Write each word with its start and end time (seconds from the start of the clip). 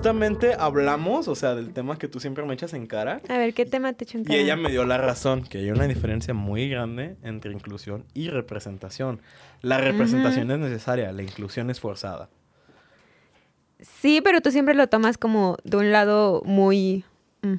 justamente 0.00 0.54
hablamos, 0.58 1.28
o 1.28 1.34
sea, 1.34 1.54
del 1.54 1.74
tema 1.74 1.98
que 1.98 2.08
tú 2.08 2.20
siempre 2.20 2.42
me 2.46 2.54
echas 2.54 2.72
en 2.72 2.86
cara. 2.86 3.20
A 3.28 3.36
ver, 3.36 3.52
¿qué 3.52 3.66
tema 3.66 3.92
te 3.92 4.04
echo 4.04 4.16
en 4.16 4.22
Y 4.22 4.28
cara? 4.28 4.38
ella 4.38 4.56
me 4.56 4.70
dio 4.70 4.86
la 4.86 4.96
razón, 4.96 5.42
que 5.42 5.58
hay 5.58 5.70
una 5.70 5.86
diferencia 5.86 6.32
muy 6.32 6.70
grande 6.70 7.16
entre 7.22 7.52
inclusión 7.52 8.06
y 8.14 8.30
representación. 8.30 9.20
La 9.60 9.76
representación 9.76 10.50
es 10.52 10.58
necesaria, 10.58 11.12
la 11.12 11.22
inclusión 11.22 11.68
es 11.68 11.80
forzada. 11.80 12.30
Sí, 13.78 14.22
pero 14.24 14.40
tú 14.40 14.50
siempre 14.50 14.74
lo 14.74 14.86
tomas 14.86 15.18
como 15.18 15.58
de 15.64 15.76
un 15.76 15.92
lado 15.92 16.40
muy... 16.46 17.04
mm, 17.42 17.54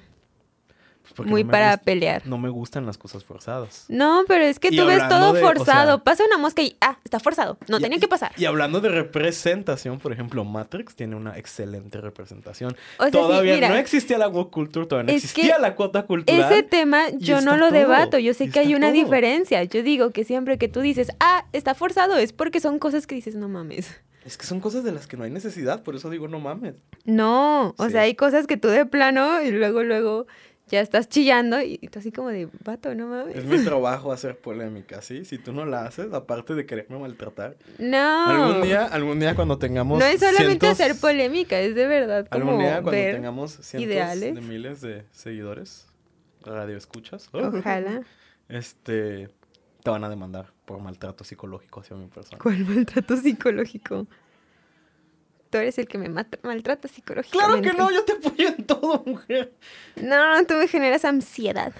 porque 1.13 1.29
muy 1.29 1.43
no 1.43 1.51
para 1.51 1.71
gusta- 1.71 1.83
pelear. 1.83 2.27
No 2.27 2.37
me 2.37 2.49
gustan 2.49 2.85
las 2.85 2.97
cosas 2.97 3.23
forzadas. 3.23 3.85
No, 3.89 4.23
pero 4.27 4.43
es 4.43 4.59
que 4.59 4.69
Y 4.71 4.77
tú 4.77 4.85
ves 4.85 5.07
todo 5.09 5.33
de- 5.33 5.41
o 5.41 5.45
forzado. 5.45 5.95
sea- 5.97 6.03
Pasa 6.03 6.23
una 6.25 6.37
mosca 6.37 6.61
y... 6.61 6.75
Ah, 6.81 6.97
está 7.03 7.19
forzado. 7.19 7.57
No, 7.67 7.77
Y- 7.77 7.81
tenía 7.81 7.99
que 7.99 8.07
pasar. 8.07 8.31
Y 8.37 8.45
hablando 8.45 8.79
de 8.81 8.89
representación, 8.89 9.99
por 9.99 10.11
ejemplo, 10.13 10.43
Matrix 10.43 10.95
tiene 10.95 11.15
una 11.15 11.37
excelente 11.37 11.99
representación. 12.01 12.71
O 12.97 13.03
sea, 13.03 13.05
sí, 13.07 13.11
todavía 13.11 13.55
mira, 13.55 13.69
no 13.69 13.75
existía 13.75 14.17
la 14.17 14.27
woke 14.27 14.51
culture, 14.51 14.85
todavía 14.85 15.11
no 15.11 15.17
existía 15.17 15.57
la 15.59 15.75
cuota 15.75 16.03
cultural. 16.03 16.51
Ese 16.51 16.63
tema 16.63 17.09
yo 17.17 17.41
no 17.41 17.57
lo 17.57 17.67
todo, 17.69 17.77
debato. 17.79 18.17
Yo 18.19 18.33
sé 18.33 18.49
que 18.49 18.59
hay 18.59 18.75
una 18.75 18.87
todo. 18.91 19.01
diferencia. 19.03 19.63
Yo 19.63 19.83
digo 19.83 20.11
que 20.11 20.23
siempre 20.23 20.57
que 20.57 20.67
tú 20.67 20.81
dices, 20.81 21.09
ah, 21.19 21.45
está 21.53 21.75
forzado, 21.75 22.17
es 22.17 22.33
porque 22.33 22.59
son 22.59 22.79
cosas 22.79 23.07
que 23.07 23.15
dices, 23.15 23.35
no 23.35 23.47
mames. 23.49 23.89
Es 24.25 24.37
que 24.37 24.45
son 24.45 24.59
cosas 24.59 24.83
de 24.83 24.91
las 24.91 25.07
que 25.07 25.17
no 25.17 25.23
hay 25.23 25.31
necesidad, 25.31 25.81
por 25.81 25.95
eso 25.95 26.09
digo 26.11 26.27
no 26.27 26.39
mames. 26.39 26.75
No, 27.05 27.73
o 27.77 27.85
Sí. 27.85 27.91
sea, 27.93 28.01
hay 28.01 28.13
cosas 28.13 28.45
que 28.45 28.55
tú 28.55 28.67
de 28.67 28.85
plano 28.85 29.41
y 29.41 29.49
luego, 29.49 29.81
luego 29.83 30.27
ya 30.71 30.79
estás 30.81 31.09
chillando 31.09 31.61
y 31.61 31.77
tú 31.79 31.99
así 31.99 32.11
como 32.11 32.29
de, 32.29 32.47
vato, 32.63 32.95
no 32.95 33.07
mames. 33.07 33.35
Es 33.35 33.45
mi 33.45 33.63
trabajo 33.63 34.11
hacer 34.11 34.37
polémica, 34.39 35.01
¿sí? 35.01 35.25
Si 35.25 35.37
tú 35.37 35.51
no 35.53 35.65
la 35.65 35.85
haces, 35.85 36.13
aparte 36.13 36.55
de 36.55 36.65
quererme 36.65 36.97
maltratar. 36.97 37.57
No. 37.77 37.97
Algún 38.27 38.61
día, 38.63 38.85
algún 38.85 39.19
día 39.19 39.35
cuando 39.35 39.57
tengamos 39.57 39.99
no 39.99 40.05
es 40.05 40.19
solamente 40.21 40.67
cientos- 40.67 40.69
hacer 40.81 40.95
polémica, 40.99 41.59
es 41.59 41.75
de 41.75 41.87
verdad 41.87 42.27
como 42.29 42.43
Algún 42.51 42.59
día 42.63 42.73
cuando 42.75 42.91
ver. 42.91 43.15
tengamos 43.15 43.51
cientos 43.61 43.91
ideales. 43.91 44.33
de 44.35 44.41
miles 44.41 44.81
de 44.81 45.03
seguidores, 45.11 45.87
radio 46.43 46.77
escuchas, 46.77 47.29
Ojalá. 47.33 48.01
este, 48.49 49.29
te 49.83 49.89
van 49.89 50.03
a 50.03 50.09
demandar 50.09 50.53
por 50.65 50.79
maltrato 50.79 51.23
psicológico 51.23 51.81
hacia 51.81 51.95
mi 51.97 52.07
persona. 52.07 52.37
¿Cuál 52.41 52.65
maltrato 52.65 53.17
psicológico? 53.17 54.07
Tú 55.51 55.57
eres 55.59 55.77
el 55.77 55.87
que 55.87 55.97
me 55.99 56.09
mata- 56.09 56.39
maltrata 56.41 56.87
psicológicamente. 56.87 57.61
Claro 57.61 57.61
que 57.61 57.77
no, 57.77 57.91
yo 57.91 58.03
te 58.05 58.13
apoyo 58.13 58.47
en 58.47 58.63
todo, 58.65 59.03
mujer. 59.05 59.53
No, 59.97 60.43
tú 60.47 60.55
me 60.55 60.67
generas 60.67 61.05
ansiedad. 61.05 61.73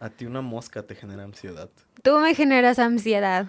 A 0.00 0.08
ti 0.08 0.24
una 0.24 0.40
mosca 0.40 0.82
te 0.84 0.94
genera 0.94 1.22
ansiedad. 1.24 1.68
Tú 2.02 2.18
me 2.18 2.34
generas 2.34 2.78
ansiedad. 2.78 3.48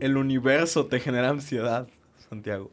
El 0.00 0.16
universo 0.16 0.86
te 0.86 0.98
genera 0.98 1.28
ansiedad, 1.28 1.86
Santiago. 2.28 2.70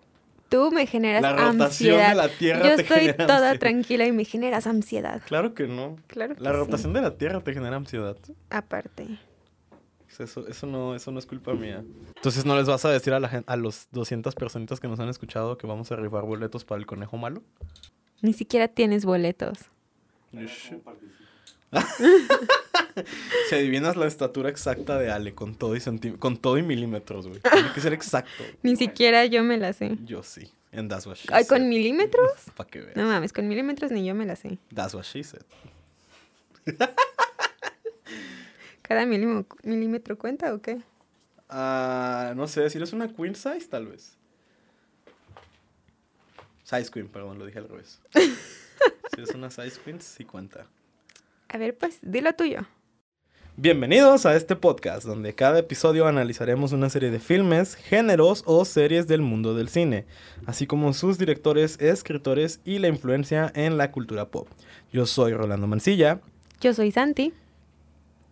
Tú 0.50 0.72
me 0.72 0.88
generas 0.88 1.22
La 1.22 1.33
rotación 1.33 1.61
ansiedad. 1.61 2.09
de 2.09 2.16
la 2.16 2.30
Tierra 2.30 2.70
Yo 2.70 2.75
te 2.75 2.81
estoy 2.81 3.00
genera 3.02 3.17
toda 3.27 3.36
ansiedad. 3.52 3.59
tranquila 3.59 4.05
y 4.08 4.11
me 4.11 4.25
generas 4.25 4.66
ansiedad. 4.66 5.22
Claro 5.27 5.53
que 5.53 5.67
no. 5.67 5.97
Claro 6.08 6.36
que 6.36 6.42
La 6.42 6.50
sí. 6.52 6.55
rotación 6.58 6.94
de 6.94 7.02
la 7.02 7.17
Tierra 7.17 7.42
te 7.42 7.53
genera 7.53 7.75
ansiedad. 7.75 8.17
Aparte. 8.50 9.20
Eso, 10.20 10.45
eso, 10.48 10.67
no, 10.67 10.95
eso 10.95 11.12
no 11.12 11.20
es 11.20 11.25
culpa 11.25 11.53
mía. 11.53 11.84
Entonces, 12.16 12.45
¿no 12.45 12.56
les 12.58 12.67
vas 12.67 12.84
a 12.86 12.92
decir 12.92 13.14
a, 13.14 13.20
la 13.22 13.44
a 13.48 13.56
los 13.56 13.88
200 13.92 14.36
personitas 14.36 14.80
que 14.81 14.88
nos 14.89 15.00
han 15.00 15.08
escuchado 15.09 15.58
que 15.58 15.66
vamos 15.66 15.92
a 15.92 15.95
rifar 15.95 16.23
boletos 16.26 16.66
para 16.66 16.78
el 16.80 16.86
conejo 16.86 17.16
malo? 17.17 17.42
Ni 18.22 18.34
siquiera 18.34 18.67
tienes 18.67 19.06
boletos. 19.06 19.58
Si 23.50 23.56
adivinas 23.56 23.95
la 23.95 24.08
estatura 24.08 24.49
exacta 24.49 24.98
de 24.98 25.10
Ale 25.11 25.33
con 25.33 25.55
todo 25.55 25.76
y, 25.76 25.80
centí- 25.80 26.17
con 26.17 26.36
todo 26.38 26.58
y 26.58 26.64
milímetros, 26.64 27.27
güey. 27.27 27.39
Tiene 27.39 27.71
que 27.73 27.80
ser 27.82 27.94
exacto. 27.94 28.44
Ni 28.64 28.76
siquiera 28.76 29.26
yo 29.26 29.44
me 29.44 29.58
la 29.58 29.71
sé. 29.73 29.98
Yo 30.05 30.21
sí. 30.23 30.52
En 30.71 30.88
That's 30.89 31.08
What 31.08 31.15
She 31.15 31.27
Ay, 31.32 31.45
¿Con 31.45 31.60
Said. 31.60 31.70
milímetros? 31.70 32.32
Pa' 32.55 32.65
que 32.67 32.82
veas. 32.82 32.95
No 32.98 33.05
mames, 33.05 33.32
con 33.33 33.48
milímetros 33.48 33.92
ni 33.92 34.05
yo 34.05 34.14
me 34.15 34.26
la 34.26 34.36
sé. 34.36 34.58
That's 34.73 34.94
What 34.94 35.04
She 35.04 35.23
Said. 35.23 35.44
¿Cada 38.89 39.05
milímetro, 39.05 40.17
cuenta 40.17 40.52
o 40.52 40.64
qué? 40.64 40.82
Ah, 41.48 42.33
no 42.36 42.48
sé, 42.48 42.67
si 42.72 42.80
eres 42.80 42.92
una 42.92 43.08
queen 43.08 43.36
size, 43.36 43.67
tal 43.70 43.86
vez. 43.86 44.17
Size 46.64 46.89
queen, 46.89 47.08
perdón, 47.08 47.38
lo 47.38 47.45
dije 47.45 47.60
al 47.60 47.70
revés. 47.70 48.02
si 48.14 49.22
eres 49.22 49.36
una 49.36 49.52
size 49.52 49.80
queen, 49.86 50.02
sí 50.02 50.26
cuenta. 50.26 50.66
A 51.50 51.60
ver, 51.60 51.77
pues, 51.77 52.00
dilo 52.02 52.33
tuyo. 52.33 52.61
Bienvenidos 53.58 54.26
a 54.26 54.36
este 54.36 54.55
podcast 54.55 55.06
donde 55.06 55.36
cada 55.36 55.60
episodio 55.60 56.08
analizaremos 56.08 56.71
una 56.71 56.89
serie 56.89 57.11
de 57.11 57.20
filmes, 57.20 57.76
géneros 57.76 58.42
o 58.48 58.66
series 58.66 59.06
del 59.06 59.21
mundo 59.21 59.54
del 59.54 59.70
cine, 59.70 60.08
así 60.48 60.66
como 60.66 60.94
sus 60.94 61.20
directores, 61.20 61.80
escritores 61.80 62.60
y 62.66 62.80
la 62.80 62.88
influencia 62.88 63.52
en 63.54 63.77
la 63.77 63.92
cultura 63.92 64.32
pop. 64.32 64.48
Yo 64.92 65.06
soy 65.06 65.33
Rolando 65.33 65.67
Mancilla 65.67 66.21
Yo 66.60 66.73
soy 66.73 66.92
Santi. 66.92 67.36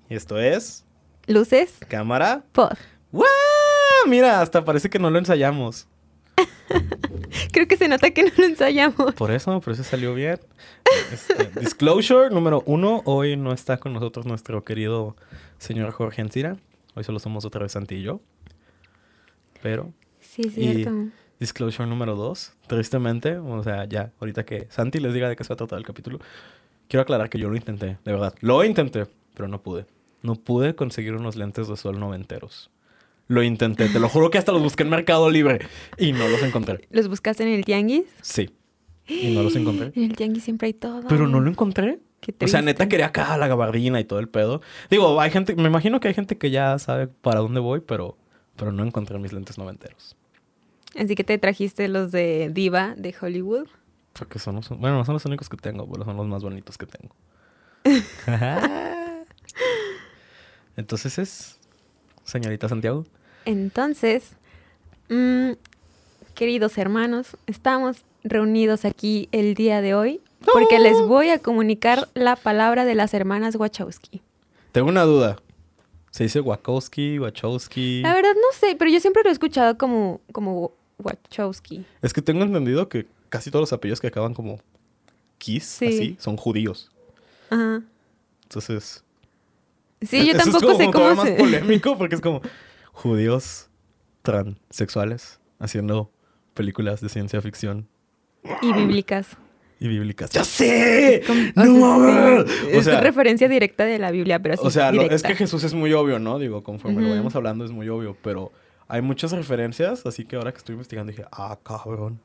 Y 0.10 0.16
esto 0.16 0.40
es 0.40 0.86
Luces, 1.28 1.78
Cámara. 1.88 2.44
pod. 2.52 2.72
¡Wow! 3.12 3.26
Mira, 4.08 4.42
hasta 4.42 4.64
parece 4.64 4.90
que 4.90 5.00
no 5.00 5.10
lo 5.10 5.20
ensayamos. 5.20 5.88
Creo 7.52 7.68
que 7.68 7.78
se 7.78 7.88
nota 7.88 8.12
que 8.12 8.24
no 8.24 8.30
lo 8.38 8.46
ensayamos. 8.46 9.14
Por 9.16 9.32
eso, 9.32 9.60
por 9.62 9.74
eso 9.74 9.84
salió 9.84 10.14
bien. 10.14 10.40
Este, 11.12 11.50
disclosure 11.60 12.30
número 12.30 12.64
uno, 12.66 13.02
hoy 13.06 13.36
no 13.36 13.52
está 13.54 13.78
con 13.78 13.94
nosotros 13.94 14.26
nuestro 14.26 14.64
querido 14.64 15.16
señor 15.58 15.92
Jorge 15.92 16.22
Encira. 16.22 16.58
Hoy 16.96 17.04
solo 17.04 17.20
somos 17.20 17.46
otra 17.46 17.62
vez 17.64 17.72
Santi 17.74 17.96
y 17.96 18.04
yo. 18.04 18.22
Pero 19.62 19.94
Sí, 20.20 20.44
es 20.46 20.58
Y- 20.58 20.74
cierto. 20.76 20.92
Disclosure 21.40 21.88
número 21.88 22.16
dos, 22.16 22.54
tristemente, 22.66 23.38
o 23.38 23.64
sea, 23.64 23.86
ya, 23.86 24.12
ahorita 24.20 24.44
que 24.44 24.66
Santi 24.72 25.00
les 25.00 25.14
diga 25.14 25.30
de 25.30 25.36
qué 25.36 25.44
se 25.44 25.50
va 25.50 25.54
a 25.54 25.58
tratar 25.58 25.78
el 25.78 25.86
capítulo, 25.86 26.18
quiero 26.88 27.04
aclarar 27.04 27.30
que 27.30 27.38
yo 27.38 27.48
lo 27.48 27.56
intenté, 27.56 27.86
de 28.04 28.12
verdad, 28.12 28.34
lo 28.42 28.64
intenté, 28.64 29.06
pero 29.36 29.48
no 29.48 29.62
pude. 29.62 29.86
No 30.22 30.36
pude 30.36 30.76
conseguir 30.76 31.14
unos 31.14 31.36
lentes 31.36 31.68
de 31.68 31.78
sol 31.78 32.00
noventeros. 32.00 32.70
Lo 33.28 33.44
intenté, 33.44 33.90
te 33.90 34.00
lo 34.00 34.08
juro 34.08 34.30
que 34.30 34.38
hasta 34.38 34.52
los 34.52 34.62
busqué 34.62 34.84
en 34.84 34.90
Mercado 34.90 35.30
Libre 35.30 35.60
y 35.98 36.14
no 36.14 36.28
los 36.30 36.42
encontré. 36.44 36.88
¿Los 36.92 37.10
buscaste 37.10 37.44
en 37.44 37.50
el 37.50 37.66
tianguis? 37.66 38.06
Sí, 38.22 38.50
y 39.06 39.34
no 39.34 39.44
los 39.44 39.56
encontré. 39.56 39.92
En 39.96 40.04
el 40.04 40.16
tianguis 40.16 40.44
siempre 40.44 40.68
hay 40.68 40.74
todo. 40.74 41.04
Pero 41.10 41.28
no 41.28 41.40
lo 41.42 41.50
encontré. 41.50 42.00
Qué 42.22 42.34
O 42.42 42.48
sea, 42.48 42.62
neta 42.62 42.90
quería 42.90 43.08
acá 43.08 43.38
la 43.38 43.48
gabardina 43.48 44.00
y 44.00 44.06
todo 44.06 44.20
el 44.20 44.28
pedo. 44.30 44.62
Digo, 44.90 45.20
hay 45.22 45.30
gente, 45.30 45.56
me 45.56 45.68
imagino 45.68 46.00
que 46.00 46.08
hay 46.08 46.14
gente 46.14 46.38
que 46.38 46.50
ya 46.50 46.80
sabe 46.80 47.08
para 47.08 47.42
dónde 47.42 47.60
voy, 47.60 47.82
pero, 47.82 48.18
pero 48.56 48.72
no 48.72 48.84
encontré 48.84 49.20
mis 49.20 49.34
lentes 49.34 49.58
noventeros. 49.58 50.16
Así 50.96 51.14
que 51.14 51.24
te 51.24 51.38
trajiste 51.38 51.88
los 51.90 52.12
de 52.12 52.50
Diva 52.52 52.96
de 52.98 53.14
Hollywood. 53.20 53.68
Porque 54.14 54.40
son 54.40 54.56
los, 54.56 54.70
bueno, 54.70 54.98
no 54.98 55.06
son 55.06 55.14
los 55.14 55.26
únicos 55.26 55.48
que 55.48 55.58
tengo, 55.58 55.88
pero 55.92 56.06
son 56.06 56.18
los 56.18 56.28
más 56.28 56.42
bonitos 56.42 56.78
que 56.78 56.88
tengo. 56.88 57.16
Entonces 60.78 61.18
es, 61.18 61.58
señorita 62.24 62.70
Santiago. 62.70 63.06
Entonces, 63.46 64.32
mm, 65.10 65.52
queridos 66.36 66.78
hermanos, 66.78 67.36
estamos 67.48 67.98
reunidos 68.24 68.86
aquí 68.86 69.28
el 69.32 69.56
día 69.56 69.82
de 69.82 69.96
hoy 69.96 70.22
porque 70.54 70.80
les 70.80 70.98
voy 71.02 71.30
a 71.30 71.40
comunicar 71.40 72.08
la 72.14 72.36
palabra 72.36 72.86
de 72.86 72.96
las 72.96 73.14
hermanas 73.14 73.56
Wachowski. 73.56 74.22
Tengo 74.72 74.90
una 74.90 75.04
duda. 75.04 75.38
¿Se 76.12 76.24
dice 76.24 76.40
Wachowski, 76.40 77.20
Wachowski? 77.20 78.02
La 78.02 78.14
verdad 78.14 78.34
no 78.36 78.58
sé, 78.58 78.76
pero 78.78 78.90
yo 78.92 79.00
siempre 79.00 79.24
lo 79.24 79.30
he 79.30 79.34
escuchado 79.34 79.78
como, 79.78 80.22
como 80.32 80.72
Wachowski. 81.00 81.86
Es 82.02 82.14
que 82.14 82.22
tengo 82.22 82.44
entendido 82.44 82.88
que 82.88 83.08
casi 83.30 83.50
todos 83.52 83.64
los 83.64 83.74
apellidos 83.74 84.00
que 84.00 84.08
acaban 84.08 84.34
como 84.34 84.60
Kiss, 85.38 85.66
Sí. 85.66 85.86
así, 85.88 86.18
son 86.20 86.38
judíos. 86.38 86.92
Ajá. 87.50 87.82
Entonces... 88.44 89.04
Sí, 90.02 90.26
yo 90.26 90.34
eso 90.34 90.38
es 90.38 90.44
tampoco 90.44 90.66
como 90.68 90.78
sé 90.78 90.86
cómo 90.92 91.10
se... 91.10 91.16
más 91.16 91.30
polémico 91.40 91.98
porque 91.98 92.16
es 92.16 92.22
como 92.22 92.42
judíos 92.92 93.70
transexuales 94.22 95.40
haciendo 95.60 96.12
películas 96.54 97.02
de 97.02 97.10
ciencia 97.10 97.42
ficción 97.42 97.88
y 98.62 98.74
bíblicas. 98.74 99.38
y 99.80 99.88
bíblicas. 99.88 100.30
¡Ya 100.32 100.44
sé! 100.44 101.24
Como- 101.26 101.42
o 101.96 102.00
¡No 102.00 102.46
sea, 102.46 102.46
O 102.66 102.80
es 102.80 102.86
sea, 102.86 103.02
referencia 103.02 103.48
directa 103.48 103.86
de 103.86 104.00
la 104.00 104.12
Biblia, 104.12 104.40
pero 104.40 104.54
así 104.56 104.66
o 104.66 104.70
sea 104.72 104.92
lo- 104.92 105.04
es 105.04 105.24
que 105.24 105.36
Jesús 105.36 105.64
es 105.64 105.74
muy 105.74 105.94
obvio, 105.94 106.20
¿no? 106.20 106.40
Digo, 106.40 106.64
conforme 106.64 107.02
lo 107.02 107.10
vayamos 107.10 107.36
hablando 107.36 107.66
es 107.66 107.72
muy 107.72 107.90
obvio, 107.90 108.16
pero 108.22 108.52
hay 108.88 109.02
muchas 109.02 109.32
referencias, 109.32 110.06
así 110.06 110.26
que 110.26 110.36
ahora 110.36 110.52
que 110.52 110.60
estoy 110.60 110.74
investigando 110.74 111.12
dije, 111.12 111.26
ah, 111.32 111.58
cabrón. 111.64 112.20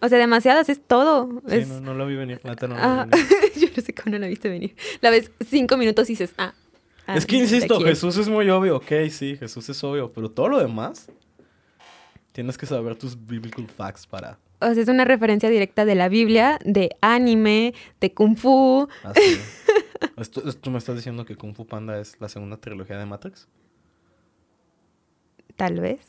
O 0.00 0.08
sea, 0.08 0.18
demasiadas, 0.18 0.68
es 0.68 0.80
todo. 0.84 1.28
Sí, 1.48 1.56
es... 1.56 1.68
no, 1.68 1.80
no 1.80 1.94
lo 1.94 2.06
vi 2.06 2.16
venir, 2.16 2.40
neta 2.44 2.66
no 2.66 2.74
lo 2.74 2.80
vi 2.80 2.86
Ah, 2.86 3.06
venir. 3.10 3.26
yo 3.56 3.68
no 3.76 3.82
sé 3.82 3.94
cómo 3.94 4.12
no 4.12 4.18
la 4.18 4.26
viste 4.26 4.48
venir. 4.48 4.74
La 5.00 5.10
ves 5.10 5.30
cinco 5.48 5.76
minutos 5.76 6.08
y 6.10 6.12
dices, 6.14 6.34
ah. 6.38 6.54
Ah, 7.06 7.16
Es 7.16 7.26
que 7.26 7.36
insisto. 7.36 7.80
Jesús 7.80 8.16
es 8.16 8.28
muy 8.28 8.48
obvio, 8.50 8.76
ok, 8.76 8.92
sí, 9.10 9.36
Jesús 9.36 9.68
es 9.68 9.82
obvio, 9.84 10.10
pero 10.10 10.30
todo 10.30 10.48
lo 10.48 10.58
demás 10.58 11.10
tienes 12.32 12.56
que 12.56 12.66
saber 12.66 12.96
tus 12.96 13.26
biblical 13.26 13.66
facts 13.68 14.06
para 14.06 14.38
O 14.60 14.72
sea, 14.72 14.82
es 14.82 14.88
una 14.88 15.04
referencia 15.04 15.50
directa 15.50 15.84
de 15.84 15.94
la 15.94 16.08
Biblia, 16.08 16.58
de 16.64 16.90
anime, 17.00 17.74
de 18.00 18.12
kung 18.12 18.36
fu. 18.36 18.88
¿Esto, 20.16 20.48
esto 20.48 20.70
me 20.70 20.78
estás 20.78 20.96
diciendo 20.96 21.24
que 21.24 21.36
Kung 21.36 21.54
Fu 21.54 21.66
Panda 21.66 21.98
es 21.98 22.20
la 22.20 22.28
segunda 22.28 22.56
trilogía 22.56 22.98
de 22.98 23.06
Matrix? 23.06 23.48
Tal 25.56 25.80
vez. 25.80 26.00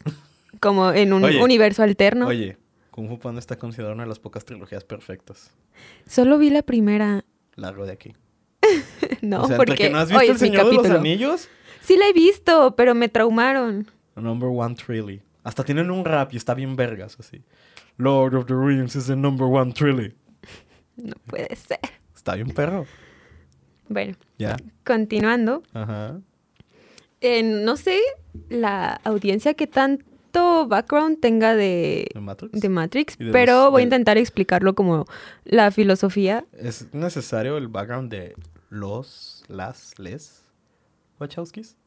Como 0.60 0.92
en 0.92 1.14
un 1.14 1.24
Oye, 1.24 1.42
universo 1.42 1.84
alterno. 1.84 2.28
Oye, 2.28 2.58
Kung 2.92 3.08
Fu 3.08 3.20
Panda 3.20 3.40
está 3.40 3.58
considerada 3.58 3.94
una 3.94 4.04
de 4.04 4.10
las 4.10 4.20
pocas 4.20 4.46
trilogías 4.46 4.84
perfectas. 4.84 5.52
Solo 6.06 6.38
vi 6.38 6.50
la 6.50 6.64
primera. 6.64 7.24
Largo 7.56 7.86
de 7.86 7.94
aquí. 7.94 8.14
no, 9.22 9.44
o 9.44 9.48
sea, 9.48 9.58
porque 9.58 9.76
que 9.76 9.90
no 9.90 9.98
has 10.00 10.10
visto 10.10 10.24
El 10.32 10.38
Señor 10.38 10.66
de 10.66 10.72
los 10.74 10.76
capítulo. 10.78 11.00
Anillos, 11.00 11.50
Sí 11.82 11.98
la 11.98 12.08
he 12.08 12.14
visto, 12.14 12.76
pero 12.76 12.96
me 12.96 13.10
traumaron. 13.10 13.88
number 14.16 14.50
one 14.52 14.76
trilly. 14.76 15.22
Hasta 15.44 15.64
tienen 15.66 15.92
un 15.92 16.06
rap 16.06 16.34
y 16.34 16.38
está 16.38 16.54
bien 16.54 16.76
vergas, 16.78 17.18
así. 17.20 17.44
Lord 17.98 18.36
of 18.36 18.46
the 18.46 18.54
Rings 18.56 18.96
is 18.96 19.08
the 19.08 19.16
number 19.16 19.46
one 19.48 19.74
trilly. 19.74 20.14
No 20.96 21.14
puede 21.28 21.54
ser. 21.56 21.80
Está 22.16 22.36
bien 22.36 22.50
perro. 22.52 22.86
Bueno, 23.90 24.16
Ya. 24.38 24.56
continuando. 24.86 25.64
Ajá. 25.74 26.20
Eh, 27.22 27.44
no 27.44 27.76
sé 27.78 28.00
la 28.50 28.94
audiencia 29.04 29.54
que 29.54 29.68
tanto 29.68 30.68
background 30.68 31.20
tenga 31.20 31.56
de, 31.56 32.08
¿De 32.14 32.20
Matrix? 32.22 32.60
de 32.62 32.70
Matrix, 32.70 33.16
Y 33.20 33.26
de 33.26 33.32
pero 33.32 33.64
los- 33.64 33.72
voy 33.72 33.82
a 33.82 33.84
intentar 33.84 34.18
explicarlo 34.18 34.74
como 34.76 35.06
la 35.44 35.70
filosofía. 35.72 36.46
¿Es 36.54 36.94
necesario 36.94 37.58
el 37.58 37.68
background 37.68 38.10
de 38.12 38.36
los, 38.74 39.44
las, 39.48 39.98
les 40.00 40.44
Wachowskis? 41.20 41.78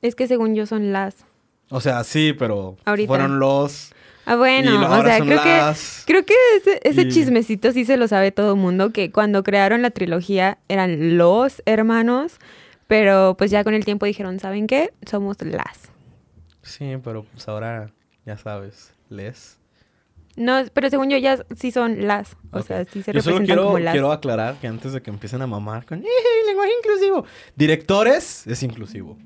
Es 0.00 0.14
que 0.14 0.26
según 0.28 0.54
yo 0.54 0.66
son 0.66 0.92
las. 0.92 1.16
O 1.70 1.80
sea, 1.80 2.04
sí, 2.04 2.32
pero 2.38 2.76
Ahorita. 2.84 3.08
fueron 3.08 3.38
los 3.38 3.90
Ah, 4.26 4.36
bueno, 4.36 4.80
o 4.90 5.02
sea, 5.02 5.18
creo 5.20 5.42
que 5.42 5.74
creo 6.06 6.24
que 6.24 6.34
ese, 6.56 6.80
ese 6.84 7.02
Y- 7.02 7.08
chismecito 7.10 7.72
sí 7.72 7.84
se 7.84 7.98
lo 7.98 8.08
sabe 8.08 8.32
todo 8.32 8.54
el 8.54 8.58
mundo 8.60 8.90
que 8.90 9.10
cuando 9.12 9.42
crearon 9.42 9.82
la 9.82 9.90
trilogía 9.90 10.56
eran 10.68 11.18
los 11.18 11.62
hermanos, 11.66 12.38
pero 12.86 13.34
pues 13.36 13.50
ya 13.50 13.64
con 13.64 13.74
el 13.74 13.84
tiempo 13.84 14.06
dijeron, 14.06 14.38
¿saben 14.40 14.66
qué? 14.66 14.94
Somos 15.04 15.36
las. 15.42 15.90
Sí, 16.62 16.94
pero 17.04 17.24
pues 17.24 17.46
ahora 17.48 17.90
ya 18.24 18.38
sabes, 18.38 18.94
les. 19.10 19.58
No, 20.36 20.62
pero 20.72 20.90
según 20.90 21.10
yo 21.10 21.16
ya 21.18 21.44
sí 21.56 21.70
son 21.70 22.06
las, 22.06 22.36
o 22.50 22.60
sea, 22.62 22.84
sí 22.84 23.02
se 23.02 23.12
Yo 23.12 23.22
solo 23.22 23.36
representan 23.38 23.44
quiero, 23.46 23.64
como 23.66 23.78
las. 23.78 23.92
quiero 23.92 24.10
aclarar 24.12 24.56
que 24.56 24.66
antes 24.66 24.92
de 24.92 25.00
que 25.00 25.10
empiecen 25.10 25.42
a 25.42 25.46
mamar 25.46 25.84
con 25.86 26.00
"Eh, 26.02 26.06
lenguaje 26.46 26.72
inclusivo, 26.78 27.24
directores 27.54 28.46
es 28.46 28.62
inclusivo. 28.64 29.16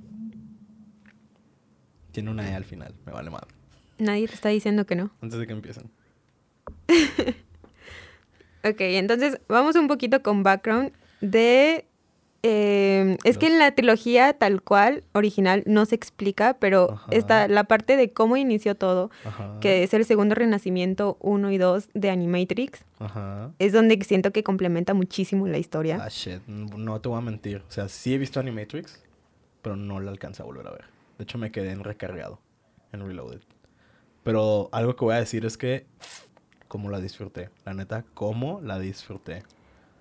Tiene 2.12 2.30
una 2.30 2.50
E 2.50 2.54
al 2.54 2.64
final, 2.64 2.94
me 3.06 3.12
vale 3.12 3.30
madre. 3.30 3.48
Nadie 3.98 4.28
te 4.28 4.34
está 4.34 4.48
diciendo 4.50 4.84
que 4.86 4.96
no. 4.96 5.10
Antes 5.22 5.38
de 5.38 5.46
que 5.46 5.52
empiecen. 5.52 5.90
Ok, 8.64 8.80
entonces 8.80 9.40
vamos 9.48 9.76
un 9.76 9.86
poquito 9.86 10.20
con 10.22 10.42
background 10.42 10.92
de... 11.20 11.87
eh, 12.42 13.16
es 13.24 13.36
que 13.38 13.48
en 13.48 13.58
la 13.58 13.72
trilogía 13.74 14.32
tal 14.32 14.62
cual, 14.62 15.02
original, 15.12 15.62
no 15.66 15.84
se 15.86 15.94
explica, 15.94 16.56
pero 16.60 16.92
Ajá. 16.92 17.06
está 17.10 17.48
la 17.48 17.64
parte 17.64 17.96
de 17.96 18.12
cómo 18.12 18.36
inició 18.36 18.76
todo, 18.76 19.10
Ajá. 19.24 19.58
que 19.60 19.82
es 19.82 19.92
el 19.94 20.04
segundo 20.04 20.34
renacimiento 20.34 21.16
1 21.20 21.50
y 21.50 21.58
2 21.58 21.88
de 21.94 22.10
Animatrix. 22.10 22.84
Ajá. 23.00 23.52
Es 23.58 23.72
donde 23.72 23.98
siento 24.04 24.30
que 24.32 24.42
complementa 24.44 24.94
muchísimo 24.94 25.48
la 25.48 25.58
historia. 25.58 25.98
Ah, 26.00 26.08
shit. 26.08 26.46
No 26.46 27.00
te 27.00 27.08
voy 27.08 27.18
a 27.18 27.22
mentir. 27.22 27.62
O 27.68 27.70
sea, 27.72 27.88
sí 27.88 28.14
he 28.14 28.18
visto 28.18 28.38
Animatrix, 28.38 29.02
pero 29.62 29.76
no 29.76 29.98
la 30.00 30.10
alcancé 30.10 30.42
a 30.42 30.44
volver 30.44 30.66
a 30.66 30.70
ver. 30.70 30.84
De 31.18 31.24
hecho, 31.24 31.38
me 31.38 31.50
quedé 31.50 31.72
en 31.72 31.82
recargado, 31.82 32.40
en 32.92 33.04
Reloaded. 33.04 33.40
Pero 34.22 34.68
algo 34.72 34.94
que 34.94 35.04
voy 35.04 35.14
a 35.14 35.18
decir 35.18 35.44
es 35.44 35.56
que, 35.58 35.86
como 36.68 36.90
la 36.90 37.00
disfruté. 37.00 37.50
La 37.64 37.74
neta, 37.74 38.04
cómo 38.14 38.60
la 38.62 38.78
disfruté. 38.78 39.42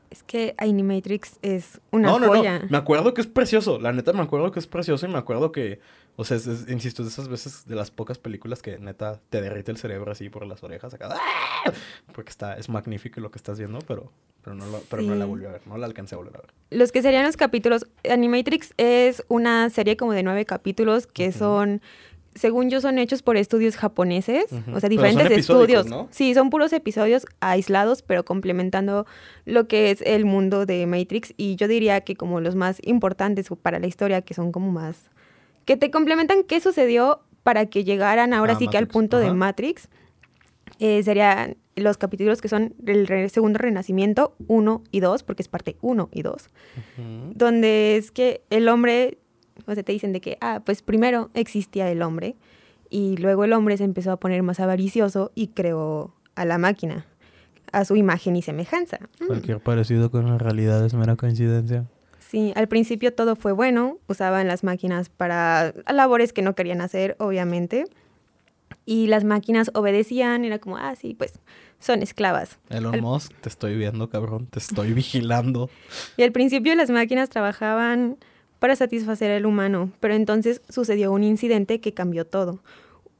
Es 0.10 0.24
que 0.24 0.56
Animatrix 0.58 1.38
es 1.42 1.82
una 1.92 2.10
no, 2.10 2.20
no, 2.20 2.28
joya. 2.28 2.60
no. 2.60 2.68
Me 2.70 2.78
acuerdo 2.78 3.14
que 3.14 3.22
es 3.22 3.28
precioso. 3.28 3.80
La 3.80 3.92
neta, 3.92 4.14
me 4.14 4.22
acuerdo 4.22 4.52
que 4.52 4.60
es 4.60 4.68
precioso 4.68 5.06
y 5.06 5.10
me 5.10 5.18
acuerdo 5.18 5.52
que, 5.52 5.80
o 6.16 6.24
sea, 6.24 6.38
es- 6.38 6.48
es- 6.48 6.70
insisto, 6.70 7.02
es 7.02 7.08
de 7.10 7.12
esas 7.12 7.28
veces 7.28 7.66
de 7.66 7.76
las 7.76 7.92
pocas 7.92 8.18
películas 8.18 8.62
que 8.62 8.80
neta 8.80 9.20
te 9.30 9.42
derrite 9.42 9.72
el 9.72 9.78
cerebro 9.78 10.12
así 10.12 10.30
por 10.30 10.46
las 10.46 10.64
orejas 10.64 10.94
acá. 10.94 11.10
¡Ah! 11.12 11.72
Porque 12.14 12.30
está, 12.30 12.58
es 12.58 12.70
magnífico 12.70 13.20
lo 13.20 13.32
que 13.32 13.38
estás 13.38 13.58
viendo, 13.60 13.80
pero, 13.80 14.12
pero, 14.44 14.56
no, 14.56 14.66
lo- 14.68 14.82
pero 14.90 15.02
no 15.02 15.14
la 15.16 15.26
volví 15.26 15.46
a 15.46 15.52
ver. 15.52 15.62
No 15.68 15.78
la 15.78 15.86
alcancé 15.88 16.16
a 16.16 16.20
volver 16.20 16.38
a 16.38 16.42
ver. 16.42 16.52
Los 16.70 16.92
que 16.92 17.02
serían 17.02 17.26
los 17.26 17.36
capítulos, 17.38 17.86
Animatrix 18.10 18.74
es 18.78 19.24
una 19.28 19.70
serie 19.70 19.98
como 19.98 20.14
de 20.14 20.24
nueve 20.24 20.46
capítulos 20.46 21.06
que 21.08 21.32
son, 21.34 21.82
según 22.38 22.70
yo, 22.70 22.80
son 22.82 22.98
hechos 23.00 23.22
por 23.22 23.36
estudios 23.38 23.76
japoneses, 23.76 24.46
o 24.74 24.80
sea, 24.80 24.90
diferentes 24.90 25.30
estudios. 25.32 25.88
¿no? 25.88 26.08
Sí, 26.12 26.34
son 26.34 26.50
puros 26.50 26.72
episodios 26.74 27.26
aislados, 27.40 28.02
pero 28.02 28.24
complementando 28.26 29.06
lo 29.46 29.68
que 29.68 29.92
es 29.92 30.02
el 30.04 30.26
mundo 30.26 30.66
de 30.66 30.86
Matrix. 30.88 31.34
Y 31.38 31.56
yo 31.56 31.68
diría 31.68 32.02
que 32.02 32.16
como 32.16 32.40
los 32.42 32.56
más 32.56 32.80
importantes 32.84 33.48
para 33.62 33.80
la 33.80 33.88
historia, 33.88 34.22
que 34.22 34.34
son 34.34 34.52
como 34.52 34.72
más, 34.72 35.10
que 35.66 35.76
te 35.78 35.92
complementan 35.92 36.44
qué 36.44 36.60
sucedió 36.60 37.22
para 37.44 37.66
que 37.66 37.84
llegaran 37.84 38.34
ahora 38.34 38.54
Ah, 38.54 38.60
sí 38.60 38.68
que 38.68 38.78
al 38.78 38.88
punto 38.88 39.20
de. 39.20 39.34
Matrix. 39.34 39.90
Eh, 40.80 41.02
serían 41.02 41.58
los 41.76 41.98
capítulos 41.98 42.42
que 42.42 42.50
son 42.50 42.76
el 42.86 43.08
re- 43.08 43.30
segundo 43.30 43.58
renacimiento 43.58 44.36
1 44.48 44.84
y 44.92 45.00
2, 45.00 45.24
porque 45.24 45.42
es 45.42 45.48
parte 45.48 45.78
1 45.82 46.10
y 46.12 46.22
2 46.24 46.50
Ujú. 46.98 47.32
donde 47.36 47.98
es 47.98 48.12
que 48.12 48.42
el 48.50 48.68
hombre, 48.68 49.18
o 49.68 49.74
sea, 49.74 49.84
te 49.84 49.92
dicen 49.92 50.14
de 50.14 50.22
que, 50.22 50.38
ah, 50.42 50.62
pues 50.66 50.82
primero 50.82 51.30
existía 51.34 51.92
el 51.92 52.02
hombre 52.02 52.36
y 52.90 53.18
luego 53.18 53.44
el 53.44 53.54
hombre 53.54 53.78
se 53.78 53.84
empezó 53.84 54.12
a 54.12 54.18
poner 54.20 54.42
más 54.44 54.60
avaricioso 54.60 55.32
y 55.36 55.48
creó 55.48 56.14
a 56.36 56.46
la 56.46 56.58
máquina, 56.58 57.06
a 57.72 57.86
su 57.86 57.96
imagen 57.96 58.36
y 58.36 58.42
semejanza. 58.42 59.00
Mm. 59.20 59.26
Cualquier 59.28 59.60
parecido 59.60 60.10
con 60.10 60.28
la 60.28 60.38
realidad 60.38 60.86
es 60.86 60.94
mera 60.94 61.16
coincidencia. 61.16 61.86
Sí, 62.20 62.52
al 62.56 62.68
principio 62.68 63.14
todo 63.14 63.36
fue 63.36 63.52
bueno, 63.54 63.98
usaban 64.08 64.48
las 64.48 64.64
máquinas 64.64 65.10
para 65.10 65.74
labores 65.94 66.34
que 66.34 66.42
no 66.42 66.56
querían 66.56 66.82
hacer, 66.82 67.16
obviamente, 67.20 67.86
y 68.86 69.08
las 69.08 69.24
máquinas 69.26 69.72
obedecían, 69.74 70.46
era 70.46 70.60
como, 70.60 70.78
ah, 70.78 70.96
sí, 70.96 71.14
pues 71.14 71.40
son 71.80 72.02
esclavas. 72.02 72.58
Elon 72.70 72.96
Al- 72.96 73.02
Musk, 73.02 73.34
te 73.42 73.50
estoy 73.50 73.76
viendo, 73.76 74.10
cabrón. 74.10 74.48
Te 74.48 74.60
estoy 74.60 74.94
vigilando. 74.94 75.70
Y 76.16 76.24
al 76.24 76.32
principio 76.32 76.74
las 76.76 76.90
máquinas 76.90 77.30
trabajaban 77.30 78.18
para 78.60 78.76
satisfacer 78.76 79.32
al 79.32 79.46
humano, 79.46 79.92
pero 80.00 80.14
entonces 80.14 80.62
sucedió 80.70 81.12
un 81.12 81.24
incidente 81.24 81.80
que 81.80 81.94
cambió 81.94 82.26
todo. 82.26 82.60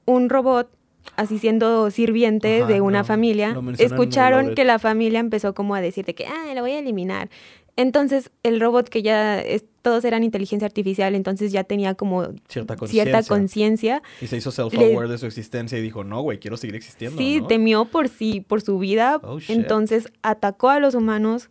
Un 0.06 0.30
robot, 0.30 0.70
así 1.16 1.38
siendo 1.40 1.92
sirviente 1.92 2.64
Ajá, 2.64 2.68
de 2.74 2.82
una 2.82 3.04
familia, 3.04 3.56
escucharon 3.78 4.56
que 4.56 4.64
la 4.66 4.80
familia 4.80 5.20
empezó 5.20 5.54
como 5.54 5.76
a 5.76 5.82
decir 5.82 6.06
de 6.06 6.16
que, 6.16 6.26
ah, 6.26 6.54
la 6.54 6.62
voy 6.62 6.72
a 6.72 6.80
eliminar. 6.80 7.30
Entonces 7.76 8.32
el 8.42 8.60
robot 8.60 8.90
que 8.90 9.04
ya 9.04 9.40
es- 9.40 9.64
todos 9.84 10.04
eran 10.04 10.24
inteligencia 10.24 10.66
artificial, 10.66 11.14
entonces 11.14 11.52
ya 11.52 11.64
tenía 11.64 11.94
como 11.94 12.30
Cierta 12.48 12.76
conciencia. 13.24 14.02
Y 14.20 14.28
se 14.28 14.38
hizo 14.38 14.52
self-aware 14.52 15.08
de 15.08 15.18
su 15.20 15.28
existencia 15.28 15.78
y 15.78 15.82
dijo, 15.82 16.04
no, 16.04 16.22
güey, 16.22 16.40
quiero 16.40 16.58
seguir 16.58 16.76
existiendo, 16.76 17.18
Sí, 17.18 17.40
¿no? 17.42 17.48
temió 17.48 17.86
por 17.86 18.10
sí, 18.10 18.42
por 18.42 18.62
su 18.62 18.80
vida. 18.80 19.22
Oh, 19.24 19.38
entonces 19.48 20.10
atacó 20.24 20.70
a 20.70 20.80
los 20.80 20.96
humanos 20.96 21.50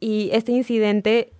y 0.00 0.28
este 0.32 0.52
incidente 0.52 1.32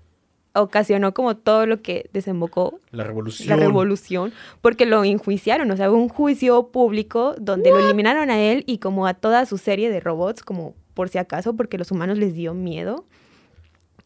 ocasionó 0.55 1.14
como 1.14 1.37
todo 1.37 1.67
lo 1.67 1.83
que 1.83 2.09
desembocó 2.12 2.81
La 2.90 3.05
revolución. 3.05 3.49
la 3.49 3.57
revolución, 3.57 4.33
porque 4.61 4.87
lo 4.87 5.05
enjuiciaron, 5.05 5.71
o 5.71 5.76
sea, 5.76 5.90
hubo 5.90 5.99
un 5.99 6.09
juicio 6.09 6.69
público 6.69 7.35
donde 7.38 7.71
lo 7.71 7.78
eliminaron 7.78 8.31
a 8.31 8.38
él 8.40 8.64
y 8.67 8.78
como 8.78 9.07
a 9.07 9.14
toda 9.14 9.47
su 9.47 9.59
serie 9.59 9.90
de 9.90 10.00
robots, 10.00 10.43
como 10.43 10.75
por 10.95 11.09
si 11.09 11.19
acaso, 11.19 11.55
porque 11.55 11.78
los 11.78 11.90
humanos 11.93 12.19
les 12.19 12.35
dio 12.35 12.55
miedo. 12.55 13.05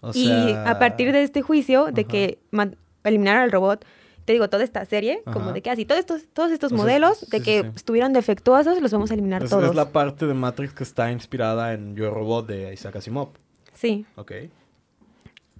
O 0.02 0.10
y 0.14 0.30
a 0.52 0.78
partir 0.78 1.12
de 1.12 1.22
este 1.22 1.42
juicio, 1.42 1.86
de 1.92 2.02
Ajá. 2.02 2.10
que 2.10 2.38
eliminaron 3.04 3.42
al 3.42 3.52
robot, 3.52 3.84
te 4.24 4.32
digo, 4.32 4.48
toda 4.50 4.62
esta 4.62 4.84
serie, 4.84 5.22
como 5.32 5.52
de 5.52 5.62
que 5.62 5.70
así, 5.70 5.84
todos 5.84 5.98
estos, 6.00 6.26
todos 6.32 6.50
estos 6.52 6.70
O 6.72 6.76
sea, 6.76 6.84
modelos, 6.84 7.18
sí, 7.18 7.26
de 7.30 7.38
sí, 7.38 7.44
que 7.44 7.62
sí. 7.62 7.68
estuvieron 7.76 8.12
defectuosos, 8.12 8.80
los 8.80 8.92
vamos 8.92 9.10
a 9.10 9.14
eliminar 9.14 9.42
Es, 9.42 9.50
todos. 9.50 9.64
es 9.70 9.74
la 9.74 9.90
parte 9.90 10.26
de 10.26 10.34
Matrix 10.34 10.74
que 10.74 10.84
está 10.84 11.10
inspirada 11.10 11.72
en 11.72 11.96
Yo 11.96 12.10
Robot 12.10 12.46
de 12.46 12.72
Isaac 12.74 12.96
Asimov. 12.96 13.30
Sí. 13.74 14.04
Ok. 14.16 14.32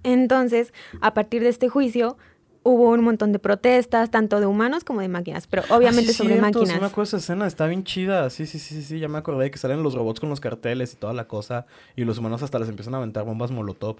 Entonces, 0.03 0.73
a 1.01 1.13
partir 1.13 1.41
de 1.43 1.49
este 1.49 1.69
juicio, 1.69 2.17
hubo 2.63 2.89
un 2.91 3.03
montón 3.03 3.31
de 3.31 3.39
protestas, 3.39 4.09
tanto 4.09 4.39
de 4.39 4.45
humanos 4.45 4.83
como 4.83 5.01
de 5.01 5.09
máquinas, 5.09 5.47
pero 5.47 5.63
obviamente 5.69 6.11
Ah, 6.11 6.13
sí, 6.13 6.17
sobre 6.17 6.35
cierto, 6.35 6.59
máquinas. 6.59 6.75
Sí, 6.75 6.79
me 6.79 6.85
acuerdo 6.85 7.03
esa 7.03 7.17
escena, 7.17 7.45
está 7.47 7.67
bien 7.67 7.83
chida. 7.83 8.29
Sí, 8.29 8.45
sí, 8.45 8.59
sí, 8.59 8.75
sí, 8.75 8.83
sí, 8.83 8.99
ya 8.99 9.07
me 9.09 9.17
acordé 9.17 9.51
que 9.51 9.57
salen 9.57 9.83
los 9.83 9.93
robots 9.95 10.19
con 10.19 10.29
los 10.29 10.39
carteles 10.39 10.93
y 10.93 10.95
toda 10.95 11.13
la 11.13 11.27
cosa. 11.27 11.65
Y 11.95 12.05
los 12.05 12.17
humanos 12.17 12.41
hasta 12.41 12.59
les 12.59 12.69
empiezan 12.69 12.95
a 12.95 12.97
aventar 12.97 13.25
bombas 13.25 13.51
molotov. 13.51 13.97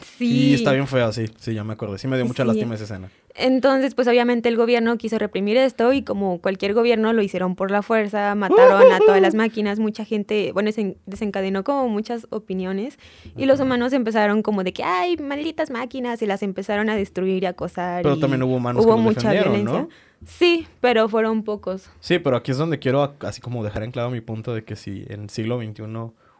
Sí. 0.00 0.50
Y 0.50 0.54
está 0.54 0.72
bien 0.72 0.86
feo, 0.86 1.12
sí, 1.12 1.26
sí, 1.38 1.54
ya 1.54 1.64
me 1.64 1.72
acordé. 1.72 1.98
Sí 1.98 2.06
me 2.06 2.16
dio 2.16 2.24
mucha 2.24 2.44
Sí. 2.44 2.46
lástima 2.46 2.74
esa 2.74 2.84
escena. 2.84 3.10
Entonces, 3.34 3.94
pues 3.94 4.06
obviamente 4.08 4.48
el 4.48 4.56
gobierno 4.56 4.96
quiso 4.98 5.18
reprimir 5.18 5.56
esto 5.56 5.92
y 5.92 6.02
como 6.02 6.40
cualquier 6.40 6.74
gobierno 6.74 7.12
lo 7.12 7.22
hicieron 7.22 7.54
por 7.54 7.70
la 7.70 7.80
fuerza, 7.82 8.34
mataron 8.34 8.90
a 8.92 8.98
todas 8.98 9.20
las 9.20 9.34
máquinas, 9.34 9.78
mucha 9.78 10.04
gente, 10.04 10.50
bueno, 10.52 10.70
se 10.72 10.96
desencadenó 11.06 11.62
como 11.64 11.88
muchas 11.88 12.26
opiniones 12.30 12.98
y 13.36 13.46
los 13.46 13.60
humanos 13.60 13.92
empezaron 13.92 14.42
como 14.42 14.64
de 14.64 14.72
que, 14.72 14.82
ay, 14.82 15.16
malditas 15.16 15.70
máquinas 15.70 16.22
y 16.22 16.26
las 16.26 16.42
empezaron 16.42 16.90
a 16.90 16.96
destruir 16.96 17.42
y 17.42 17.46
acosar. 17.46 18.02
Pero 18.02 18.16
y 18.16 18.20
también 18.20 18.42
hubo 18.42 18.56
humanos 18.56 18.84
que 18.84 18.90
los 18.90 19.14
defendieron, 19.14 19.64
¿no? 19.64 19.88
Sí, 20.26 20.66
pero 20.80 21.08
fueron 21.08 21.44
pocos. 21.44 21.88
Sí, 22.00 22.18
pero 22.18 22.36
aquí 22.36 22.50
es 22.50 22.58
donde 22.58 22.78
quiero 22.78 23.14
así 23.20 23.40
como 23.40 23.64
dejar 23.64 23.84
en 23.84 23.90
claro 23.92 24.10
mi 24.10 24.20
punto 24.20 24.54
de 24.54 24.64
que 24.64 24.76
si 24.76 25.04
en 25.08 25.22
el 25.22 25.30
siglo 25.30 25.58
XXI 25.58 25.82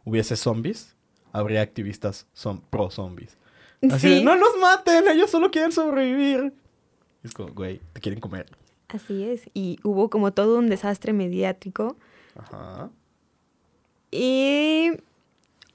hubiese 0.04 0.36
zombies, 0.36 0.96
habría 1.32 1.62
activistas 1.62 2.26
son 2.34 2.60
pro 2.60 2.90
zombies. 2.90 3.38
Así 3.82 3.98
sí, 4.08 4.14
de, 4.16 4.24
no 4.24 4.36
los 4.36 4.56
maten, 4.60 5.08
ellos 5.08 5.30
solo 5.30 5.50
quieren 5.50 5.72
sobrevivir. 5.72 6.52
Es 7.22 7.32
como, 7.32 7.52
güey, 7.54 7.80
te 7.92 8.00
quieren 8.00 8.20
comer. 8.20 8.46
así 8.88 9.24
es. 9.24 9.48
Y 9.54 9.78
hubo 9.84 10.10
como 10.10 10.32
todo 10.32 10.58
un 10.58 10.68
desastre 10.68 11.12
mediático 11.12 11.96
Ajá. 12.36 12.90
Y, 14.10 14.90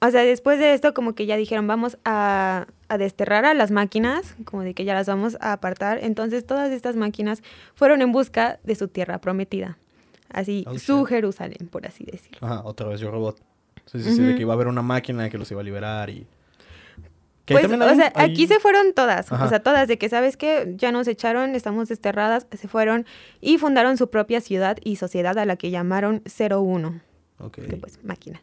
o 0.00 0.10
sea, 0.10 0.22
después 0.22 0.58
de 0.58 0.74
esto 0.74 0.92
como 0.94 1.14
que 1.14 1.26
ya 1.26 1.36
dijeron, 1.36 1.66
vamos 1.66 1.98
a, 2.04 2.66
a 2.88 2.98
desterrar 2.98 3.44
a 3.44 3.54
las 3.54 3.70
máquinas, 3.70 4.34
como 4.44 4.62
de 4.62 4.74
que 4.74 4.84
ya 4.84 4.94
las 4.94 5.06
vamos 5.06 5.36
a 5.40 5.52
apartar. 5.52 5.98
Entonces 6.02 6.46
todas 6.46 6.70
estas 6.70 6.96
máquinas 6.96 7.42
fueron 7.74 8.02
en 8.02 8.12
busca 8.12 8.58
de 8.64 8.74
su 8.74 8.88
tierra 8.88 9.18
prometida. 9.20 9.78
Así, 10.28 10.64
Oh, 10.66 10.78
su 10.78 10.98
shit. 11.00 11.06
Jerusalén, 11.08 11.68
por 11.70 11.86
así 11.86 12.04
decirlo. 12.04 12.38
Ajá, 12.46 12.62
otra 12.64 12.88
vez 12.88 13.00
yo 13.00 13.10
robot. 13.10 13.40
Sí, 13.86 14.02
sí, 14.02 14.16
sí, 14.16 14.22
de 14.22 14.34
que 14.34 14.40
iba 14.40 14.52
a 14.52 14.56
haber 14.56 14.66
una 14.66 14.82
máquina 14.82 15.30
que 15.30 15.38
los 15.38 15.50
iba 15.50 15.60
a 15.60 15.64
liberar 15.64 16.10
y... 16.10 16.26
Que 17.46 17.54
Pues, 17.54 17.70
o 17.70 17.82
hay- 17.82 17.96
sea, 17.96 18.12
hay- 18.16 18.30
aquí 18.32 18.46
se 18.48 18.58
fueron 18.60 18.92
todas, 18.92 19.30
Ajá. 19.32 19.44
o 19.44 19.48
sea, 19.48 19.60
todas 19.60 19.86
de 19.88 19.96
que, 19.98 20.08
¿sabes 20.08 20.36
qué? 20.36 20.74
Ya 20.76 20.90
nos 20.92 21.06
echaron, 21.08 21.54
estamos 21.54 21.88
desterradas, 21.88 22.46
se 22.50 22.66
fueron 22.68 23.06
y 23.40 23.56
fundaron 23.58 23.96
su 23.96 24.10
propia 24.10 24.40
ciudad 24.40 24.76
y 24.82 24.96
sociedad 24.96 25.38
a 25.38 25.44
la 25.46 25.56
que 25.56 25.70
llamaron 25.70 26.22
01, 26.26 27.00
Ok. 27.38 27.54
que 27.68 27.76
pues 27.76 28.02
máquinas. 28.04 28.42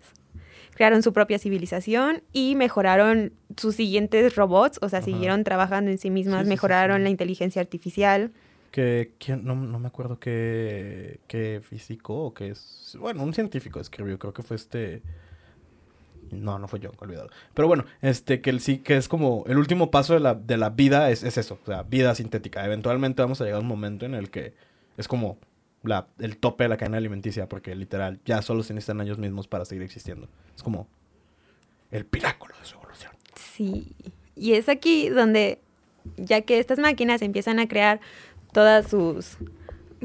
Crearon 0.74 1.03
su 1.03 1.13
propia 1.13 1.38
civilización 1.38 2.24
y 2.31 2.55
mejoraron 2.55 3.33
sus 3.57 3.75
siguientes 3.75 4.36
robots, 4.36 4.79
o 4.81 4.89
sea, 4.89 5.00
Ajá. 5.00 5.05
siguieron 5.05 5.43
trabajando 5.43 5.91
en 5.91 5.98
sí 6.00 6.10
mismas, 6.10 6.39
Sí, 6.39 6.43
sí, 6.45 6.45
sí, 6.45 6.50
mejoraron 6.55 6.98
sí. 6.98 7.03
la 7.03 7.10
inteligencia 7.10 7.62
artificial. 7.62 8.31
Que, 8.72 9.12
¿quién? 9.19 9.43
No, 9.43 9.53
no 9.53 9.77
me 9.79 9.88
acuerdo 9.88 10.17
qué, 10.17 11.19
qué 11.27 11.62
físico 11.62 12.15
o 12.25 12.33
qué 12.33 12.51
es... 12.51 12.98
Bueno, 13.00 13.22
un 13.22 13.33
científico 13.33 13.79
escribió, 13.79 14.17
creo 14.17 14.33
que 14.33 14.41
fue 14.43 14.55
este... 14.55 15.03
No, 16.42 16.60
no 16.60 16.68
fue 16.68 16.80
yo, 16.80 16.92
olvidado. 17.00 17.30
Pero 17.54 17.68
bueno, 17.68 17.86
este, 18.02 18.42
que 18.42 18.60
sí, 18.60 18.80
que 18.80 18.98
es 18.98 19.08
como 19.08 19.44
el 19.48 19.58
último 19.58 19.92
paso 19.92 20.13
de 20.13 20.20
la, 20.20 20.36
de 20.36 20.58
la 20.58 20.70
vida 20.70 21.10
es, 21.10 21.24
es 21.24 21.38
eso, 21.38 21.60
o 21.62 21.66
sea, 21.66 21.84
vida 21.84 22.16
sintética. 22.16 22.66
Eventualmente 22.66 23.22
vamos 23.22 23.42
a 23.42 23.46
llegar 23.46 23.58
a 23.58 23.62
un 23.62 23.68
momento 23.68 24.06
en 24.06 24.16
el 24.16 24.30
que 24.30 24.54
es 24.98 25.08
como 25.08 25.38
la, 25.84 26.08
el 26.20 26.38
tope 26.38 26.63
de 26.63 26.70
la 26.70 26.78
cadena 26.78 26.98
alimenticia, 26.98 27.48
porque 27.48 27.75
literal, 27.75 28.20
ya 28.25 28.42
solo 28.42 28.63
se 28.63 28.74
necesitan 28.74 29.02
ellos 29.02 29.18
mismos 29.18 29.48
para 29.48 29.66
seguir 29.66 29.84
existiendo. 29.84 30.28
Es 30.56 30.63
como 30.63 30.88
el 31.92 32.06
pináculo 32.06 32.56
de 32.60 32.66
su 32.66 32.75
evolución. 32.75 33.12
Sí, 33.36 33.96
y 34.36 34.54
es 34.54 34.70
aquí 34.70 35.10
donde, 35.10 35.60
ya 36.18 36.42
que 36.42 36.60
estas 36.60 36.80
máquinas 36.80 37.22
empiezan 37.22 37.60
a 37.60 37.68
crear 37.68 38.00
todas 38.52 38.90
sus, 38.90 39.38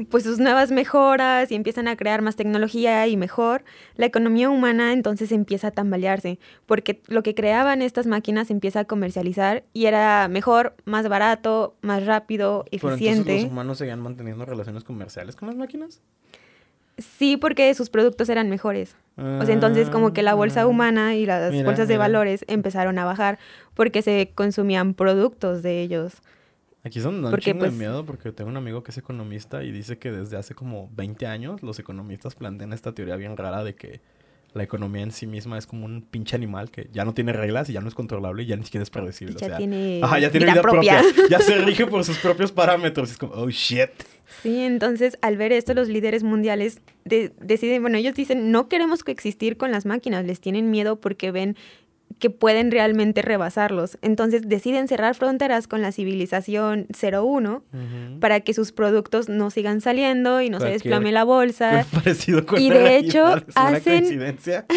pues 0.09 0.23
sus 0.23 0.39
nuevas 0.39 0.71
mejoras 0.71 1.51
y 1.51 1.55
empiezan 1.55 1.87
a 1.87 1.95
crear 1.95 2.21
más 2.21 2.35
tecnología 2.35 3.05
y 3.07 3.17
mejor, 3.17 3.63
la 3.95 4.05
economía 4.05 4.49
humana 4.49 4.93
entonces 4.93 5.31
empieza 5.31 5.67
a 5.67 5.71
tambalearse, 5.71 6.39
porque 6.65 7.01
lo 7.07 7.23
que 7.23 7.35
creaban 7.35 7.81
estas 7.81 8.07
máquinas 8.07 8.47
se 8.47 8.53
empieza 8.53 8.81
a 8.81 8.85
comercializar 8.85 9.63
y 9.73 9.85
era 9.85 10.27
mejor, 10.29 10.75
más 10.85 11.07
barato, 11.09 11.75
más 11.81 12.05
rápido, 12.05 12.65
Pero 12.71 12.89
eficiente. 12.93 13.17
entonces 13.19 13.43
los 13.43 13.51
humanos 13.51 13.77
seguían 13.77 13.99
manteniendo 14.01 14.45
relaciones 14.45 14.83
comerciales 14.83 15.35
con 15.35 15.47
las 15.47 15.57
máquinas. 15.57 16.01
Sí, 16.97 17.37
porque 17.37 17.73
sus 17.75 17.89
productos 17.89 18.27
eran 18.29 18.49
mejores. 18.49 18.95
O 19.17 19.45
sea, 19.45 19.53
entonces 19.53 19.89
como 19.89 20.13
que 20.13 20.21
la 20.21 20.33
bolsa 20.33 20.61
Ah. 20.61 20.67
humana 20.67 21.15
y 21.15 21.25
las 21.25 21.51
Mira, 21.51 21.65
bolsas 21.65 21.87
de 21.89 21.95
mira. 21.95 22.05
valores 22.05 22.45
empezaron 22.47 22.97
a 22.99 23.05
bajar 23.05 23.37
porque 23.73 24.01
se 24.01 24.31
consumían 24.33 24.93
productos 24.93 25.61
de 25.61 25.81
ellos. 25.81 26.21
Aquí 26.83 26.99
es 26.99 27.03
donde 27.03 27.21
da 27.21 27.27
un 27.27 27.31
Porque, 27.31 27.53
de 27.53 27.59
pues- 27.59 27.73
miedo 27.73 28.05
porque 28.05 28.31
tengo 28.31 28.49
un 28.49 28.57
amigo 28.57 28.83
que 28.83 28.91
es 28.91 28.97
economista 28.97 29.63
y 29.63 29.71
dice 29.71 29.97
que 29.97 30.11
desde 30.11 30.37
hace 30.37 30.55
como 30.55 30.89
20 30.95 31.27
años 31.27 31.61
los 31.61 31.77
economistas 31.79 32.35
plantean 32.35 32.71
esta 32.73 32.93
teoría 32.93 33.15
bien 33.17 33.35
rara 33.35 33.63
de 33.63 33.75
que 33.75 33.99
la 34.53 34.63
economía 34.63 35.03
en 35.03 35.11
sí 35.11 35.27
misma 35.27 35.59
es 35.59 35.67
como 35.67 35.85
un 35.85 36.01
pinche 36.01 36.35
animal 36.35 36.71
que 36.71 36.89
ya 36.91 37.05
no 37.05 37.13
tiene 37.13 37.33
reglas 37.33 37.69
y 37.69 37.73
ya 37.73 37.81
no 37.81 37.87
es 37.87 37.93
controlable 37.93 38.41
y 38.43 38.45
ya 38.47 38.55
ni 38.55 38.63
siquiera 38.63 38.81
es 38.81 38.89
predecible. 38.89 39.35
Ya 39.39 39.45
o 39.45 39.49
sea, 39.49 39.57
tiene 39.57 39.99
ajá, 40.01 40.17
ya 40.19 40.31
tiene 40.31 40.45
vida 40.47 40.53
vida, 40.53 40.61
propia. 40.63 41.01
propia. 41.01 41.23
ya 41.29 41.39
se 41.39 41.55
rige 41.59 41.85
por 41.85 42.03
sus 42.03 42.17
propios 42.17 42.51
parámetros. 42.51 43.11
Es 43.11 43.17
como, 43.19 43.33
oh 43.33 43.49
shit. 43.49 43.89
Sí, 44.41 44.61
entonces 44.61 45.19
al 45.21 45.37
ver 45.37 45.51
esto 45.51 45.75
los 45.75 45.87
líderes 45.87 46.23
mundiales 46.23 46.81
de- 47.05 47.31
deciden, 47.41 47.81
bueno, 47.83 47.97
ellos 47.97 48.15
dicen, 48.15 48.51
no 48.51 48.69
queremos 48.69 49.03
coexistir 49.03 49.55
con 49.57 49.71
las 49.71 49.85
máquinas, 49.85 50.25
les 50.25 50.39
tienen 50.39 50.71
miedo 50.71 50.99
porque 50.99 51.31
ven 51.31 51.55
que 52.19 52.29
pueden 52.29 52.69
realmente 52.71 53.21
rebasarlos. 53.21 53.97
Entonces 54.01 54.43
deciden 54.47 54.87
cerrar 54.87 55.15
fronteras 55.15 55.67
con 55.67 55.81
la 55.81 55.91
civilización 55.91 56.85
01 56.91 57.63
Ujú. 57.73 58.19
para 58.19 58.41
que 58.41 58.53
sus 58.53 58.71
productos 58.71 59.29
no 59.29 59.49
sigan 59.49 59.81
saliendo 59.81 60.41
y 60.41 60.49
no 60.49 60.59
se 60.59 60.67
desplome 60.67 61.11
la 61.11 61.23
bolsa. 61.23 61.85
Parecido 61.93 62.45
con 62.45 62.61
y 62.61 62.69
de 62.69 62.97
hecho, 62.97 63.37
es 63.37 63.43
hacen- 63.55 63.99
coincidencia. 64.01 64.65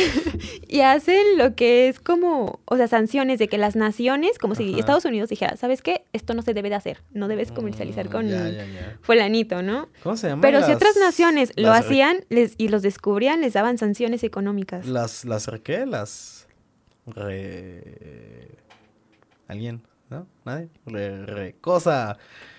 Y 0.68 0.80
hacen 0.80 1.22
lo 1.36 1.54
que 1.54 1.88
es 1.88 2.00
como, 2.00 2.60
o 2.64 2.76
sea, 2.76 2.88
sanciones 2.88 3.38
de 3.38 3.46
que 3.48 3.58
las 3.58 3.76
naciones, 3.76 4.38
como 4.38 4.54
si 4.54 4.70
Ajá. 4.70 4.78
Estados 4.80 5.04
Unidos 5.04 5.28
dijera, 5.28 5.56
¿sabes 5.56 5.82
qué? 5.82 6.04
Esto 6.14 6.32
no 6.34 6.40
se 6.42 6.54
debe 6.54 6.70
de 6.70 6.76
hacer, 6.76 7.02
no 7.12 7.28
debes 7.28 7.52
comercializar 7.52 8.06
Mm, 8.08 8.10
con 8.12 8.28
ya, 8.28 8.48
ya, 8.48 8.64
ya. 8.64 8.96
fulanito, 9.02 9.62
¿no? 9.62 9.88
¿Cómo 10.02 10.16
se 10.16 10.28
llama? 10.28 10.40
Pero 10.40 10.64
si 10.64 10.72
otras 10.72 10.96
naciones 10.96 11.52
lo 11.56 11.68
las 11.68 11.80
hacían 11.84 12.24
les, 12.30 12.54
y 12.56 12.68
los 12.68 12.80
descubrían, 12.82 13.40
les 13.42 13.52
daban 13.52 13.76
sanciones 13.76 14.24
económicas. 14.24 14.86
Las, 14.86 15.24
las, 15.26 15.50
¿qué? 15.62 15.84
Las, 15.84 16.41
re... 17.06 18.48
¿Alguien? 19.48 19.82
¿No? 20.10 20.26
¿Nadie? 20.44 20.68
Re, 20.86 21.26
re- 21.26 21.54
cosa. 21.60 22.16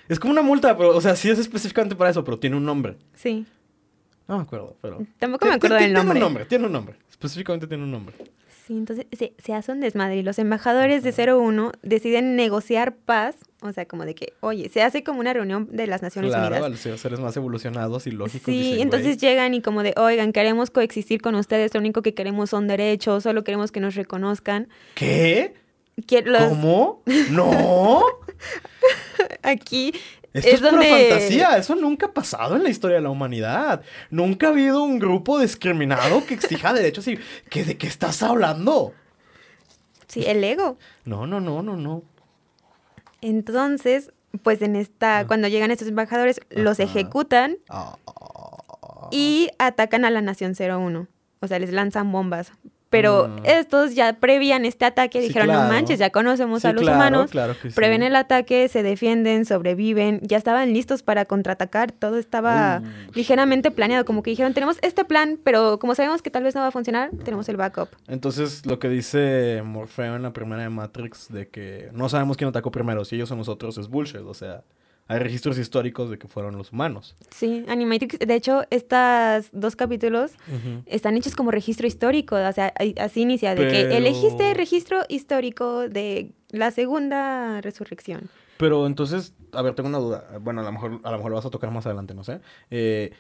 Es 0.09 0.19
como 0.19 0.31
una 0.33 0.41
multa, 0.41 0.75
pero, 0.77 0.95
o 0.95 1.01
sea, 1.01 1.15
sí 1.15 1.29
es 1.29 1.39
específicamente 1.39 1.95
para 1.95 2.09
eso, 2.09 2.23
pero 2.23 2.39
tiene 2.39 2.55
un 2.57 2.65
nombre. 2.65 2.97
Sí, 3.13 3.45
No 4.27 4.37
me 4.37 4.43
acuerdo, 4.43 4.75
pero... 4.81 5.05
tampoco 5.19 5.45
me 5.45 5.53
acuerdo 5.53 5.75
del 5.77 5.93
nombre. 5.93 6.13
Tiene 6.13 6.17
un 6.17 6.19
nombre, 6.33 6.45
tiene 6.45 6.65
un 6.65 6.71
nombre. 6.71 6.95
Específicamente 7.09 7.67
tiene 7.67 7.83
un 7.83 7.91
nombre. 7.91 8.15
Sí, 8.65 8.73
entonces 8.77 9.05
se, 9.11 9.33
se 9.43 9.53
hace 9.53 9.71
un 9.73 9.81
desmadre 9.81 10.15
y 10.17 10.23
los 10.23 10.39
embajadores 10.39 11.03
de 11.03 11.11
01 11.33 11.73
deciden 11.81 12.37
negociar 12.37 12.95
paz, 12.95 13.35
o 13.61 13.73
sea, 13.73 13.85
como 13.85 14.05
de 14.05 14.15
que, 14.15 14.33
oye, 14.39 14.69
se 14.69 14.81
hace 14.81 15.03
como 15.03 15.19
una 15.19 15.33
reunión 15.33 15.67
de 15.69 15.85
las 15.85 16.01
Naciones 16.01 16.31
claro, 16.31 16.47
Unidas. 16.47 16.63
al 16.63 16.77
ser 16.77 16.97
seres 16.97 17.19
más 17.19 17.35
evolucionados 17.35 18.07
y 18.07 18.11
lógicos. 18.11 18.45
Sí, 18.45 18.51
dicen, 18.61 18.81
entonces 18.83 19.17
"Güey, 19.17 19.29
llegan 19.31 19.53
y 19.53 19.61
como 19.61 19.83
de, 19.83 19.93
oigan, 19.97 20.31
queremos 20.31 20.69
coexistir 20.71 21.21
con 21.21 21.35
ustedes, 21.35 21.73
lo 21.73 21.81
único 21.81 22.01
que 22.01 22.13
queremos 22.13 22.51
son 22.51 22.67
derechos, 22.67 23.23
solo 23.23 23.43
queremos 23.43 23.73
que 23.73 23.81
nos 23.81 23.95
reconozcan. 23.95 24.69
¿Qué? 24.95 25.53
Los- 26.25 26.43
¿Cómo? 26.49 27.01
¡No! 27.31 28.01
Aquí 29.43 29.93
Esto 30.33 30.49
es 30.49 30.61
es, 30.61 30.61
pura 30.61 30.83
fantasía. 30.83 31.57
Eso 31.57 31.75
nunca 31.75 32.07
ha 32.07 32.13
pasado 32.13 32.55
en 32.55 32.63
la 32.63 32.69
historia 32.69 32.97
de 32.97 33.03
la 33.03 33.09
humanidad. 33.09 33.81
Nunca 34.09 34.47
ha 34.47 34.49
habido 34.49 34.83
un 34.83 34.99
grupo 34.99 35.39
discriminado 35.39 36.25
que 36.25 36.33
exija 36.33 36.73
derechos 36.73 37.07
y... 37.07 37.19
¿Qué, 37.49 37.63
¿De 37.63 37.77
qué 37.77 37.87
estás 37.87 38.23
hablando? 38.23 38.93
Sí, 40.07 40.25
el 40.25 40.43
ego. 40.43 40.77
No, 41.05 41.27
no, 41.27 41.39
no, 41.39 41.61
no, 41.61 41.77
no. 41.77 42.03
Entonces, 43.21 44.11
pues 44.41 44.61
en 44.61 44.75
esta, 44.75 45.27
cuando 45.27 45.47
llegan 45.47 45.71
estos 45.71 45.87
embajadores, 45.87 46.41
los 46.49 46.79
ejecutan 46.79 47.57
Ah, 47.69 47.97
y 49.11 49.49
atacan 49.59 50.05
a 50.05 50.09
la 50.09 50.21
Nación 50.21 50.53
01. 50.57 51.07
O 51.39 51.47
sea, 51.47 51.59
les 51.59 51.71
lanzan 51.71 52.11
bombas. 52.11 52.51
Pero 52.93 53.27
Mm. 53.27 53.45
estos 53.45 53.95
ya 53.95 54.13
prevían 54.13 54.65
este 54.65 54.85
ataque, 54.85 55.19
Sí, 55.19 55.27
dijeron, 55.27 55.47
claro. 55.49 55.63
no 55.63 55.67
manches, 55.69 55.97
ya 55.99 56.11
conocemos 56.11 56.61
Sí, 56.61 56.67
a 56.67 56.73
los 56.73 56.83
claro, 56.83 56.95
humanos, 56.97 57.31
claro 57.31 57.55
que 57.59 57.69
sí. 57.71 57.75
prevén 57.75 58.03
el 58.03 58.15
ataque, 58.15 58.67
se 58.69 58.83
defienden, 58.83 59.45
sobreviven, 59.45 60.19
ya 60.21 60.37
estaban 60.37 60.71
listos 60.73 61.01
para 61.03 61.25
contraatacar, 61.25 61.91
todo 61.91 62.17
estaba 62.19 62.81
ligeramente 63.15 63.71
planeado, 63.71 64.05
como 64.05 64.21
que 64.23 64.29
dijeron, 64.29 64.53
tenemos 64.53 64.77
este 64.83 65.03
plan, 65.05 65.39
pero 65.43 65.79
como 65.79 65.95
sabemos 65.95 66.21
que 66.21 66.29
tal 66.29 66.43
vez 66.43 66.53
no 66.55 66.61
va 66.61 66.67
a 66.67 66.71
funcionar, 66.71 67.09
tenemos 67.25 67.49
el 67.49 67.57
backup. 67.57 67.89
Entonces, 68.07 68.65
lo 68.65 68.77
que 68.79 68.89
dice 68.89 69.61
Morfeo 69.65 70.15
en 70.15 70.21
la 70.21 70.31
primera 70.33 70.61
de 70.61 70.69
Matrix 70.69 71.29
de 71.29 71.47
que 71.49 71.89
no 71.93 72.09
sabemos 72.09 72.37
quién 72.37 72.47
atacó 72.49 72.69
primero, 72.71 73.03
si 73.05 73.15
ellos 73.15 73.31
o 73.31 73.35
nosotros, 73.35 73.77
es 73.79 73.87
bullshit. 73.87 74.21
O 74.21 74.33
sea, 74.35 74.61
hay 75.07 75.19
registros 75.19 75.57
históricos 75.57 76.09
de 76.09 76.17
que 76.17 76.27
fueron 76.27 76.57
los 76.57 76.71
humanos. 76.71 77.15
Sí, 77.29 77.65
Animatrix, 77.67 78.19
de 78.19 78.35
hecho, 78.35 78.63
estos 78.69 79.49
dos 79.51 79.75
capítulos 79.75 80.31
están 80.85 81.17
hechos 81.17 81.35
como 81.35 81.51
registro 81.51 81.87
histórico, 81.87 82.35
o 82.35 82.51
sea, 82.51 82.73
así 82.99 83.21
inicia, 83.21 83.51
de 83.55 83.57
Pero- 83.65 83.71
que 83.71 83.97
elegiste 83.97 84.53
registro 84.53 84.99
histórico 85.09 85.89
de 85.89 86.31
la 86.49 86.71
segunda 86.71 87.61
resurrección. 87.61 88.29
Pero 88.57 88.85
entonces, 88.87 89.33
a 89.51 89.61
ver, 89.61 89.73
tengo 89.75 89.89
una 89.89 89.97
duda. 89.97 90.37
Bueno, 90.39 90.61
a 90.61 90.63
lo 90.63 90.71
mejor, 90.71 91.01
a 91.03 91.11
lo 91.11 91.17
mejor 91.17 91.31
lo 91.31 91.35
vas 91.37 91.45
a 91.45 91.49
tocar 91.49 91.71
más 91.71 91.85
adelante, 91.85 92.13
no 92.13 92.23
sé. 92.23 92.39
Eh, 92.69 93.11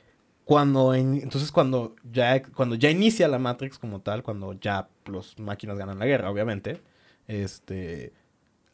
cuando 0.45 0.93
entonces 0.93 1.51
cuando 1.51 1.95
ya 2.11 2.43
cuando 2.43 2.75
ya 2.75 2.89
inicia 2.91 3.27
la 3.27 3.39
Matrix 3.39 3.79
como 3.79 4.01
tal, 4.01 4.23
cuando 4.23 4.53
ya 4.53 4.89
los 5.05 5.39
máquinas 5.39 5.77
ganan 5.77 5.99
la 5.99 6.05
guerra, 6.05 6.29
obviamente, 6.29 6.81
este 7.27 8.13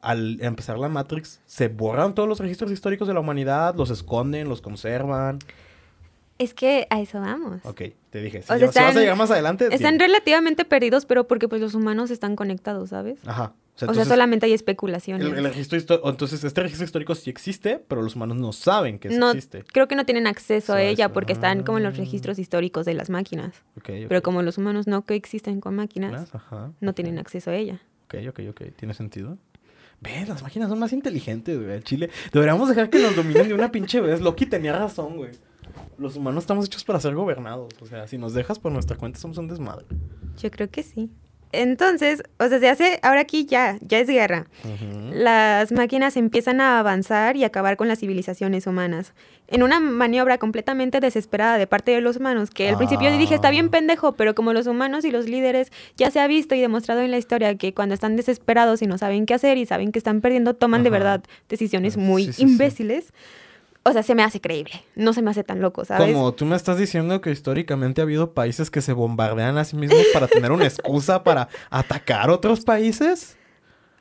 al 0.01 0.37
empezar 0.41 0.77
la 0.77 0.87
Matrix 0.89 1.41
se 1.45 1.67
borran 1.67 2.15
todos 2.15 2.27
los 2.29 2.39
registros 2.39 2.71
históricos 2.71 3.07
de 3.07 3.13
la 3.13 3.19
humanidad, 3.19 3.75
los 3.75 3.89
esconden, 3.89 4.47
los 4.47 4.61
conservan. 4.61 5.39
Es 6.37 6.53
que 6.53 6.87
a 6.89 7.01
eso 7.01 7.19
vamos. 7.19 7.59
Ok, 7.65 7.81
te 8.09 8.21
dije, 8.21 8.41
si, 8.41 8.45
O 8.53 8.57
sea, 8.57 8.57
ya- 8.57 8.59
si 8.59 8.65
vas 8.67 8.77
a 8.77 8.89
están- 8.89 9.01
llegar 9.01 9.17
más 9.17 9.29
adelante, 9.29 9.67
Están 9.71 9.99
relativamente 9.99 10.63
perdidos, 10.63 11.05
pero 11.05 11.27
porque 11.27 11.49
pues 11.49 11.59
los 11.59 11.73
humanos 11.75 12.11
están 12.11 12.37
conectados, 12.37 12.91
¿sabes? 12.91 13.19
Ajá. 13.27 13.53
o 13.75 13.79
sea, 13.79 13.85
entonces, 13.87 14.07
solamente 14.07 14.45
hay 14.45 14.53
especulaciones. 14.53 15.25
el, 15.27 15.37
el 15.37 15.43
registro 15.43 15.77
entonces 16.09 16.43
este 16.43 16.61
registro 16.61 16.85
histórico 16.85 17.13
sí 17.15 17.29
existe, 17.29 17.83
pero 17.87 18.01
los 18.01 18.15
humanos 18.15 18.37
no 18.37 18.51
saben 18.53 18.99
que 18.99 19.09
no, 19.09 19.31
existe. 19.31 19.63
creo 19.71 19.87
que 19.89 19.95
no 19.95 20.05
tienen 20.05 20.27
acceso 20.27 20.73
a 20.73 20.81
ella 20.81 21.11
porque 21.13 21.33
están 21.33 21.63
como 21.63 21.77
en 21.77 21.83
los 21.85 21.93
ah. 21.93 21.97
registros 21.97 22.39
históricos 22.39 22.85
de 22.85 22.93
las 22.93 23.09
máquinas. 23.09 23.55
Ok, 23.77 23.89
ok. 23.89 24.05
Pero 24.07 24.21
como 24.21 24.41
los 24.41 24.57
humanos 24.57 24.87
no 24.87 25.05
coexisten 25.05 25.59
con 25.61 25.75
máquinas, 25.75 26.33
Ajá. 26.33 26.71
no 26.79 26.93
tienen 26.93 27.19
acceso 27.19 27.51
a 27.51 27.55
ella. 27.55 27.81
Ok, 28.05 28.15
ok, 28.29 28.39
ok. 28.49 28.61
¿Tiene 28.75 28.93
sentido? 28.93 29.37
Ves, 30.01 30.29
las 30.29 30.41
máquinas 30.41 30.69
son 30.69 30.79
más 30.79 30.93
inteligentes, 30.93 31.61
güey. 31.61 31.81
Chile. 31.83 32.09
Deberíamos 32.31 32.69
dejar 32.69 32.89
que 32.89 32.99
nos 32.99 33.15
dominen 33.15 33.47
de 33.47 33.53
una 33.53 33.71
pinche 33.71 33.99
vez. 33.99 34.21
Loki 34.21 34.45
tenía 34.45 34.77
razón, 34.77 35.17
güey. 35.17 35.31
Los 35.97 36.15
humanos 36.15 36.43
estamos 36.43 36.65
hechos 36.65 36.83
para 36.83 36.99
ser 36.99 37.15
gobernados. 37.15 37.73
O 37.81 37.85
sea, 37.85 38.07
si 38.07 38.17
nos 38.17 38.33
dejas 38.33 38.59
por 38.59 38.71
nuestra 38.71 38.97
cuenta, 38.97 39.19
somos 39.19 39.37
un 39.37 39.47
desmadre. 39.47 39.85
Yo 40.37 40.49
creo 40.51 40.69
que 40.69 40.83
sí. 40.83 41.11
Entonces, 41.51 42.21
o 42.37 42.47
sea, 42.47 42.59
se 42.59 42.69
hace, 42.69 42.99
ahora 43.01 43.21
aquí 43.21 43.45
ya, 43.45 43.77
ya 43.81 43.99
es 43.99 44.07
guerra. 44.07 44.45
Las 45.11 45.71
máquinas 45.71 46.15
empiezan 46.15 46.61
a 46.61 46.79
avanzar 46.79 47.35
y 47.35 47.43
acabar 47.43 47.75
con 47.75 47.87
las 47.87 47.99
civilizaciones 47.99 48.67
humanas. 48.67 49.13
En 49.47 49.63
una 49.63 49.79
maniobra 49.79 50.37
completamente 50.37 50.99
desesperada 50.99 51.57
de 51.57 51.65
parte 51.65 51.91
de 51.91 52.01
los 52.01 52.17
humanos, 52.17 52.51
que 52.51 52.69
al 52.69 52.77
principio 52.77 53.11
dije, 53.17 53.33
está 53.33 53.49
bien 53.49 53.67
Ah. 53.67 53.71
pendejo, 53.71 54.11
pero 54.13 54.35
como 54.35 54.53
los 54.53 54.67
humanos 54.67 55.05
y 55.05 55.11
los 55.11 55.27
líderes 55.27 55.71
ya 55.97 56.11
se 56.11 56.19
ha 56.19 56.27
visto 56.27 56.53
y 56.53 56.61
demostrado 56.61 57.01
en 57.01 57.09
la 57.09 57.17
historia 57.17 57.55
que 57.55 57.73
cuando 57.73 57.95
están 57.95 58.15
desesperados 58.15 58.83
y 58.83 58.87
no 58.87 58.99
saben 58.99 59.25
qué 59.25 59.33
hacer 59.33 59.57
y 59.57 59.65
saben 59.65 59.91
que 59.91 59.97
están 59.97 60.21
perdiendo, 60.21 60.53
toman 60.53 60.83
de 60.83 60.91
verdad 60.91 61.23
decisiones 61.49 61.97
muy 61.97 62.25
Sí, 62.25 62.33
sí, 62.33 62.41
sí. 62.45 62.57
O 63.89 63.93
sea, 63.93 64.03
se 64.03 64.13
me 64.13 64.23
hace 64.23 64.39
creíble, 64.39 64.83
no 64.95 65.13
se 65.13 65.21
me 65.21 65.31
hace 65.31 65.43
tan 65.43 65.61
loco, 65.61 65.83
¿sabes? 65.83 66.13
Como 66.13 66.31
tú 66.33 66.45
me 66.45 66.55
estás 66.55 66.77
diciendo 66.77 67.21
que 67.21 67.31
históricamente 67.31 68.01
ha 68.01 68.03
habido 68.03 68.33
países 68.33 68.69
que 68.69 68.81
se 68.81 68.93
bombardean 68.93 69.57
a 69.57 69.65
sí 69.65 69.75
mismos 69.75 70.05
para 70.13 70.27
tener 70.27 70.51
una 70.51 70.65
excusa 70.65 71.23
para 71.23 71.49
atacar 71.69 72.29
otros 72.29 72.61
países. 72.61 73.35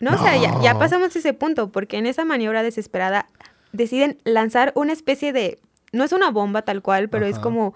No, 0.01 0.15
o 0.15 0.19
sea, 0.19 0.37
ya, 0.63 0.79
pasamos 0.79 1.17
ese 1.17 1.33
punto, 1.33 1.73
porque 1.73 1.97
en 1.97 2.07
esa 2.07 2.25
maniobra 2.25 2.63
desesperada 2.63 3.27
deciden 3.73 4.19
lanzar 4.25 4.73
una 4.75 4.93
especie 4.93 5.33
de, 5.33 5.59
no 5.93 6.05
es 6.05 6.13
una 6.13 6.31
bomba 6.31 6.63
tal 6.63 6.83
cual, 6.83 7.09
pero 7.09 7.27
es 7.27 7.39
como 7.39 7.75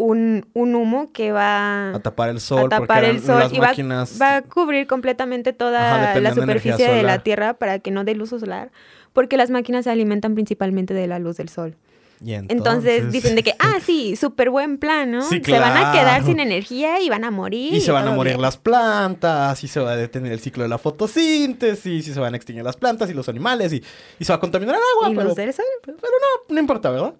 un, 0.00 0.46
un 0.54 0.74
humo 0.74 1.12
que 1.12 1.32
va 1.32 1.90
A 1.94 2.00
tapar 2.00 2.30
el 2.30 2.40
sol. 2.40 2.66
a 2.66 2.68
tapar 2.68 3.04
el 3.04 3.20
sol 3.20 3.38
las 3.40 3.52
y 3.52 3.58
va, 3.58 3.68
máquinas... 3.68 4.18
va 4.20 4.36
a 4.36 4.42
cubrir 4.42 4.86
completamente 4.86 5.52
toda 5.52 6.18
la 6.18 6.34
superficie 6.34 6.90
de 6.90 7.02
la. 7.02 7.20
Tierra 7.20 7.54
para 7.54 7.78
que 7.80 7.90
no 7.90 8.04
dé 8.04 8.14
luz 8.14 8.30
solar, 8.30 8.70
porque 9.12 9.36
las 9.36 9.50
máquinas 9.50 9.84
se 9.84 9.90
alimentan 9.90 10.34
principalmente 10.34 10.94
de 10.94 11.06
la 11.06 11.18
luz 11.18 11.36
del 11.36 11.48
sol. 11.48 11.76
Y 12.22 12.34
Entonces, 12.34 13.10
dicen 13.10 13.34
de 13.34 13.42
que, 13.42 13.54
ah, 13.58 13.78
sí, 13.82 14.14
súper 14.14 14.50
buen 14.50 14.76
plan, 14.76 15.10
¿no? 15.10 15.22
Sí, 15.22 15.40
Se 15.42 15.58
van 15.58 15.76
a 15.76 15.92
quedar 15.92 16.22
sin 16.22 16.38
energía 16.38 17.00
y 17.00 17.08
van 17.08 17.24
a 17.24 17.30
morir. 17.30 17.72
Y 17.72 17.80
se 17.80 17.92
van 17.92 18.06
a 18.08 18.10
morir 18.10 18.34
bien. 18.34 18.42
las 18.42 18.58
plantas, 18.58 19.64
y 19.64 19.68
se 19.68 19.80
va 19.80 19.92
a 19.92 19.96
detener 19.96 20.30
el 20.32 20.40
ciclo 20.40 20.62
de 20.62 20.68
la 20.68 20.76
fotosíntesis, 20.76 22.08
y 22.08 22.12
se 22.12 22.20
van 22.20 22.34
a 22.34 22.36
extinguir 22.36 22.62
las 22.64 22.76
plantas 22.76 23.08
y 23.10 23.14
los 23.14 23.28
animales, 23.30 23.72
y, 23.72 23.82
y 24.18 24.24
se 24.24 24.32
va 24.32 24.36
a 24.36 24.40
contaminar 24.40 24.74
el 24.74 24.82
agua. 24.96 25.12
Y 25.12 25.16
pero, 25.16 25.28
luz 25.28 25.36
del 25.36 25.52
sol. 25.54 25.64
pero 25.82 25.96
no, 25.98 26.54
no 26.54 26.60
importa, 26.60 26.90
¿verdad? 26.90 27.14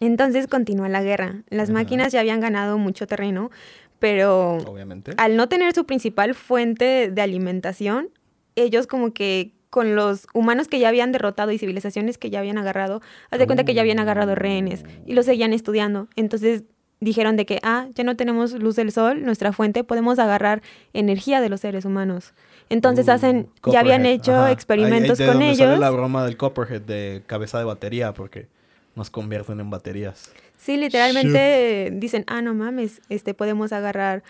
Entonces 0.00 0.46
continúa 0.46 0.88
la 0.88 1.02
guerra. 1.02 1.42
Las 1.48 1.70
máquinas 1.70 2.12
ya 2.12 2.20
habían 2.20 2.40
ganado 2.40 2.78
mucho 2.78 3.06
terreno, 3.06 3.50
pero 3.98 4.56
Obviamente. 4.66 5.12
al 5.16 5.36
no 5.36 5.48
tener 5.48 5.72
su 5.74 5.84
principal 5.86 6.34
fuente 6.34 7.10
de 7.10 7.22
alimentación, 7.22 8.08
ellos 8.56 8.86
como 8.86 9.12
que 9.12 9.52
con 9.70 9.94
los 9.96 10.26
humanos 10.34 10.68
que 10.68 10.78
ya 10.78 10.88
habían 10.88 11.12
derrotado 11.12 11.50
y 11.52 11.58
civilizaciones 11.58 12.18
que 12.18 12.28
ya 12.30 12.40
habían 12.40 12.58
agarrado, 12.58 13.00
haz 13.30 13.38
de 13.38 13.46
cuenta 13.46 13.64
que 13.64 13.72
ya 13.74 13.80
habían 13.80 13.98
agarrado 14.00 14.34
rehenes 14.34 14.84
y 15.06 15.14
los 15.14 15.24
seguían 15.26 15.52
estudiando. 15.54 16.08
Entonces 16.16 16.64
dijeron 17.00 17.36
de 17.36 17.46
que, 17.46 17.58
ah, 17.62 17.86
ya 17.94 18.04
no 18.04 18.14
tenemos 18.16 18.52
luz 18.52 18.76
del 18.76 18.92
sol, 18.92 19.24
nuestra 19.24 19.52
fuente, 19.52 19.82
podemos 19.82 20.18
agarrar 20.18 20.62
energía 20.92 21.40
de 21.40 21.48
los 21.48 21.60
seres 21.60 21.84
humanos. 21.84 22.34
Entonces 22.68 23.08
Uh, 23.08 23.12
hacen, 23.12 23.48
ya 23.66 23.80
habían 23.80 24.04
hecho 24.06 24.34
ajá. 24.34 24.52
experimentos 24.52 25.18
Ahí- 25.18 25.24
ahí 25.24 25.32
de 25.32 25.32
con 25.32 25.42
sale 25.42 25.50
ellos. 25.52 25.78
la 25.80 25.90
broma 25.90 26.24
del 26.24 26.36
Copperhead 26.36 26.82
de 26.82 27.22
cabeza 27.26 27.58
de 27.58 27.64
batería, 27.64 28.12
porque 28.14 28.48
nos 28.94 29.10
convierten 29.10 29.60
en 29.60 29.70
baterías. 29.70 30.32
Sí, 30.56 30.76
literalmente 30.76 31.90
dicen, 31.92 32.24
ah, 32.26 32.42
no 32.42 32.54
mames, 32.54 33.00
este, 33.08 33.34
podemos 33.34 33.72
agarrar 33.72 34.22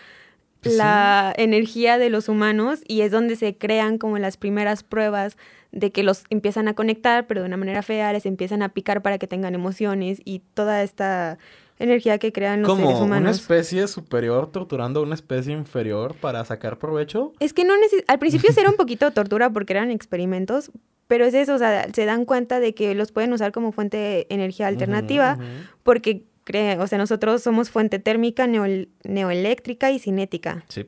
Pues 0.60 0.76
la 0.76 1.32
energía 1.36 1.98
de 1.98 2.08
los 2.08 2.28
humanos 2.28 2.80
y 2.86 3.02
es 3.02 3.10
donde 3.10 3.36
se 3.36 3.56
crean 3.56 3.98
como 3.98 4.18
las 4.18 4.36
primeras 4.36 4.82
pruebas 4.82 5.36
de 5.72 5.90
que 5.90 6.02
los 6.02 6.24
empiezan 6.30 6.68
a 6.68 6.74
conectar, 6.74 7.26
pero 7.26 7.40
de 7.40 7.48
una 7.48 7.56
manera 7.56 7.82
fea, 7.82 8.12
les 8.12 8.26
empiezan 8.26 8.62
a 8.62 8.68
picar 8.70 9.02
para 9.02 9.18
que 9.18 9.26
tengan 9.26 9.54
emociones 9.54 10.20
y 10.24 10.40
toda 10.54 10.82
esta 10.82 11.38
energía 11.78 12.18
que 12.18 12.32
crean 12.32 12.62
los 12.62 12.70
seres 12.76 12.84
Como 12.84 12.96
una 12.98 13.04
humanos. 13.06 13.36
especie 13.40 13.88
superior 13.88 14.50
torturando 14.52 15.00
a 15.00 15.02
una 15.02 15.14
especie 15.14 15.52
inferior 15.52 16.14
para 16.14 16.44
sacar 16.44 16.78
provecho. 16.78 17.32
Es 17.40 17.52
que 17.52 17.64
no 17.64 17.74
neces- 17.74 18.04
al 18.06 18.18
principio 18.18 18.50
era 18.56 18.70
un 18.70 18.76
poquito 18.76 19.10
tortura 19.12 19.50
porque 19.50 19.72
eran 19.72 19.90
experimentos, 19.90 20.70
pero 21.08 21.24
es 21.24 21.34
eso, 21.34 21.54
o 21.54 21.58
sea, 21.58 21.88
se 21.92 22.04
dan 22.06 22.24
cuenta 22.24 22.60
de 22.60 22.74
que 22.74 22.94
los 22.94 23.10
pueden 23.12 23.32
usar 23.32 23.52
como 23.52 23.72
fuente 23.72 23.96
de 23.96 24.26
energía 24.30 24.66
alternativa 24.68 25.38
porque 25.82 26.24
cree, 26.44 26.78
o 26.78 26.86
sea, 26.86 26.98
nosotros 26.98 27.42
somos 27.42 27.70
fuente 27.70 27.98
térmica, 27.98 28.46
neo- 28.46 28.88
neoeléctrica 29.04 29.90
y 29.90 29.98
cinética. 29.98 30.64
Sí. 30.68 30.86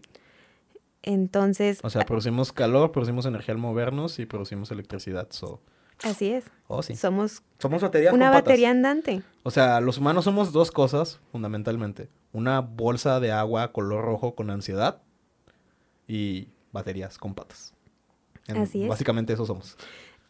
Entonces, 1.02 1.80
O 1.82 1.90
sea, 1.90 2.02
producimos 2.02 2.52
calor, 2.52 2.90
producimos 2.90 3.26
energía 3.26 3.52
al 3.52 3.58
movernos 3.58 4.18
y 4.18 4.26
producimos 4.26 4.70
electricidad. 4.70 5.26
So. 5.30 5.60
Así 6.02 6.30
es. 6.32 6.44
Oh, 6.66 6.82
sí. 6.82 6.96
Somos 6.96 7.42
Somos 7.58 7.82
batería 7.82 8.12
una 8.12 8.26
con 8.26 8.32
patas. 8.32 8.44
batería 8.44 8.70
andante. 8.70 9.22
O 9.42 9.50
sea, 9.50 9.80
los 9.80 9.98
humanos 9.98 10.24
somos 10.24 10.52
dos 10.52 10.70
cosas, 10.70 11.20
fundamentalmente. 11.30 12.08
Una 12.32 12.60
bolsa 12.60 13.20
de 13.20 13.32
agua 13.32 13.72
color 13.72 14.04
rojo 14.04 14.34
con 14.34 14.50
ansiedad 14.50 15.00
y 16.08 16.48
baterías 16.72 17.18
con 17.18 17.34
patas. 17.34 17.74
En- 18.46 18.56
Así 18.58 18.82
es. 18.82 18.88
Básicamente 18.88 19.32
eso 19.32 19.46
somos. 19.46 19.76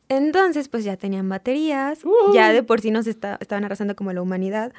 Entonces, 0.09 0.68
pues 0.68 0.85
ya 0.85 0.96
tenían 0.96 1.29
baterías, 1.29 2.00
ya 2.35 2.53
de 2.53 2.62
por 2.62 2.81
sí 2.81 2.90
nos 2.90 3.07
esta- 3.07 3.38
estaban 3.40 3.64
arrasando 3.64 3.96
como 3.96 4.12
la 4.12 4.20
humanidad. 4.20 4.72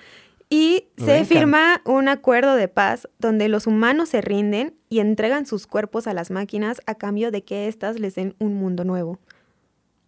Y 0.50 0.90
se 0.98 1.26
firma 1.26 1.82
un 1.86 2.08
acuerdo 2.08 2.56
de 2.56 2.68
paz 2.68 3.10
donde 3.18 3.50
los 3.50 3.66
humanos 3.66 4.10
se 4.10 4.22
rinden 4.22 4.76
y 4.90 5.00
entregan 5.00 5.48
sus 5.48 5.66
cuerpos 5.66 6.06
a 6.06 6.14
las 6.14 6.30
máquinas 6.30 6.82
a 6.86 6.94
cambio 6.96 7.32
de 7.32 7.44
que 7.44 7.68
éstas 7.68 8.00
les 8.00 8.14
den 8.14 8.36
un 8.38 8.54
mundo 8.54 8.84
nuevo. 8.84 9.18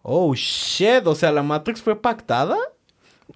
Oh, 0.01 0.33
shit. 0.35 1.05
O 1.05 1.15
sea, 1.15 1.31
¿la 1.31 1.43
Matrix 1.43 1.81
fue 1.81 2.01
pactada? 2.01 2.57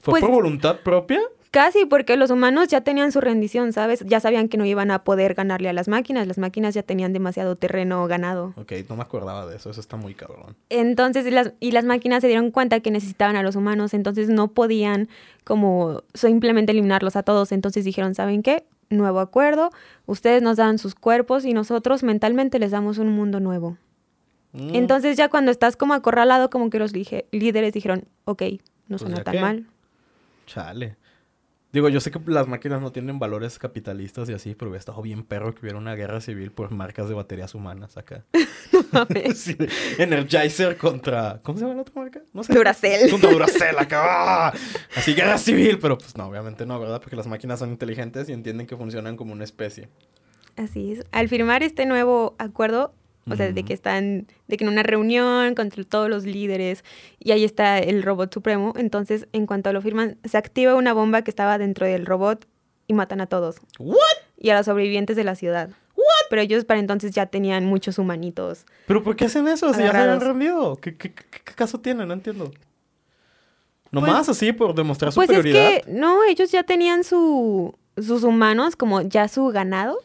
¿Fue 0.02 0.12
Pues- 0.12 0.21
por 0.21 0.32
voluntad 0.32 0.78
propia? 0.84 1.19
Casi 1.52 1.86
porque 1.86 2.15
los 2.15 2.32
humanos 2.32 2.69
ya 2.69 2.80
tenían 2.80 3.12
su 3.12 3.19
rendición, 3.19 3.74
¿sabes? 3.74 4.06
Ya 4.08 4.21
sabían 4.21 4.47
que 4.47 4.56
no 4.58 4.63
iban 4.65 4.89
a 4.89 5.04
poder 5.04 5.34
ganarle 5.34 5.67
a 5.67 5.74
las 5.74 5.89
máquinas, 5.89 6.26
las 6.26 6.38
máquinas 6.38 6.74
ya 6.74 6.82
tenían 6.82 7.12
demasiado 7.12 7.58
terreno 7.58 8.08
ganado. 8.08 8.54
Ok, 8.56 8.71
no 8.88 8.95
me 8.95 9.02
acordaba 9.02 9.45
de 9.45 9.58
eso. 9.58 9.69
Eso 9.69 9.82
está 9.82 9.97
muy 9.97 10.15
cabrón. 10.15 10.56
Entonces, 10.69 11.28
y 11.28 11.32
las, 11.32 11.52
y 11.60 11.71
las 11.71 11.84
máquinas 11.84 12.21
se 12.21 12.28
dieron 12.28 12.52
cuenta 12.52 12.80
que 12.80 12.89
necesitaban 12.89 13.36
a 13.36 13.43
los 13.43 13.58
humanos, 13.58 13.93
entonces 13.93 14.30
no 14.30 14.47
podían 14.54 15.10
como 15.43 16.04
simplemente 16.13 16.71
eliminarlos 16.71 17.17
a 17.17 17.24
todos. 17.24 17.52
Entonces 17.52 17.84
dijeron, 17.84 18.15
¿saben 18.15 18.43
qué? 18.43 18.63
Nuevo 18.89 19.19
acuerdo, 19.19 19.71
ustedes 20.06 20.41
nos 20.41 20.56
dan 20.56 20.78
sus 20.78 20.95
cuerpos 20.95 21.43
y 21.43 21.54
nosotros 21.54 22.02
mentalmente 22.04 22.60
les 22.60 22.71
damos 22.71 22.97
un 22.97 23.10
mundo 23.10 23.41
nuevo. 23.41 23.76
Mm. 24.53 24.75
Entonces 24.75 25.17
ya 25.17 25.29
cuando 25.29 25.51
estás 25.51 25.75
como 25.77 25.93
acorralado, 25.93 26.49
como 26.49 26.69
que 26.69 26.79
los 26.79 26.93
líderes 26.93 27.73
dijeron, 27.73 28.05
ok, 28.25 28.41
no 28.87 28.97
Pues 28.97 29.01
suena 29.01 29.23
tan 29.23 29.33
que. 29.33 29.41
mal. 29.41 29.67
Chale. 30.45 30.97
Digo, 31.71 31.87
yo 31.87 32.01
sé 32.01 32.11
que 32.11 32.19
las 32.25 32.47
máquinas 32.49 32.81
no 32.81 32.91
tienen 32.91 33.17
valores 33.17 33.57
capitalistas 33.57 34.27
y 34.29 34.33
así, 34.33 34.55
pero 34.55 34.69
hubiera 34.69 34.79
estado 34.81 35.01
bien 35.01 35.23
perro 35.23 35.55
que 35.55 35.61
hubiera 35.61 35.77
una 35.77 35.95
guerra 35.95 36.19
civil 36.19 36.51
por 36.51 36.69
marcas 36.71 37.07
de 37.07 37.15
baterías 37.15 37.55
humanas 37.55 37.95
acá. 37.97 38.25
Sí, 39.35 39.53
de 39.53 39.69
Energizer 39.99 40.75
contra... 40.75 41.39
¿Cómo 41.43 41.57
se 41.57 41.63
llama 41.63 41.75
la 41.75 41.81
otra 41.83 41.93
marca? 41.95 42.21
No 42.33 42.43
sé. 42.43 42.53
Duracell. 42.53 43.09
Contra 43.09 43.31
Duracell 43.31 43.77
acá. 43.79 44.47
¡ah! 44.49 44.53
Así, 44.97 45.13
guerra 45.13 45.37
civil. 45.37 45.79
Pero 45.79 45.97
pues 45.97 46.17
no, 46.17 46.25
obviamente 46.25 46.65
no, 46.65 46.77
¿verdad? 46.77 46.99
Porque 46.99 47.15
las 47.15 47.27
máquinas 47.27 47.59
son 47.59 47.69
inteligentes 47.69 48.27
y 48.27 48.33
entienden 48.33 48.67
que 48.67 48.75
funcionan 48.75 49.15
como 49.15 49.31
una 49.31 49.45
especie. 49.45 49.87
Así 50.57 50.91
es. 50.91 51.05
Al 51.13 51.29
firmar 51.29 51.63
este 51.63 51.85
nuevo 51.85 52.35
acuerdo, 52.37 52.93
o 53.29 53.36
sea, 53.36 53.51
de 53.51 53.63
que 53.63 53.73
están, 53.73 54.27
de 54.47 54.57
que 54.57 54.63
en 54.63 54.69
una 54.69 54.84
reunión 54.84 55.53
contra 55.55 55.84
todos 55.84 56.10
los 56.10 56.25
líderes 56.25 56.84
y 57.19 57.31
ahí 57.31 57.43
está 57.43 57.77
el 57.79 58.01
robot 58.03 58.34
supremo, 58.34 58.73
entonces 58.75 59.27
en 59.31 59.45
cuanto 59.45 59.71
lo 59.73 59.81
firman, 59.81 60.17
se 60.23 60.38
activa 60.38 60.75
una 60.75 60.93
bomba 60.93 61.21
que 61.23 61.29
estaba 61.31 61.57
dentro 61.57 61.86
del 61.86 62.05
robot 62.05 62.47
y 62.88 62.93
matan 62.93 63.21
a 63.21 63.27
todos 63.27 63.57
¿What? 63.79 63.97
y 64.38 64.49
a 64.49 64.57
los 64.57 64.65
sobrevivientes 64.65 65.15
de 65.15 65.23
la 65.23 65.36
ciudad. 65.36 65.69
Pero 66.29 66.41
ellos 66.41 66.63
para 66.63 66.79
entonces 66.79 67.12
ya 67.12 67.25
tenían 67.25 67.65
muchos 67.65 67.99
humanitos. 67.99 68.65
¿Pero 68.88 69.03
por 69.03 69.17
qué 69.17 69.25
hacen 69.25 69.47
eso? 69.49 69.73
Si 69.73 69.81
ya 69.81 69.91
se 69.91 69.97
habían 69.97 70.21
rendido. 70.21 70.77
¿Qué, 70.77 70.95
qué, 70.95 71.13
qué- 71.13 71.53
caso 71.55 71.81
tiene? 71.81 72.05
No 72.05 72.13
entiendo. 72.13 72.51
Nomás 73.91 74.29
así 74.29 74.53
por 74.53 74.73
demostrar 74.73 75.13
Pues 75.13 75.29
es 75.29 75.36
superioridad. 75.36 75.84
que 75.84 75.91
no, 75.91 76.23
ellos 76.23 76.49
ya 76.51 76.63
tenían 76.63 77.03
su, 77.03 77.75
sus 77.97 78.23
humanos 78.23 78.75
como 78.77 79.01
ya 79.01 79.27
su 79.27 79.47
ganado. 79.47 79.97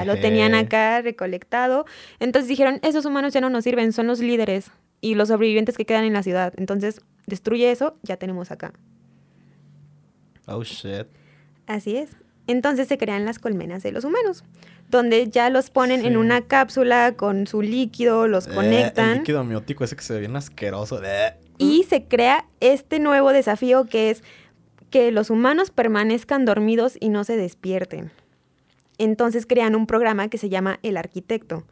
Ya 0.00 0.04
lo 0.04 0.20
tenían 0.20 0.54
acá 0.54 1.00
recolectado. 1.02 1.86
Entonces 2.20 2.48
dijeron, 2.48 2.78
esos 2.82 3.04
humanos 3.04 3.32
ya 3.32 3.40
no 3.40 3.50
nos 3.50 3.64
sirven, 3.64 3.92
son 3.92 4.06
los 4.06 4.20
líderes 4.20 4.70
y 5.00 5.14
los 5.14 5.28
sobrevivientes 5.28 5.76
que 5.76 5.84
quedan 5.84 6.04
en 6.04 6.12
la 6.12 6.22
ciudad. 6.22 6.52
Entonces, 6.56 7.00
destruye 7.26 7.70
eso, 7.70 7.96
ya 8.02 8.16
tenemos 8.16 8.50
acá. 8.50 8.72
Oh, 10.46 10.62
shit. 10.62 11.06
Así 11.66 11.96
es. 11.96 12.10
Entonces 12.46 12.86
se 12.88 12.96
crean 12.96 13.24
las 13.24 13.38
colmenas 13.38 13.82
de 13.82 13.90
los 13.90 14.04
humanos, 14.04 14.44
donde 14.88 15.28
ya 15.28 15.50
los 15.50 15.70
ponen 15.70 16.04
en 16.04 16.16
una 16.16 16.42
cápsula 16.42 17.14
con 17.16 17.46
su 17.48 17.60
líquido, 17.60 18.28
los 18.28 18.46
Eh, 18.46 18.50
el 18.50 18.56
conectan 18.56 19.18
líquido 19.18 19.40
amniótico 19.40 19.82
ese 19.82 19.96
que 19.96 20.02
se 20.02 20.14
ve 20.14 20.20
bien 20.20 20.36
asqueroso. 20.36 21.00
Eh. 21.02 21.34
y 21.58 21.84
se 21.84 22.04
crea 22.04 22.44
este 22.60 23.00
nuevo 23.00 23.32
desafío 23.32 23.86
que 23.86 24.10
es 24.10 24.22
que 24.90 25.10
los 25.10 25.30
humanos 25.30 25.70
permanezcan 25.70 26.44
dormidos 26.44 26.96
y 27.00 27.08
no 27.08 27.24
se 27.24 27.36
despierten. 27.36 28.12
Entonces 28.98 29.46
crean 29.46 29.74
un 29.76 29.86
programa 29.86 30.28
que 30.28 30.38
se 30.38 30.48
llama 30.48 30.78
El 30.82 30.96
Arquitecto. 30.96 31.64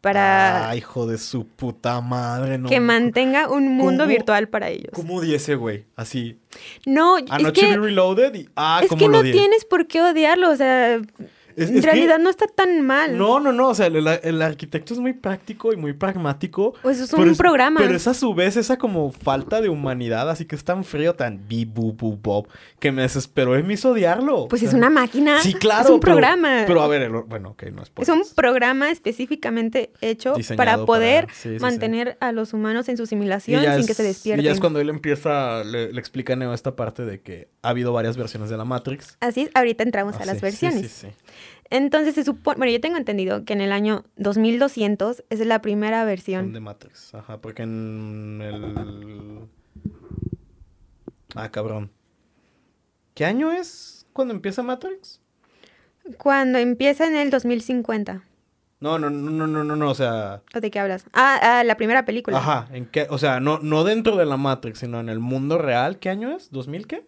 para 0.00 0.68
Ah, 0.70 0.76
hijo 0.76 1.06
de 1.06 1.16
su 1.18 1.46
puta 1.46 2.00
madre, 2.00 2.58
no. 2.58 2.68
que 2.68 2.80
mantenga 2.80 3.48
un 3.48 3.68
mundo 3.76 4.02
¿Cómo? 4.04 4.08
virtual 4.12 4.48
para 4.48 4.68
ellos. 4.68 4.90
¿Cómo 4.92 5.14
odié 5.16 5.36
ese 5.36 5.54
güey? 5.54 5.84
Así. 5.94 6.38
No, 6.86 7.18
es 7.18 7.24
Anoche 7.30 7.60
vi 7.66 7.72
que, 7.72 7.78
Reloaded 7.78 8.34
y. 8.34 8.48
Ah, 8.56 8.80
es 8.82 8.88
cómo 8.88 8.98
que 8.98 9.06
lo 9.06 9.12
no 9.12 9.18
odié. 9.20 9.32
tienes 9.32 9.64
por 9.64 9.86
qué 9.86 10.02
odiarlo, 10.02 10.50
o 10.50 10.56
sea, 10.56 11.00
Es- 11.56 11.70
en 11.70 11.76
es 11.76 11.80
que- 11.84 11.90
realidad 11.90 12.18
no 12.18 12.30
está 12.30 12.46
tan 12.46 12.82
mal. 12.82 13.16
No, 13.16 13.40
no, 13.40 13.52
no. 13.52 13.68
O 13.68 13.74
sea, 13.74 13.86
el, 13.86 14.06
el 14.06 14.42
arquitecto 14.42 14.94
es 14.94 15.00
muy 15.00 15.12
práctico 15.12 15.72
y 15.72 15.76
muy 15.76 15.92
pragmático. 15.92 16.74
Pues 16.82 16.98
es 17.00 17.12
un 17.12 17.36
programa. 17.36 17.80
Pero 17.80 17.94
es 17.96 18.06
a 18.06 18.14
su 18.14 18.34
vez 18.34 18.56
esa 18.56 18.76
como 18.78 19.10
falta 19.12 19.60
de 19.60 19.68
humanidad, 19.68 20.28
así 20.30 20.44
que 20.44 20.56
es 20.56 20.64
tan 20.64 20.84
frío, 20.84 21.14
tan 21.14 21.46
bi, 21.48 21.64
bu, 21.64 21.92
bu, 21.92 22.16
bob, 22.16 22.48
que 22.80 22.92
me 22.92 23.02
desesperó 23.02 23.58
y 23.58 23.62
me 23.62 23.74
hizo 23.74 23.90
odiarlo. 23.90 24.48
Pues 24.48 24.62
O 24.62 24.66
es 24.66 24.74
una 24.74 24.90
máquina. 24.90 25.40
Sí, 25.42 25.54
claro. 25.54 25.84
Es 25.84 25.90
un 25.90 26.00
pero- 26.00 26.12
programa. 26.12 26.64
Pero, 26.66 26.82
a 26.82 26.88
ver, 26.88 27.02
el- 27.02 27.10
bueno, 27.12 27.50
ok, 27.50 27.64
no 27.72 27.82
es 27.82 27.90
es 27.96 28.08
un 28.08 28.22
programa 28.34 28.90
específicamente 28.90 29.90
hecho 30.00 30.34
Diseñado 30.34 30.56
para 30.56 30.86
poder 30.86 31.24
para- 31.26 31.34
sí, 31.34 31.48
sí, 31.50 31.54
sí. 31.56 31.62
mantener 31.62 32.16
a 32.20 32.32
los 32.32 32.52
humanos 32.52 32.88
en 32.88 32.96
su 32.96 33.06
simulación 33.06 33.60
sin 33.62 33.70
es- 33.72 33.86
que 33.86 33.94
se 33.94 34.02
despierten. 34.02 34.40
Y 34.40 34.44
ya 34.46 34.52
es 34.52 34.60
cuando 34.60 34.80
él 34.80 34.88
empieza, 34.88 35.62
le, 35.64 35.92
le 35.92 36.00
explica 36.00 36.32
a 36.32 36.36
Neo 36.36 36.52
esta 36.54 36.74
parte 36.76 37.04
de 37.04 37.20
que 37.20 37.48
ha 37.62 37.68
habido 37.70 37.92
varias 37.92 38.16
versiones 38.16 38.50
de 38.50 38.56
la 38.56 38.64
Matrix. 38.64 39.16
Así 39.20 39.42
es, 39.42 39.50
ahorita 39.54 39.82
entramos 39.82 40.16
a 40.16 40.22
Ah, 40.22 40.26
las 40.26 40.40
versiones. 40.40 40.90
Sí, 40.92 41.08
sí, 41.08 41.14
Entonces 41.72 42.14
se 42.14 42.22
supone, 42.22 42.58
bueno, 42.58 42.70
yo 42.70 42.82
tengo 42.82 42.98
entendido 42.98 43.46
que 43.46 43.54
en 43.54 43.62
el 43.62 43.72
año 43.72 44.04
2200 44.16 45.24
es 45.30 45.46
la 45.46 45.62
primera 45.62 46.04
versión. 46.04 46.52
de 46.52 46.60
Matrix. 46.60 47.14
Ajá, 47.14 47.40
porque 47.40 47.62
en 47.62 48.40
el... 48.42 49.48
Ah, 51.34 51.50
cabrón. 51.50 51.90
¿Qué 53.14 53.24
año 53.24 53.50
es 53.52 54.06
cuando 54.12 54.34
empieza 54.34 54.62
Matrix? 54.62 55.22
Cuando 56.18 56.58
empieza 56.58 57.06
en 57.06 57.16
el 57.16 57.30
2050. 57.30 58.22
No, 58.80 58.98
no, 58.98 59.08
no, 59.08 59.30
no, 59.30 59.46
no, 59.46 59.64
no, 59.64 59.74
no, 59.74 59.90
o 59.90 59.94
sea... 59.94 60.42
¿O 60.54 60.60
de 60.60 60.70
qué 60.70 60.78
hablas? 60.78 61.06
Ah, 61.14 61.38
ah, 61.40 61.64
la 61.64 61.78
primera 61.78 62.04
película. 62.04 62.36
Ajá, 62.36 62.68
¿en 62.72 62.84
qué? 62.84 63.06
O 63.08 63.16
sea, 63.16 63.40
no, 63.40 63.60
no 63.60 63.82
dentro 63.84 64.16
de 64.16 64.26
la 64.26 64.36
Matrix, 64.36 64.80
sino 64.80 65.00
en 65.00 65.08
el 65.08 65.20
mundo 65.20 65.56
real. 65.56 65.98
¿Qué 65.98 66.10
año 66.10 66.36
es? 66.36 66.52
¿2000 66.52 66.86
qué? 66.86 67.06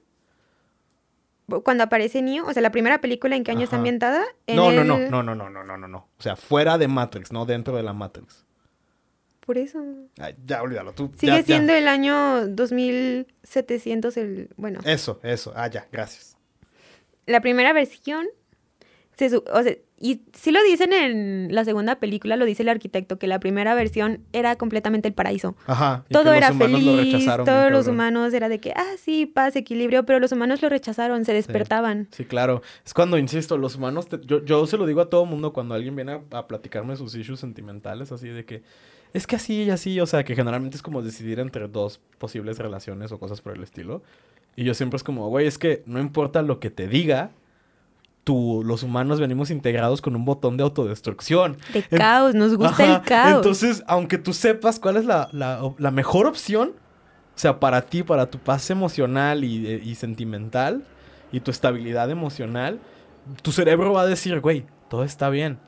Cuando 1.62 1.84
aparece 1.84 2.22
Neo, 2.22 2.46
o 2.46 2.52
sea, 2.52 2.62
la 2.62 2.70
primera 2.72 3.00
película 3.00 3.36
en 3.36 3.44
qué 3.44 3.50
año 3.50 3.64
está 3.64 3.76
ambientada. 3.76 4.24
En 4.46 4.56
No, 4.56 4.72
no, 4.72 4.80
el- 4.82 4.86
no, 4.88 4.96
no, 4.98 5.22
no, 5.22 5.34
no, 5.34 5.50
no, 5.50 5.64
no, 5.64 5.76
no, 5.76 5.88
no. 5.88 5.98
O 6.18 6.22
sea, 6.22 6.36
fuera 6.36 6.78
de 6.78 6.88
Matrix, 6.88 7.32
no 7.32 7.44
dentro 7.44 7.76
de 7.76 7.82
la 7.82 7.92
Matrix. 7.92 8.44
Por 9.40 9.58
eso. 9.58 9.78
Ay, 10.18 10.34
ya, 10.46 10.62
olvídalo. 10.62 10.94
Tú, 10.94 11.10
Sigue 11.16 11.32
ya, 11.32 11.38
ya. 11.40 11.44
siendo 11.44 11.74
el 11.74 11.86
año 11.86 12.46
2700 12.48 14.16
el, 14.16 14.48
bueno, 14.56 14.80
Eso, 14.84 15.20
eso. 15.22 15.52
Ah, 15.54 15.68
ya, 15.68 15.86
gracias. 15.92 16.36
la 17.26 17.40
primera 17.40 17.72
versión 17.74 18.26
se 19.16 19.36
o 19.36 19.62
sea, 19.62 19.74
y 19.98 20.22
sí 20.32 20.50
lo 20.50 20.62
dicen 20.62 20.92
en 20.92 21.54
la 21.54 21.64
segunda 21.64 21.96
película, 21.96 22.36
lo 22.36 22.44
dice 22.44 22.62
el 22.62 22.68
arquitecto 22.68 23.18
que 23.18 23.26
la 23.26 23.40
primera 23.40 23.74
versión 23.74 24.20
era 24.32 24.56
completamente 24.56 25.08
el 25.08 25.14
paraíso. 25.14 25.56
Ajá. 25.66 26.04
Todo 26.10 26.32
era 26.34 26.50
lo 26.50 26.56
feliz, 26.56 27.12
rechazaron 27.12 27.46
todos 27.46 27.70
los 27.70 27.86
humanos 27.86 28.34
era 28.34 28.48
de 28.48 28.58
que, 28.58 28.72
ah, 28.72 28.94
sí, 28.98 29.26
paz, 29.26 29.56
equilibrio, 29.56 30.04
pero 30.04 30.18
los 30.18 30.32
humanos 30.32 30.60
lo 30.62 30.68
rechazaron, 30.68 31.24
se 31.24 31.32
despertaban. 31.32 32.08
Sí, 32.10 32.24
claro. 32.24 32.60
Es 32.84 32.92
cuando, 32.92 33.18
insisto, 33.18 33.56
los 33.56 33.76
humanos... 33.76 34.08
te- 34.08 34.20
yo, 34.26 34.44
yo 34.44 34.66
se 34.66 34.76
lo 34.76 34.86
digo 34.86 35.00
a 35.00 35.08
todo 35.08 35.24
mundo 35.26 35.52
cuando 35.52 35.74
alguien 35.74 35.94
viene 35.96 36.12
a, 36.12 36.38
a 36.38 36.46
platicarme 36.48 36.96
sus 36.96 37.14
issues 37.14 37.40
sentimentales, 37.40 38.12
así 38.12 38.28
de 38.28 38.44
que... 38.44 38.62
Es 39.12 39.28
que 39.28 39.36
así 39.36 39.62
y 39.62 39.70
así, 39.70 40.00
o 40.00 40.06
sea, 40.06 40.24
que 40.24 40.34
generalmente 40.34 40.76
es 40.76 40.82
como 40.82 41.00
decidir 41.00 41.38
entre 41.38 41.68
dos 41.68 42.00
posibles 42.18 42.58
relaciones 42.58 43.12
o 43.12 43.20
cosas 43.20 43.40
por 43.40 43.56
el 43.56 43.62
estilo. 43.62 44.02
Y 44.56 44.64
yo 44.64 44.74
siempre 44.74 44.96
es 44.96 45.04
como, 45.04 45.28
güey, 45.28 45.46
es 45.46 45.56
que 45.56 45.84
no 45.86 46.00
importa 46.00 46.42
lo 46.42 46.58
que 46.58 46.70
te 46.70 46.88
diga, 46.88 47.30
tú, 48.24 48.62
los 48.64 48.82
humanos 48.82 49.20
venimos 49.20 49.50
integrados 49.50 50.00
con 50.02 50.16
un 50.16 50.24
botón 50.24 50.56
de 50.56 50.62
autodestrucción. 50.64 51.56
De 51.72 51.84
En- 51.90 51.98
caos, 51.98 52.34
nos 52.34 52.56
gusta 52.56 52.82
Ajá, 52.84 52.94
el 52.96 53.02
caos. 53.02 53.36
Entonces, 53.36 53.84
aunque 53.86 54.18
tú 54.18 54.32
sepas 54.32 54.80
cuál 54.80 54.96
es 54.96 55.04
la, 55.04 55.28
la- 55.32 55.60
la 55.78 55.90
mejor 55.90 56.26
opción, 56.26 56.70
o 57.36 57.38
sea, 57.38 57.60
para 57.60 57.82
ti, 57.82 58.02
para 58.02 58.30
tu 58.30 58.38
paz 58.38 58.70
emocional 58.70 59.44
y, 59.44 59.66
eh, 59.66 59.80
y 59.84 59.94
sentimental 59.96 60.84
y 61.32 61.40
tu 61.40 61.50
estabilidad 61.50 62.10
emocional, 62.10 62.80
tu 63.42 63.52
cerebro 63.52 63.92
va 63.92 64.02
a 64.02 64.06
decir, 64.06 64.40
güey, 64.40 64.64
todo 64.88 65.04
está 65.04 65.28
bien. 65.30 65.58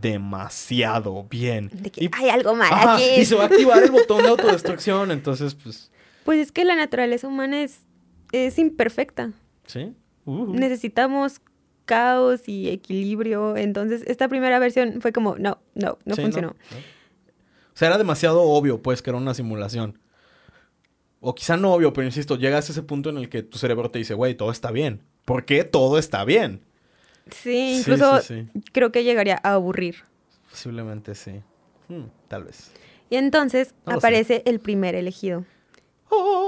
Demasiado 0.00 1.24
bien. 1.30 1.70
de 1.72 1.90
que 1.90 2.04
Y, 2.04 2.10
hay 2.12 2.28
algo 2.28 2.54
mal 2.54 2.72
ajá, 2.72 2.94
aquí. 2.94 3.04
y 3.18 3.24
se 3.24 3.34
va 3.34 3.44
a 3.44 3.46
activar 3.46 3.82
el 3.82 3.90
botón 3.90 4.22
de 4.22 4.28
autodestrucción. 4.28 5.10
Entonces, 5.10 5.54
pues, 5.54 5.90
Pues 6.24 6.38
es 6.40 6.52
que 6.52 6.64
la 6.64 6.74
naturaleza 6.76 7.26
humana 7.28 7.62
es, 7.62 7.80
es 8.32 8.58
imperfecta. 8.58 9.32
sí. 9.66 9.92
Ujú. 10.24 10.54
Necesitamos 10.54 11.40
caos 11.86 12.48
y 12.48 12.68
equilibrio. 12.68 13.56
Entonces, 13.56 14.02
esta 14.06 14.28
primera 14.28 14.58
versión 14.58 15.00
fue 15.00 15.12
como, 15.12 15.36
no, 15.38 15.58
no, 15.74 15.96
no 16.04 16.14
Sí, 16.14 16.22
funcionó. 16.22 16.48
no. 16.48 16.76
O 16.78 17.78
sea, 17.78 17.88
era 17.88 17.98
demasiado 17.98 18.42
obvio, 18.42 18.82
pues, 18.82 19.00
que 19.02 19.10
era 19.10 19.18
una 19.18 19.32
simulación. 19.34 19.98
O 21.20 21.34
quizá 21.34 21.56
no 21.56 21.72
obvio, 21.72 21.92
pero 21.92 22.06
insisto, 22.06 22.36
llegas 22.36 22.68
a 22.68 22.72
ese 22.72 22.82
punto 22.82 23.08
en 23.10 23.16
el 23.18 23.28
que 23.28 23.42
tu 23.42 23.58
cerebro 23.58 23.90
te 23.90 23.98
dice, 23.98 24.14
güey, 24.14 24.34
todo 24.34 24.50
está 24.50 24.70
bien. 24.70 25.02
¿Por 25.24 25.44
qué 25.44 25.64
todo 25.64 25.98
está 25.98 26.24
bien? 26.24 26.60
Sí, 27.30 27.74
Sí, 27.74 27.78
incluso 27.80 28.20
sí, 28.20 28.46
creo 28.72 28.92
que 28.92 29.02
llegaría 29.02 29.40
a 29.42 29.54
aburrir. 29.54 29.96
Posiblemente 30.50 31.14
sí. 31.14 31.40
Hmm, 31.88 32.04
tal 32.28 32.44
vez. 32.44 32.70
Y 33.10 33.16
entonces 33.16 33.74
No 33.86 33.94
lo 33.94 34.00
sé. 34.00 34.06
aparece 34.06 34.42
el 34.46 34.60
primer 34.60 34.94
elegido. 34.94 35.44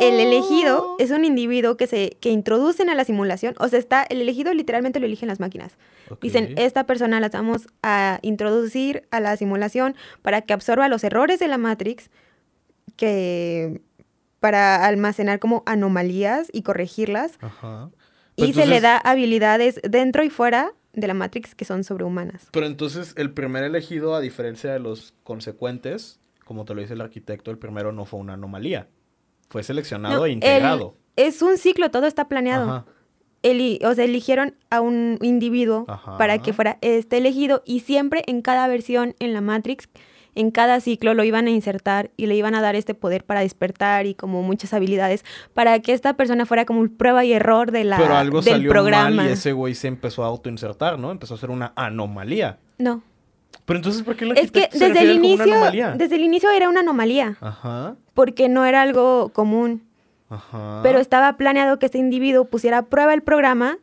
El 0.00 0.20
elegido 0.20 0.96
es 0.98 1.10
un 1.10 1.24
individuo 1.24 1.76
que 1.76 1.86
se 1.86 2.16
que 2.20 2.30
introducen 2.30 2.88
a 2.90 2.94
la 2.94 3.04
simulación, 3.04 3.54
o 3.58 3.68
sea, 3.68 3.78
está 3.78 4.04
el 4.04 4.20
elegido 4.20 4.54
literalmente 4.54 5.00
lo 5.00 5.06
eligen 5.06 5.28
las 5.28 5.40
máquinas. 5.40 5.76
Dicen, 6.22 6.54
esta 6.56 6.84
persona 6.84 7.20
la 7.20 7.28
vamos 7.28 7.66
a 7.82 8.18
introducir 8.22 9.06
a 9.10 9.20
la 9.20 9.36
simulación 9.36 9.94
para 10.22 10.42
que 10.42 10.52
absorba 10.52 10.88
los 10.88 11.04
errores 11.04 11.38
de 11.40 11.48
la 11.48 11.58
Matrix, 11.58 12.10
que 12.96 13.80
para 14.40 14.86
almacenar 14.86 15.38
como 15.40 15.62
anomalías 15.66 16.48
y 16.52 16.62
corregirlas, 16.62 17.38
Ajá. 17.40 17.90
y 18.36 18.52
se 18.52 18.66
le 18.66 18.80
da 18.80 18.96
habilidades 18.96 19.80
dentro 19.82 20.22
y 20.22 20.30
fuera 20.30 20.72
de 20.92 21.06
la 21.06 21.14
Matrix 21.14 21.54
que 21.54 21.64
son 21.64 21.84
sobrehumanas. 21.84 22.48
Pero 22.52 22.66
entonces, 22.66 23.14
el 23.16 23.32
primer 23.32 23.64
elegido, 23.64 24.14
a 24.14 24.20
diferencia 24.20 24.72
de 24.72 24.78
los 24.78 25.14
consecuentes, 25.24 26.20
como 26.44 26.64
te 26.64 26.74
lo 26.74 26.80
dice 26.80 26.94
el 26.94 27.00
arquitecto, 27.00 27.50
el 27.50 27.58
primero 27.58 27.92
no 27.92 28.04
fue 28.04 28.20
una 28.20 28.34
anomalía. 28.34 28.88
Fue 29.48 29.62
seleccionado 29.62 30.18
No, 30.18 30.26
e 30.26 30.30
integrado. 30.32 30.94
el- 31.16 31.26
es 31.26 31.42
un 31.42 31.56
ciclo, 31.58 31.90
todo 31.90 32.06
está 32.06 32.28
planeado. 32.28 32.68
Ajá. 32.70 32.84
Eli- 33.42 33.78
o 33.84 33.94
sea, 33.94 34.04
eligieron 34.04 34.54
a 34.68 34.80
un 34.80 35.18
individuo 35.22 35.84
Ajá. 35.88 36.18
para 36.18 36.38
que 36.38 36.52
fuera 36.52 36.78
este 36.80 37.18
elegido 37.18 37.62
y 37.64 37.80
siempre 37.80 38.22
en 38.26 38.42
cada 38.42 38.66
versión 38.66 39.14
en 39.20 39.32
la 39.32 39.40
Matrix, 39.40 39.88
en 40.34 40.50
cada 40.50 40.80
ciclo 40.80 41.14
lo 41.14 41.22
iban 41.24 41.46
a 41.46 41.50
insertar 41.50 42.10
y 42.16 42.26
le 42.26 42.34
iban 42.36 42.54
a 42.56 42.60
dar 42.60 42.74
este 42.76 42.94
poder 42.94 43.24
para 43.24 43.40
despertar 43.40 44.06
y 44.06 44.14
como 44.14 44.42
muchas 44.42 44.72
habilidades 44.74 45.24
para 45.54 45.78
que 45.80 45.92
esta 45.92 46.14
persona 46.14 46.46
fuera 46.46 46.64
como 46.64 46.80
un 46.80 46.88
prueba 46.96 47.24
y 47.24 47.32
error 47.32 47.70
de 47.72 47.84
la, 47.84 47.96
Pero 47.96 48.16
algo 48.16 48.40
del 48.42 48.54
salió 48.54 48.70
programa. 48.70 49.10
mal 49.10 49.28
y 49.28 49.32
ese 49.32 49.52
güey 49.52 49.74
se 49.74 49.86
empezó 49.88 50.24
a 50.24 50.26
autoinsertar, 50.26 50.98
¿no? 50.98 51.10
Empezó 51.12 51.34
a 51.34 51.38
ser 51.38 51.50
una 51.50 51.72
anomalía. 51.76 52.58
No, 52.78 53.02
Pero 53.68 53.78
entonces, 53.78 54.02
¿por 54.02 54.16
qué 54.16 54.24
el 54.24 54.36
es 54.36 54.50
que 54.50 54.68
desde 54.72 55.00
el 55.02 55.12
inicio, 55.12 55.54
desde 55.96 56.16
el 56.16 56.22
inicio 56.22 56.50
era 56.50 56.68
una 56.68 56.80
anomalía 56.80 57.36
Ajá, 57.40 57.94
porque 58.14 58.48
no 58.48 58.64
era 58.64 58.82
algo 58.82 59.28
común. 59.32 59.84
ajá. 60.30 60.80
pero 60.82 60.98
estaba 60.98 61.36
planeado 61.36 61.78
que 61.78 61.86
este 61.86 61.98
individuo 61.98 62.46
pusiera 62.46 62.78
a 62.78 62.82
prueba 62.86 63.14
el 63.14 63.22
programa. 63.22 63.78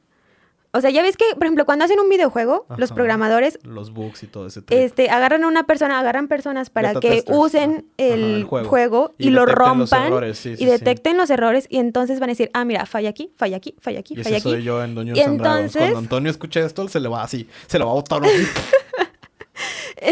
O 0.72 0.82
sea, 0.82 0.90
ya 0.90 1.02
ves 1.02 1.16
que, 1.16 1.24
por 1.36 1.46
ejemplo, 1.46 1.66
cuando 1.66 1.86
hacen 1.86 2.02
un 2.02 2.10
videojuego, 2.10 2.66
los 2.76 2.92
programadores 2.92 3.58
Los 3.64 3.94
bugs 3.94 4.24
y 4.24 4.28
todo 4.28 4.48
ese 4.48 4.62
trip. 4.62 4.78
este, 4.78 5.10
agarran 5.10 5.46
a 5.46 5.48
una 5.48 5.64
persona, 5.66 5.98
agarran 5.98 6.28
personas 6.28 6.70
para 6.70 6.90
Beta 6.90 7.00
que 7.00 7.10
testers, 7.12 7.38
usen 7.38 7.86
el, 7.96 8.44
juego, 8.44 8.68
juego. 8.68 9.16
y, 9.18 9.28
Y 9.28 9.30
lo 9.30 9.46
los 9.46 9.56
rompan 9.56 10.08
errores, 10.08 10.38
sí, 10.38 10.58
sí, 10.58 10.64
y 10.64 10.66
sí. 10.66 10.72
detecten 10.72 11.16
los 11.16 11.30
errores 11.30 11.66
y 11.70 11.78
entonces 11.78 12.20
van 12.20 12.28
a 12.30 12.34
decir, 12.34 12.50
ah, 12.54 12.66
mira, 12.66 12.86
falla 12.86 13.08
aquí, 13.10 13.32
falla 13.38 13.56
aquí, 13.56 13.74
falla 13.80 14.00
aquí, 14.02 14.16
Y 14.16 14.24
falla 14.24 14.36
ese 14.36 14.50
aquí. 14.50 14.56
soy 14.56 14.64
yo 14.64 14.84
en 14.84 15.16
Y 15.16 15.20
entonces- 15.22 15.78
Cuando 15.82 16.00
Antonio 16.00 16.30
escuche 16.30 16.60
esto, 16.60 16.90
se 16.90 17.00
le 17.00 17.08
va 17.08 17.24
así. 17.24 17.48
Se 17.68 17.80
le 17.80 17.86
va 17.86 17.92
a 17.92 17.94
botar 17.94 18.22
así. 18.26 18.34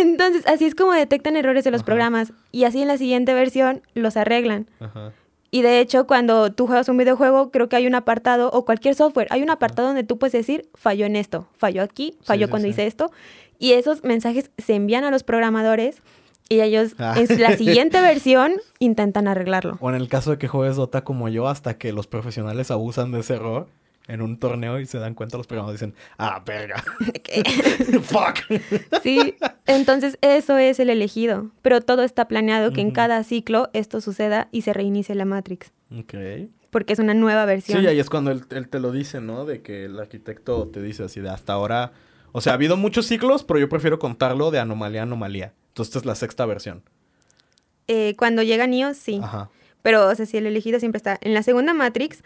Entonces, 0.03 0.45
así 0.47 0.65
es 0.65 0.75
como 0.75 0.91
detectan 0.93 1.35
errores 1.37 1.63
de 1.63 1.71
los 1.71 1.79
Ajá. 1.81 1.85
programas 1.85 2.33
y 2.51 2.65
así 2.65 2.81
en 2.81 2.87
la 2.87 2.97
siguiente 2.97 3.33
versión 3.33 3.81
los 3.93 4.17
arreglan. 4.17 4.67
Ajá. 4.79 5.11
Y 5.51 5.61
de 5.61 5.79
hecho, 5.79 6.07
cuando 6.07 6.51
tú 6.51 6.65
juegas 6.65 6.89
un 6.89 6.97
videojuego, 6.97 7.51
creo 7.51 7.69
que 7.69 7.75
hay 7.75 7.85
un 7.85 7.93
apartado, 7.93 8.49
o 8.51 8.65
cualquier 8.65 8.95
software, 8.95 9.27
hay 9.29 9.43
un 9.43 9.51
apartado 9.51 9.87
donde 9.89 10.03
tú 10.03 10.17
puedes 10.17 10.33
decir, 10.33 10.67
falló 10.73 11.05
en 11.05 11.15
esto, 11.15 11.47
falló 11.57 11.83
aquí, 11.83 12.17
falló 12.23 12.47
sí, 12.47 12.49
cuando 12.49 12.67
hice 12.67 12.87
esto. 12.87 13.11
Y 13.59 13.73
esos 13.73 14.03
mensajes 14.03 14.49
se 14.57 14.73
envían 14.73 15.03
a 15.03 15.11
los 15.11 15.23
programadores 15.23 16.01
y 16.49 16.61
ellos 16.61 16.95
Ah. 16.97 17.13
en 17.17 17.39
la 17.39 17.55
siguiente 17.57 18.01
versión 18.01 18.53
intentan 18.79 19.27
arreglarlo. 19.27 19.77
O 19.79 19.89
en 19.89 19.95
el 19.95 20.09
caso 20.09 20.31
de 20.31 20.37
que 20.39 20.47
juegues 20.47 20.75
Dota 20.75 21.03
como 21.03 21.29
yo, 21.29 21.47
hasta 21.47 21.77
que 21.77 21.93
los 21.93 22.07
profesionales 22.07 22.71
abusan 22.71 23.11
de 23.11 23.19
ese 23.19 23.35
error 23.35 23.67
en 24.07 24.21
un 24.21 24.37
torneo 24.37 24.79
y 24.79 24.85
se 24.85 24.99
dan 24.99 25.13
cuenta, 25.13 25.37
los 25.37 25.47
programadores 25.47 25.79
dicen, 25.79 25.95
ah, 26.17 26.43
verga. 26.45 26.83
Fuck. 28.03 28.61
Sí, 29.01 29.35
entonces 29.65 30.17
eso 30.21 30.57
es 30.57 30.79
el 30.79 30.89
elegido. 30.89 31.51
Pero 31.61 31.81
todo 31.81 32.03
está 32.03 32.27
planeado 32.27 32.71
que 32.71 32.81
en 32.81 32.91
cada 32.91 33.23
ciclo 33.23 33.69
esto 33.73 34.01
suceda 34.01 34.49
y 34.51 34.61
se 34.61 34.73
reinicie 34.73 35.15
la 35.15 35.25
Matrix. 35.25 35.71
ok. 35.97 36.49
Porque 36.69 36.93
es 36.93 36.99
una 36.99 37.13
nueva 37.13 37.45
versión. 37.45 37.79
Sí, 37.79 37.87
ahí 37.87 37.99
es 37.99 38.09
cuando 38.09 38.31
él, 38.31 38.45
él 38.49 38.67
te 38.67 38.79
lo 38.79 38.91
dice, 38.91 39.21
¿no? 39.21 39.45
De 39.45 39.61
que 39.61 39.85
el 39.85 39.99
arquitecto 39.99 40.67
te 40.69 40.81
dice 40.81 41.03
así 41.03 41.21
de 41.21 41.29
hasta 41.29 41.53
ahora. 41.53 41.91
O 42.31 42.41
sea, 42.41 42.53
ha 42.53 42.55
habido 42.55 42.77
muchos 42.77 43.05
ciclos, 43.05 43.43
pero 43.43 43.59
yo 43.59 43.69
prefiero 43.69 43.99
contarlo 43.99 44.49
de 44.49 44.59
anomalía 44.59 45.01
a 45.01 45.03
anomalía. 45.03 45.53
Entonces 45.67 45.91
esta 45.91 45.99
es 45.99 46.05
la 46.05 46.15
sexta 46.15 46.47
versión. 46.47 46.81
Eh, 47.87 48.15
cuando 48.17 48.41
llega 48.41 48.65
Neo, 48.65 48.95
sí. 48.95 49.19
Ajá. 49.21 49.51
Pero, 49.83 50.07
o 50.07 50.15
sea, 50.15 50.25
si 50.25 50.37
el 50.37 50.47
elegido 50.47 50.79
siempre 50.79 50.97
está. 50.97 51.19
En 51.21 51.35
la 51.35 51.43
segunda 51.43 51.73
Matrix, 51.75 52.23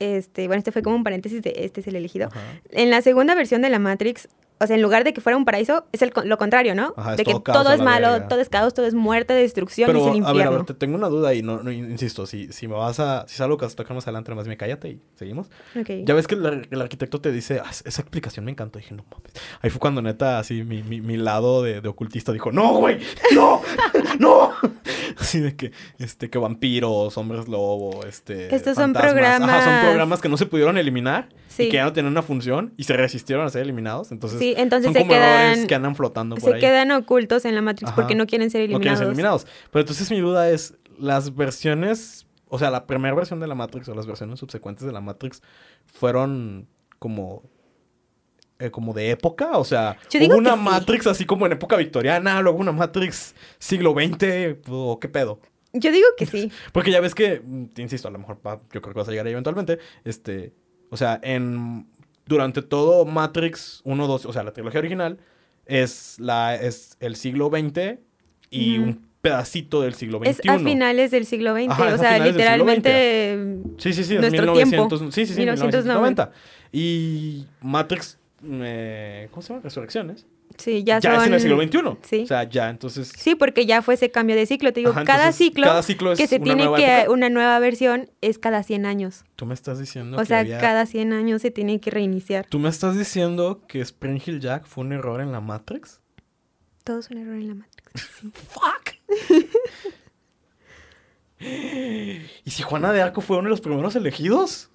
este, 0.00 0.46
bueno, 0.48 0.58
este 0.58 0.72
fue 0.72 0.82
como 0.82 0.96
un 0.96 1.04
paréntesis 1.04 1.42
de 1.42 1.52
este 1.56 1.80
es 1.80 1.86
el 1.86 1.94
elegido. 1.94 2.28
Ajá. 2.32 2.40
En 2.70 2.90
la 2.90 3.02
segunda 3.02 3.34
versión 3.34 3.62
de 3.62 3.70
la 3.70 3.78
Matrix, 3.78 4.28
o 4.60 4.66
sea, 4.66 4.76
en 4.76 4.82
lugar 4.82 5.04
de 5.04 5.12
que 5.14 5.20
fuera 5.20 5.36
un 5.36 5.44
paraíso, 5.44 5.86
es 5.92 6.02
el, 6.02 6.12
lo 6.24 6.36
contrario, 6.38 6.74
¿no? 6.74 6.92
Ajá, 6.96 7.12
es 7.12 7.16
de 7.16 7.24
que 7.24 7.32
todo 7.32 7.40
todo, 7.42 7.54
caos 7.54 7.66
a 7.68 7.74
es 7.74 7.80
malo, 7.80 8.10
verga. 8.12 8.28
todo 8.28 8.40
es 8.40 8.48
caos, 8.48 8.74
todo 8.74 8.86
es 8.86 8.94
muerte, 8.94 9.32
destrucción 9.32 9.88
y 9.90 9.92
Pero, 9.92 9.98
es 10.00 10.04
el 10.04 10.10
a 10.10 10.14
ver, 10.14 10.26
a 10.26 10.30
infierno. 10.30 10.56
ver, 10.58 10.66
te 10.66 10.74
tengo 10.74 10.96
una 10.96 11.08
duda 11.08 11.34
y 11.34 11.42
no, 11.42 11.62
no 11.62 11.72
insisto, 11.72 12.26
si, 12.26 12.52
si 12.52 12.68
me 12.68 12.74
vas 12.74 13.00
a, 13.00 13.24
si 13.26 13.34
es 13.34 13.40
algo 13.40 13.56
que 13.56 13.66
más 13.94 14.06
adelante, 14.06 14.34
más 14.34 14.46
me 14.46 14.56
cállate 14.56 14.88
y 14.90 15.00
seguimos. 15.16 15.48
Ok. 15.78 15.90
Ya 16.04 16.14
ves 16.14 16.26
que 16.26 16.34
el, 16.34 16.68
el 16.70 16.80
arquitecto 16.80 17.20
te 17.20 17.32
dice, 17.32 17.60
"Ah, 17.64 17.70
esa 17.70 18.02
explicación 18.02 18.44
me 18.44 18.50
encantó. 18.52 18.78
dije, 18.78 18.94
no 18.94 19.04
mames. 19.10 19.32
Ahí 19.62 19.70
fue 19.70 19.80
cuando 19.80 20.02
neta, 20.02 20.38
así, 20.38 20.62
mi, 20.62 20.82
mi, 20.82 21.00
mi 21.00 21.16
lado 21.16 21.62
de, 21.62 21.80
de 21.80 21.88
ocultista 21.88 22.32
dijo, 22.32 22.52
no, 22.52 22.74
güey, 22.74 22.98
no, 23.34 23.62
no. 24.18 24.52
Así 25.18 25.40
de 25.40 25.54
que, 25.56 25.72
este, 25.98 26.30
que 26.30 26.38
vampiros, 26.38 27.16
hombres 27.18 27.48
lobo, 27.48 28.04
este. 28.06 28.54
Estos 28.54 28.74
son 28.76 28.94
fantasmas. 28.94 29.22
Ajá, 29.24 29.38
son 29.38 29.48
programas- 29.48 29.84
programas 29.84 30.20
que 30.20 30.28
no 30.28 30.36
se 30.36 30.46
pudieron 30.46 30.78
eliminar 30.78 31.28
Sí. 31.48 31.64
y 31.64 31.68
que 31.68 31.76
ya 31.78 31.84
no 31.84 31.92
tenían 31.92 32.12
una 32.12 32.22
función 32.22 32.72
y 32.76 32.84
se 32.84 32.96
resistieron 32.96 33.44
a 33.44 33.50
ser 33.50 33.62
eliminados. 33.62 34.12
Entonces, 34.12 34.38
Sí, 34.38 34.49
entonces 34.56 34.92
son 34.92 35.02
se 35.02 35.08
quedan- 35.08 35.66
que 35.66 35.74
andan 35.74 35.94
flotando 35.96 36.36
por 36.36 36.48
Se 36.50 36.54
ahí. 36.56 36.60
quedan 36.60 36.90
ocultos 36.92 37.44
en 37.44 37.54
la 37.54 37.62
Matrix 37.62 37.88
Ajá. 37.88 37.96
porque 37.96 38.14
no 38.14 38.26
quieren 38.26 38.50
ser 38.50 38.62
No 38.70 38.78
quieren 38.78 38.94
eliminados. 38.94 39.42
ser 39.42 39.46
eliminados. 39.46 39.46
Pero 39.70 39.80
entonces 39.80 40.10
mi 40.10 40.20
duda 40.20 40.50
es, 40.50 40.74
las 40.98 41.34
versiones, 41.34 42.26
o 42.48 42.58
sea, 42.58 42.70
la 42.70 42.86
primera 42.86 43.14
versión 43.14 43.40
de 43.40 43.46
la 43.46 43.54
Matrix 43.54 43.88
o 43.88 43.94
las 43.94 44.06
versiones 44.06 44.38
subsecuentes 44.38 44.84
de 44.84 44.92
la 44.92 45.00
Matrix 45.00 45.42
fueron 45.86 46.68
como 46.98 47.42
eh, 48.58 48.70
como 48.70 48.92
de 48.92 49.10
época, 49.10 49.56
o 49.56 49.64
sea, 49.64 49.96
hubo 50.26 50.36
una 50.36 50.52
sí. 50.52 50.58
Matrix 50.60 51.06
así 51.06 51.24
como 51.24 51.46
en 51.46 51.52
época 51.52 51.76
victoriana, 51.76 52.42
luego 52.42 52.58
una 52.58 52.72
Matrix 52.72 53.34
siglo 53.58 53.94
XX, 53.94 54.58
o 54.68 55.00
qué 55.00 55.08
pedo. 55.08 55.40
Yo 55.72 55.90
digo 55.90 56.06
que 56.18 56.26
sí. 56.26 56.52
Porque 56.74 56.90
ya 56.90 57.00
ves 57.00 57.14
que, 57.14 57.40
mm, 57.42 57.66
te 57.68 57.80
insisto, 57.80 58.08
a 58.08 58.10
lo 58.10 58.18
mejor 58.18 58.38
yo 58.70 58.82
creo 58.82 58.92
que 58.92 58.98
vas 59.00 59.08
a 59.08 59.12
llegar 59.12 59.24
ahí 59.24 59.32
eventualmente, 59.32 59.78
este, 60.04 60.52
o 60.90 60.98
sea, 60.98 61.18
en 61.22 61.89
durante 62.30 62.62
todo 62.62 63.04
Matrix 63.04 63.80
1, 63.84 64.06
2, 64.06 64.26
o 64.26 64.32
sea, 64.32 64.44
la 64.44 64.52
trilogía 64.52 64.78
original 64.78 65.18
es 65.66 66.16
la 66.20 66.54
es 66.54 66.96
el 67.00 67.16
siglo 67.16 67.50
XX 67.50 67.98
y 68.50 68.78
un 68.78 69.04
pedacito 69.20 69.82
del 69.82 69.94
siglo 69.94 70.20
XXI. 70.20 70.28
Es 70.30 70.40
a 70.48 70.58
finales 70.60 71.10
del 71.10 71.26
siglo 71.26 71.54
XX. 71.54 71.70
Ajá, 71.70 71.94
o 71.94 71.98
sea, 71.98 72.18
literalmente. 72.24 73.58
Sí, 73.78 73.92
sí, 73.92 74.04
sí, 74.04 74.14
es 74.14 74.20
nuestro 74.20 74.52
1900, 74.54 74.98
tiempo, 74.98 75.12
sí, 75.12 75.26
sí, 75.26 75.34
sí, 75.34 75.40
1990. 75.40 76.26
1990. 76.26 76.32
Y 76.72 77.46
Matrix 77.62 78.16
eh, 78.44 79.28
¿cómo 79.30 79.42
se 79.42 79.48
llama? 79.52 79.62
Resurrecciones. 79.64 80.26
Sí, 80.58 80.84
ya, 80.84 80.98
Ya, 81.00 81.12
son. 81.14 81.20
es 81.22 81.26
en 81.28 81.34
el 81.34 81.40
siglo 81.40 81.62
XXI. 81.62 81.78
Sí. 82.08 82.22
O 82.24 82.26
sea, 82.26 82.44
ya, 82.44 82.68
entonces 82.68 83.10
Sí, 83.16 83.34
porque 83.34 83.64
ya 83.66 83.80
fue 83.82 83.94
ese 83.94 84.10
cambio 84.10 84.36
de 84.36 84.44
ciclo. 84.46 84.72
Te 84.72 84.80
digo, 84.80 84.90
Ajá, 84.92 85.04
cada, 85.04 85.24
entonces, 85.24 85.46
ciclo 85.46 85.66
cada 85.66 85.82
ciclo 85.82 86.12
es 86.12 86.18
que 86.18 86.26
se 86.26 86.38
tiene 86.38 86.64
que. 86.76 86.98
época. 87.00 87.10
Una 87.12 87.30
nueva 87.30 87.58
versión 87.60 88.10
es 88.20 88.38
cada 88.38 88.62
100 88.62 88.84
años. 88.84 89.24
tú 89.36 89.46
me 89.46 89.54
estás 89.54 89.78
diciendo 89.78 90.18
o 90.18 90.20
que 90.20 90.26
sea, 90.26 90.40
había- 90.40 90.58
cada 90.58 90.84
100 90.84 91.12
años 91.14 91.40
se 91.42 91.50
tiene 91.50 91.80
que 91.80 91.90
reiniciar. 91.90 92.44
¿Tú 92.46 92.58
me 92.58 92.68
estás 92.68 92.98
diciendo 92.98 93.62
que 93.68 93.80
Spring 93.80 94.20
Hill 94.24 94.40
Jack 94.40 94.66
fue 94.66 94.84
un 94.84 94.92
error 94.92 95.20
en 95.22 95.32
la 95.32 95.40
Matrix? 95.40 96.00
Todo 96.84 96.98
es 96.98 97.10
un 97.10 97.18
error 97.18 97.34
en 97.36 97.48
la 97.48 97.54
Matrix. 97.54 98.10
sí. 98.20 98.30
¡Fuck! 98.50 98.90
¿Y 101.40 102.50
si 102.50 102.62
Juana 102.62 102.92
de 102.92 103.00
Arco 103.02 103.20
fue 103.22 103.36
uno 103.38 103.44
de 103.46 103.50
los 103.50 103.60
primeros 103.60 103.96
elegidos? 103.96 104.70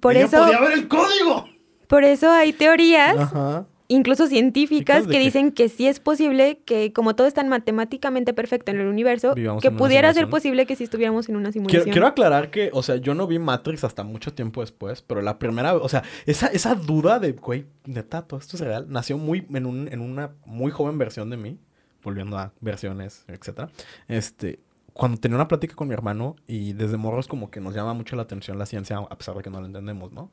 Por 0.00 0.16
Ella 0.16 0.26
eso, 0.26 0.38
podía 0.38 0.60
ver 0.60 0.72
el 0.72 0.88
código! 0.88 1.48
por 1.88 2.04
eso 2.04 2.30
hay 2.30 2.52
teorías, 2.52 3.16
Ajá. 3.18 3.66
Incluso 3.88 4.26
científicas, 4.26 5.04
¿Científicas 5.04 5.06
de 5.06 5.12
que 5.12 5.18
dicen 5.20 5.52
que 5.52 5.68
sí 5.68 5.86
es 5.86 6.00
posible 6.00 6.60
que, 6.64 6.92
como 6.92 7.14
todo 7.14 7.26
es 7.26 7.34
tan 7.34 7.48
matemáticamente 7.48 8.32
perfecto 8.34 8.70
en 8.70 8.80
el 8.80 8.86
universo, 8.86 9.34
Vivamos 9.34 9.62
que 9.62 9.70
pudiera 9.70 10.12
ser 10.14 10.28
posible 10.28 10.66
que 10.66 10.76
si 10.76 10.84
estuviéramos 10.84 11.28
en 11.28 11.36
una 11.36 11.50
Quiero, 11.50 11.68
simulación. 11.68 11.92
quiero 11.92 12.06
aclarar 12.06 12.50
que, 12.50 12.70
o 12.72 12.82
sea, 12.82 12.96
yo 12.96 13.14
no 13.14 13.26
vi 13.26 13.38
Matrix 13.38 13.84
hasta 13.84 14.02
mucho 14.02 14.32
tiempo 14.32 14.60
después, 14.60 15.02
pero 15.02 15.22
la 15.22 15.38
primera, 15.38 15.74
o 15.74 15.88
sea, 15.88 16.02
esa, 16.26 16.48
esa 16.48 16.74
duda 16.74 17.18
de, 17.18 17.32
güey, 17.32 17.66
neta, 17.84 18.22
todo 18.22 18.40
esto 18.40 18.56
es 18.56 18.60
real, 18.62 18.86
nació 18.88 19.18
muy, 19.18 19.46
en, 19.52 19.66
un, 19.66 19.88
en 19.92 20.00
una 20.00 20.30
muy 20.44 20.70
joven 20.70 20.98
versión 20.98 21.30
de 21.30 21.36
mí, 21.36 21.58
volviendo 22.02 22.38
a 22.38 22.52
versiones, 22.60 23.24
etcétera. 23.28 23.68
Este, 24.08 24.60
cuando 24.92 25.18
tenía 25.18 25.36
una 25.36 25.46
plática 25.46 25.74
con 25.74 25.88
mi 25.88 25.94
hermano 25.94 26.36
y 26.46 26.72
desde 26.72 26.96
morros 26.96 27.28
como 27.28 27.50
que 27.50 27.60
nos 27.60 27.74
llama 27.74 27.92
mucho 27.92 28.16
la 28.16 28.22
atención 28.22 28.58
la 28.58 28.64
ciencia, 28.64 28.96
a 28.96 29.18
pesar 29.18 29.34
de 29.36 29.42
que 29.42 29.50
no 29.50 29.60
la 29.60 29.66
entendemos, 29.66 30.10
¿no? 30.12 30.30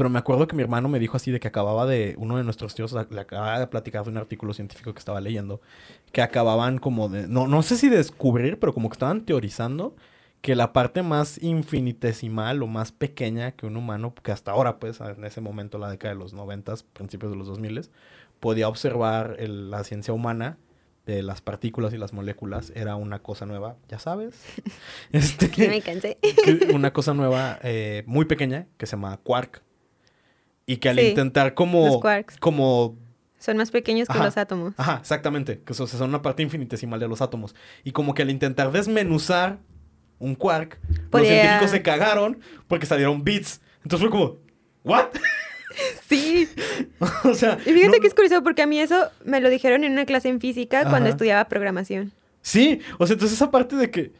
Pero 0.00 0.08
me 0.08 0.18
acuerdo 0.18 0.48
que 0.48 0.56
mi 0.56 0.62
hermano 0.62 0.88
me 0.88 0.98
dijo 0.98 1.18
así 1.18 1.30
de 1.30 1.40
que 1.40 1.48
acababa 1.48 1.84
de, 1.84 2.14
uno 2.16 2.38
de 2.38 2.42
nuestros 2.42 2.74
tíos 2.74 2.94
le 3.10 3.20
acababa 3.20 3.60
de 3.60 3.66
platicar 3.66 4.02
de 4.02 4.08
un 4.08 4.16
artículo 4.16 4.54
científico 4.54 4.94
que 4.94 4.98
estaba 4.98 5.20
leyendo, 5.20 5.60
que 6.10 6.22
acababan 6.22 6.78
como 6.78 7.10
de, 7.10 7.28
no, 7.28 7.46
no 7.46 7.60
sé 7.60 7.76
si 7.76 7.90
descubrir, 7.90 8.58
pero 8.58 8.72
como 8.72 8.88
que 8.88 8.94
estaban 8.94 9.26
teorizando 9.26 9.94
que 10.40 10.54
la 10.54 10.72
parte 10.72 11.02
más 11.02 11.36
infinitesimal 11.42 12.62
o 12.62 12.66
más 12.66 12.92
pequeña 12.92 13.52
que 13.52 13.66
un 13.66 13.76
humano, 13.76 14.14
que 14.22 14.32
hasta 14.32 14.52
ahora, 14.52 14.78
pues, 14.78 15.02
en 15.02 15.22
ese 15.26 15.42
momento, 15.42 15.76
la 15.76 15.90
década 15.90 16.14
de 16.14 16.18
los 16.18 16.32
noventas, 16.32 16.82
principios 16.82 17.30
de 17.32 17.36
los 17.36 17.48
2000, 17.48 17.90
podía 18.40 18.68
observar 18.68 19.36
el- 19.38 19.70
la 19.70 19.84
ciencia 19.84 20.14
humana 20.14 20.56
de 21.04 21.22
las 21.22 21.42
partículas 21.42 21.92
y 21.92 21.98
las 21.98 22.14
moléculas, 22.14 22.72
era 22.74 22.96
una 22.96 23.18
cosa 23.18 23.44
nueva, 23.44 23.76
ya 23.90 23.98
sabes. 23.98 24.42
Este, 25.12 25.68
me 25.68 25.82
cansé. 25.82 26.16
una 26.72 26.90
cosa 26.90 27.12
nueva 27.12 27.58
eh, 27.62 28.02
muy 28.06 28.24
pequeña 28.24 28.66
que 28.78 28.86
se 28.86 28.92
llama 28.92 29.18
quark. 29.22 29.62
Y 30.70 30.76
que 30.76 30.88
al 30.90 30.98
Sí, 30.98 31.06
intentar 31.08 31.54
como... 31.54 31.86
los 31.86 32.00
quarks. 32.00 32.36
Como... 32.38 32.96
Son 33.38 33.56
más 33.56 33.70
pequeños 33.70 34.06
que 34.06 34.14
Ajá. 34.14 34.24
los 34.24 34.36
átomos. 34.36 34.74
Ajá, 34.76 34.98
exactamente. 35.00 35.62
Que 35.64 35.74
so- 35.74 35.86
son 35.86 36.10
una 36.10 36.22
parte 36.22 36.42
infinitesimal 36.42 37.00
de 37.00 37.08
los 37.08 37.20
átomos. 37.22 37.54
Y 37.82 37.90
como 37.92 38.14
que 38.14 38.22
al 38.22 38.30
intentar 38.30 38.70
desmenuzar 38.70 39.58
un 40.18 40.34
quark, 40.34 40.78
los 40.88 41.08
Podía- 41.08 41.28
científicos 41.30 41.70
se 41.70 41.82
cagaron 41.82 42.38
porque 42.68 42.86
salieron 42.86 43.24
bits. 43.24 43.60
Entonces 43.82 44.08
fue 44.08 44.10
como... 44.10 44.36
¿What? 44.84 45.06
Sí. 46.08 46.48
o 47.24 47.34
sea... 47.34 47.58
Y 47.64 47.72
fíjate 47.72 47.96
no- 47.96 48.00
que 48.00 48.06
es 48.08 48.14
curioso 48.14 48.42
porque 48.42 48.62
a 48.62 48.66
mí 48.66 48.78
eso 48.80 49.08
me 49.24 49.40
lo 49.40 49.48
dijeron 49.50 49.82
en 49.84 49.92
una 49.92 50.04
clase 50.04 50.28
en 50.28 50.40
física 50.40 50.88
cuando 50.88 51.08
estudiaba 51.08 51.44
programación. 51.48 52.12
Sí, 52.42 52.80
o 52.98 53.06
sea, 53.06 53.14
entonces 53.14 53.36
esa 53.36 53.50
parte 53.50 53.76
de 53.76 53.90
que 53.90 54.12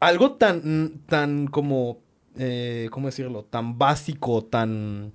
algo 0.00 0.32
tan, 0.32 1.00
tan 1.06 1.46
como, 1.46 1.98
eh, 2.38 2.88
¿cómo 2.90 3.08
decirlo? 3.08 3.44
Tan 3.44 3.78
básico, 3.78 4.42
tan 4.44 5.12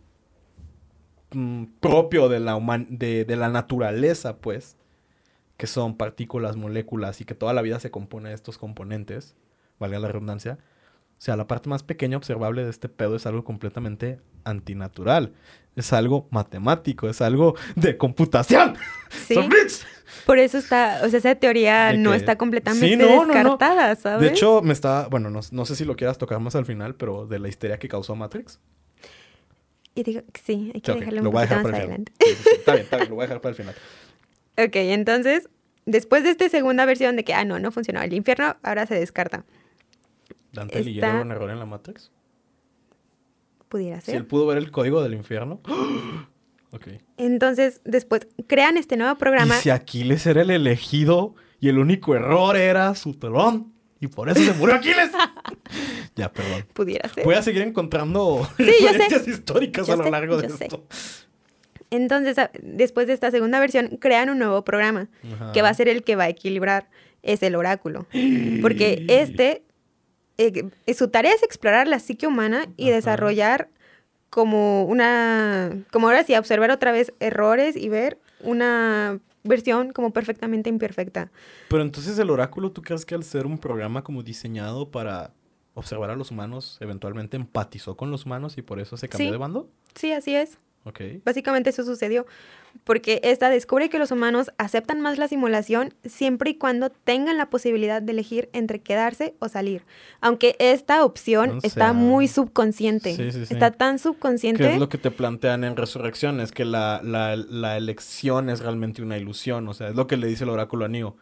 mm, 1.31 1.63
propio 1.79 2.29
de 2.29 2.39
la, 2.39 2.55
human- 2.55 2.87
de, 2.89 3.25
de 3.25 3.35
la 3.35 3.49
naturaleza, 3.49 4.37
pues, 4.37 4.77
que 5.57 5.67
son 5.67 5.95
partículas, 5.97 6.55
moléculas 6.57 7.21
y 7.21 7.25
que 7.25 7.35
toda 7.35 7.53
la 7.53 7.61
vida 7.61 7.79
se 7.79 7.91
compone 7.91 8.29
de 8.29 8.35
estos 8.35 8.57
componentes, 8.57 9.35
valga 9.79 9.99
la 9.99 10.07
redundancia. 10.09 10.57
O 11.17 11.21
sea, 11.25 11.37
la 11.37 11.47
parte 11.47 11.69
más 11.69 11.81
pequeña 11.83 12.17
observable 12.17 12.63
de 12.65 12.69
este 12.69 12.89
pedo 12.89 13.15
es 13.15 13.25
algo 13.25 13.43
completamente 13.45 14.19
antinatural. 14.43 15.33
Es 15.77 15.93
algo 15.93 16.27
matemático, 16.29 17.07
es 17.09 17.21
algo 17.21 17.55
de 17.75 17.97
computación. 17.97 18.75
Sí. 19.09 19.33
Son 19.33 19.47
bits. 19.49 19.85
Por 20.25 20.39
eso 20.39 20.57
está, 20.57 21.01
o 21.05 21.09
sea, 21.09 21.19
esa 21.19 21.35
teoría 21.35 21.87
De 21.87 21.97
no 21.97 22.11
que- 22.11 22.17
está 22.17 22.37
completamente 22.37 22.87
Sí, 22.87 22.95
no, 22.97 23.05
no, 23.05 23.25
no. 23.27 23.33
descartada, 23.33 23.95
¿sabes? 23.95 24.21
De 24.21 24.27
hecho, 24.27 24.61
me 24.61 24.73
está, 24.73 25.07
bueno, 25.07 25.29
no, 25.29 25.39
no 25.51 25.65
sé 25.65 25.75
si 25.75 25.85
lo 25.85 25.95
quieras 25.95 26.17
tocar 26.17 26.39
más 26.39 26.55
al 26.55 26.65
final, 26.65 26.95
pero 26.95 27.25
de 27.27 27.39
la 27.39 27.47
histeria 27.47 27.77
que 27.79 27.87
causó 27.87 28.15
Matrix. 28.15 28.59
Y 29.95 30.03
digo, 30.03 30.21
sí, 30.43 30.71
hay 30.75 30.81
que 30.81 30.91
dejarlo 30.93 31.19
un 31.21 31.25
lo 31.25 31.31
voy 31.31 31.43
a 31.43 31.47
poquito 31.47 31.55
dejar 31.57 31.63
más 31.63 31.71
para 31.71 31.77
el 31.77 31.83
final. 31.83 32.01
adelante. 32.01 32.11
Sí, 32.19 32.35
sí, 32.35 32.43
sí, 32.43 32.49
Está 32.59 32.71
bien, 32.73 32.83
está 32.83 32.97
bien, 32.97 33.09
lo 33.09 33.15
voy 33.15 33.23
a 33.23 33.27
dejar 33.27 33.41
para 33.41 33.49
el 33.51 33.55
final. 33.55 33.75
Ok, 34.57 34.75
entonces, 34.75 35.49
después 35.85 36.23
de 36.23 36.29
esta 36.29 36.47
segunda 36.47 36.85
versión 36.85 37.15
de 37.17 37.23
que, 37.25 37.33
ah, 37.33 37.43
no, 37.43 37.59
no 37.59 37.71
funcionó 37.71 38.01
el 38.01 38.13
infierno, 38.13 38.55
ahora 38.63 38.85
se 38.85 38.95
descarta. 38.95 39.43
¿Dante 40.53 40.75
Está- 40.75 40.79
Alighieri 40.85 41.07
era 41.09 41.21
un 41.21 41.31
error 41.31 41.49
en 41.49 41.59
la 41.59 41.65
Matrix? 41.65 42.09
Pudiera 43.69 43.99
Si 43.99 44.07
ser. 44.07 44.15
él 44.15 44.25
pudo 44.25 44.45
ver 44.47 44.57
el 44.57 44.71
código 44.71 45.01
del 45.03 45.13
infierno. 45.13 45.59
ok. 46.71 46.87
Entonces, 47.17 47.81
después 47.83 48.27
crean 48.47 48.77
este 48.77 48.95
nuevo 48.95 49.17
programa. 49.17 49.57
Y 49.57 49.61
si 49.61 49.69
Aquiles 49.69 50.25
era 50.25 50.41
el 50.43 50.51
elegido 50.51 51.35
y 51.59 51.67
el 51.69 51.77
único 51.79 52.15
error 52.15 52.55
era 52.55 52.95
su 52.95 53.13
telón. 53.15 53.73
Y 54.05 54.07
por 54.07 54.29
eso 54.29 54.39
se 54.39 54.53
murió 54.53 54.75
Aquiles. 54.75 55.09
ya, 56.15 56.31
perdón. 56.31 56.65
Pudiera 56.73 57.09
ser. 57.09 57.23
Voy 57.23 57.33
a 57.35 57.41
seguir 57.41 57.63
encontrando 57.63 58.47
Sí, 58.57 58.63
referencias 58.81 59.27
históricas 59.27 59.87
Yo 59.87 59.93
a 59.93 59.97
lo 59.97 60.03
sé, 60.03 60.11
largo 60.11 60.37
de 60.37 60.47
yo 60.47 60.55
sé. 60.57 60.65
esto. 60.65 60.83
Entonces, 61.89 62.37
después 62.61 63.07
de 63.07 63.13
esta 63.13 63.31
segunda 63.31 63.59
versión, 63.59 63.97
crean 63.99 64.29
un 64.29 64.37
nuevo 64.39 64.63
programa 64.63 65.07
Ajá. 65.35 65.51
que 65.53 65.61
va 65.61 65.69
a 65.69 65.73
ser 65.73 65.87
el 65.87 66.03
que 66.03 66.15
va 66.15 66.25
a 66.25 66.29
equilibrar. 66.29 66.87
Es 67.23 67.41
el 67.41 67.55
oráculo. 67.55 68.05
Porque 68.61 69.03
este, 69.09 69.63
eh, 70.37 70.69
su 70.95 71.07
tarea 71.09 71.33
es 71.33 71.41
explorar 71.41 71.87
la 71.87 71.97
psique 71.99 72.27
humana 72.27 72.67
y 72.77 72.87
Ajá. 72.89 72.95
desarrollar 72.97 73.69
como 74.29 74.83
una, 74.85 75.71
como 75.91 76.07
ahora 76.07 76.23
sí, 76.23 76.35
observar 76.35 76.69
otra 76.69 76.91
vez 76.91 77.11
errores 77.19 77.75
y 77.75 77.89
ver 77.89 78.19
una 78.41 79.19
versión 79.45 79.91
como 79.93 80.11
perfectamente 80.11 80.69
imperfecta. 80.69 81.31
Pero 81.69 81.81
entonces 81.83 82.17
el 82.19 82.29
oráculo, 82.29 82.71
¿tú 82.71 82.81
crees 82.81 83.05
que 83.05 83.15
al 83.15 83.23
ser 83.23 83.45
un 83.45 83.57
programa 83.57 84.03
como 84.03 84.23
diseñado 84.23 84.91
para 84.91 85.33
observar 85.73 86.09
a 86.09 86.15
los 86.15 86.31
humanos, 86.31 86.77
eventualmente 86.81 87.35
empatizó 87.37 87.95
con 87.97 88.11
los 88.11 88.25
humanos 88.25 88.57
y 88.57 88.61
por 88.61 88.79
eso 88.79 88.97
se 88.97 89.07
cambió 89.09 89.27
Sí. 89.27 89.31
de 89.31 89.37
bando? 89.37 89.69
Sí, 89.93 90.11
así 90.11 90.35
es. 90.35 90.57
Ok. 90.85 91.01
Básicamente 91.23 91.69
eso 91.71 91.83
sucedió 91.83 92.25
porque 92.83 93.19
esta 93.23 93.49
descubre 93.49 93.89
que 93.89 93.99
los 93.99 94.11
humanos 94.11 94.51
aceptan 94.57 95.01
más 95.01 95.17
la 95.17 95.27
simulación 95.27 95.93
siempre 96.03 96.51
y 96.51 96.55
cuando 96.55 96.89
tengan 96.89 97.37
la 97.37 97.49
posibilidad 97.49 98.01
de 98.01 98.11
elegir 98.11 98.49
entre 98.53 98.79
quedarse 98.79 99.35
o 99.39 99.49
salir. 99.49 99.83
Aunque 100.21 100.55
esta 100.59 101.03
opción 101.03 101.51
O 101.51 101.59
está 101.63 101.93
muy 101.93 102.27
subconsciente. 102.27 103.15
sí, 103.15 103.31
sí, 103.31 103.45
sí. 103.45 103.53
Está 103.53 103.71
tan 103.71 103.95
¿Qué 103.95 104.03
subconsciente. 104.03 104.73
es 104.73 104.79
lo 104.79 104.89
que 104.89 104.97
te 104.97 105.11
plantean 105.11 105.63
en 105.63 105.75
Resurrección? 105.75 106.39
Es 106.39 106.51
que 106.51 106.65
la, 106.65 107.01
la, 107.03 107.35
la 107.35 107.77
elección 107.77 108.49
es 108.49 108.59
realmente 108.59 109.01
una 109.01 109.17
ilusión. 109.17 109.67
O 109.67 109.73
sea, 109.73 109.89
es 109.89 109.95
lo 109.95 110.07
que 110.07 110.17
le 110.17 110.27
dice 110.27 110.43
el 110.43 110.49
oráculo 110.49 110.85
a 110.85 110.87
Neo. 110.87 111.15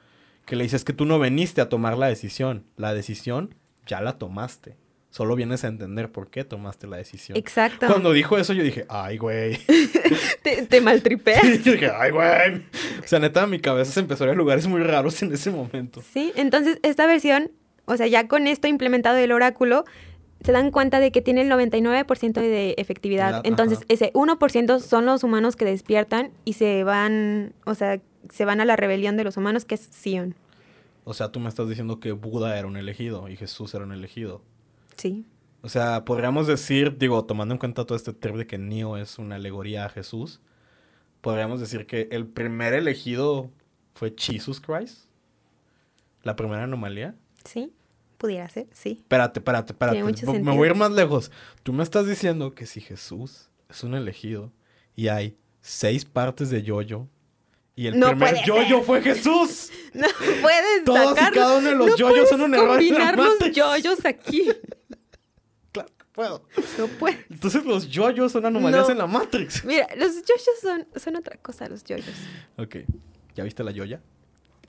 Que 0.45 0.55
le 0.55 0.63
dice 0.63 0.75
es 0.75 0.83
que 0.83 0.93
tú 0.93 1.05
no 1.05 1.19
veniste 1.19 1.61
a 1.61 1.69
tomar 1.69 1.97
la 1.97 2.07
decisión. 2.07 2.65
La 2.75 2.93
decisión 2.93 3.55
ya 3.85 4.01
la 4.01 4.17
tomaste. 4.17 4.77
Solo 5.13 5.36
vienes 5.36 5.63
a 5.63 5.67
entender 5.67 6.12
por 6.12 6.32
qué 6.32 6.43
tomaste 6.43 6.88
la 6.88 6.97
decisión. 6.97 7.38
Exacto. 7.38 7.86
Cuando 7.86 8.12
dijo 8.13 8.36
eso, 8.36 8.52
yo 8.52 8.63
dije, 8.63 8.88
ay, 8.89 9.19
güey. 9.19 9.60
Te, 10.41 10.65
te 10.65 10.82
maltripeas. 10.82 11.43
Y 11.45 11.58
dije, 11.60 11.91
ay, 11.95 12.10
güey. 12.10 12.56
O 13.04 13.06
sea, 13.08 13.19
neta, 13.19 13.45
mi 13.45 13.60
cabeza 13.60 13.91
se 13.91 13.99
empezó 13.99 14.23
a 14.23 14.28
ir 14.28 14.34
a 14.34 14.36
lugares 14.36 14.65
muy 14.65 14.82
raros 14.82 15.21
en 15.21 15.32
ese 15.32 15.52
momento. 15.52 16.02
Sí, 16.02 16.34
entonces 16.36 16.80
esta 16.82 17.06
versión, 17.06 17.52
o 17.86 17.95
sea, 17.95 18.08
ya 18.08 18.28
con 18.28 18.47
esto 18.47 18.67
implementado 18.67 19.15
del 19.15 19.34
oráculo, 19.34 19.86
se 20.43 20.52
dan 20.52 20.71
cuenta 20.71 20.99
de 20.99 21.12
que 21.12 21.21
tiene 21.21 21.41
el 21.41 21.52
99% 21.52 22.34
de 22.34 22.73
efectividad. 22.80 23.30
Ajá. 23.36 23.41
Entonces, 23.43 23.82
ese 23.89 24.12
1% 24.13 24.80
son 24.80 25.06
los 25.06 25.23
humanos 25.23 25.56
que 25.56 25.65
despiertan 25.65 26.32
y 26.43 26.54
se 26.54 26.84
van, 26.84 27.54
o 27.67 27.76
sea, 27.76 28.02
se 28.32 28.45
van 28.45 28.62
a 28.62 28.65
la 28.65 28.78
rebelión 28.78 29.15
de 29.15 29.26
los 29.26 29.38
humanos, 29.38 29.63
que 29.63 29.76
es 29.76 29.89
Sion. 29.91 30.34
O 31.04 31.13
sea, 31.13 31.32
tú 31.32 31.39
me 31.39 31.49
estás 31.49 31.69
diciendo 31.69 31.99
que 31.99 32.13
Buda 32.13 32.58
era 32.58 32.67
un 32.67 32.78
elegido 32.78 33.30
y 33.30 33.36
Jesús 33.36 33.76
era 33.76 33.84
un 33.84 33.91
elegido. 33.91 34.41
Sí. 34.97 35.25
O 35.62 35.69
sea, 35.69 36.03
podríamos 36.06 36.45
decir, 36.47 36.97
digo, 36.97 37.23
tomando 37.25 37.53
en 37.53 37.60
cuenta 37.60 37.86
todo 37.86 37.95
este 37.95 38.13
trip 38.13 38.36
de 38.36 38.47
que 38.47 38.58
Neo 38.58 38.97
es 38.97 39.17
una 39.17 39.36
alegoría 39.36 39.86
a 39.86 39.89
Jesús, 39.89 40.41
podríamos 41.21 41.60
decir 41.62 41.86
que 41.88 42.10
el 42.12 42.27
primer 42.27 42.73
elegido 42.73 43.49
fue 43.93 44.13
Jesus 44.17 44.60
Christ. 44.60 45.06
La 46.23 46.36
primera 46.36 46.63
anomalía. 46.63 47.15
Sí, 47.45 47.71
pudiera 48.17 48.47
ser, 48.49 48.67
sí. 48.73 48.97
Espérate, 49.01 49.39
espérate, 49.39 49.73
espérate. 49.73 50.03
Me- 50.03 50.13
sentido. 50.17 50.53
voy 50.56 50.67
a 50.67 50.71
ir 50.71 50.75
más 50.77 50.91
lejos. 50.91 51.32
Tú 51.63 51.71
me 51.73 51.84
estás 51.84 52.08
diciendo 52.08 52.53
que 52.53 52.65
si 52.65 52.82
Jesús 52.82 53.49
es 53.69 53.84
un 53.84 53.93
elegido 53.95 54.51
y 54.95 55.08
hay 55.10 55.38
seis 55.62 56.03
partes 56.06 56.49
de 56.49 56.62
yoyo 56.63 57.08
y 57.75 57.88
el 57.88 57.99
No 57.99 58.10
primer 58.10 58.43
yoyo 58.45 58.77
ser. 58.77 58.86
fue 58.86 59.01
Jesús. 59.01 59.69
No 59.93 60.08
puedes 60.41 60.84
Todos 60.86 61.12
y 61.13 61.19
sacar- 61.19 61.34
cada 61.34 61.58
uno 61.60 61.69
de 61.69 61.75
los 61.75 61.88
no 61.91 61.95
yoyos 61.97 62.27
son 62.29 62.41
un 62.41 62.53
error 62.56 62.69
combinar 62.77 63.15
los 63.17 63.38
yoyos 63.53 64.03
aquí. 64.06 64.49
Puedo. 66.13 66.45
No 66.78 66.88
puedes. 66.88 67.19
Entonces 67.30 67.65
los 67.65 67.89
yoyos 67.89 68.32
son 68.32 68.45
anomalías 68.45 68.86
No. 68.88 68.91
en 68.91 68.97
la 68.99 69.08
Matrix. 69.08 69.63
Mira, 69.65 69.88
los 69.95 70.13
yoyos 70.15 70.60
son, 70.62 70.88
son 70.95 71.15
otra 71.15 71.38
cosa, 71.38 71.67
los 71.67 71.84
yoyos. 71.84 72.15
Ok. 72.58 72.78
¿Ya 73.36 73.43
viste 73.43 73.63
la 73.63 73.71
yoya? 73.71 73.99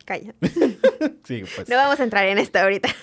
Calla. 0.05 0.35
Sí, 1.25 1.43
pues. 1.55 1.69
No 1.69 1.77
vamos 1.77 2.01
a 2.01 2.05
entrar 2.05 2.27
en 2.27 2.39
esto 2.39 2.59
ahorita. 2.59 2.89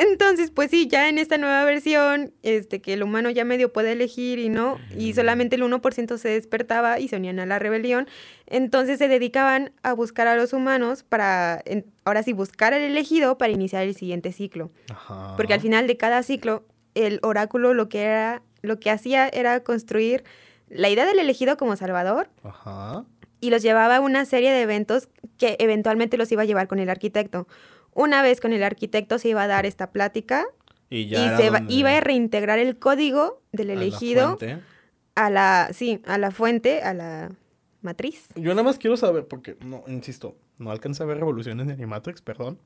Entonces, 0.00 0.50
pues 0.50 0.70
sí, 0.70 0.86
ya 0.88 1.08
en 1.08 1.18
esta 1.18 1.38
nueva 1.38 1.64
versión, 1.64 2.32
este, 2.42 2.80
que 2.80 2.92
el 2.94 3.02
humano 3.02 3.30
ya 3.30 3.44
medio 3.44 3.72
puede 3.72 3.92
elegir 3.92 4.38
y 4.38 4.48
no, 4.48 4.78
y 4.96 5.14
solamente 5.14 5.56
el 5.56 5.62
1% 5.62 6.18
se 6.18 6.28
despertaba 6.28 7.00
y 7.00 7.08
se 7.08 7.16
unían 7.16 7.40
a 7.40 7.46
la 7.46 7.58
rebelión, 7.58 8.06
entonces 8.46 8.98
se 8.98 9.08
dedicaban 9.08 9.72
a 9.82 9.92
buscar 9.92 10.26
a 10.28 10.36
los 10.36 10.52
humanos 10.52 11.02
para, 11.02 11.60
en- 11.64 11.84
ahora 12.04 12.22
sí, 12.22 12.32
buscar 12.32 12.74
al 12.74 12.82
elegido 12.82 13.38
para 13.38 13.52
iniciar 13.52 13.82
el 13.84 13.94
siguiente 13.94 14.32
ciclo. 14.32 14.70
Ajá. 14.90 15.34
Porque 15.36 15.54
al 15.54 15.60
final 15.60 15.86
de 15.86 15.96
cada 15.96 16.22
ciclo, 16.22 16.64
el 16.94 17.18
oráculo 17.22 17.74
lo 17.74 17.88
que 17.88 18.02
era, 18.02 18.42
lo 18.62 18.78
que 18.80 18.90
hacía 18.90 19.28
era 19.28 19.60
construir 19.64 20.24
la 20.68 20.88
idea 20.88 21.06
del 21.06 21.18
elegido 21.18 21.56
como 21.56 21.76
salvador 21.76 22.28
Ajá. 22.42 23.04
y 23.40 23.50
los 23.50 23.62
llevaba 23.62 23.96
a 23.96 24.00
una 24.00 24.24
serie 24.26 24.50
de 24.52 24.62
eventos 24.62 25.08
que 25.38 25.56
eventualmente 25.60 26.16
los 26.16 26.30
iba 26.32 26.42
a 26.42 26.44
llevar 26.46 26.68
con 26.68 26.78
el 26.78 26.90
arquitecto. 26.90 27.46
Una 27.98 28.22
vez 28.22 28.40
con 28.40 28.52
el 28.52 28.62
arquitecto 28.62 29.18
se 29.18 29.28
iba 29.30 29.42
a 29.42 29.46
dar 29.48 29.66
esta 29.66 29.90
plática 29.90 30.46
Y 30.88 31.08
ya 31.08 31.36
se 31.36 31.50
va- 31.50 31.64
iba 31.68 31.90
a 31.96 32.00
reintegrar 32.00 32.60
el 32.60 32.78
código 32.78 33.42
del 33.50 33.70
a 33.70 33.74
la 33.74 33.80
elegido 33.82 34.38
a 35.16 35.30
la, 35.30 35.70
sí, 35.72 36.00
a 36.06 36.16
la 36.16 36.30
fuente, 36.30 36.80
a 36.82 36.94
la 36.94 37.32
matriz. 37.82 38.28
Yo 38.36 38.50
nada 38.50 38.62
más 38.62 38.78
quiero 38.78 38.96
saber, 38.96 39.26
porque, 39.26 39.56
no, 39.64 39.82
insisto, 39.88 40.36
no 40.58 40.70
alcancé 40.70 41.02
a 41.02 41.06
ver 41.06 41.18
revoluciones 41.18 41.66
de 41.66 41.72
Animatrix, 41.72 42.22
perdón. 42.22 42.60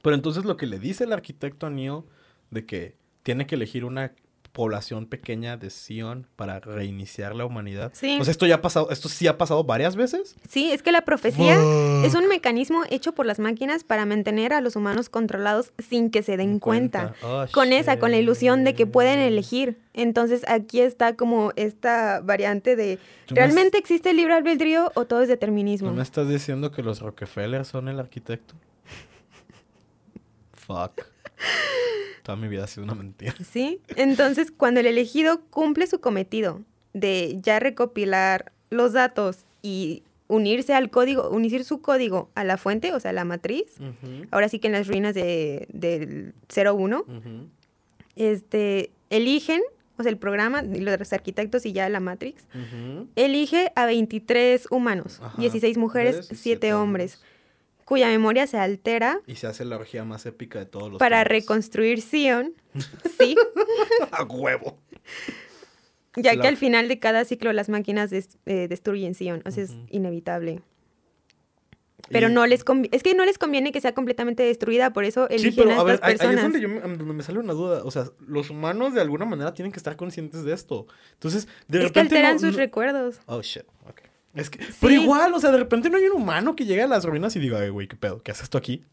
Pero 0.00 0.16
entonces 0.16 0.46
lo 0.46 0.56
que 0.56 0.66
le 0.66 0.78
dice 0.78 1.04
el 1.04 1.12
arquitecto 1.12 1.66
a 1.66 1.70
Neo 1.70 2.06
de 2.50 2.64
que 2.64 2.96
tiene 3.22 3.46
que 3.46 3.56
elegir 3.56 3.84
una 3.84 4.12
población 4.56 5.04
pequeña 5.04 5.58
de 5.58 5.68
Sion 5.68 6.26
para 6.34 6.60
reiniciar 6.60 7.36
la 7.36 7.44
humanidad. 7.44 7.92
Sí. 7.92 8.18
Sea, 8.22 8.30
esto 8.30 8.46
ya 8.46 8.54
ha 8.54 8.62
pasado, 8.62 8.88
esto 8.90 9.10
sí 9.10 9.26
ha 9.26 9.36
pasado 9.36 9.64
varias 9.64 9.96
veces. 9.96 10.34
Sí, 10.48 10.72
es 10.72 10.82
que 10.82 10.92
la 10.92 11.02
profecía 11.02 11.60
es 12.02 12.14
un 12.14 12.26
mecanismo 12.26 12.82
hecho 12.88 13.14
por 13.14 13.26
las 13.26 13.38
máquinas 13.38 13.84
para 13.84 14.06
mantener 14.06 14.54
a 14.54 14.62
los 14.62 14.74
humanos 14.74 15.10
controlados 15.10 15.74
sin 15.78 16.10
que 16.10 16.22
se 16.22 16.38
den 16.38 16.52
En 16.52 16.58
cuenta. 16.58 17.14
Oh, 17.22 17.44
con 17.52 17.74
esa, 17.74 17.98
con 17.98 18.12
la 18.12 18.16
ilusión 18.16 18.64
de 18.64 18.74
que 18.74 18.86
pueden 18.86 19.18
elegir. 19.18 19.76
Entonces 19.92 20.42
aquí 20.48 20.80
está 20.80 21.16
como 21.16 21.52
esta 21.56 22.22
variante 22.22 22.76
de, 22.76 22.98
¿realmente 23.28 23.76
existe 23.76 24.08
el 24.08 24.16
libre 24.16 24.32
albedrío 24.32 24.90
o 24.94 25.04
todo 25.04 25.20
es 25.20 25.26
¿Tú 25.26 25.32
determinismo? 25.32 25.92
me 25.92 26.02
estás 26.02 26.30
diciendo 26.30 26.72
que 26.72 26.82
los 26.82 27.00
Rockefeller 27.00 27.66
son 27.66 27.88
el 27.88 28.00
arquitecto? 28.00 28.54
Fuck. 30.54 31.02
Toda 32.26 32.34
mi 32.36 32.48
vida 32.48 32.64
ha 32.64 32.66
sido 32.66 32.82
una 32.82 32.96
mentira. 32.96 33.34
¿Sí? 33.52 33.80
Entonces 33.94 34.50
cuando 34.50 34.80
el 34.80 34.86
elegido 34.86 35.42
cumple 35.48 35.86
su 35.86 36.00
cometido 36.00 36.62
de 36.92 37.38
ya 37.40 37.60
recopilar 37.60 38.50
los 38.68 38.94
datos 38.94 39.44
y 39.62 40.02
unirse 40.26 40.74
al 40.74 40.90
código, 40.90 41.30
unir 41.30 41.62
su 41.62 41.80
código 41.80 42.28
a 42.34 42.42
la 42.42 42.56
fuente, 42.56 42.92
o 42.92 42.98
sea, 42.98 43.12
la 43.12 43.24
matriz, 43.24 43.76
ahora 44.32 44.48
sí 44.48 44.58
que 44.58 44.66
en 44.66 44.72
las 44.72 44.88
ruinas 44.88 45.14
de, 45.14 45.68
del 45.72 46.34
01, 46.52 46.98
Ujú. 47.06 47.48
este, 48.16 48.90
eligen, 49.10 49.62
o 49.96 50.02
sea, 50.02 50.10
el 50.10 50.18
programa, 50.18 50.62
los 50.62 51.12
arquitectos 51.12 51.64
y 51.64 51.72
ya 51.72 51.88
la 51.88 52.00
Matrix. 52.00 52.42
Elige 53.14 53.70
a 53.76 53.86
23 53.86 54.66
humanos, 54.72 55.20
Ajá. 55.22 55.40
16 55.40 55.78
mujeres, 55.78 56.16
Mujeres 56.16 56.32
y 56.32 56.34
7 56.34 56.42
siete 56.42 56.74
hombres, 56.74 57.20
cuya 57.86 58.08
memoria 58.08 58.46
se 58.46 58.58
altera 58.58 59.20
Y 59.26 59.36
se 59.36 59.46
hace 59.46 59.64
la 59.64 59.76
orgía 59.76 60.04
más 60.04 60.26
épica 60.26 60.58
de 60.58 60.66
todos 60.66 60.90
los 60.90 60.98
para 60.98 61.24
tiempos. 61.24 61.30
reconstruir 61.30 62.02
Sion, 62.02 62.52
sí, 63.18 63.34
¡A 64.10 64.22
huevo! 64.24 64.78
ya 66.16 66.34
La- 66.34 66.42
que 66.42 66.48
al 66.48 66.56
final 66.58 66.88
de 66.88 66.98
cada 66.98 67.24
ciclo 67.24 67.52
las 67.52 67.68
máquinas 67.70 68.10
des- 68.10 68.36
eh, 68.46 68.66
destruyen 68.68 69.14
Sion, 69.14 69.42
o 69.46 69.50
sea, 69.50 69.64
es 69.64 69.72
inevitable. 69.90 70.60
Pero 72.08 72.28
Y- 72.28 72.32
no 72.32 72.46
les 72.46 72.64
es 72.92 73.02
que 73.02 73.14
no 73.14 73.24
les 73.24 73.36
conviene 73.36 73.72
que 73.72 73.80
sea 73.80 73.92
completamente 73.92 74.42
destruida, 74.44 74.92
por 74.92 75.04
eso 75.04 75.28
eligen 75.28 75.52
Sí, 75.52 75.58
pero 75.58 75.72
a 75.72 75.80
a 75.80 75.84
ver, 75.84 75.98
ahí, 76.02 76.14
es 76.14 76.20
donde, 76.42 76.60
yo 76.60 76.68
me, 76.68 76.80
donde 76.80 77.04
me 77.04 77.22
sale 77.24 77.40
una 77.40 77.52
duda. 77.52 77.82
O 77.84 77.90
sea, 77.90 78.04
los 78.28 78.48
humanos 78.50 78.94
de 78.94 79.00
alguna 79.00 79.24
manera 79.24 79.54
tienen 79.54 79.72
que 79.72 79.78
estar 79.78 79.96
conscientes 79.96 80.44
de 80.44 80.52
esto. 80.52 80.86
Entonces, 81.14 81.46
de 81.66 81.78
es 81.78 81.82
que 81.84 81.88
repente. 81.88 82.00
alteran 82.16 82.34
no- 82.34 82.38
sus 82.40 82.52
no- 82.52 82.58
recuerdos. 82.58 83.18
Oh, 83.26 83.42
shit. 83.42 83.64
Es 84.36 84.50
que, 84.50 84.60
Pero 84.80 84.92
igual, 84.94 85.34
o 85.34 85.40
sea, 85.40 85.50
de 85.50 85.58
repente 85.58 85.90
no 85.90 85.96
hay 85.96 86.04
un 86.04 86.20
humano 86.22 86.54
que 86.54 86.64
llegue 86.64 86.82
a 86.82 86.86
las 86.86 87.04
ruinas 87.04 87.34
y 87.36 87.40
diga, 87.40 87.58
"Ay, 87.60 87.70
güey, 87.70 87.88
¿qué 87.88 87.96
pedo? 87.96 88.22
¿Qué 88.22 88.30
haces 88.30 88.48
tú 88.50 88.58
aquí? 88.58 88.84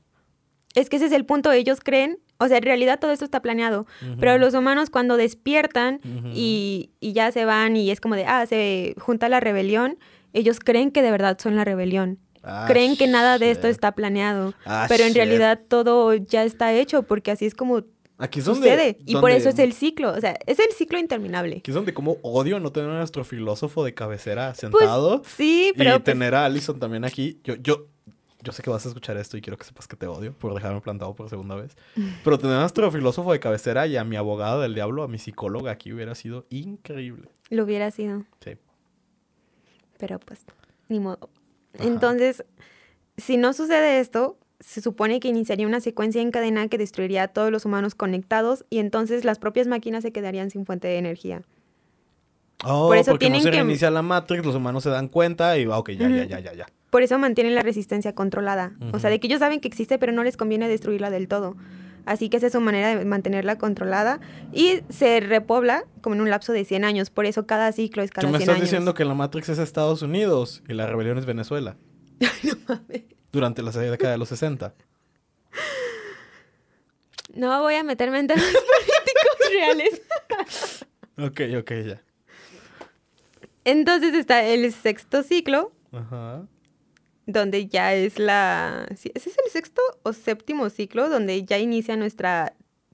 Es 0.74 0.90
que 0.90 0.96
ese 0.96 1.06
es 1.06 1.12
el 1.12 1.26
punto, 1.26 1.52
ellos 1.52 1.80
creen, 1.84 2.18
o 2.40 2.48
sea, 2.48 2.58
en 2.58 2.64
realidad 2.64 3.00
todo 3.00 3.12
esto 3.12 3.24
está 3.26 3.42
planeado, 3.44 3.86
pero 4.20 4.40
los 4.40 4.56
humanos 4.56 4.90
cuando 4.90 5.18
despiertan 5.18 6.00
y, 6.34 6.90
y 7.00 7.14
ya 7.14 7.32
se 7.32 7.46
van 7.46 7.76
y 7.78 7.92
es 7.92 8.00
como 8.02 8.16
de, 8.16 8.26
ah, 8.26 8.44
se 8.48 8.96
junta 8.98 9.30
la 9.30 9.40
rebelión, 9.40 10.00
ellos 10.34 10.60
creen 10.60 10.90
que 10.90 11.04
de 11.04 11.12
verdad 11.12 11.38
son 11.40 11.56
la 11.56 11.64
rebelión. 11.64 12.18
Ah, 12.46 12.66
creen 12.68 12.98
que 12.98 13.06
nada 13.08 13.38
de 13.38 13.52
esto 13.52 13.68
está 13.68 13.92
planeado, 13.94 14.54
Ah, 14.66 14.88
pero 14.90 15.04
en 15.04 15.10
shit. 15.10 15.18
realidad 15.18 15.62
todo 15.68 16.14
ya 16.16 16.44
está 16.44 16.74
hecho 16.74 17.04
porque 17.04 17.30
así 17.32 17.46
es 17.46 17.54
como 17.54 17.84
Aquí 18.17 18.39
es 18.39 18.45
donde. 18.45 18.69
sucede 18.69 18.97
y 19.05 19.16
por 19.16 19.32
eso 19.32 19.49
es 19.49 19.57
el 19.59 19.74
ciclo, 19.74 20.11
o 20.11 20.22
sea, 20.22 20.38
es 20.45 20.59
el 20.59 20.72
ciclo 20.72 20.99
interminable. 20.99 21.57
Aquí 21.57 21.72
es 21.72 21.76
donde 21.76 21.93
como 21.93 22.18
odio 22.22 22.59
no 22.59 22.72
tener 22.72 22.89
a 22.91 22.97
nuestro 22.97 23.24
filósofo 23.26 23.84
de 23.84 23.93
cabecera 23.93 24.49
Pues, 24.49 24.59
sentado. 24.59 25.22
sí, 25.26 25.74
pero 25.76 25.89
y 25.89 25.93
pues, 25.93 26.03
tener 26.03 26.36
a 26.36 26.45
Allison 26.45 26.80
también 26.80 27.05
aquí. 27.05 27.39
Yo, 27.43 27.55
yo, 27.55 27.88
yo 28.41 28.51
sé 28.51 28.61
que 28.61 28.70
vas 28.70 28.86
a 28.86 28.89
escuchar 28.89 29.18
esto 29.18 29.36
y 29.36 29.41
quiero 29.41 29.57
que 29.57 29.66
sepas 29.66 29.88
que 29.88 29.95
te 29.95 30.05
odio 30.05 30.32
por 30.34 30.53
dejarme 30.53 30.80
plantado 30.82 31.16
por 31.16 31.28
segunda 31.30 31.55
vez. 31.55 31.76
Pero 32.24 32.38
tener 32.38 32.57
a 32.57 32.59
nuestro 32.61 32.91
filósofo 32.91 33.32
de 33.32 33.39
cabecera 33.39 33.88
y 33.88 33.97
a 33.97 34.03
mi 34.03 34.16
abogado 34.16 34.61
del 34.61 34.76
diablo, 34.76 35.03
a 35.03 35.07
mi 35.07 35.18
psicóloga 35.18 35.72
aquí 35.72 35.91
hubiera 35.91 36.14
sido 36.14 36.45
increíble. 36.49 37.30
lo 37.49 37.64
hubiera 37.64 37.89
sido, 37.91 38.26
Sí. 38.43 38.57
pero 39.97 40.20
pues 40.20 40.45
ni 40.89 40.99
modo. 40.99 41.30
Ajá. 41.74 41.86
Entonces, 41.86 42.43
si 43.18 43.38
no 43.38 43.53
sucede 43.53 43.99
esto, 43.99 44.38
se 44.66 44.82
supone 44.82 45.20
que 45.20 45.28
iniciaría 45.28 45.68
una 45.68 45.80
secuencia 45.82 46.22
en 46.22 46.32
cadena 46.32 46.68
que 46.70 46.78
destruiría 46.78 47.24
a 47.24 47.28
todos 47.28 47.51
los 47.51 47.66
humanos 47.66 47.95
conectados 47.95 48.66
y 48.70 48.80
entonces 48.80 49.26
las 49.26 49.38
propias 49.39 49.68
máquinas 49.68 50.03
se 50.03 50.11
quedarían 50.11 50.49
sin 50.51 50.66
fuente 50.66 50.88
de 50.88 50.97
energía. 50.97 51.41
Oh, 52.66 52.88
Por 52.88 52.95
eso 52.97 53.11
porque 53.11 53.26
no 53.26 53.34
tienen 53.36 53.41
se 53.43 53.51
que- 53.51 53.57
reinicia 53.57 53.91
la 53.91 54.01
Matrix, 54.01 54.45
los 54.45 54.55
humanos 54.55 54.84
se 54.84 54.89
dan 54.89 55.09
cuenta 55.09 55.57
y 55.57 55.66
va, 55.66 55.78
ok, 55.78 55.89
ya, 55.91 56.07
ya, 56.09 56.24
ya, 56.26 56.39
ya, 56.39 56.53
ya. 56.53 56.66
Por 56.91 57.01
eso 57.01 57.18
mantienen 57.20 57.55
la 57.55 57.61
resistencia 57.61 58.16
controlada. 58.16 58.74
O 58.93 58.99
sea, 58.99 59.09
de 59.09 59.20
que 59.20 59.28
ellos 59.28 59.39
saben 59.39 59.59
que 59.59 59.68
existe, 59.68 59.97
pero 59.97 60.11
no 60.14 60.24
les 60.24 60.38
conviene 60.38 60.70
destruirla 60.70 61.09
del 61.09 61.28
todo. 61.28 61.57
Así 62.05 62.30
que 62.30 62.38
esa 62.38 62.47
es 62.47 62.53
su 62.53 62.61
manera 62.61 62.95
de 62.95 63.03
mantenerla 63.05 63.57
controlada 63.57 64.20
y 64.53 64.82
se 64.89 65.20
repobla 65.20 65.86
como 66.01 66.16
en 66.16 66.22
un 66.22 66.30
lapso 66.30 66.53
de 66.53 66.64
100 66.66 66.84
años. 66.86 67.09
Por 67.09 67.26
eso 67.26 67.45
cada 67.47 67.72
ciclo 67.72 68.03
es 68.03 68.11
cada 68.11 68.28
Tú 68.28 68.32
me 68.32 68.38
100 68.38 68.41
estás 68.43 68.55
años. 68.57 68.70
diciendo 68.70 68.93
que 68.93 69.05
la 69.05 69.14
Matrix 69.14 69.49
es 69.49 69.57
Estados 69.59 70.01
Unidos 70.03 70.64
y 70.70 70.74
la 70.74 70.86
rebelión 70.86 71.18
es 71.18 71.26
Venezuela. 71.26 71.76
Durante 73.34 73.62
la 73.62 73.72
década 73.72 74.12
de 74.14 74.18
los 74.20 74.30
60. 74.30 74.74
No 77.34 77.62
voy 77.62 77.76
a 77.76 77.84
meterme 77.84 78.20
en 78.20 78.28
temas 78.28 78.46
políticos 78.46 79.50
reales. 79.52 80.02
Ok, 81.18 81.42
ok, 81.60 81.72
ya. 81.88 82.02
Entonces 83.66 84.14
está 84.14 84.44
el 84.44 84.72
sexto 84.72 85.24
ciclo, 85.24 85.72
Ajá. 85.92 86.46
donde 87.26 87.66
ya 87.68 87.94
es 87.96 88.20
la... 88.20 88.86
¿Ese 88.92 89.12
es 89.16 89.38
el 89.44 89.52
sexto 89.52 89.82
o 90.04 90.14
séptimo 90.14 90.70
ciclo? 90.70 91.10
Donde 91.10 91.44
ya 91.44 91.58
inicia 91.58 91.96
nuestra 91.96 92.54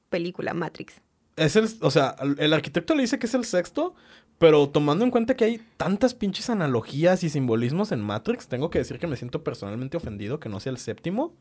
película 0.10 0.54
Matrix. 0.54 1.02
Es 1.36 1.56
el, 1.56 1.68
o 1.82 1.92
sea, 1.92 2.16
el 2.38 2.54
arquitecto 2.54 2.96
le 2.96 3.02
dice 3.02 3.18
que 3.20 3.26
es 3.26 3.34
el 3.34 3.46
sexto, 3.46 3.96
pero 4.40 4.70
tomando 4.70 5.04
en 5.04 5.12
cuenta 5.12 5.36
que 5.36 5.44
hay 5.44 5.62
tantas 5.78 6.14
pinches 6.14 6.50
analogías 6.50 7.24
y 7.24 7.30
simbolismos 7.30 7.92
en 7.92 8.02
Matrix, 8.02 8.48
tengo 8.48 8.70
que 8.70 8.80
decir 8.80 8.98
que 8.98 9.06
me 9.06 9.18
siento 9.18 9.44
personalmente 9.44 9.98
ofendido 9.98 10.40
que 10.40 10.50
no 10.50 10.60
sea 10.62 10.72
el 10.72 10.78
séptimo, 10.78 11.36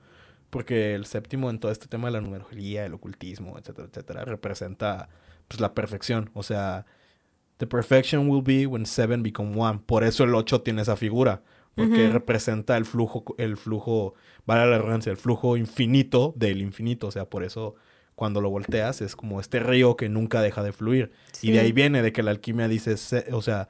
porque 0.50 0.94
el 0.94 1.06
séptimo 1.06 1.48
en 1.48 1.60
todo 1.60 1.70
este 1.70 1.86
tema 1.86 2.08
de 2.08 2.12
la 2.12 2.20
numerología, 2.20 2.84
el 2.84 2.94
ocultismo, 2.94 3.56
etcétera, 3.56 3.88
etcétera, 3.88 4.24
representa 4.24 5.08
pues 5.46 5.60
la 5.60 5.74
perfección, 5.74 6.30
o 6.34 6.42
sea, 6.42 6.86
the 7.58 7.66
perfection 7.66 8.28
will 8.28 8.42
be 8.42 8.66
when 8.66 8.84
seven 8.84 9.22
become 9.22 9.56
one. 9.56 9.80
Por 9.86 10.02
eso 10.02 10.24
el 10.24 10.34
8 10.34 10.62
tiene 10.62 10.82
esa 10.82 10.96
figura, 10.96 11.42
porque 11.76 12.08
representa 12.10 12.76
el 12.76 12.84
flujo, 12.84 13.36
el 13.38 13.56
flujo, 13.56 14.14
vale 14.44 14.68
la 14.68 14.78
redundancia, 14.78 15.12
el 15.12 15.16
flujo 15.16 15.56
infinito 15.56 16.34
del 16.36 16.60
infinito, 16.60 17.06
o 17.06 17.10
sea, 17.12 17.26
por 17.26 17.44
eso 17.44 17.76
cuando 18.18 18.40
lo 18.40 18.50
volteas 18.50 19.00
es 19.00 19.14
como 19.14 19.38
este 19.40 19.60
río 19.60 19.96
que 19.96 20.08
nunca 20.08 20.42
deja 20.42 20.64
de 20.64 20.72
fluir. 20.72 21.12
Y 21.40 21.52
de 21.52 21.60
ahí 21.60 21.70
viene 21.70 22.02
de 22.02 22.12
que 22.12 22.24
la 22.24 22.32
alquimia 22.32 22.66
dice, 22.66 22.96
o 23.32 23.40
sea, 23.42 23.68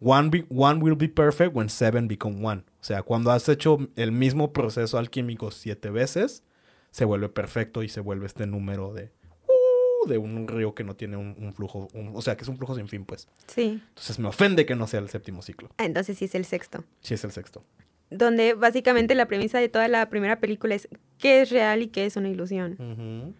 one, 0.00 0.28
be- 0.28 0.46
one 0.50 0.80
will 0.82 0.96
be 0.96 1.08
perfect 1.08 1.56
when 1.56 1.70
seven 1.70 2.06
become 2.06 2.46
one. 2.46 2.62
O 2.78 2.84
sea, 2.84 3.02
cuando 3.02 3.30
has 3.30 3.48
hecho 3.48 3.78
el 3.96 4.12
mismo 4.12 4.52
proceso 4.52 4.98
alquímico 4.98 5.50
siete 5.50 5.88
veces, 5.88 6.42
se 6.90 7.06
vuelve 7.06 7.30
perfecto 7.30 7.82
y 7.82 7.88
se 7.88 8.00
vuelve 8.00 8.26
este 8.26 8.46
número 8.46 8.92
de, 8.92 9.10
uh, 9.48 10.08
de 10.08 10.18
un 10.18 10.46
río 10.46 10.74
que 10.74 10.84
no 10.84 10.94
tiene 10.94 11.16
un, 11.16 11.34
un 11.38 11.54
flujo, 11.54 11.88
un- 11.94 12.12
o 12.14 12.20
sea, 12.20 12.36
que 12.36 12.42
es 12.42 12.48
un 12.48 12.58
flujo 12.58 12.74
sin 12.74 12.88
fin, 12.88 13.06
pues. 13.06 13.28
Sí. 13.46 13.82
Entonces 13.88 14.18
me 14.18 14.28
ofende 14.28 14.66
que 14.66 14.74
no 14.76 14.86
sea 14.86 15.00
el 15.00 15.08
séptimo 15.08 15.40
ciclo. 15.40 15.70
Ah, 15.78 15.86
Entonces 15.86 16.18
sí 16.18 16.26
es 16.26 16.34
el 16.34 16.44
sexto. 16.44 16.84
Sí 17.00 17.14
es 17.14 17.24
el 17.24 17.32
sexto. 17.32 17.64
Donde 18.10 18.52
básicamente 18.52 19.14
la 19.14 19.26
premisa 19.26 19.58
de 19.58 19.68
toda 19.70 19.88
la 19.88 20.08
primera 20.10 20.38
película 20.38 20.74
es 20.74 20.86
qué 21.18 21.40
es 21.40 21.50
real 21.50 21.80
y 21.82 21.88
qué 21.88 22.04
es 22.06 22.16
una 22.16 22.28
ilusión. 22.28 22.72
Ujú. 22.78 23.34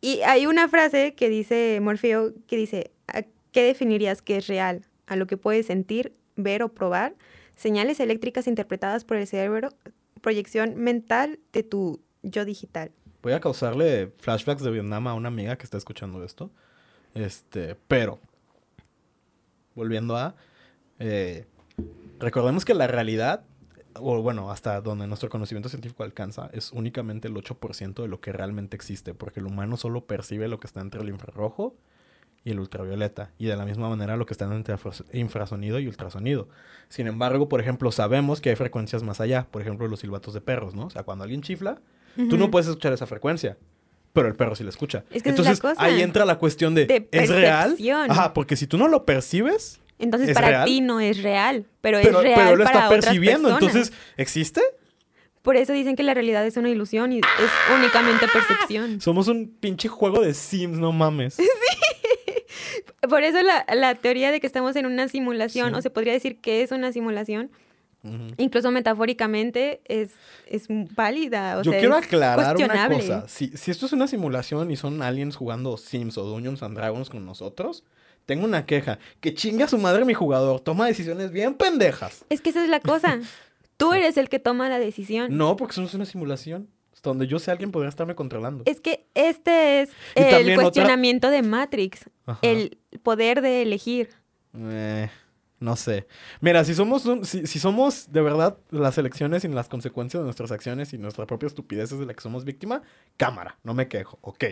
Y 0.00 0.20
hay 0.22 0.46
una 0.46 0.68
frase 0.68 1.14
que 1.14 1.28
dice 1.28 1.78
Morfeo 1.82 2.32
que 2.46 2.56
dice, 2.56 2.90
¿a 3.06 3.22
qué 3.52 3.64
definirías 3.64 4.22
que 4.22 4.38
es 4.38 4.46
real? 4.46 4.86
A 5.06 5.16
lo 5.16 5.26
que 5.26 5.36
puedes 5.36 5.66
sentir, 5.66 6.14
ver 6.36 6.62
o 6.62 6.70
probar, 6.70 7.14
señales 7.56 8.00
eléctricas 8.00 8.46
interpretadas 8.46 9.04
por 9.04 9.18
el 9.18 9.26
cerebro, 9.26 9.70
proyección 10.20 10.76
mental 10.76 11.38
de 11.52 11.62
tu 11.62 12.00
yo 12.22 12.44
digital. 12.44 12.92
Voy 13.22 13.34
a 13.34 13.40
causarle 13.40 14.12
flashbacks 14.18 14.62
de 14.62 14.70
Vietnam 14.70 15.06
a 15.06 15.14
una 15.14 15.28
amiga 15.28 15.56
que 15.56 15.64
está 15.64 15.76
escuchando 15.76 16.24
esto. 16.24 16.50
Este, 17.14 17.76
pero, 17.88 18.18
volviendo 19.74 20.16
a, 20.16 20.36
eh, 20.98 21.44
recordemos 22.18 22.64
que 22.64 22.72
la 22.72 22.86
realidad, 22.86 23.42
o 23.94 24.22
bueno, 24.22 24.50
hasta 24.50 24.80
donde 24.80 25.06
nuestro 25.06 25.28
conocimiento 25.28 25.68
científico 25.68 26.02
alcanza, 26.02 26.50
es 26.52 26.72
únicamente 26.72 27.28
el 27.28 27.34
8% 27.34 28.02
de 28.02 28.08
lo 28.08 28.20
que 28.20 28.32
realmente 28.32 28.76
existe, 28.76 29.14
porque 29.14 29.40
el 29.40 29.46
humano 29.46 29.76
solo 29.76 30.04
percibe 30.06 30.48
lo 30.48 30.60
que 30.60 30.66
está 30.66 30.80
entre 30.80 31.00
el 31.02 31.08
infrarrojo 31.08 31.74
y 32.44 32.50
el 32.52 32.60
ultravioleta, 32.60 33.32
y 33.36 33.46
de 33.46 33.56
la 33.56 33.66
misma 33.66 33.88
manera 33.90 34.16
lo 34.16 34.24
que 34.24 34.32
está 34.32 34.46
entre 34.46 34.74
infra- 34.74 35.04
infrasonido 35.12 35.78
y 35.78 35.86
ultrasonido. 35.86 36.48
Sin 36.88 37.06
embargo, 37.06 37.48
por 37.50 37.60
ejemplo, 37.60 37.92
sabemos 37.92 38.40
que 38.40 38.48
hay 38.50 38.56
frecuencias 38.56 39.02
más 39.02 39.20
allá, 39.20 39.46
por 39.50 39.60
ejemplo, 39.60 39.86
los 39.88 40.00
silbatos 40.00 40.32
de 40.34 40.40
perros, 40.40 40.74
¿no? 40.74 40.86
O 40.86 40.90
sea, 40.90 41.02
cuando 41.02 41.24
alguien 41.24 41.42
chifla, 41.42 41.80
Tú 42.28 42.36
no 42.36 42.50
puedes 42.50 42.66
escuchar 42.66 42.92
esa 42.92 43.06
frecuencia, 43.06 43.56
pero 44.12 44.26
el 44.26 44.34
perro 44.34 44.56
sí 44.56 44.64
la 44.64 44.70
escucha. 44.70 45.04
Es 45.10 45.22
que 45.22 45.28
esa 45.30 45.42
es 45.42 45.44
la 45.46 45.50
Entonces, 45.52 45.60
cosa. 45.60 45.82
ahí 45.84 46.02
entra 46.02 46.24
la 46.24 46.38
cuestión 46.38 46.74
de, 46.74 46.86
De 46.86 47.08
¿es 47.12 47.30
real? 47.30 47.76
Ajá, 48.08 48.34
porque 48.34 48.56
si 48.56 48.66
tú 48.66 48.76
no 48.78 48.88
lo 48.88 49.04
percibes, 49.06 49.80
Entonces 50.00 50.30
¿Es 50.30 50.34
para 50.34 50.48
real? 50.48 50.64
ti 50.64 50.80
no 50.80 50.98
es 51.00 51.22
real, 51.22 51.66
pero, 51.80 51.98
pero, 52.02 52.18
es 52.18 52.24
real 52.24 52.34
pero 52.36 52.56
lo 52.56 52.64
para 52.64 52.76
está 52.78 52.88
otras 52.88 53.04
percibiendo. 53.06 53.48
personas. 53.50 53.74
Entonces, 53.76 53.98
¿existe? 54.16 54.60
Por 55.42 55.56
eso 55.56 55.72
dicen 55.72 55.96
que 55.96 56.02
la 56.02 56.12
realidad 56.14 56.44
es 56.46 56.56
una 56.56 56.68
ilusión 56.68 57.12
y 57.12 57.18
es 57.18 57.50
únicamente 57.78 58.26
percepción. 58.28 59.00
Somos 59.02 59.28
un 59.28 59.48
pinche 59.48 59.88
juego 59.88 60.20
de 60.20 60.34
Sims, 60.34 60.78
no 60.78 60.92
mames. 60.92 61.36
Por 63.08 63.22
eso 63.22 63.40
la, 63.42 63.64
la 63.74 63.94
teoría 63.94 64.30
de 64.30 64.40
que 64.40 64.46
estamos 64.46 64.76
en 64.76 64.86
una 64.86 65.08
simulación, 65.08 65.70
Sí. 65.70 65.78
o 65.78 65.82
se 65.82 65.90
podría 65.90 66.12
decir 66.12 66.38
que 66.40 66.62
es 66.62 66.70
una 66.72 66.92
simulación, 66.92 67.50
Incluso 68.38 68.70
metafóricamente 68.70 69.82
es, 69.84 70.10
es 70.46 70.66
válida. 70.68 71.58
O 71.58 71.62
Yo 71.62 71.70
sea, 71.72 71.80
quiero 71.80 71.96
aclarar 71.96 72.56
una 72.56 72.88
cosa. 72.88 73.28
Si, 73.28 73.48
si 73.56 73.70
esto 73.70 73.86
es 73.86 73.92
una 73.92 74.06
simulación 74.06 74.70
y 74.70 74.76
son 74.76 75.02
aliens 75.02 75.36
jugando 75.36 75.76
Sims 75.76 76.16
o 76.16 76.22
Dungeons 76.24 76.62
and 76.62 76.76
Dragons 76.76 77.10
con 77.10 77.26
nosotros, 77.26 77.84
tengo 78.26 78.44
una 78.46 78.64
queja. 78.64 78.98
Que 79.20 79.34
chinga 79.34 79.68
su 79.68 79.76
madre 79.78 80.04
mi 80.04 80.14
jugador. 80.14 80.60
Toma 80.60 80.86
decisiones 80.86 81.30
bien 81.30 81.54
pendejas. 81.54 82.24
Es 82.30 82.40
que 82.40 82.50
esa 82.50 82.62
es 82.64 82.70
la 82.70 82.80
cosa. 82.80 83.18
Tú 83.76 83.92
eres 83.92 84.16
el 84.16 84.28
que 84.28 84.38
toma 84.38 84.68
la 84.68 84.78
decisión. 84.78 85.36
No, 85.36 85.56
porque 85.56 85.72
eso 85.72 85.80
no 85.82 85.86
es 85.86 85.94
una 85.94 86.04
simulación. 86.06 86.68
Donde 87.02 87.26
yo 87.26 87.38
sé, 87.38 87.50
alguien 87.50 87.70
podría 87.70 87.88
estarme 87.88 88.14
controlando. 88.14 88.62
Es 88.66 88.78
que 88.80 89.06
este 89.14 89.80
es 89.80 89.88
Y 90.14 90.20
el 90.20 90.42
otra- 90.52 90.54
cuestionamiento 90.56 91.30
de 91.30 91.40
Matrix, 91.42 92.10
Ajá. 92.26 92.38
el 92.42 92.76
poder 93.02 93.40
de 93.40 93.62
elegir. 93.62 94.10
Eh, 94.54 95.08
no 95.60 95.76
sé. 95.76 96.06
Mira, 96.40 96.64
si 96.64 96.74
somos 96.74 97.06
un- 97.06 97.24
si, 97.24 97.46
si 97.46 97.58
somos 97.58 98.10
de 98.10 98.20
verdad 98.22 98.58
las 98.70 98.98
elecciones 98.98 99.44
y 99.44 99.48
las 99.48 99.68
consecuencias 99.68 100.20
de 100.20 100.24
nuestras 100.24 100.50
acciones 100.50 100.92
y 100.92 100.98
nuestra 100.98 101.26
propia 101.26 101.46
estupidez 101.46 101.92
es 101.92 101.98
de 101.98 102.06
la 102.06 102.14
que 102.14 102.20
somos 102.22 102.44
víctima, 102.44 102.82
cámara, 103.16 103.58
no 103.62 103.74
me 103.74 103.86
quejo, 103.86 104.18
ok. 104.22 104.44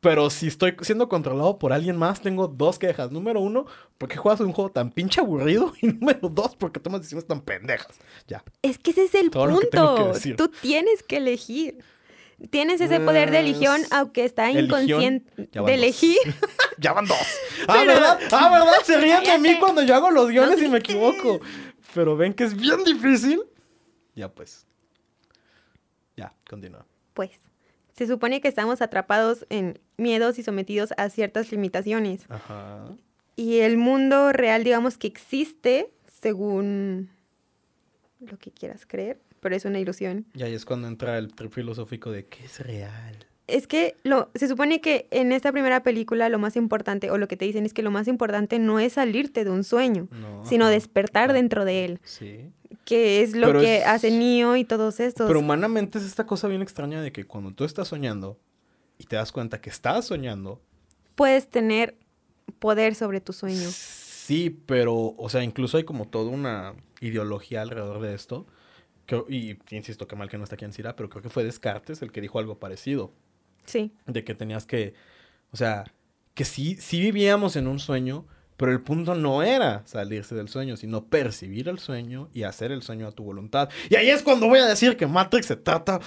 Pero 0.00 0.30
si 0.30 0.46
estoy 0.46 0.74
siendo 0.80 1.10
controlado 1.10 1.58
por 1.58 1.74
alguien 1.74 1.96
más, 1.98 2.22
tengo 2.22 2.48
dos 2.48 2.78
quejas. 2.78 3.10
Número 3.12 3.38
uno, 3.40 3.66
¿por 3.98 4.08
qué 4.08 4.16
juegas 4.16 4.40
un 4.40 4.52
juego 4.52 4.70
tan 4.70 4.90
pinche 4.92 5.20
aburrido? 5.20 5.74
Y 5.82 5.88
número 5.88 6.28
dos, 6.30 6.56
¿por 6.56 6.72
qué 6.72 6.80
tomas 6.80 7.00
decisiones 7.02 7.26
tan 7.26 7.42
pendejas? 7.42 7.98
Ya. 8.26 8.42
Es 8.62 8.78
que 8.78 8.92
ese 8.92 9.04
es 9.04 9.14
el 9.14 9.30
Todo 9.30 9.46
punto. 9.46 10.12
Tú 10.38 10.48
tienes 10.62 11.02
que 11.02 11.18
elegir. 11.18 11.78
Tienes 12.48 12.80
ese 12.80 13.00
poder 13.00 13.30
de 13.30 13.40
elección, 13.40 13.80
Pues, 13.80 13.92
aunque 13.92 14.24
está 14.24 14.50
Eligión, 14.50 14.64
inconsciente 14.84 15.48
de 15.52 15.74
elegir. 15.74 16.16
ya 16.78 16.92
van 16.94 17.06
dos. 17.06 17.18
Ah, 17.68 17.74
Pero- 17.78 17.92
¿verdad? 17.92 18.20
Ah, 18.32 18.50
¿verdad? 18.50 18.72
Se 18.84 18.96
ríen 19.00 19.22
de 19.22 19.38
mí 19.38 19.58
cuando 19.58 19.82
yo 19.82 19.94
hago 19.94 20.10
los 20.10 20.28
guiones 20.30 20.58
No 20.60 20.66
y 20.66 20.70
me 20.70 20.78
equivoco. 20.78 21.40
Pero 21.94 22.16
ven 22.16 22.32
que 22.32 22.44
es 22.44 22.56
bien 22.56 22.82
difícil. 22.84 23.42
Ya 24.14 24.28
pues. 24.32 24.66
Ya, 26.16 26.32
continúa. 26.48 26.86
Pues, 27.14 27.30
se 27.92 28.06
supone 28.06 28.40
que 28.40 28.48
estamos 28.48 28.80
atrapados 28.80 29.46
en 29.50 29.78
miedos 29.98 30.38
y 30.38 30.42
sometidos 30.42 30.92
a 30.96 31.10
ciertas 31.10 31.52
limitaciones. 31.52 32.22
Ajá. 32.28 32.86
Y 33.36 33.58
el 33.58 33.76
mundo 33.76 34.32
real, 34.32 34.64
digamos 34.64 34.96
que 34.98 35.06
existe 35.06 35.90
según 36.20 37.10
lo 38.20 38.38
que 38.38 38.50
quieras 38.50 38.84
creer, 38.86 39.18
pero 39.40 39.54
es 39.56 39.64
una 39.64 39.78
ilusión. 39.80 40.26
Y 40.34 40.42
ahí 40.42 40.54
es 40.54 40.64
cuando 40.64 40.86
entra 40.88 41.18
el 41.18 41.32
trip 41.34 41.52
filosófico 41.52 42.10
de 42.10 42.26
qué 42.26 42.44
es 42.44 42.60
real. 42.60 43.26
Es 43.46 43.66
que 43.66 43.96
lo, 44.04 44.30
se 44.36 44.46
supone 44.46 44.80
que 44.80 45.08
en 45.10 45.32
esta 45.32 45.50
primera 45.50 45.82
película 45.82 46.28
lo 46.28 46.38
más 46.38 46.54
importante, 46.54 47.10
o 47.10 47.18
lo 47.18 47.26
que 47.26 47.36
te 47.36 47.44
dicen 47.46 47.66
es 47.66 47.74
que 47.74 47.82
lo 47.82 47.90
más 47.90 48.06
importante 48.06 48.58
no 48.60 48.78
es 48.78 48.92
salirte 48.92 49.42
de 49.44 49.50
un 49.50 49.64
sueño, 49.64 50.06
No, 50.12 50.44
sino 50.46 50.66
ajá. 50.66 50.72
despertar 50.72 51.32
dentro 51.32 51.64
de 51.64 51.84
él, 51.84 52.00
Sí. 52.04 52.50
que 52.84 53.22
es 53.22 53.34
lo 53.34 53.48
Pero 53.48 53.60
que 53.60 53.78
es- 53.78 53.86
hace 53.86 54.12
Neo 54.12 54.54
y 54.54 54.64
todos 54.64 55.00
estos. 55.00 55.26
Pero 55.26 55.40
humanamente 55.40 55.98
es 55.98 56.04
esta 56.04 56.26
cosa 56.26 56.46
bien 56.46 56.62
extraña 56.62 57.02
de 57.02 57.10
que 57.10 57.24
cuando 57.24 57.52
tú 57.52 57.64
estás 57.64 57.88
soñando 57.88 58.38
y 58.98 59.04
te 59.06 59.16
das 59.16 59.32
cuenta 59.32 59.60
que 59.60 59.70
estás 59.70 60.04
soñando, 60.04 60.60
Puedes 61.16 61.48
tener 61.48 61.96
poder 62.60 62.94
sobre 62.94 63.20
tu 63.20 63.32
sueño. 63.32 63.68
sí, 63.70 64.50
pero, 64.66 65.14
o 65.16 65.28
sea, 65.28 65.42
incluso 65.42 65.76
hay 65.76 65.82
como 65.84 66.06
toda 66.06 66.30
una 66.30 66.74
ideología 67.00 67.62
alrededor 67.62 68.00
de 68.00 68.14
esto. 68.14 68.46
Y 69.28 69.58
insisto, 69.70 70.06
que 70.06 70.16
mal 70.16 70.28
que 70.28 70.38
no 70.38 70.44
está 70.44 70.54
aquí 70.54 70.64
en 70.64 70.72
Cira, 70.72 70.96
pero 70.96 71.08
creo 71.08 71.22
que 71.22 71.28
fue 71.30 71.44
Descartes 71.44 72.02
el 72.02 72.12
que 72.12 72.20
dijo 72.20 72.38
algo 72.38 72.58
parecido. 72.58 73.12
Sí. 73.64 73.92
De 74.06 74.24
que 74.24 74.34
tenías 74.34 74.66
que, 74.66 74.94
o 75.52 75.56
sea, 75.56 75.84
que 76.34 76.44
sí, 76.44 76.76
sí 76.80 77.00
vivíamos 77.00 77.56
en 77.56 77.66
un 77.66 77.78
sueño, 77.78 78.26
pero 78.56 78.72
el 78.72 78.80
punto 78.82 79.14
no 79.14 79.42
era 79.42 79.82
salirse 79.86 80.34
del 80.34 80.48
sueño, 80.48 80.76
sino 80.76 81.04
percibir 81.06 81.68
el 81.68 81.78
sueño 81.78 82.28
y 82.34 82.42
hacer 82.44 82.72
el 82.72 82.82
sueño 82.82 83.06
a 83.06 83.12
tu 83.12 83.24
voluntad. 83.24 83.68
Y 83.88 83.96
ahí 83.96 84.10
es 84.10 84.22
cuando 84.22 84.46
voy 84.48 84.58
a 84.60 84.66
decir 84.66 84.96
que 84.96 85.06
Matrix 85.06 85.46
se 85.46 85.56
trata 85.56 85.98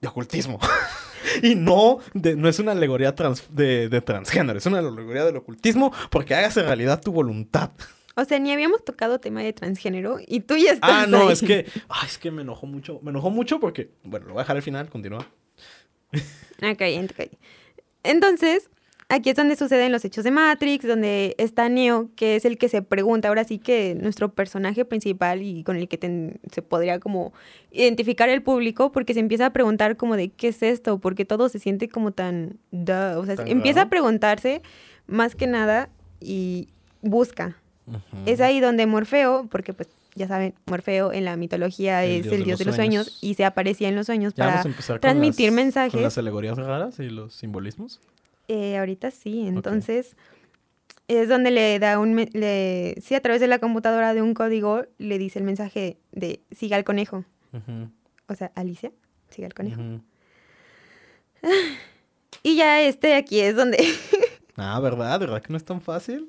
de 0.00 0.08
ocultismo. 0.08 0.58
y 1.42 1.54
no, 1.54 1.98
de- 2.14 2.36
no 2.36 2.48
es 2.48 2.58
una 2.58 2.72
alegoría 2.72 3.14
trans- 3.14 3.44
de, 3.50 3.88
de 3.88 4.00
transgénero, 4.00 4.58
es 4.58 4.66
una 4.66 4.78
alegoría 4.78 5.24
del 5.24 5.36
ocultismo 5.36 5.92
porque 6.10 6.34
hagas 6.34 6.56
en 6.56 6.64
realidad 6.66 7.00
tu 7.00 7.12
voluntad. 7.12 7.70
O 8.14 8.24
sea, 8.24 8.38
ni 8.38 8.52
habíamos 8.52 8.84
tocado 8.84 9.18
tema 9.20 9.42
de 9.42 9.52
transgénero 9.52 10.18
y 10.26 10.40
tú 10.40 10.56
ya 10.56 10.72
estás 10.72 10.90
Ah, 10.90 11.06
no, 11.08 11.26
ahí. 11.28 11.32
es 11.32 11.40
que, 11.42 11.66
ay, 11.88 12.06
es 12.06 12.18
que 12.18 12.30
me 12.30 12.42
enojó 12.42 12.66
mucho, 12.66 13.00
me 13.02 13.10
enojó 13.10 13.30
mucho 13.30 13.58
porque, 13.60 13.90
bueno, 14.04 14.26
lo 14.26 14.32
voy 14.34 14.40
a 14.40 14.44
dejar 14.44 14.56
al 14.56 14.62
final, 14.62 14.88
continúa. 14.90 15.26
Ok, 16.62 16.82
ok. 17.02 17.30
Entonces, 18.04 18.68
aquí 19.08 19.30
es 19.30 19.36
donde 19.36 19.56
suceden 19.56 19.92
los 19.92 20.04
hechos 20.04 20.24
de 20.24 20.30
Matrix, 20.30 20.86
donde 20.86 21.34
está 21.38 21.68
Neo, 21.68 22.10
que 22.16 22.36
es 22.36 22.44
el 22.44 22.58
que 22.58 22.68
se 22.68 22.82
pregunta, 22.82 23.28
ahora 23.28 23.44
sí 23.44 23.58
que 23.58 23.94
nuestro 23.94 24.32
personaje 24.32 24.84
principal 24.84 25.42
y 25.42 25.64
con 25.64 25.76
el 25.76 25.88
que 25.88 25.98
ten- 25.98 26.40
se 26.50 26.62
podría 26.62 27.00
como 27.00 27.32
identificar 27.70 28.28
el 28.28 28.42
público, 28.42 28.92
porque 28.92 29.14
se 29.14 29.20
empieza 29.20 29.46
a 29.46 29.52
preguntar 29.52 29.96
como 29.96 30.16
de 30.16 30.28
qué 30.30 30.48
es 30.48 30.62
esto, 30.62 30.98
porque 30.98 31.24
todo 31.24 31.48
se 31.48 31.58
siente 31.58 31.88
como 31.88 32.12
tan... 32.12 32.58
duh, 32.70 33.18
o 33.18 33.24
sea, 33.26 33.36
empieza 33.46 33.82
a 33.82 33.88
preguntarse 33.88 34.62
más 35.06 35.34
que 35.34 35.46
nada 35.46 35.88
y 36.20 36.68
busca. 37.00 37.56
Es 38.26 38.40
ahí 38.40 38.60
donde 38.60 38.86
Morfeo, 38.86 39.46
porque 39.50 39.72
pues 39.74 39.88
ya 40.14 40.28
saben, 40.28 40.54
Morfeo 40.66 41.12
en 41.12 41.24
la 41.24 41.36
mitología 41.36 42.04
El 42.04 42.20
es 42.20 42.32
el 42.32 42.44
dios 42.44 42.58
de 42.58 42.64
los 42.66 42.76
sueños, 42.76 43.18
y 43.20 43.34
se 43.34 43.44
aparecía 43.44 43.88
en 43.88 43.96
los 43.96 44.06
sueños 44.06 44.34
Ya 44.34 44.44
vamos 44.46 44.58
para 44.60 44.68
a 44.68 44.70
empezar 44.70 44.96
con 44.96 45.00
transmitir 45.00 45.46
las- 45.46 45.54
mensajes. 45.56 45.92
Con 45.92 46.02
las 46.02 46.18
alegorías 46.18 46.56
raras 46.58 46.98
y 47.00 47.08
los 47.10 47.34
simbolismos. 47.34 48.00
Eh, 48.48 48.76
ahorita 48.78 49.10
sí, 49.10 49.46
entonces 49.46 50.16
es 51.08 51.28
donde 51.28 51.50
le 51.50 51.78
da 51.78 51.98
un, 51.98 52.14
le, 52.32 52.94
sí, 53.02 53.14
a 53.14 53.20
través 53.20 53.40
de 53.40 53.46
la 53.48 53.58
computadora 53.58 54.14
de 54.14 54.22
un 54.22 54.34
código 54.34 54.84
le 54.98 55.18
dice 55.18 55.38
el 55.38 55.44
mensaje 55.44 55.98
de 56.12 56.40
siga 56.50 56.76
al 56.76 56.84
conejo, 56.84 57.24
o 58.28 58.34
sea, 58.34 58.52
Alicia, 58.54 58.92
siga 59.30 59.46
al 59.46 59.54
conejo. 59.54 59.80
Y 62.44 62.56
ya 62.56 62.80
este 62.82 63.14
aquí 63.14 63.40
es 63.40 63.54
donde, 63.56 63.78
Ah, 64.56 64.78
¿verdad? 64.80 65.18
¿Verdad 65.20 65.40
que 65.42 65.48
no 65.52 65.56
es 65.56 65.64
tan 65.64 65.80
fácil? 65.80 66.28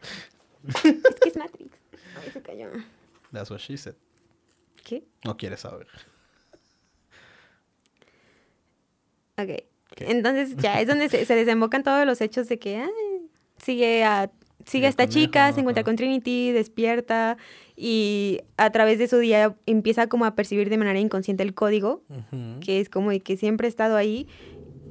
que 1.22 1.28
es 1.28 1.36
Matrix. 1.36 1.70
Ay, 2.22 2.30
se 2.32 2.42
cayó. 2.42 2.70
That's 3.32 3.50
what 3.50 3.58
she 3.60 3.76
said. 3.76 3.94
¿Qué? 4.84 5.04
No 5.24 5.36
quieres 5.36 5.60
saber. 5.60 5.86
Ok. 9.38 9.64
Entonces 9.98 10.56
ya 10.56 10.80
es 10.80 10.86
donde 10.88 11.08
se, 11.08 11.24
se 11.24 11.34
desembocan 11.34 11.82
todos 11.82 12.06
los 12.06 12.20
hechos 12.20 12.48
de 12.48 12.58
que 12.58 12.76
ay, 12.78 12.90
sigue 13.62 14.04
a 14.04 14.30
sigue 14.66 14.86
a 14.86 14.90
esta 14.90 15.08
chica, 15.08 15.52
se 15.52 15.60
encuentra 15.60 15.84
con 15.84 15.96
Trinity, 15.96 16.52
despierta 16.52 17.38
y 17.76 18.40
a 18.58 18.70
través 18.70 18.98
de 18.98 19.08
su 19.08 19.18
día 19.18 19.56
empieza 19.66 20.06
como 20.08 20.26
a 20.26 20.34
percibir 20.34 20.68
de 20.68 20.76
manera 20.76 20.98
inconsciente 21.00 21.42
el 21.42 21.54
código, 21.54 22.02
Ujú. 22.10 22.60
que 22.60 22.78
es 22.80 22.88
como 22.90 23.10
de 23.10 23.20
que 23.20 23.36
siempre 23.36 23.66
ha 23.66 23.70
estado 23.70 23.96
ahí. 23.96 24.28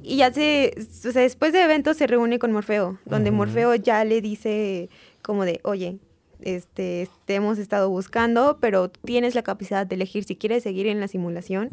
Y 0.02 0.16
ya 0.16 0.32
se, 0.32 0.74
o 1.06 1.12
sea, 1.12 1.22
después 1.22 1.52
de 1.52 1.62
eventos 1.62 1.96
se 1.98 2.06
reúne 2.08 2.38
con 2.38 2.52
Morfeo, 2.52 2.98
donde 3.04 3.30
Ujú. 3.30 3.36
Morfeo 3.38 3.74
ya 3.76 4.04
le 4.04 4.20
dice 4.20 4.88
como 5.30 5.44
de, 5.44 5.60
oye, 5.62 5.98
este, 6.40 7.08
te 7.24 7.36
hemos 7.36 7.58
estado 7.58 7.88
buscando, 7.88 8.58
pero 8.60 8.90
tienes 8.90 9.36
la 9.36 9.42
capacidad 9.44 9.86
de 9.86 9.94
elegir 9.94 10.24
si 10.24 10.34
quieres 10.34 10.64
seguir 10.64 10.88
en 10.88 10.98
la 10.98 11.06
simulación 11.06 11.68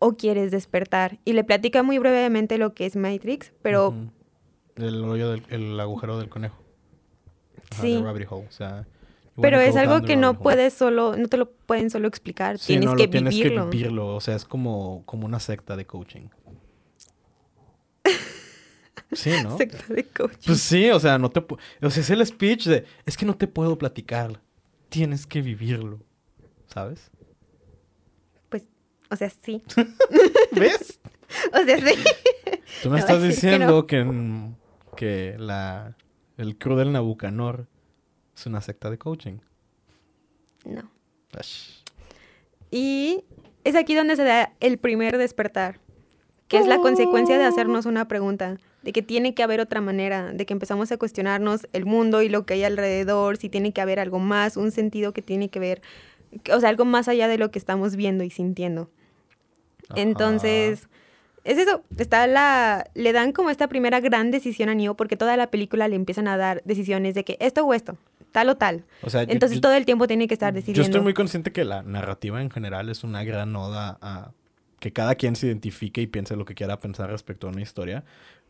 o 0.00 0.12
quieres 0.18 0.50
despertar. 0.50 1.18
Y 1.24 1.32
le 1.32 1.44
platica 1.44 1.82
muy 1.82 1.98
brevemente 1.98 2.58
lo 2.58 2.74
que 2.74 2.84
es 2.84 2.94
Matrix, 2.94 3.52
pero. 3.62 3.94
El 4.76 5.02
hoyo 5.02 5.30
del 5.30 5.44
el 5.48 5.80
agujero 5.80 6.18
del 6.18 6.28
conejo. 6.28 6.56
Ajá, 7.70 7.80
Sí. 7.82 7.94
the 7.96 8.02
rabbit 8.04 8.26
hole, 8.30 8.46
o 8.46 8.52
sea, 8.52 8.82
you 9.36 9.40
pero 9.42 9.58
es 9.60 9.72
go 9.72 9.80
algo 9.80 10.02
que 10.06 10.16
no 10.16 10.38
puedes 10.38 10.74
solo, 10.74 11.16
no 11.16 11.26
te 11.28 11.38
lo 11.38 11.50
pueden 11.50 11.88
solo 11.88 12.06
explicar, 12.06 12.58
Sí, 12.58 12.74
tienes 12.74 12.90
no, 12.90 12.96
que 12.96 13.04
lo 13.04 13.10
tienes 13.10 13.34
vivirlo. 13.34 13.70
que 13.70 13.76
vivirlo. 13.78 14.14
O 14.14 14.20
sea, 14.20 14.36
es 14.36 14.44
como, 14.44 15.02
como 15.06 15.24
una 15.24 15.40
secta 15.40 15.74
de 15.76 15.86
coaching. 15.86 16.28
Sí, 19.14 19.30
¿no? 19.42 19.56
Secta 19.56 19.92
de 19.92 20.04
coaching. 20.04 20.38
Pues 20.46 20.60
sí, 20.60 20.90
o 20.90 21.00
sea, 21.00 21.18
no 21.18 21.30
te 21.30 21.40
O 21.40 21.90
sea, 21.90 22.02
es 22.02 22.10
el 22.10 22.26
speech 22.26 22.66
de, 22.66 22.84
es 23.06 23.16
que 23.16 23.26
no 23.26 23.36
te 23.36 23.46
puedo 23.46 23.76
platicar. 23.78 24.40
Tienes 24.88 25.26
que 25.26 25.42
vivirlo. 25.42 26.00
¿Sabes? 26.66 27.10
Pues, 28.48 28.64
o 29.10 29.16
sea, 29.16 29.30
sí. 29.30 29.62
¿Ves? 30.52 31.00
O 31.52 31.64
sea, 31.64 31.78
sí. 31.78 31.94
Tú 32.82 32.90
me 32.90 32.96
No, 32.96 32.98
estás 32.98 33.18
que 33.20 33.26
diciendo 33.26 33.66
no. 33.66 33.86
que, 33.88 34.06
que 34.96 35.36
la, 35.38 35.96
el 36.36 36.56
crew 36.58 36.76
del 36.76 36.92
Nabucanor 36.92 37.66
es 38.36 38.46
una 38.46 38.60
secta 38.60 38.88
de 38.88 38.98
coaching. 38.98 39.38
No. 40.64 40.88
Ash. 41.36 41.70
Y 42.70 43.24
es 43.64 43.74
aquí 43.74 43.94
donde 43.96 44.14
se 44.14 44.22
da 44.22 44.52
el 44.60 44.78
primer 44.78 45.18
despertar, 45.18 45.80
que 46.46 46.58
es 46.58 46.66
la 46.68 46.78
consecuencia 46.78 47.36
de 47.38 47.44
hacernos 47.44 47.86
una 47.86 48.06
pregunta, 48.06 48.58
de 48.84 48.92
que 48.92 49.02
tiene 49.02 49.34
que 49.34 49.42
haber 49.42 49.60
otra 49.60 49.80
manera, 49.80 50.32
de 50.32 50.46
que 50.46 50.52
empezamos 50.52 50.92
a 50.92 50.96
cuestionarnos 50.98 51.66
el 51.72 51.86
mundo 51.86 52.22
y 52.22 52.28
lo 52.28 52.44
que 52.46 52.54
hay 52.54 52.64
alrededor, 52.64 53.36
si 53.38 53.48
tiene 53.48 53.72
que 53.72 53.80
haber 53.80 53.98
algo 53.98 54.18
más, 54.18 54.56
un 54.56 54.70
sentido 54.70 55.12
que 55.12 55.22
tiene 55.22 55.48
que 55.48 55.58
ver, 55.58 55.82
o 56.52 56.60
sea, 56.60 56.68
algo 56.68 56.84
más 56.84 57.08
allá 57.08 57.26
de 57.26 57.38
lo 57.38 57.50
que 57.50 57.58
estamos 57.58 57.96
viendo 57.96 58.22
y 58.24 58.30
sintiendo. 58.30 58.90
Ajá. 59.88 60.00
Entonces, 60.00 60.88
es 61.44 61.58
eso, 61.58 61.82
está 61.98 62.26
la, 62.26 62.86
le 62.94 63.12
dan 63.12 63.32
como 63.32 63.50
esta 63.50 63.68
primera 63.68 64.00
gran 64.00 64.30
decisión 64.30 64.68
a 64.68 64.74
Neo, 64.74 64.94
porque 64.96 65.16
toda 65.16 65.36
la 65.36 65.50
película 65.50 65.88
le 65.88 65.96
empiezan 65.96 66.28
a 66.28 66.36
dar 66.36 66.62
decisiones 66.64 67.14
de 67.14 67.24
que 67.24 67.36
esto 67.40 67.64
o 67.64 67.74
esto, 67.74 67.96
tal 68.32 68.48
o 68.48 68.56
tal. 68.56 68.84
O 69.02 69.10
sea, 69.10 69.24
yo- 69.24 69.32
Entonces 69.32 69.56
yo- 69.56 69.62
todo 69.62 69.74
el 69.74 69.84
tiempo 69.84 70.06
tiene 70.06 70.26
que 70.28 70.34
estar 70.34 70.52
Yo 70.52 70.56
decidiendo. 70.56 70.82
estoy 70.82 71.00
muy 71.00 71.14
consciente 71.14 71.52
que 71.52 71.64
la 71.64 71.82
narrativa 71.82 72.40
en 72.40 72.50
general 72.50 72.88
es 72.88 73.04
una 73.04 73.24
gran 73.24 73.54
oda 73.56 73.98
a 74.00 74.30
que 74.80 74.92
cada 74.92 75.14
quien 75.14 75.34
se 75.36 75.46
identifique 75.46 76.02
y 76.02 76.06
piense 76.06 76.36
lo 76.36 76.44
que 76.44 76.54
quiera 76.54 76.78
pensar 76.78 77.08
respecto 77.10 77.46
a 77.46 77.50
una 77.50 77.62
historia. 77.62 78.04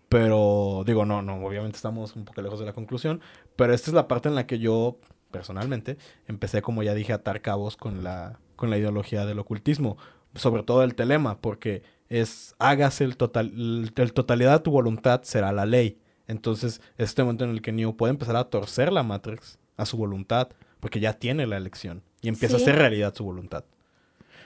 Pero 0.09 0.83
digo, 0.87 1.05
no, 1.07 1.23
no, 1.23 1.45
obviamente 1.45 1.77
estamos 1.77 2.15
un 2.17 2.25
poco 2.25 2.43
lejos 2.43 2.61
de 2.61 2.67
la 2.67 2.73
conclusión. 2.73 3.21
Pero 3.57 3.73
esta 3.75 3.91
es 3.91 3.95
la 3.95 4.07
parte 4.09 4.29
en 4.29 4.35
la 4.35 4.47
que 4.47 4.59
yo, 4.59 4.99
personalmente, 5.31 5.97
empecé, 6.29 6.63
como 6.63 6.83
ya 6.83 6.95
dije, 6.95 7.13
a 7.13 7.17
atar 7.17 7.41
cabos 7.43 7.77
con 7.77 8.05
la, 8.05 8.39
con 8.57 8.71
la 8.71 8.79
ideología 8.79 9.27
del 9.27 9.39
ocultismo. 9.39 9.97
Sobre 10.35 10.63
todo 10.63 10.83
el 10.83 10.95
telema, 10.95 11.39
porque 11.41 11.83
es 12.09 12.55
hágase 12.59 13.05
el 13.05 13.17
total, 13.17 13.47
el, 13.55 13.93
el 13.95 14.13
totalidad 14.13 14.53
de 14.53 14.59
tu 14.61 14.71
voluntad 14.71 15.23
será 15.23 15.53
la 15.53 15.65
ley. 15.67 15.99
Entonces, 16.27 16.81
es 16.97 17.11
este 17.11 17.23
momento 17.23 17.45
en 17.45 17.51
el 17.51 17.63
que 17.63 17.73
Neo 17.73 17.97
puede 17.97 18.11
empezar 18.13 18.37
a 18.37 18.45
torcer 18.45 18.93
la 18.93 19.03
Matrix 19.03 19.59
a 19.77 19.87
su 19.87 19.97
voluntad, 19.97 20.49
porque 20.81 21.01
ya 21.01 21.15
tiene 21.15 21.47
la 21.47 21.57
elección 21.57 22.03
y 22.21 22.29
empieza 22.29 22.57
Sí. 22.57 22.63
a 22.63 22.65
hacer 22.67 22.77
realidad 22.79 23.15
su 23.15 23.25
voluntad. 23.25 23.65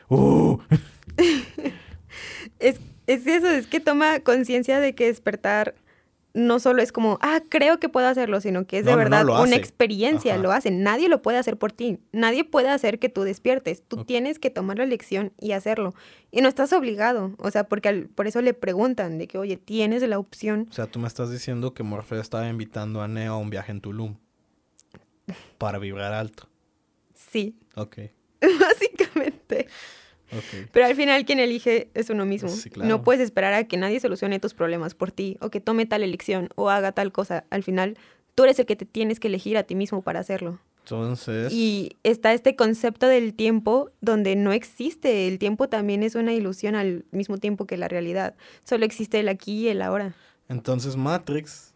¡Uh! 0.08 0.58
Es, 3.08 3.26
es 3.26 3.26
eso, 3.26 3.48
es 3.48 3.66
que 3.66 3.80
toma 3.80 4.20
conciencia 4.20 4.78
de 4.78 4.94
que 4.94 5.06
despertar 5.06 5.74
no 6.34 6.60
solo 6.60 6.82
es 6.82 6.92
como, 6.92 7.18
ah, 7.20 7.40
creo 7.48 7.80
que 7.80 7.88
puedo 7.88 8.06
hacerlo, 8.06 8.40
sino 8.40 8.64
que 8.66 8.78
es 8.78 8.84
de 8.84 8.92
No, 8.92 8.98
no, 8.98 9.04
no, 9.08 9.10
verdad 9.16 9.42
una 9.42 9.56
experiencia, 9.56 10.34
Ajá. 10.34 10.42
lo 10.42 10.52
hace. 10.52 10.70
Nadie 10.70 11.08
lo 11.08 11.20
puede 11.20 11.38
hacer 11.38 11.56
por 11.56 11.72
ti. 11.72 11.98
Nadie 12.12 12.44
puede 12.44 12.68
hacer 12.68 12.98
que 13.00 13.08
tú 13.08 13.22
despiertes. 13.22 13.82
Tú 13.82 14.04
tienes 14.04 14.38
que 14.38 14.50
tomar 14.50 14.76
la 14.78 14.84
elección 14.84 15.32
y 15.40 15.52
hacerlo. 15.52 15.94
Y 16.30 16.40
no 16.42 16.48
estás 16.48 16.72
obligado. 16.72 17.32
O 17.38 17.50
sea, 17.50 17.64
porque 17.64 17.88
al- 17.88 18.06
por 18.08 18.28
eso 18.28 18.40
le 18.42 18.54
preguntan 18.54 19.18
de 19.18 19.26
que, 19.26 19.38
oye, 19.38 19.56
tienes 19.56 20.02
la 20.02 20.18
opción. 20.18 20.68
O 20.70 20.72
sea, 20.74 20.86
tú 20.86 21.00
me 21.00 21.08
estás 21.08 21.30
diciendo 21.32 21.74
que 21.74 21.82
Morfeo 21.82 22.20
estaba 22.20 22.46
invitando 22.48 23.00
a 23.02 23.08
Neo 23.08 23.32
a 23.32 23.38
un 23.38 23.50
viaje 23.50 23.72
en 23.72 23.80
Tulum 23.80 24.14
para 25.56 25.78
vibrar 25.78 26.12
alto. 26.12 26.48
Sí, 27.14 27.56
Ok, 27.74 27.98
básicamente. 28.60 29.66
Pero 30.72 30.86
al 30.86 30.94
final 30.94 31.24
quien 31.24 31.40
elige 31.40 31.90
es 31.94 32.10
uno 32.10 32.26
mismo. 32.26 32.48
Sí, 32.48 32.70
claro. 32.70 32.88
No 32.88 33.02
puedes 33.02 33.22
esperar 33.22 33.54
a 33.54 33.64
que 33.64 33.76
nadie 33.76 34.00
solucione 34.00 34.40
tus 34.40 34.54
problemas 34.54 34.94
por 34.94 35.10
ti 35.12 35.36
o 35.40 35.50
que 35.50 35.60
tome 35.60 35.86
tal 35.86 36.02
elección 36.02 36.48
o 36.54 36.70
haga 36.70 36.92
tal 36.92 37.12
cosa. 37.12 37.44
Al 37.50 37.62
final, 37.62 37.96
tú 38.34 38.44
eres 38.44 38.58
el 38.58 38.66
que 38.66 38.76
te 38.76 38.84
tienes 38.86 39.20
que 39.20 39.28
elegir 39.28 39.56
a 39.56 39.62
ti 39.64 39.74
mismo 39.74 40.02
para 40.02 40.20
hacerlo. 40.20 40.60
Entonces, 40.80 41.52
Y 41.52 41.96
está 42.02 42.32
este 42.32 42.56
concepto 42.56 43.06
del 43.08 43.34
tiempo 43.34 43.90
donde 44.00 44.36
no 44.36 44.52
existe. 44.52 45.28
El 45.28 45.38
tiempo 45.38 45.68
también 45.68 46.02
es 46.02 46.14
una 46.14 46.32
ilusión 46.32 46.74
al 46.74 47.04
mismo 47.10 47.36
tiempo 47.36 47.66
que 47.66 47.76
la 47.76 47.88
realidad. 47.88 48.34
Solo 48.64 48.86
existe 48.86 49.20
el 49.20 49.28
aquí 49.28 49.64
y 49.64 49.68
el 49.68 49.82
ahora. 49.82 50.14
entonces 50.48 50.96
Matrix, 50.96 51.74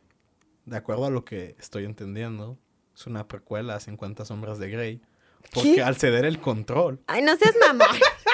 de 0.64 0.78
acuerdo 0.78 1.04
a 1.04 1.10
lo 1.10 1.26
que 1.26 1.56
estoy 1.58 1.84
entendiendo, 1.84 2.56
es 2.96 3.06
una 3.06 3.28
precuela 3.28 3.74
a 3.74 3.80
50 3.80 4.24
sombras 4.24 4.58
de 4.58 4.70
Grey. 4.70 5.00
Porque 5.52 5.74
¿Qué? 5.74 5.82
al 5.82 5.96
ceder 5.96 6.24
el 6.24 6.38
control, 6.40 7.00
Ay, 7.06 7.20
no 7.20 7.36
seas 7.36 7.54
mamá. 7.68 7.84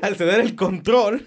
al 0.02 0.16
ceder 0.16 0.40
el 0.40 0.54
control, 0.56 1.26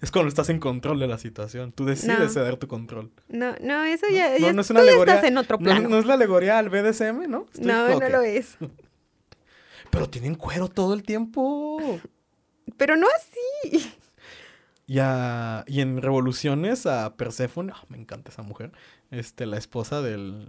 es 0.00 0.10
cuando 0.10 0.28
estás 0.28 0.48
en 0.50 0.58
control 0.60 0.98
de 0.98 1.06
la 1.08 1.18
situación. 1.18 1.72
Tú 1.72 1.84
decides 1.84 2.18
No. 2.18 2.28
ceder 2.28 2.56
tu 2.56 2.68
control. 2.68 3.10
No, 3.28 3.54
no, 3.60 3.84
eso 3.84 4.06
ya, 4.10 4.30
No, 4.32 4.38
ya- 4.38 4.52
no 4.52 4.60
es 4.60 4.66
tú 4.68 4.72
una 4.74 4.82
ya 4.82 4.88
alegoría. 4.90 5.14
estás 5.14 5.28
en 5.30 5.38
otro 5.38 5.58
no- 5.58 5.64
plano. 5.64 5.88
No, 5.88 5.98
es 5.98 6.06
la 6.06 6.14
alegoría 6.14 6.58
al 6.58 6.68
BDSM, 6.68 7.26
¿no? 7.28 7.46
Estoy- 7.52 7.64
No, 7.66 7.88
no 8.00 8.08
lo 8.08 8.20
es. 8.22 8.56
Pero 9.90 10.08
tienen 10.10 10.34
cuero 10.34 10.68
todo 10.68 10.94
el 10.94 11.02
tiempo. 11.02 11.78
Pero 12.76 12.96
no 12.96 13.06
así. 13.16 13.92
Y, 14.86 14.98
a- 14.98 15.64
y 15.66 15.80
en 15.80 16.02
Revoluciones 16.02 16.84
a 16.86 17.16
Perséfone, 17.16 17.72
ah, 17.74 17.84
me 17.88 17.96
encanta 17.96 18.30
esa 18.30 18.42
mujer, 18.42 18.72
este, 19.10 19.46
la 19.46 19.56
esposa 19.56 20.02
del... 20.02 20.48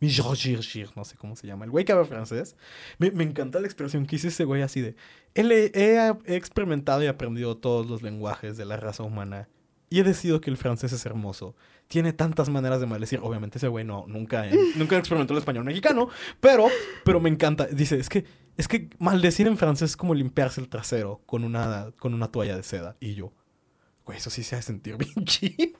No 0.00 1.04
sé 1.04 1.16
cómo 1.16 1.34
se 1.36 1.46
llama, 1.46 1.64
el 1.64 1.70
güey 1.70 1.84
que 1.84 1.92
habla 1.92 2.04
francés. 2.04 2.56
Me, 2.98 3.10
me 3.10 3.24
encanta 3.24 3.60
la 3.60 3.66
expresión 3.66 4.06
que 4.06 4.16
hizo 4.16 4.28
ese 4.28 4.44
güey 4.44 4.62
así 4.62 4.80
de... 4.80 4.94
Él 5.34 5.50
he, 5.52 5.70
he- 5.74 6.14
he 6.24 6.36
experimentado 6.36 7.02
y 7.02 7.06
aprendido 7.06 7.56
todos 7.56 7.86
los 7.86 8.02
lenguajes 8.02 8.56
de 8.56 8.64
la 8.64 8.76
raza 8.76 9.02
humana 9.02 9.48
y 9.90 10.00
he 10.00 10.04
decidido 10.04 10.40
que 10.40 10.50
el 10.50 10.56
francés 10.56 10.92
es 10.92 11.04
hermoso. 11.06 11.54
Tiene 11.88 12.12
tantas 12.12 12.48
maneras 12.50 12.80
de 12.80 12.86
maldecir. 12.86 13.20
Obviamente 13.22 13.56
ese 13.58 13.68
güey 13.68 13.84
no, 13.84 14.04
nunca, 14.06 14.46
nunca 14.76 14.98
experimentó 14.98 15.32
el 15.32 15.38
español 15.38 15.64
mexicano, 15.64 16.08
pero, 16.40 16.66
pero 17.04 17.20
me 17.20 17.30
encanta. 17.30 17.66
Dice, 17.66 17.98
es 17.98 18.08
que, 18.10 18.24
es 18.58 18.68
que 18.68 18.90
maldecir 18.98 19.46
en 19.46 19.56
francés 19.56 19.90
es 19.90 19.96
como 19.96 20.14
limpiarse 20.14 20.60
el 20.60 20.68
trasero 20.68 21.22
con 21.24 21.42
una, 21.44 21.92
con 21.98 22.12
una 22.14 22.28
toalla 22.30 22.56
de 22.56 22.62
seda. 22.62 22.96
Y 23.00 23.14
yo, 23.14 23.32
Güey, 24.04 24.18
eso 24.18 24.28
sí 24.30 24.42
se 24.42 24.54
ha 24.54 24.58
de 24.58 24.62
sentir 24.62 24.96
bien 24.98 25.24
chido. 25.24 25.78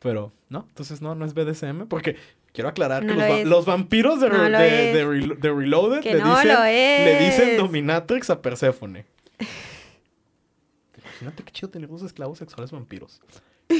Pero, 0.00 0.32
no, 0.48 0.66
entonces 0.68 1.00
no, 1.00 1.14
no 1.14 1.24
es 1.24 1.34
BDSM. 1.34 1.86
Porque 1.88 2.16
quiero 2.56 2.68
aclarar 2.70 3.04
No 3.04 3.12
que 3.14 3.20
lo 3.20 3.20
los, 3.26 3.30
va- 3.30 3.38
es. 3.40 3.46
los 3.46 3.66
vampiros 3.66 4.20
de, 4.20 4.28
No 4.30 4.38
Re- 4.38 4.50
lo 4.50 4.58
de, 4.58 4.88
es. 4.90 4.94
de 4.96 5.04
Relo- 5.06 5.36
de 5.38 5.52
Reloaded 5.52 6.00
Que 6.00 6.14
le, 6.14 6.20
no 6.22 6.34
dicen, 6.34 6.54
lo 6.54 6.64
le 6.64 7.18
dicen 7.24 7.48
es. 7.50 7.58
dominatrix 7.58 8.30
a 8.30 8.42
Perséfone. 8.42 9.04
Imagínate 10.98 11.42
qué 11.44 11.52
chido 11.52 11.70
tener 11.70 11.88
dos 11.88 12.02
esclavos 12.02 12.38
sexuales 12.38 12.72
vampiros. 12.72 13.20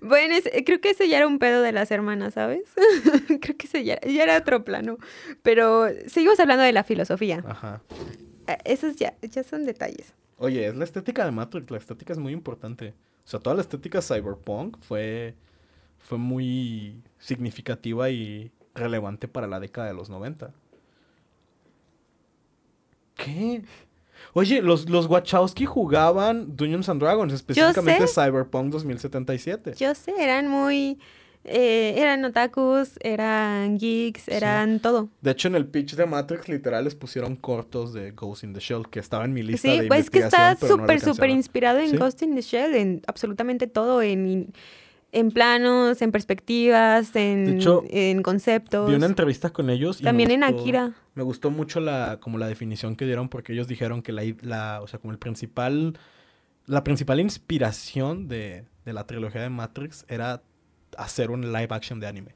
Bueno, 0.00 0.34
es- 0.34 0.50
creo 0.66 0.80
que 0.80 0.90
ese 0.90 1.08
ya 1.08 1.18
era 1.18 1.28
un 1.28 1.38
pedo 1.38 1.62
de 1.62 1.70
las 1.70 1.92
hermanas, 1.92 2.34
¿sabes? 2.34 2.62
creo 3.40 3.56
que 3.56 3.66
ese 3.68 3.84
ya, 3.84 4.00
ya 4.00 4.24
era 4.24 4.36
otro 4.36 4.64
plano. 4.64 4.98
Pero 5.44 5.86
seguimos 6.08 6.40
hablando 6.40 6.64
de 6.64 6.72
la 6.72 6.82
filosofía. 6.82 7.44
Ajá. 7.46 7.80
Eh, 8.48 8.58
Esos 8.64 8.96
ya, 8.96 9.14
ya 9.22 9.44
son 9.44 9.64
detalles. 9.64 10.12
Oye, 10.38 10.66
es 10.66 10.74
la 10.74 10.82
estética 10.82 11.24
de 11.24 11.30
Matrix. 11.30 11.70
La 11.70 11.78
estética 11.78 12.12
es 12.12 12.18
muy 12.18 12.32
importante. 12.32 12.94
O 13.24 13.28
sea, 13.28 13.38
toda 13.38 13.54
la 13.54 13.62
estética 13.62 14.02
cyberpunk 14.02 14.76
fue, 14.80 15.36
fue 15.98 16.18
muy 16.18 17.00
significativa 17.20 18.10
y 18.10 18.50
relevante 18.74 19.28
para 19.28 19.46
la 19.46 19.60
década 19.60 19.86
de 19.86 19.94
los 19.94 20.10
90. 20.10 20.52
¿Qué? 23.16 23.62
Oye, 24.32 24.62
los, 24.62 24.88
los 24.88 25.06
Wachowski 25.06 25.64
jugaban 25.66 26.56
Dungeons 26.56 26.88
and 26.88 27.00
Dragons, 27.02 27.32
específicamente. 27.32 28.06
Cyberpunk 28.06 28.70
2077. 28.72 29.74
Yo 29.76 29.94
sé, 29.94 30.12
eran 30.18 30.48
muy... 30.48 30.98
eh, 31.44 31.94
eran 31.96 32.24
otakus, 32.24 32.98
eran 33.00 33.78
geeks, 33.78 34.28
eran 34.28 34.80
todo. 34.80 35.08
De 35.22 35.30
hecho, 35.32 35.48
en 35.48 35.54
el 35.54 35.66
pitch 35.66 35.94
de 35.96 36.06
Matrix, 36.06 36.48
literal, 36.48 36.84
les 36.84 36.94
pusieron 36.94 37.34
cortos 37.36 37.92
de 37.94 38.12
Ghost 38.12 38.44
in 38.44 38.52
the 38.52 38.60
Shell, 38.60 38.88
que 38.90 39.00
estaba 39.00 39.24
en 39.24 39.32
mi 39.32 39.42
lista 39.42 39.68
Sí, 39.68 39.80
de 39.80 39.88
pues 39.88 40.00
es 40.00 40.10
que 40.10 40.18
está 40.20 40.50
investigación, 40.52 40.86
pero 40.86 40.94
no 40.94 41.00
súper, 41.00 41.14
súper 41.14 41.30
inspirado 41.30 41.78
en 41.78 41.90
Sí. 41.90 41.96
Ghost 41.96 42.22
in 42.22 42.34
the 42.34 42.42
Shell, 42.42 42.74
en 42.74 43.02
absolutamente 43.06 43.66
todo, 43.66 44.02
en, 44.02 44.52
en 45.12 45.30
planos, 45.30 46.00
en 46.02 46.12
perspectivas, 46.12 47.14
en, 47.16 47.56
hecho, 47.56 47.82
en 47.88 48.22
conceptos. 48.22 48.88
Vi 48.88 48.94
una 48.94 49.06
entrevista 49.06 49.50
con 49.50 49.70
ellos 49.70 50.00
y 50.00 50.04
También 50.04 50.30
en 50.30 50.40
gustó- 50.42 50.60
Akira. 50.62 50.92
Me 51.14 51.22
gustó 51.22 51.50
mucho 51.50 51.80
la, 51.80 52.18
como 52.20 52.38
la 52.38 52.46
definición 52.46 52.94
que 52.96 53.04
dieron 53.04 53.28
porque 53.28 53.52
ellos 53.52 53.66
dijeron 53.68 54.02
que 54.02 54.12
la, 54.12 54.22
la 54.42 54.80
o 54.82 54.86
sea, 54.86 54.98
como 55.00 55.12
el 55.12 55.18
principal, 55.18 55.98
la 56.66 56.84
principal 56.84 57.18
inspiración 57.20 58.28
de, 58.28 58.64
de 58.84 58.92
la 58.92 59.04
trilogía 59.06 59.42
de 59.42 59.50
Matrix 59.50 60.04
era 60.08 60.42
hacer 60.96 61.30
un 61.30 61.52
live 61.52 61.68
action 61.70 61.98
de 62.00 62.06
anime. 62.06 62.34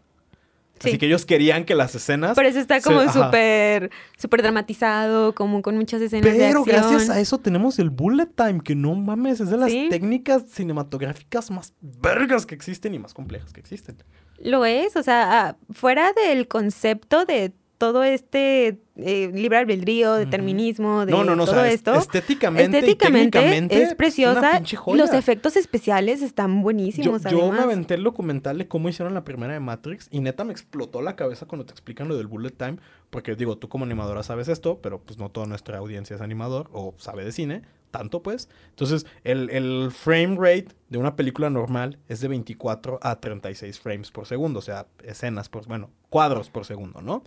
Sí. 0.81 0.89
Así 0.91 0.99
que 0.99 1.07
ellos 1.07 1.25
querían 1.25 1.65
que 1.65 1.75
las 1.75 1.95
escenas... 1.95 2.35
Por 2.35 2.45
eso 2.47 2.59
está 2.59 2.81
como 2.81 3.01
súper 3.11 3.91
súper 4.19 4.43
dramatizado, 4.43 5.35
como 5.35 5.63
con 5.63 5.77
muchas 5.77 6.03
escenas 6.03 6.33
de 6.33 6.39
Pero 6.39 6.61
acción. 6.61 6.77
gracias 6.91 7.11
a 7.11 7.21
eso 7.21 7.39
tenemos 7.39 7.79
el 7.79 7.91
bullet 7.91 8.27
time, 8.35 8.61
que 8.63 8.75
no 8.75 8.95
mames, 8.95 9.41
es 9.41 9.51
de 9.51 9.57
las 9.57 9.71
Sí. 9.71 9.87
técnicas 9.89 10.45
cinematográficas 10.49 11.51
más 11.51 11.73
vergas 11.81 12.45
que 12.47 12.55
existen 12.55 12.95
y 12.95 12.99
más 12.99 13.15
complejas 13.15 13.53
que 13.53 13.61
existen. 13.61 13.97
Lo 14.39 14.65
es, 14.65 14.97
o 14.97 15.03
sea, 15.03 15.47
ah, 15.49 15.57
fuera 15.73 16.13
del 16.13 16.49
concepto 16.49 17.25
de 17.25 17.53
todo 17.85 18.03
este 18.03 18.79
eh, 18.97 19.31
libre 19.35 19.59
albedrío, 19.59 20.15
determinismo, 20.15 21.05
de 21.05 21.13
no, 21.13 21.23
no, 21.23 21.37
no, 21.37 21.43
o 21.43 21.47
todo 21.47 21.57
sea, 21.57 21.71
esto. 21.71 21.95
estéticamente, 21.95 22.79
estéticamente 22.79 23.83
es 23.83 23.95
preciosa. 23.95 24.63
Los 24.95 25.13
efectos 25.13 25.57
especiales 25.57 26.23
están 26.23 26.63
buenísimos, 26.63 27.25
yo 27.25 27.53
me 27.53 27.59
aventé 27.59 27.95
el 27.95 28.05
documental 28.05 28.57
de 28.57 28.67
cómo 28.69 28.89
hicieron 28.89 29.13
la 29.13 29.23
primera 29.23 29.53
de 29.53 29.61
Matrix 29.61 30.09
y 30.11 30.21
neta 30.21 30.45
me 30.45 30.53
explotó 30.53 31.03
la 31.03 31.15
cabeza 31.15 31.45
cuando 31.45 31.67
te 31.67 31.73
explican 31.73 32.09
lo 32.09 32.17
del 32.17 32.27
bullet 32.27 32.53
time. 32.53 32.77
Porque 33.11 33.37
digo, 33.37 33.59
tú 33.59 33.69
como 33.69 33.85
animadora 33.85 34.25
sabes 34.25 34.49
esto, 34.49 34.81
pero 34.83 35.01
pues 35.01 35.19
no 35.19 35.31
toda 35.31 35.47
nuestra 35.47 35.79
audiencia 35.79 36.17
es 36.17 36.23
animador 36.23 36.69
o 36.73 36.95
sabe 36.97 37.25
de 37.25 37.31
cine, 37.31 37.63
tanto 37.93 38.25
pues. 38.25 38.49
Entonces, 38.71 39.07
el, 39.23 39.51
el 39.51 39.91
frame 39.93 40.37
rate 40.37 40.69
de 40.89 40.99
una 40.99 41.15
película 41.15 41.49
normal 41.51 41.99
es 42.09 42.21
de 42.21 42.27
24 42.29 42.99
a 43.03 43.21
36 43.21 43.79
frames 43.79 44.11
por 44.11 44.27
segundo, 44.27 44.59
o 44.59 44.63
sea, 44.63 44.87
escenas 45.05 45.49
por, 45.49 45.65
bueno, 45.67 45.91
cuadros 46.11 46.51
por 46.51 46.65
segundo, 46.65 47.03
¿no? 47.03 47.23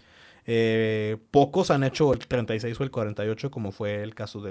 Eh, 0.50 1.18
pocos 1.30 1.72
han 1.72 1.84
hecho 1.84 2.14
el 2.14 2.20
36 2.20 2.80
o 2.80 2.84
el 2.84 2.90
48, 2.90 3.52
como 3.52 3.74
fue 3.74 4.02
el 4.02 4.16
caso 4.16 4.42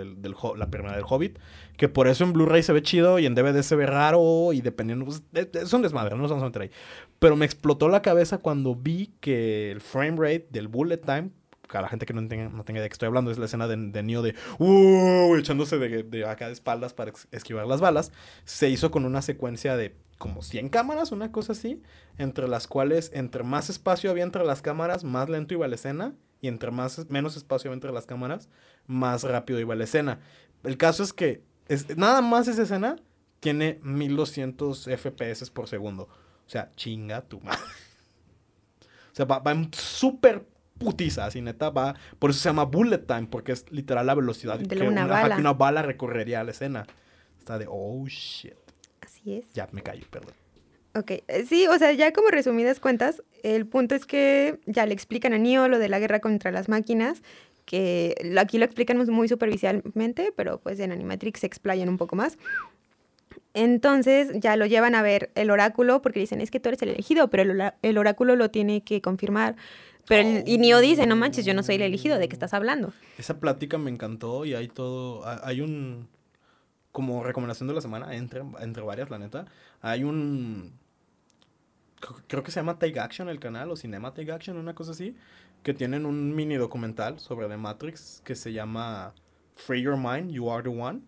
Ho- 0.41 0.55
la 0.55 0.71
primera 0.71 0.95
del 0.95 1.05
Hobbit. 1.09 1.39
Que 1.79 1.89
por 1.89 2.07
eso 2.07 2.23
en 2.25 2.35
Blu-ray 2.35 2.63
se 2.63 2.75
ve 2.75 2.83
chido 2.83 3.19
y 3.19 3.25
en 3.27 3.35
DVD 3.35 3.63
se 3.63 3.77
ve 3.77 3.87
raro 3.87 4.53
y 4.53 4.61
dependiendo. 4.61 5.07
Pues, 5.07 5.23
de- 5.33 5.47
de- 5.47 5.67
son 5.67 5.81
desmadre, 5.83 6.15
no 6.15 6.23
nos 6.23 6.31
vamos 6.31 6.43
a 6.45 6.47
meter 6.49 6.63
ahí. 6.63 6.71
Pero 7.19 7.35
me 7.35 7.47
explotó 7.47 7.89
la 7.89 8.03
cabeza 8.03 8.39
cuando 8.39 8.75
vi 8.75 9.15
que 9.21 9.71
el 9.73 9.81
frame 9.81 10.17
rate 10.19 10.47
del 10.51 10.69
bullet 10.69 10.99
time. 10.99 11.31
Para 11.67 11.83
la 11.83 11.89
gente 11.89 12.07
que 12.07 12.15
no 12.15 12.27
tenga, 12.29 12.49
no 12.49 12.65
tenga 12.65 12.79
idea 12.79 12.85
de 12.85 12.89
qué 12.89 12.95
estoy 12.95 13.07
hablando, 13.07 13.31
es 13.31 13.39
la 13.39 13.47
escena 13.47 13.67
de, 13.69 13.77
de 13.77 14.03
Neo 14.03 14.23
de 14.23 14.35
"Uh", 14.59 15.37
echándose 15.37 15.79
de, 15.79 16.03
de 16.03 16.27
acá 16.27 16.47
de 16.47 16.53
espaldas 16.53 16.95
para 16.95 17.13
esquivar 17.33 17.67
las 17.67 17.81
balas. 17.81 18.13
Se 18.45 18.69
hizo 18.69 18.91
con 18.91 19.05
una 19.05 19.23
secuencia 19.23 19.77
de 19.77 19.95
como 20.19 20.43
100 20.43 20.69
cámaras, 20.71 21.13
una 21.13 21.31
cosa 21.33 21.53
así, 21.53 21.83
entre 22.19 22.49
las 22.49 22.67
cuales 22.67 23.11
entre 23.15 23.43
más 23.43 23.69
espacio 23.69 24.11
había 24.11 24.25
entre 24.25 24.45
las 24.45 24.63
cámaras, 24.63 25.05
más 25.05 25.29
lento 25.29 25.55
iba 25.55 25.69
la 25.69 25.75
escena, 25.75 26.15
y 26.41 26.49
entre 26.49 26.71
más 26.71 27.09
menos 27.11 27.37
espacio 27.37 27.71
había 27.71 27.77
entre 27.77 27.93
las 27.93 28.07
cámaras, 28.07 28.49
más 28.87 29.23
rápido 29.23 29.61
iba 29.61 29.75
la 29.75 29.85
escena. 29.85 30.21
El 30.65 30.77
caso 30.77 31.03
es 31.03 31.13
que 31.13 31.43
nada 31.97 32.23
más 32.23 32.49
esa 32.49 32.63
escena 32.63 32.97
tiene 33.41 33.79
1200 33.83 34.85
FPS 34.87 35.51
por 35.51 35.69
segundo. 35.69 36.05
O 36.05 36.49
sea, 36.51 36.71
chinga 36.77 37.23
tu 37.23 37.41
madre. 37.41 37.61
O 39.13 39.17
sea, 39.17 39.25
va, 39.25 39.39
va 39.39 39.53
en 39.53 39.73
súper 39.73 40.47
putiza, 40.79 41.27
así 41.27 41.41
neta, 41.41 41.71
va. 41.71 41.95
Por 42.19 42.31
eso 42.31 42.41
se 42.41 42.49
llama 42.49 42.65
bullet 42.65 42.99
time, 43.07 43.27
porque 43.31 43.53
es 43.53 43.71
literal 43.71 44.07
la 44.07 44.15
velocidad 44.15 44.59
De 44.59 44.77
que 44.77 44.87
una 44.89 45.05
ajá, 45.05 45.23
bala. 45.23 45.35
que 45.37 45.41
una 45.41 45.53
bala 45.53 45.83
recorrería 45.83 46.43
la 46.45 46.51
escena. 46.51 46.87
Está 47.39 47.59
de, 47.59 47.67
oh 47.69 48.05
shit. 48.07 48.55
Así 49.01 49.35
es. 49.37 49.53
Ya 49.53 49.69
me 49.73 49.83
callo, 49.83 50.05
perdón. 50.11 50.35
Ok, 50.95 51.11
eh, 51.11 51.45
sí, 51.47 51.67
o 51.69 51.79
sea, 51.79 51.93
ya 51.93 52.13
como 52.13 52.29
resumidas 52.29 52.81
cuentas, 52.81 53.23
el 53.43 53.67
punto 53.67 53.95
es 53.95 54.07
que 54.07 54.59
ya 54.67 54.87
le 54.87 54.95
explican 54.95 55.35
a 55.35 55.39
Neo 55.39 55.69
lo 55.69 55.79
de 55.79 55.89
la 55.89 55.99
guerra 55.99 56.21
contra 56.21 56.51
las 56.51 56.69
máquinas, 56.69 57.23
que 57.67 58.15
aquí 58.39 58.59
lo 58.59 58.65
explican 58.65 58.97
muy 59.11 59.29
superficialmente, 59.29 60.33
pero 60.35 60.59
pues 60.59 60.81
en 60.81 60.93
Animatrix 60.93 61.41
se 61.41 61.47
explayan 61.47 61.89
un 61.89 61.99
poco 61.99 62.17
más. 62.17 62.39
Entonces 63.55 64.29
ya 64.35 64.57
lo 64.57 64.67
llevan 64.67 64.95
a 64.95 65.03
ver 65.03 65.31
el 65.35 65.51
oráculo 65.51 66.03
porque 66.03 66.21
dicen, 66.21 66.41
es 66.41 66.51
que 66.51 66.61
tú 66.61 66.69
eres 66.69 66.83
el 66.83 66.91
elegido, 66.91 67.29
pero 67.29 67.43
el, 67.43 67.73
el 67.83 67.99
oráculo 67.99 68.37
lo 68.37 68.51
tiene 68.51 68.83
que 68.83 69.01
confirmar. 69.01 69.57
Pero 70.09 70.29
el- 70.29 70.49
y 70.49 70.59
Neo 70.59 70.81
dice, 70.81 71.07
no 71.07 71.17
manches, 71.17 71.45
yo 71.45 71.55
no 71.55 71.63
soy 71.63 71.77
el 71.77 71.83
elegido, 71.83 72.19
¿de 72.19 72.29
qué 72.29 72.35
estás 72.35 72.55
hablando? 72.55 72.93
Esa 73.19 73.39
plática 73.41 73.77
me 73.79 73.91
encantó 73.91 74.45
y 74.45 74.55
hay 74.55 74.69
todo. 74.69 75.25
ha- 75.27 75.47
Hay 75.47 75.61
un. 75.61 76.09
Como 76.93 77.23
recomendación 77.25 77.69
de 77.69 77.75
la 77.75 77.81
semana, 77.83 78.15
entre, 78.17 78.43
entre 78.61 78.83
varias, 78.83 79.11
la 79.11 79.19
neta. 79.19 79.45
Hay 79.83 80.05
un. 80.05 80.73
cr- 82.01 82.23
Creo 82.29 82.43
que 82.43 82.51
se 82.51 82.61
llama 82.61 82.79
Take 82.79 82.99
Action 83.01 83.29
el 83.29 83.39
canal, 83.41 83.71
o 83.71 83.77
Cinema 83.77 84.15
Take 84.15 84.33
Action, 84.33 84.57
una 84.57 84.75
cosa 84.75 84.93
así. 84.93 85.15
Que 85.63 85.75
tienen 85.75 86.07
un 86.07 86.35
mini 86.35 86.55
documental 86.55 87.19
sobre 87.19 87.49
The 87.49 87.57
Matrix 87.57 88.23
que 88.25 88.37
se 88.37 88.53
llama 88.53 89.15
Free 89.57 89.83
Your 89.83 89.97
Mind, 89.97 90.31
You 90.31 90.51
Are 90.51 90.63
the 90.63 90.69
One. 90.69 91.01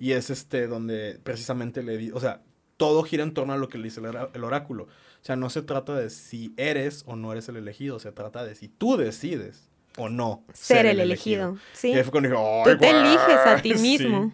Y 0.00 0.12
es 0.12 0.28
este 0.30 0.66
donde 0.66 1.18
precisamente 1.22 1.82
le 1.82 1.96
di, 1.96 2.10
o 2.10 2.20
sea, 2.20 2.42
todo 2.76 3.02
gira 3.02 3.22
en 3.22 3.32
torno 3.32 3.54
a 3.54 3.56
lo 3.56 3.68
que 3.70 3.78
le 3.78 3.84
dice 3.84 4.00
el 4.34 4.44
oráculo. 4.44 4.88
O 5.24 5.26
sea, 5.26 5.36
no 5.36 5.48
se 5.48 5.62
trata 5.62 5.94
de 5.94 6.10
si 6.10 6.52
eres 6.58 7.02
o 7.06 7.16
no 7.16 7.32
eres 7.32 7.48
el 7.48 7.56
elegido, 7.56 7.98
se 7.98 8.12
trata 8.12 8.44
de 8.44 8.54
si 8.54 8.68
tú 8.68 8.98
decides 8.98 9.70
o 9.96 10.10
no 10.10 10.44
Ser 10.52 10.84
el 10.84 11.00
elegido, 11.00 11.56
¿sí? 11.72 11.92
Y 11.92 11.94
ahí 11.94 12.02
fue 12.02 12.10
cuando 12.12 12.28
dije, 12.28 12.38
"Ay, 12.44 12.62
Tú 12.74 12.78
te 12.78 12.92
güey". 12.92 13.00
eliges 13.06 13.38
a 13.46 13.62
ti 13.62 13.72
mismo. 13.80 14.32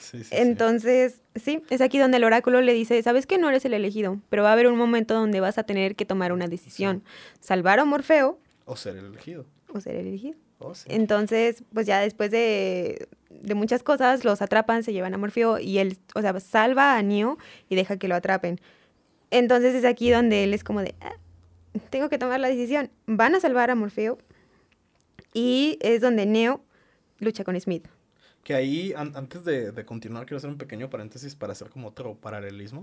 Sí, 0.00 0.18
sí, 0.18 0.24
sí. 0.24 0.30
Entonces, 0.32 1.20
sí, 1.36 1.62
es 1.70 1.80
aquí 1.80 1.98
donde 2.00 2.16
el 2.16 2.24
oráculo 2.24 2.60
le 2.62 2.72
dice, 2.74 3.00
sabes 3.04 3.26
que 3.26 3.38
no 3.38 3.48
eres 3.48 3.64
el 3.64 3.74
elegido, 3.74 4.18
pero 4.28 4.42
va 4.42 4.48
a 4.50 4.54
haber 4.54 4.66
un 4.66 4.76
momento 4.76 5.14
donde 5.14 5.38
vas 5.38 5.56
a 5.56 5.62
tener 5.62 5.94
que 5.94 6.04
tomar 6.04 6.32
una 6.32 6.48
decisión, 6.48 7.04
salvar 7.38 7.78
a 7.78 7.84
Morfeo 7.84 8.40
O 8.64 8.74
ser 8.74 8.96
el 8.96 9.04
elegido. 9.04 9.46
o 9.72 9.80
ser 9.80 9.94
el 9.94 10.08
elegido. 10.08 10.36
Oh, 10.58 10.74
sí. 10.74 10.88
Entonces, 10.90 11.62
pues 11.72 11.86
ya 11.86 12.00
después 12.00 12.32
de, 12.32 13.06
de 13.30 13.54
muchas 13.54 13.84
cosas, 13.84 14.24
los 14.24 14.42
atrapan, 14.42 14.82
se 14.82 14.92
llevan 14.92 15.14
a 15.14 15.18
Morfeo 15.18 15.60
y 15.60 15.78
él, 15.78 15.96
o 16.16 16.22
sea, 16.22 16.40
salva 16.40 16.96
a 16.96 17.02
Neo 17.02 17.38
y 17.68 17.76
deja 17.76 17.98
que 17.98 18.08
lo 18.08 18.16
atrapen. 18.16 18.60
Entonces 19.30 19.74
es 19.74 19.84
aquí 19.84 20.10
donde 20.10 20.44
él 20.44 20.54
es 20.54 20.64
como 20.64 20.80
de, 20.82 20.94
"Ah, 21.00 21.14
tengo 21.90 22.08
que 22.08 22.18
tomar 22.18 22.40
la 22.40 22.48
decisión. 22.48 22.90
Van 23.06 23.34
a 23.34 23.40
salvar 23.40 23.70
a 23.70 23.74
Morfeo 23.74 24.18
y 25.34 25.78
es 25.80 26.00
donde 26.00 26.26
Neo 26.26 26.62
lucha 27.18 27.44
con 27.44 27.58
Smith. 27.60 27.86
Que 28.44 28.54
ahí, 28.54 28.94
an- 28.96 29.12
antes 29.14 29.44
de, 29.44 29.72
de 29.72 29.84
continuar, 29.84 30.24
quiero 30.24 30.38
hacer 30.38 30.48
un 30.48 30.56
pequeño 30.56 30.88
paréntesis 30.88 31.34
para 31.34 31.52
hacer 31.52 31.68
como 31.68 31.88
otro 31.88 32.14
paralelismo 32.14 32.80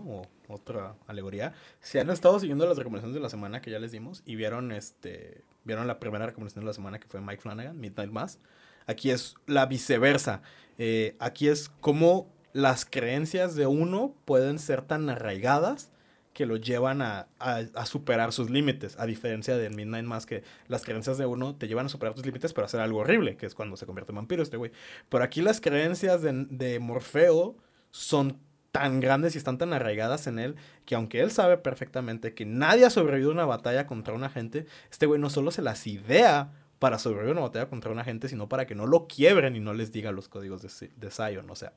o 0.47 0.53
otra 0.53 0.95
alegoría. 1.07 1.53
Si 1.81 1.97
han 1.97 2.09
estado 2.11 2.39
siguiendo 2.39 2.67
las 2.67 2.77
recomendaciones 2.77 3.15
de 3.15 3.21
la 3.21 3.29
semana 3.29 3.61
que 3.61 3.71
ya 3.71 3.79
les 3.79 3.91
dimos 3.91 4.21
y 4.25 4.35
vieron 4.35 4.71
este 4.71 5.41
vieron 5.63 5.87
la 5.87 5.99
primera 5.99 6.27
recomendación 6.27 6.63
de 6.63 6.67
la 6.67 6.73
semana 6.73 6.99
que 6.99 7.07
fue 7.07 7.21
Mike 7.21 7.41
Flanagan, 7.41 7.79
Midnight 7.79 8.11
Mass, 8.11 8.37
aquí 8.85 9.09
es 9.09 9.33
la 9.47 9.65
viceversa. 9.65 10.43
Eh, 10.77 11.15
aquí 11.17 11.47
es 11.47 11.69
como 11.81 12.29
las 12.53 12.85
creencias 12.85 13.55
de 13.55 13.65
uno 13.65 14.13
pueden 14.25 14.59
ser 14.59 14.83
tan 14.83 15.09
arraigadas 15.09 15.89
que 16.35 16.45
lo 16.45 16.57
llevan 16.57 17.01
a, 17.01 17.27
a- 17.39 17.85
superar 17.85 18.33
sus 18.33 18.49
límites, 18.49 18.99
a 18.99 19.05
diferencia 19.05 19.57
de 19.57 19.69
Midnight 19.69 20.05
Mass, 20.05 20.25
que 20.25 20.43
las 20.67 20.83
creencias 20.83 21.17
de 21.17 21.25
uno 21.25 21.55
te 21.55 21.69
llevan 21.69 21.85
a 21.85 21.89
superar 21.89 22.13
tus 22.13 22.25
límites 22.25 22.51
para 22.51 22.65
hacer 22.65 22.81
algo 22.81 22.99
horrible, 22.99 23.37
que 23.37 23.45
es 23.45 23.55
cuando 23.55 23.77
se 23.77 23.85
convierte 23.85 24.11
en 24.11 24.17
vampiro 24.17 24.43
este 24.43 24.57
güey. 24.57 24.71
Pero 25.07 25.23
aquí 25.23 25.41
las 25.41 25.61
creencias 25.61 26.21
de, 26.21 26.45
de 26.49 26.79
Morfeo 26.79 27.55
son 27.89 28.37
tan 28.73 28.99
grandes 28.99 29.35
y 29.35 29.37
están 29.37 29.57
tan 29.57 29.71
arraigadas 29.71 30.27
en 30.27 30.37
él 30.37 30.55
que 30.83 30.95
aunque 30.95 31.21
él 31.21 31.31
sabe 31.31 31.57
perfectamente 31.57 32.33
que 32.33 32.45
nadie 32.45 32.83
ha 32.83 32.89
sobrevivido 32.89 33.29
a 33.31 33.33
una 33.35 33.45
batalla 33.45 33.87
contra 33.87 34.13
un 34.13 34.25
agente, 34.25 34.65
este 34.91 35.05
güey 35.05 35.21
no 35.21 35.29
solo 35.29 35.51
se 35.51 35.61
las 35.61 35.87
idea 35.87 36.51
para 36.79 36.99
sobrevivir 36.99 37.29
a 37.29 37.31
una 37.39 37.47
batalla 37.47 37.69
contra 37.69 37.91
un 37.93 37.99
agente, 37.99 38.27
sino 38.27 38.49
para 38.49 38.65
que 38.67 38.75
no 38.75 38.85
lo 38.85 39.07
quiebren 39.07 39.55
y 39.55 39.61
no 39.61 39.73
les 39.73 39.93
diga 39.93 40.11
los 40.11 40.27
códigos 40.27 40.61
de, 40.61 40.89
de 40.93 41.09
Zion. 41.11 41.49
O 41.49 41.55
sea, 41.55 41.71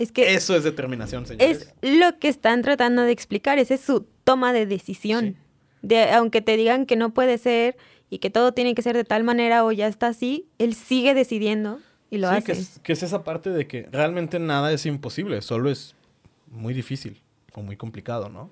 es 0.00 0.12
que 0.12 0.34
eso 0.34 0.56
es 0.56 0.64
determinación, 0.64 1.26
señores. 1.26 1.72
Es 1.82 1.98
lo 1.98 2.18
que 2.18 2.28
están 2.28 2.62
tratando 2.62 3.02
de 3.02 3.12
explicar, 3.12 3.58
esa 3.58 3.74
es 3.74 3.82
su 3.82 4.06
toma 4.24 4.54
de 4.54 4.64
decisión. 4.64 5.36
De, 5.82 6.10
aunque 6.12 6.40
te 6.40 6.56
digan 6.56 6.86
que 6.86 6.96
no 6.96 7.12
puede 7.12 7.36
ser 7.36 7.76
y 8.08 8.18
que 8.18 8.30
todo 8.30 8.52
tiene 8.52 8.74
que 8.74 8.80
ser 8.80 8.96
de 8.96 9.04
tal 9.04 9.24
manera 9.24 9.64
o 9.64 9.72
ya 9.72 9.86
está 9.86 10.08
así, 10.08 10.46
él 10.58 10.74
sigue 10.74 11.12
decidiendo 11.12 11.80
y 12.08 12.16
lo 12.16 12.28
hace. 12.28 12.44
Que 12.44 12.52
es, 12.52 12.80
que 12.82 12.92
es 12.94 13.02
esa 13.02 13.24
parte 13.24 13.50
de 13.50 13.66
que 13.66 13.88
realmente 13.92 14.38
nada 14.38 14.72
es 14.72 14.86
imposible, 14.86 15.42
solo 15.42 15.70
es 15.70 15.94
muy 16.46 16.72
difícil 16.72 17.20
o 17.52 17.60
muy 17.60 17.76
complicado, 17.76 18.30
¿no? 18.30 18.50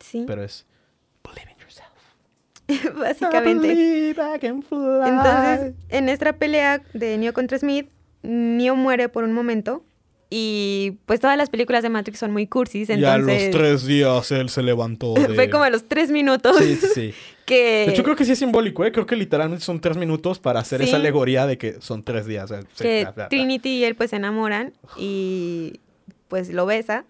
Sí. 0.00 0.24
Pero 0.26 0.42
es 0.42 0.66
believe 1.22 1.52
in 1.52 1.58
yourself. 1.58 1.88
Básicamente. 2.98 4.10
Entonces, 4.10 5.74
en 5.90 6.08
esta 6.08 6.32
pelea 6.32 6.82
de 6.92 7.18
Neo 7.18 7.32
contra 7.32 7.56
Smith, 7.56 7.88
Neo 8.22 8.74
muere 8.74 9.08
por 9.08 9.22
un 9.22 9.32
momento. 9.32 9.84
Y 10.30 10.98
pues 11.06 11.20
todas 11.20 11.38
las 11.38 11.48
películas 11.48 11.82
de 11.82 11.88
Matrix 11.88 12.18
son 12.18 12.32
muy 12.32 12.46
cursis. 12.46 12.90
Entonces... 12.90 13.28
Y 13.28 13.46
a 13.46 13.46
los 13.46 13.50
tres 13.50 13.86
días 13.86 14.30
él 14.30 14.50
se 14.50 14.62
levantó. 14.62 15.14
Fue 15.34 15.48
como 15.48 15.64
a 15.64 15.70
los 15.70 15.88
tres 15.88 16.10
minutos. 16.10 16.58
Sí, 16.58 16.76
sí, 16.76 16.86
sí. 16.94 17.14
que... 17.46 17.86
De 17.86 17.92
hecho, 17.92 18.02
creo 18.02 18.14
que 18.14 18.24
sí 18.24 18.32
es 18.32 18.38
simbólico, 18.38 18.84
¿eh? 18.84 18.92
Creo 18.92 19.06
que 19.06 19.16
literalmente 19.16 19.64
son 19.64 19.80
tres 19.80 19.96
minutos 19.96 20.38
para 20.38 20.60
hacer 20.60 20.82
esa 20.82 20.96
alegoría 20.96 21.46
de 21.46 21.56
que 21.56 21.80
son 21.80 22.02
tres 22.02 22.26
días. 22.26 22.52
que 22.78 23.08
Trinity 23.30 23.78
y 23.78 23.84
él 23.84 23.94
pues 23.94 24.10
se 24.10 24.16
enamoran 24.16 24.74
y 24.98 25.80
pues 26.28 26.50
lo 26.50 26.66
besa. 26.66 27.06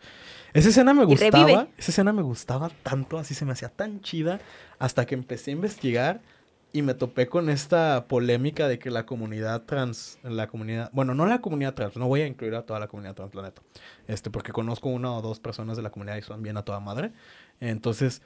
Esa 0.54 0.68
escena 0.70 0.94
me 0.94 1.04
gustaba. 1.04 1.68
Esa 1.76 1.90
escena 1.90 2.12
me 2.12 2.22
gustaba 2.22 2.70
tanto, 2.82 3.18
así 3.18 3.34
se 3.34 3.44
me 3.44 3.52
hacía 3.52 3.68
tan 3.68 4.00
chida, 4.00 4.40
hasta 4.78 5.06
que 5.06 5.14
empecé 5.14 5.50
a 5.50 5.54
investigar 5.54 6.20
y 6.72 6.82
me 6.82 6.94
topé 6.94 7.28
con 7.28 7.48
esta 7.48 8.06
polémica 8.08 8.68
de 8.68 8.78
que 8.78 8.90
la 8.90 9.06
comunidad 9.06 9.62
trans, 9.62 10.18
la 10.22 10.48
comunidad, 10.48 10.90
bueno, 10.92 11.14
no 11.14 11.26
la 11.26 11.40
comunidad 11.40 11.74
trans, 11.74 11.96
no 11.96 12.08
voy 12.08 12.20
a 12.20 12.26
incluir 12.26 12.54
a 12.54 12.62
toda 12.62 12.78
la 12.78 12.88
comunidad 12.88 13.14
trans, 13.14 13.30
planeta, 13.32 13.62
este, 14.06 14.30
porque 14.30 14.52
conozco 14.52 14.88
una 14.88 15.12
o 15.12 15.22
dos 15.22 15.40
personas 15.40 15.76
de 15.76 15.82
la 15.82 15.90
comunidad 15.90 16.16
y 16.16 16.22
son 16.22 16.42
bien 16.42 16.56
a 16.56 16.64
toda 16.64 16.80
madre. 16.80 17.12
Entonces, 17.60 18.22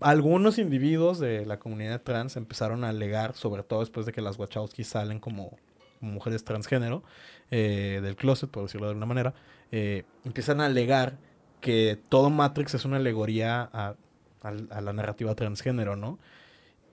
algunos 0.00 0.58
individuos 0.58 1.18
de 1.18 1.46
la 1.46 1.58
comunidad 1.58 2.02
trans 2.02 2.36
empezaron 2.36 2.82
a 2.84 2.88
alegar, 2.88 3.34
sobre 3.34 3.62
todo 3.62 3.80
después 3.80 4.06
de 4.06 4.12
que 4.12 4.20
las 4.20 4.38
Wachowski 4.38 4.82
salen 4.82 5.20
como 5.20 5.56
mujeres 6.00 6.44
transgénero 6.44 7.02
eh, 7.50 8.00
del 8.02 8.16
closet, 8.16 8.50
por 8.50 8.64
decirlo 8.64 8.86
de 8.86 8.90
alguna 8.90 9.06
manera, 9.06 9.34
eh, 9.70 10.04
empiezan 10.24 10.60
a 10.60 10.66
alegar 10.66 11.18
que 11.60 11.98
todo 12.08 12.30
Matrix 12.30 12.74
es 12.74 12.84
una 12.84 12.96
alegoría 12.96 13.68
a, 13.72 13.94
la 14.42 14.92
narrativa 14.92 15.34
transgénero, 15.34 15.96
¿no? 15.96 16.20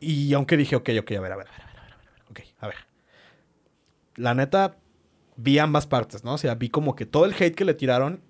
Y 0.04 0.34
aunque 0.34 0.58
dije, 0.58 0.76
ok, 0.76 0.90
ok, 1.00 1.12
a 1.12 1.22
ver, 1.22 1.32
a 1.32 1.36
ver, 1.38 1.48
a 1.48 1.52
ver, 1.52 1.62
a 1.62 1.84
ver, 1.84 1.94
a 1.94 1.98
ver, 1.98 2.24
ok, 2.30 2.40
a 2.60 2.68
ver. 2.68 2.76
La 4.16 4.34
neta, 4.34 4.78
vi 5.36 5.60
ambas 5.60 5.88
partes, 5.88 6.24
¿no? 6.24 6.34
O 6.34 6.38
sea, 6.38 6.56
vi 6.56 6.70
como 6.70 6.96
que 6.96 7.06
todo 7.06 7.26
el 7.26 7.34
hate 7.34 7.56
que 7.56 7.66
le 7.66 7.74
tiraron 7.74 8.22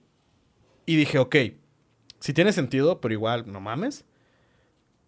y 0.86 0.96
dije, 0.96 1.20
ok, 1.20 1.36
si 2.20 2.34
tiene 2.34 2.54
sentido, 2.54 3.02
pero 3.02 3.14
igual, 3.14 3.52
no 3.52 3.60
mames. 3.60 4.06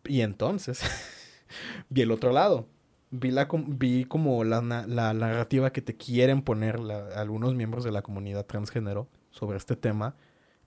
Y 0.04 0.22
entonces, 0.22 0.82
vi 1.90 2.02
el 2.02 2.12
otro 2.12 2.32
lado. 2.32 2.68
Vi, 3.12 3.32
la, 3.32 3.48
vi 3.68 4.04
como 4.06 4.44
la, 4.44 4.62
la, 4.62 5.14
narrativa 5.14 5.72
que 5.72 5.82
te 5.82 5.96
quieren 5.96 6.42
poner 6.42 6.78
algunos 7.16 7.56
miembros 7.56 7.84
de 7.84 7.92
la 7.92 8.02
comunidad 8.02 8.46
transgénero 8.46 9.08
sobre 9.30 9.58
este 9.58 9.76
tema 9.76 10.16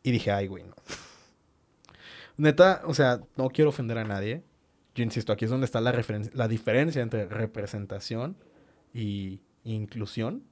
y 0.03 0.11
dije, 0.13 0.31
ay, 0.31 0.47
güey, 0.47 0.65
no. 0.65 0.75
Neta, 2.39 2.83
o 2.87 2.95
sea, 2.95 3.21
no 3.37 3.51
quiero 3.51 3.71
ofender 3.71 3.99
a 3.99 4.05
nadie. 4.05 4.43
Yo 4.99 5.05
insisto, 5.05 5.33
aquí 5.33 5.45
es 5.45 5.51
donde 5.53 5.65
está 5.65 5.81
la, 5.81 5.95
la 6.33 6.49
diferencia 6.49 7.01
entre 7.01 7.27
representación 7.27 8.37
y 8.93 9.41
inclusión. 9.63 10.43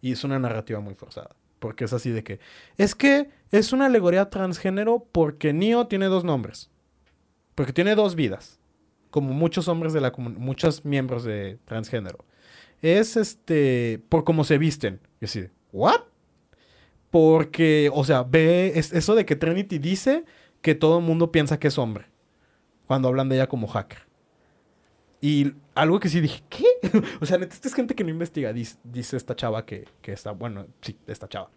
Y 0.00 0.10
es 0.10 0.24
una 0.24 0.40
narrativa 0.40 0.80
muy 0.80 0.94
forzada. 0.94 1.36
Porque 1.60 1.84
es 1.84 1.92
así 1.92 2.10
de 2.10 2.24
que, 2.24 2.40
es 2.76 2.96
que 2.96 3.30
es 3.52 3.72
una 3.72 3.86
alegoría 3.86 4.30
transgénero 4.30 5.06
porque 5.12 5.52
Neo 5.52 5.86
tiene 5.86 6.06
dos 6.06 6.24
nombres. 6.24 6.70
Porque 7.54 7.72
tiene 7.72 7.94
dos 7.94 8.16
vidas. 8.16 8.58
Como 9.10 9.32
muchos 9.32 9.68
hombres 9.68 9.92
de 9.92 10.00
la 10.00 10.10
comunidad, 10.10 10.40
muchos 10.40 10.84
miembros 10.84 11.22
de 11.22 11.60
transgénero. 11.64 12.24
Es 12.82 13.16
este, 13.16 14.02
por 14.08 14.24
cómo 14.24 14.42
se 14.42 14.58
visten. 14.58 14.98
Y 15.20 15.26
así, 15.26 15.46
¿what? 15.70 16.00
Porque, 17.10 17.92
o 17.94 18.02
sea, 18.02 18.24
ve 18.24 18.72
es 18.74 18.92
eso 18.92 19.14
de 19.14 19.24
que 19.24 19.36
Trinity 19.36 19.78
dice 19.78 20.24
que 20.62 20.74
todo 20.74 20.98
el 20.98 21.04
mundo 21.04 21.30
piensa 21.30 21.60
que 21.60 21.68
es 21.68 21.78
hombre. 21.78 22.06
Cuando 22.88 23.06
hablan 23.06 23.28
de 23.28 23.36
ella 23.36 23.46
como 23.46 23.68
hacker. 23.68 24.08
Y 25.20 25.52
algo 25.74 25.98
que 25.98 26.08
sí 26.08 26.20
dije, 26.20 26.42
¿qué? 26.48 26.64
o 27.20 27.26
sea, 27.26 27.38
neta, 27.38 27.56
es 27.62 27.74
gente 27.74 27.94
que 27.94 28.04
no 28.04 28.10
investiga. 28.10 28.52
Dice, 28.52 29.16
esta 29.16 29.34
chava 29.34 29.64
que, 29.66 29.86
que, 30.00 30.12
está, 30.12 30.30
bueno, 30.30 30.66
sí, 30.80 30.96
esta 31.08 31.28
chava, 31.28 31.50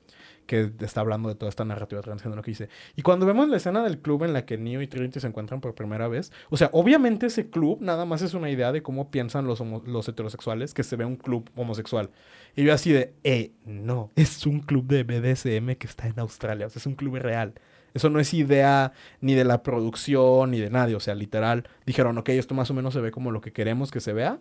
que 0.47 0.71
está 0.79 1.01
hablando 1.01 1.29
de 1.29 1.35
toda 1.35 1.49
esta 1.49 1.63
narrativa 1.63 2.01
transgénero 2.01 2.41
que 2.41 2.51
dice. 2.51 2.69
Y 2.95 3.03
cuando 3.03 3.25
vemos 3.27 3.47
la 3.49 3.57
escena 3.57 3.83
del 3.83 3.99
club 3.99 4.23
en 4.23 4.33
la 4.33 4.45
que 4.45 4.57
Neo 4.57 4.81
y 4.81 4.87
Trinity 4.87 5.19
se 5.19 5.27
encuentran 5.27 5.61
por 5.61 5.75
primera 5.75 6.07
vez, 6.07 6.31
o 6.49 6.57
sea, 6.57 6.69
obviamente 6.73 7.27
ese 7.27 7.49
club 7.49 7.77
nada 7.81 8.05
más 8.05 8.23
es 8.23 8.33
una 8.33 8.49
idea 8.49 8.71
de 8.71 8.81
cómo 8.81 9.11
piensan 9.11 9.45
los, 9.45 9.59
los 9.59 10.07
heterosexuales, 10.09 10.73
que 10.73 10.83
se 10.83 10.95
ve 10.95 11.05
un 11.05 11.15
club 11.15 11.49
homosexual. 11.55 12.09
Y 12.55 12.63
yo 12.63 12.73
así 12.73 12.91
de, 12.91 13.13
eh, 13.23 13.51
no, 13.65 14.11
es 14.15 14.45
un 14.47 14.59
club 14.59 14.87
de 14.87 15.03
BDSM 15.03 15.75
que 15.75 15.87
está 15.87 16.07
en 16.07 16.19
Australia, 16.19 16.65
o 16.65 16.69
sea, 16.69 16.79
es 16.79 16.85
un 16.87 16.95
club 16.95 17.17
real. 17.17 17.53
Eso 17.93 18.09
no 18.09 18.19
es 18.19 18.33
idea 18.33 18.93
ni 19.19 19.33
de 19.33 19.43
la 19.43 19.63
producción 19.63 20.51
ni 20.51 20.59
de 20.59 20.69
nadie. 20.69 20.95
O 20.95 20.99
sea, 20.99 21.15
literal, 21.15 21.67
dijeron, 21.85 22.17
ok, 22.17 22.29
esto 22.29 22.53
más 22.53 22.69
o 22.71 22.73
menos 22.73 22.93
se 22.93 23.01
ve 23.01 23.11
como 23.11 23.31
lo 23.31 23.41
que 23.41 23.51
queremos 23.51 23.91
que 23.91 23.99
se 23.99 24.13
vea, 24.13 24.39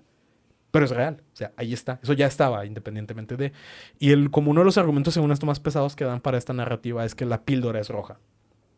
pero 0.71 0.85
es 0.85 0.91
real. 0.91 1.23
O 1.33 1.37
sea, 1.37 1.53
ahí 1.57 1.73
está. 1.73 1.99
Eso 2.03 2.13
ya 2.13 2.27
estaba, 2.27 2.65
independientemente 2.67 3.37
de. 3.37 3.53
Y 3.99 4.13
el, 4.13 4.31
como 4.31 4.51
uno 4.51 4.61
de 4.61 4.67
los 4.67 4.79
argumentos, 4.79 5.15
según 5.15 5.33
esto, 5.33 5.47
más 5.47 5.61
pesados 5.61 5.97
que 5.97 6.05
dan 6.05 6.21
para 6.21 6.39
esta 6.39 6.53
narrativa 6.53 7.05
es 7.05 7.15
que 7.15 7.25
la 7.25 7.43
píldora 7.43 7.81
es 7.81 7.89
roja, 7.89 8.19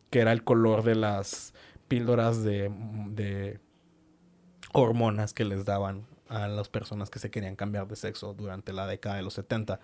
que 0.09 0.19
era 0.19 0.31
el 0.31 0.43
color 0.43 0.83
de 0.83 0.95
las 0.95 1.53
píldoras 1.87 2.43
de, 2.43 2.71
de 3.09 3.59
hormonas 4.73 5.33
que 5.33 5.45
les 5.45 5.65
daban 5.65 6.07
a 6.29 6.47
las 6.47 6.67
personas 6.67 7.09
que 7.09 7.19
se 7.19 7.29
querían 7.29 7.55
cambiar 7.55 7.87
de 7.87 7.95
sexo 7.95 8.33
durante 8.33 8.73
la 8.73 8.87
década 8.87 9.17
de 9.17 9.21
los 9.21 9.35
70. 9.35 9.79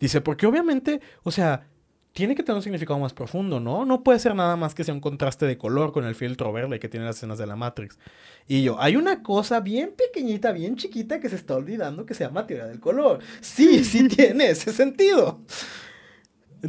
Dice, 0.00 0.20
porque 0.20 0.46
obviamente, 0.46 1.00
o 1.22 1.30
sea, 1.30 1.66
tiene 2.12 2.34
que 2.34 2.42
tener 2.42 2.56
un 2.56 2.62
significado 2.62 2.98
más 2.98 3.14
profundo, 3.14 3.58
¿no? 3.58 3.84
No 3.84 4.02
puede 4.02 4.18
ser 4.18 4.34
nada 4.34 4.56
más 4.56 4.74
que 4.74 4.84
sea 4.84 4.92
un 4.92 5.00
contraste 5.00 5.46
de 5.46 5.56
color 5.56 5.92
con 5.92 6.04
el 6.04 6.14
filtro 6.14 6.52
verde 6.52 6.78
que 6.78 6.88
tiene 6.88 7.06
las 7.06 7.16
escenas 7.16 7.38
de 7.38 7.46
la 7.46 7.56
Matrix. 7.56 7.98
Y 8.46 8.62
yo, 8.62 8.78
hay 8.80 8.96
una 8.96 9.22
cosa 9.22 9.60
bien 9.60 9.94
pequeñita, 9.96 10.52
bien 10.52 10.76
chiquita 10.76 11.20
que 11.20 11.30
se 11.30 11.36
está 11.36 11.54
olvidando 11.54 12.04
que 12.04 12.14
se 12.14 12.24
llama 12.24 12.46
teoría 12.46 12.66
del 12.66 12.80
color. 12.80 13.20
Sí, 13.40 13.82
sí 13.84 14.08
tiene 14.08 14.50
ese 14.50 14.72
sentido. 14.72 15.40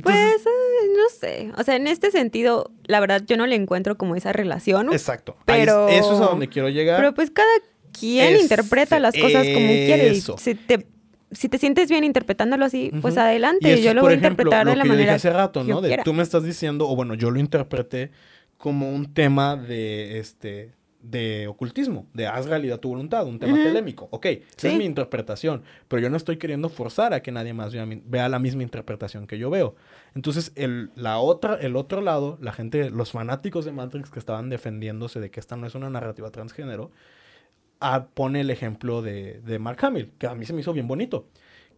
pues, 0.01 0.15
eh, 0.15 0.87
no 0.95 1.09
sé. 1.09 1.51
O 1.57 1.63
sea, 1.63 1.75
en 1.75 1.87
este 1.87 2.09
sentido, 2.11 2.71
la 2.85 3.01
verdad, 3.01 3.23
yo 3.25 3.35
no 3.35 3.45
le 3.45 3.55
encuentro 3.55 3.97
como 3.97 4.15
esa 4.15 4.31
relación. 4.31 4.93
Exacto. 4.93 5.35
Pero... 5.45 5.89
eso 5.89 6.13
es 6.13 6.21
a 6.21 6.25
donde 6.25 6.47
quiero 6.47 6.69
llegar. 6.69 6.97
Pero 6.97 7.13
pues 7.13 7.31
cada 7.31 7.53
quien 7.91 8.39
interpreta 8.39 8.97
las 8.99 9.13
cosas 9.13 9.45
como 9.45 9.67
quiere. 9.67 10.13
Y 10.13 10.21
si 10.21 10.55
te 10.55 10.92
si 11.33 11.49
te 11.49 11.57
sientes 11.57 11.89
bien 11.89 12.03
interpretándolo 12.03 12.65
así, 12.65 12.91
pues 13.01 13.17
adelante. 13.17 13.81
yo 13.81 13.93
lo 13.93 14.01
voy 14.01 14.13
a 14.13 14.15
interpretar 14.15 14.65
de 14.65 14.75
la 14.75 14.85
manera. 14.85 15.13
Dije 15.13 15.15
hace 15.15 15.29
rato, 15.31 15.63
¿no? 15.63 15.81
tú 16.03 16.13
me 16.13 16.23
estás 16.23 16.43
diciendo, 16.43 16.87
o 16.87 16.95
bueno, 16.95 17.13
yo 17.13 17.31
lo 17.31 17.39
interpreté 17.39 18.11
como 18.57 18.89
un 18.89 19.13
tema 19.13 19.55
de 19.55 20.19
este 20.19 20.73
de 21.03 21.47
ocultismo, 21.47 22.07
de 22.13 22.27
haz 22.27 22.45
realidad 22.45 22.79
tu 22.79 22.87
voluntad, 22.87 23.27
un 23.27 23.37
tema 23.37 23.61
telémico. 23.61 24.07
Ok, 24.11 24.25
esa 24.25 24.69
es 24.69 24.77
mi 24.77 24.85
interpretación, 24.85 25.63
pero 25.89 26.01
yo 26.01 26.09
no 26.09 26.15
estoy 26.15 26.37
queriendo 26.37 26.69
forzar 26.69 27.13
a 27.13 27.21
que 27.21 27.31
nadie 27.31 27.53
más 27.53 27.73
vea, 28.05 28.29
la 28.29 28.39
misma 28.39 28.63
interpretación 28.63 29.27
que 29.27 29.37
yo 29.37 29.49
veo. 29.49 29.75
Entonces, 30.15 30.53
el, 30.55 30.91
la 30.95 31.17
otra, 31.17 31.55
el 31.55 31.75
otro 31.75 31.99
lado, 31.99 32.37
la 32.39 32.53
gente, 32.53 32.89
los 32.89 33.11
fanáticos 33.11 33.65
de 33.65 33.73
Matrix 33.73 34.09
que 34.09 34.19
estaban 34.19 34.49
defendiéndose 34.49 35.19
de 35.19 35.29
que 35.29 35.41
esta 35.41 35.57
no 35.57 35.67
es 35.67 35.75
una 35.75 35.89
narrativa 35.89 36.31
transgénero, 36.31 36.89
pone 38.13 38.41
el 38.41 38.49
ejemplo 38.49 39.01
de, 39.01 39.41
de, 39.41 39.59
Mark 39.59 39.79
Hamill, 39.81 40.11
que 40.17 40.27
a 40.27 40.35
mí 40.35 40.45
se 40.45 40.53
me 40.53 40.61
hizo 40.61 40.73
bien 40.73 40.87
bonito. 40.87 41.27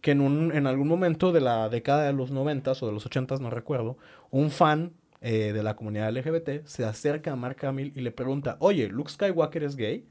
Que 0.00 0.12
en, 0.12 0.20
un, 0.20 0.54
en 0.54 0.66
algún 0.66 0.88
momento 0.88 1.32
de 1.32 1.40
la 1.40 1.68
década 1.68 2.04
de 2.06 2.12
los 2.12 2.30
90 2.30 2.72
o 2.72 2.86
de 2.86 2.92
los 2.92 3.06
80, 3.06 3.36
no 3.36 3.50
recuerdo, 3.50 3.96
un 4.30 4.50
fan 4.50 4.92
eh, 5.20 5.52
de 5.52 5.62
la 5.62 5.74
comunidad 5.74 6.12
LGBT 6.12 6.66
se 6.66 6.84
acerca 6.84 7.32
a 7.32 7.36
Mark 7.36 7.64
Hamill 7.64 7.92
y 7.96 8.00
le 8.00 8.12
pregunta, 8.12 8.56
oye, 8.60 8.88
Luke 8.88 9.10
Skywalker 9.10 9.64
es 9.64 9.76
gay. 9.76 10.06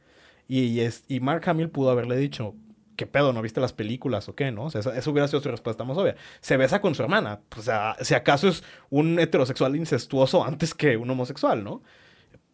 Y, 0.47 0.79
es, 0.81 1.05
y 1.07 1.19
Mark 1.19 1.47
Hamill 1.47 1.69
pudo 1.69 1.89
haberle 1.89 2.17
dicho, 2.17 2.55
¿qué 2.95 3.07
pedo? 3.07 3.33
¿No 3.33 3.41
viste 3.41 3.61
las 3.61 3.73
películas 3.73 4.29
o 4.29 4.35
qué? 4.35 4.51
¿No? 4.51 4.65
O 4.65 4.69
sea, 4.69 4.81
hubiera 5.07 5.27
sido 5.27 5.41
su 5.41 5.49
respuesta 5.49 5.83
más 5.83 5.97
obvia. 5.97 6.15
Se 6.41 6.57
besa 6.57 6.81
con 6.81 6.95
su 6.95 7.03
hermana. 7.03 7.41
O 7.57 7.61
sea, 7.61 7.95
si 8.01 8.13
acaso 8.13 8.47
es 8.47 8.63
un 8.89 9.19
heterosexual 9.19 9.75
incestuoso 9.75 10.43
antes 10.43 10.73
que 10.73 10.97
un 10.97 11.09
homosexual, 11.09 11.63
¿no? 11.63 11.81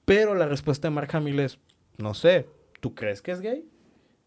Pero 0.06 0.36
la 0.36 0.48
respuesta 0.48 0.88
de 0.88 0.96
Mark 0.96 1.10
Hamill 1.14 1.40
es, 1.40 1.60
no 1.98 2.14
sé, 2.14 2.48
¿tú 2.82 2.94
crees 2.94 3.22
que 3.22 3.32
es 3.32 3.40
gay? 3.40 3.66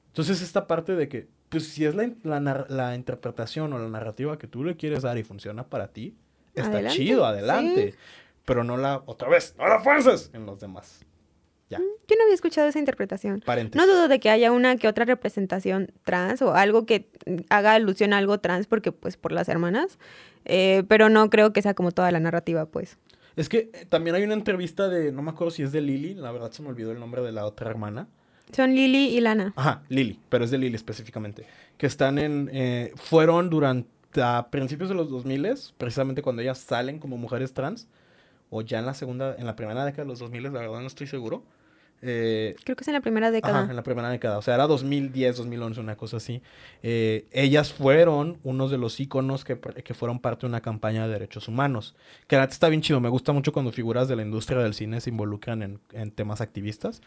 Entonces 0.06 0.40
esta 0.40 0.66
parte 0.66 0.94
de 0.94 1.08
que, 1.08 1.28
pues 1.50 1.68
si 1.68 1.84
es 1.84 1.94
la, 1.94 2.66
la, 2.68 2.94
interpretación 2.94 3.72
o 3.72 3.78
la 3.78 3.88
narrativa 3.88 4.38
que 4.38 4.46
tú 4.46 4.64
le 4.64 4.76
quieres 4.76 5.02
dar 5.02 5.18
y 5.18 5.24
funciona 5.24 5.64
para 5.64 5.88
ti, 5.88 6.16
está 6.54 6.70
Adelante, 6.70 6.96
chido, 6.96 7.26
adelante. 7.26 7.94
Pero 8.44 8.64
no 8.64 8.76
la, 8.76 9.02
otra 9.06 9.28
vez, 9.28 9.54
no 9.58 9.66
la 9.66 9.80
fuerces 9.80 10.30
en 10.32 10.46
los 10.46 10.60
demás. 10.60 11.04
Ya, 11.70 11.78
Yo 11.78 12.16
no 12.16 12.22
había 12.22 12.34
escuchado 12.34 12.68
esa 12.68 12.78
interpretación. 12.78 13.42
paréntesis. 13.44 13.84
No 13.84 13.92
dudo 13.92 14.06
de 14.06 14.20
que 14.20 14.30
haya 14.30 14.52
una 14.52 14.76
que 14.76 14.86
otra 14.86 15.04
representación 15.04 15.90
trans 16.04 16.42
o 16.42 16.54
algo 16.54 16.86
que 16.86 17.08
mm, 17.26 17.36
haga 17.48 17.72
alusión 17.72 18.12
a 18.12 18.18
algo 18.18 18.38
trans 18.38 18.66
porque 18.66 18.92
pues 18.92 19.16
por 19.16 19.32
las 19.32 19.48
hermanas, 19.48 19.98
eh, 20.44 20.84
pero 20.88 21.08
no 21.08 21.28
creo 21.30 21.52
que 21.52 21.62
sea 21.62 21.74
como 21.74 21.90
toda 21.90 22.12
la 22.12 22.20
narrativa 22.20 22.66
pues. 22.66 22.98
Es 23.34 23.48
que 23.48 23.70
eh, 23.72 23.86
también 23.88 24.14
hay 24.14 24.22
una 24.22 24.34
entrevista 24.34 24.88
de, 24.88 25.10
no 25.10 25.22
me 25.22 25.30
acuerdo 25.30 25.50
si 25.50 25.62
es 25.62 25.72
de 25.72 25.80
Lily, 25.80 26.14
la 26.14 26.30
verdad 26.30 26.52
se 26.52 26.62
me 26.62 26.68
olvidó 26.68 26.92
el 26.92 27.00
nombre 27.00 27.22
de 27.22 27.32
la 27.32 27.46
otra 27.46 27.70
hermana. 27.70 28.08
Son 28.52 28.74
Lily 28.74 29.16
y 29.16 29.20
Lana. 29.20 29.52
Ajá, 29.56 29.82
Lily, 29.88 30.18
pero 30.28 30.44
es 30.44 30.50
de 30.50 30.58
Lily 30.58 30.74
específicamente. 30.76 31.46
Que 31.76 31.86
están 31.86 32.18
en, 32.18 32.50
eh, 32.52 32.92
fueron 32.96 33.50
durante, 33.50 33.88
a 34.22 34.48
principios 34.50 34.88
de 34.88 34.94
los 34.94 35.10
2000, 35.10 35.54
precisamente 35.76 36.22
cuando 36.22 36.42
ellas 36.42 36.58
salen 36.58 36.98
como 36.98 37.16
mujeres 37.16 37.52
trans, 37.52 37.88
o 38.50 38.62
ya 38.62 38.78
en 38.78 38.86
la 38.86 38.94
segunda, 38.94 39.34
en 39.36 39.46
la 39.46 39.56
primera 39.56 39.84
década 39.84 40.04
de 40.04 40.08
los 40.08 40.20
2000, 40.20 40.42
la 40.44 40.50
verdad 40.50 40.80
no 40.80 40.86
estoy 40.86 41.06
seguro. 41.06 41.42
Eh, 42.06 42.54
Creo 42.64 42.76
que 42.76 42.82
es 42.82 42.88
en 42.88 42.94
la 42.94 43.00
primera 43.00 43.30
década. 43.30 43.60
Ajá, 43.62 43.70
en 43.70 43.76
la 43.76 43.82
primera 43.82 44.10
década. 44.10 44.36
O 44.36 44.42
sea, 44.42 44.54
era 44.54 44.66
2010, 44.66 45.38
2011, 45.38 45.80
una 45.80 45.96
cosa 45.96 46.18
así. 46.18 46.42
Eh, 46.82 47.26
ellas 47.32 47.72
fueron 47.72 48.38
unos 48.44 48.70
de 48.70 48.76
los 48.76 49.00
íconos 49.00 49.42
que, 49.42 49.58
que 49.58 49.94
fueron 49.94 50.18
parte 50.18 50.42
de 50.42 50.48
una 50.48 50.60
campaña 50.60 51.06
de 51.06 51.12
derechos 51.14 51.48
humanos. 51.48 51.96
Que 52.26 52.36
la 52.36 52.44
está 52.44 52.68
bien 52.68 52.82
chido. 52.82 53.00
Me 53.00 53.08
gusta 53.08 53.32
mucho 53.32 53.52
cuando 53.52 53.72
figuras 53.72 54.06
de 54.06 54.16
la 54.16 54.22
industria 54.22 54.58
del 54.60 54.74
cine 54.74 55.00
se 55.00 55.10
involucran 55.10 55.62
en, 55.62 55.80
en 55.92 56.10
temas 56.10 56.42
activistas. 56.42 57.00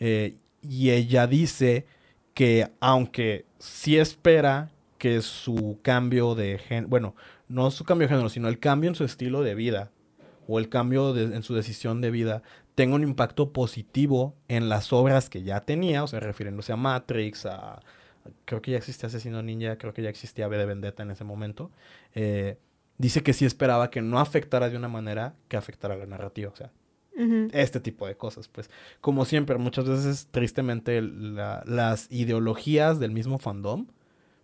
Eh, 0.00 0.36
y 0.62 0.90
ella 0.90 1.26
dice 1.26 1.86
que 2.34 2.70
aunque 2.80 3.44
sí 3.58 3.98
espera 3.98 4.70
que 4.98 5.20
su 5.20 5.78
cambio 5.82 6.34
de 6.34 6.58
género, 6.58 6.88
bueno, 6.88 7.16
no 7.48 7.70
su 7.70 7.84
cambio 7.84 8.06
de 8.06 8.14
género, 8.14 8.28
sino 8.28 8.48
el 8.48 8.58
cambio 8.58 8.88
en 8.88 8.94
su 8.94 9.04
estilo 9.04 9.42
de 9.42 9.54
vida 9.54 9.90
o 10.46 10.58
el 10.58 10.68
cambio 10.68 11.16
en 11.16 11.42
su 11.42 11.54
decisión 11.54 12.00
de 12.00 12.10
vida 12.10 12.42
tenga 12.74 12.94
un 12.94 13.02
impacto 13.02 13.52
positivo 13.52 14.34
en 14.48 14.68
las 14.68 14.92
obras 14.92 15.28
que 15.28 15.42
ya 15.42 15.60
tenía, 15.60 16.04
o 16.04 16.06
sea, 16.06 16.20
refiriéndose 16.20 16.72
a 16.72 16.76
Matrix, 16.76 17.46
a... 17.46 17.80
Creo 18.44 18.62
que 18.62 18.70
ya 18.70 18.78
existía 18.78 19.08
Asesino 19.08 19.42
Ninja, 19.42 19.76
creo 19.78 19.92
que 19.92 20.02
ya 20.02 20.08
existía 20.08 20.46
B 20.46 20.56
de 20.56 20.64
Vendetta 20.64 21.02
en 21.02 21.10
ese 21.10 21.24
momento. 21.24 21.70
eh, 22.14 22.58
dice 22.98 23.22
que 23.22 23.32
sí 23.32 23.44
esperaba 23.44 23.90
que 23.90 24.00
no 24.00 24.20
afectara 24.20 24.70
de 24.70 24.76
una 24.76 24.88
manera 24.88 25.34
que 25.48 25.56
afectara 25.56 25.96
la 25.96 26.06
narrativa, 26.06 26.50
o 26.52 26.56
sea, 26.56 26.70
Ujú. 27.16 27.48
este 27.52 27.80
tipo 27.80 28.06
de 28.06 28.16
cosas, 28.16 28.48
pues. 28.48 28.70
Como 29.00 29.24
siempre, 29.24 29.58
muchas 29.58 29.86
veces, 29.88 30.28
tristemente, 30.30 31.00
la- 31.02 31.62
las 31.66 32.10
ideologías 32.10 32.98
del 33.00 33.10
mismo 33.10 33.38
fandom 33.38 33.86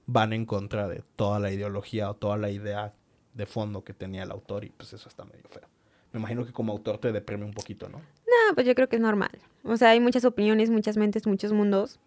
van 0.07 0.33
en 0.33 0.45
contra 0.47 0.87
de 0.89 1.03
toda 1.17 1.39
la 1.41 1.51
ideología 1.51 2.11
o 2.11 2.15
toda 2.15 2.37
la 2.37 2.51
idea 2.51 2.95
de 3.35 3.47
fondo 3.47 3.85
que 3.85 3.95
tenía 3.95 4.23
el 4.25 4.31
autor 4.31 4.65
y 4.65 4.71
pues 4.71 4.93
eso 4.93 5.09
está 5.09 5.25
medio 5.25 5.45
feo. 5.51 5.69
Me 6.13 6.19
imagino 6.19 6.45
que 6.47 6.53
como 6.53 6.73
autor 6.73 6.99
te 6.99 7.13
deprime 7.13 7.45
un 7.45 7.53
poquito, 7.53 7.89
¿no? 7.89 7.99
No, 7.99 8.55
pues 8.55 8.67
yo 8.67 8.75
creo 8.75 8.89
que 8.89 8.97
es 8.97 9.03
normal. 9.03 9.31
O 9.63 9.77
sea, 9.77 9.91
hay 9.91 10.01
muchas 10.01 10.25
opiniones, 10.25 10.71
muchas 10.71 10.97
mentes, 10.97 11.27
muchos 11.27 11.53
mundos. 11.53 12.01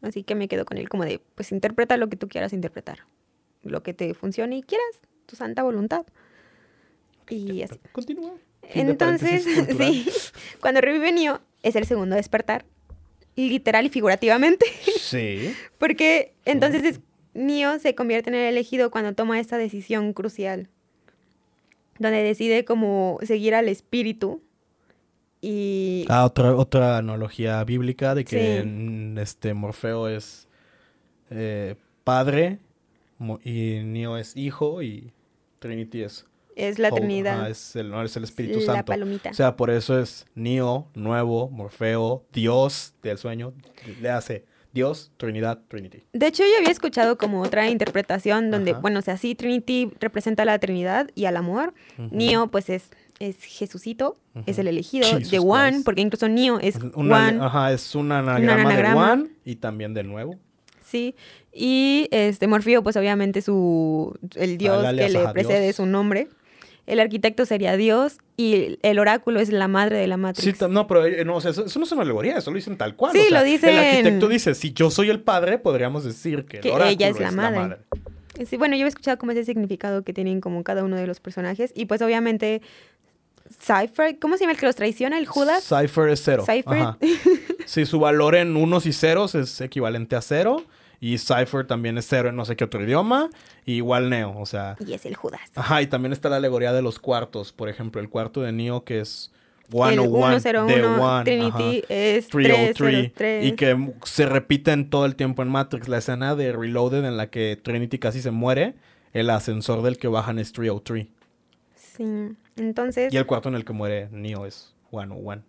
Así 0.00 0.24
que 0.24 0.34
me 0.34 0.48
quedo 0.48 0.64
con 0.64 0.78
él 0.78 0.88
como 0.88 1.04
de, 1.04 1.20
pues 1.36 1.52
interpreta 1.52 1.96
lo 1.96 2.08
que 2.08 2.16
tú 2.16 2.28
quieras 2.28 2.52
interpretar. 2.52 3.00
Lo 3.62 3.82
que 3.82 3.94
te 3.94 4.14
funcione 4.14 4.56
y 4.56 4.62
quieras, 4.62 5.00
tu 5.26 5.36
santa 5.36 5.62
voluntad. 5.62 6.04
Y 7.28 7.58
Ya, 7.58 7.66
así. 7.66 7.78
Continúa. 7.92 8.32
Entonces, 8.62 9.44
sí, 9.78 10.06
cuando 10.60 10.80
revive 10.80 11.12
Neo, 11.12 11.40
es 11.62 11.76
el 11.76 11.86
segundo 11.86 12.16
despertar. 12.16 12.64
Literal 13.36 13.86
y 13.86 13.88
figurativamente. 13.88 14.66
Sí. 14.98 15.54
Porque 15.78 16.34
entonces 16.44 16.84
es, 16.84 17.00
Neo 17.34 17.78
se 17.78 17.94
convierte 17.94 18.30
en 18.30 18.34
el 18.36 18.42
elegido 18.48 18.90
cuando 18.90 19.14
toma 19.14 19.40
esta 19.40 19.56
decisión 19.58 20.12
crucial. 20.12 20.68
Donde 21.98 22.22
decide 22.22 22.64
como 22.64 23.18
seguir 23.22 23.54
al 23.54 23.68
espíritu. 23.68 24.42
Y 25.40 26.04
Ah, 26.08 26.24
otra, 26.24 26.54
otra 26.54 26.98
analogía 26.98 27.62
bíblica 27.64 28.14
de 28.14 28.24
que 28.24 28.62
Sí. 28.62 29.20
este 29.20 29.54
Morfeo 29.54 30.08
es 30.08 30.46
eh, 31.30 31.74
padre 32.04 32.58
y 33.44 33.80
Neo 33.84 34.16
es 34.18 34.36
hijo 34.36 34.82
y 34.82 35.12
Trinity 35.58 36.02
es 36.02 36.26
es 36.56 36.78
la 36.78 36.88
Hope, 36.88 37.00
Trinidad. 37.00 37.40
ajá, 37.40 37.48
es, 37.48 37.76
el, 37.76 37.90
no, 37.90 38.02
es 38.02 38.16
el 38.16 38.24
Espíritu 38.24 38.60
la 38.60 38.66
Santo. 38.66 38.84
palomita. 38.86 39.30
O 39.30 39.34
sea, 39.34 39.56
por 39.56 39.70
eso 39.70 39.98
es 39.98 40.26
Neo, 40.34 40.88
nuevo, 40.94 41.48
Morfeo, 41.50 42.24
Dios 42.32 42.94
del 43.02 43.18
sueño. 43.18 43.52
Le 44.00 44.10
hace 44.10 44.44
Dios, 44.72 45.12
Trinidad, 45.18 45.60
Trinity. 45.68 46.02
De 46.12 46.26
hecho, 46.26 46.42
yo 46.44 46.56
había 46.58 46.70
escuchado 46.70 47.18
como 47.18 47.42
otra 47.42 47.68
interpretación 47.68 48.50
donde, 48.50 48.70
Ajá. 48.72 48.80
bueno, 48.80 49.00
o 49.00 49.02
sea, 49.02 49.16
sí, 49.18 49.34
Trinity 49.34 49.90
representa 50.00 50.44
a 50.44 50.46
la 50.46 50.58
Trinidad 50.58 51.10
y 51.14 51.26
al 51.26 51.36
amor. 51.36 51.74
Ujú. 51.98 52.08
Neo, 52.10 52.46
pues 52.48 52.70
es, 52.70 52.90
es 53.18 53.36
Jesucito, 53.44 54.16
es 54.46 54.58
el 54.58 54.68
elegido. 54.68 55.06
Jesus 55.06 55.30
de 55.30 55.38
Christ. 55.38 55.84
porque 55.84 56.00
incluso 56.00 56.28
Neo 56.28 56.58
es. 56.58 56.76
Ajá, 57.40 57.72
es 57.72 57.94
un 57.94 58.12
anagrama, 58.12 58.62
anagrama. 58.62 59.06
de 59.08 59.12
One 59.12 59.30
y 59.44 59.56
también 59.56 59.92
del 59.92 60.08
nuevo. 60.08 60.36
Sí, 60.84 61.14
y 61.52 62.08
este 62.10 62.46
Morfeo, 62.46 62.82
pues 62.82 62.96
obviamente 62.96 63.40
su 63.42 64.18
el 64.36 64.58
dios 64.58 64.84
que 64.94 65.08
le 65.10 65.28
precede 65.28 65.64
Dios. 65.64 65.76
su 65.76 65.86
nombre. 65.86 66.28
El 66.86 66.98
arquitecto 67.00 67.46
sería 67.46 67.76
Dios 67.76 68.18
y 68.36 68.78
el 68.82 68.98
oráculo 68.98 69.38
es 69.40 69.50
la 69.50 69.68
madre 69.68 69.98
de 69.98 70.06
la 70.08 70.16
Sí, 70.16 70.20
Matrix. 70.20 70.58
ta- 70.58 70.68
no, 70.68 70.86
pero 70.88 71.06
eh, 71.06 71.24
no, 71.24 71.36
o 71.36 71.40
sea, 71.40 71.52
eso, 71.52 71.64
eso 71.64 71.78
no 71.78 71.84
es 71.84 71.92
una 71.92 72.02
alegoría, 72.02 72.36
eso 72.38 72.50
lo 72.50 72.56
dicen 72.56 72.76
tal 72.76 72.96
cual. 72.96 73.12
Sí, 73.12 73.18
o 73.20 73.22
sea, 73.28 73.38
lo 73.38 73.44
dicen- 73.44 73.70
El 73.70 73.78
arquitecto 73.78 74.28
dice, 74.28 74.54
si 74.54 74.72
yo 74.72 74.90
soy 74.90 75.08
el 75.10 75.20
padre, 75.20 75.58
podríamos 75.58 76.02
decir 76.04 76.44
que, 76.44 76.58
el 76.58 76.68
oráculo 76.70 76.90
ella 76.90 77.08
es 77.08 77.20
la 77.20 77.30
madre. 77.30 77.76
Sí, 78.46 78.56
bueno, 78.56 78.74
yo 78.76 78.86
he 78.86 78.88
escuchado 78.88 79.16
como 79.18 79.30
ese 79.32 79.44
significado 79.44 80.02
que 80.02 80.12
tienen 80.12 80.40
como 80.40 80.64
cada 80.64 80.82
uno 80.82 80.96
de 80.96 81.06
los 81.06 81.20
personajes. 81.20 81.70
Y 81.76 81.84
pues 81.84 82.02
obviamente 82.02 82.62
Cypher, 83.60 84.18
¿cómo 84.18 84.36
se 84.36 84.40
llama 84.44 84.52
el 84.52 84.58
que 84.58 84.66
los 84.66 84.76
traiciona? 84.76 85.18
¿El 85.18 85.26
Judas? 85.26 85.64
Cypher 85.68 86.08
es 86.08 86.22
cero. 86.24 86.44
Cypher. 86.46 86.78
Ajá. 86.78 86.98
Sí, 87.66 87.86
su 87.86 88.00
valor 88.00 88.34
en 88.34 88.56
unos 88.56 88.86
y 88.86 88.92
ceros 88.92 89.34
es 89.34 89.60
equivalente 89.60 90.16
a 90.16 90.22
cero. 90.22 90.64
Y 91.04 91.18
Cypher 91.18 91.66
también 91.66 91.98
es 91.98 92.06
cero 92.08 92.28
en 92.28 92.36
no 92.36 92.44
sé 92.44 92.54
qué 92.54 92.62
otro 92.62 92.80
idioma. 92.84 93.28
Y 93.66 93.74
igual 93.74 94.08
Neo, 94.08 94.38
o 94.38 94.46
sea. 94.46 94.76
Y 94.86 94.92
es 94.92 95.04
el 95.04 95.16
Judas. 95.16 95.40
Ajá, 95.56 95.82
y 95.82 95.88
también 95.88 96.12
está 96.12 96.28
la 96.28 96.36
alegoría 96.36 96.72
de 96.72 96.80
los 96.80 97.00
cuartos. 97.00 97.52
Por 97.52 97.68
ejemplo, 97.68 98.00
el 98.00 98.08
cuarto 98.08 98.40
de 98.40 98.52
Neo 98.52 98.84
que 98.84 99.00
es 99.00 99.32
el 99.72 99.98
101, 99.98 100.28
de 100.34 100.40
101, 100.40 101.04
One. 101.04 101.24
Trinity 101.24 101.78
ajá. 101.84 101.94
es 101.94 102.28
303 102.28 102.74
303. 103.14 103.44
y 103.46 103.52
que 103.56 103.92
se 104.04 104.26
repiten 104.26 104.90
todo 104.90 105.04
el 105.04 105.16
tiempo 105.16 105.42
en 105.42 105.48
Matrix. 105.48 105.88
La 105.88 105.98
escena 105.98 106.36
de 106.36 106.52
Reloaded 106.52 107.04
en 107.04 107.16
la 107.16 107.30
que 107.30 107.58
Trinity 107.60 107.98
casi 107.98 108.22
se 108.22 108.30
muere, 108.30 108.74
el 109.12 109.28
ascensor 109.30 109.82
del 109.82 109.98
que 109.98 110.06
bajan 110.06 110.38
es 110.38 110.52
303. 110.52 111.08
Sí, 111.74 112.04
entonces, 112.56 113.12
Y 113.12 113.16
el 113.16 113.26
cuarto 113.26 113.48
en 113.48 113.56
el 113.56 113.64
que 113.64 113.72
muere 113.72 114.08
Neo 114.12 114.46
es 114.46 114.72
101. 114.90 115.42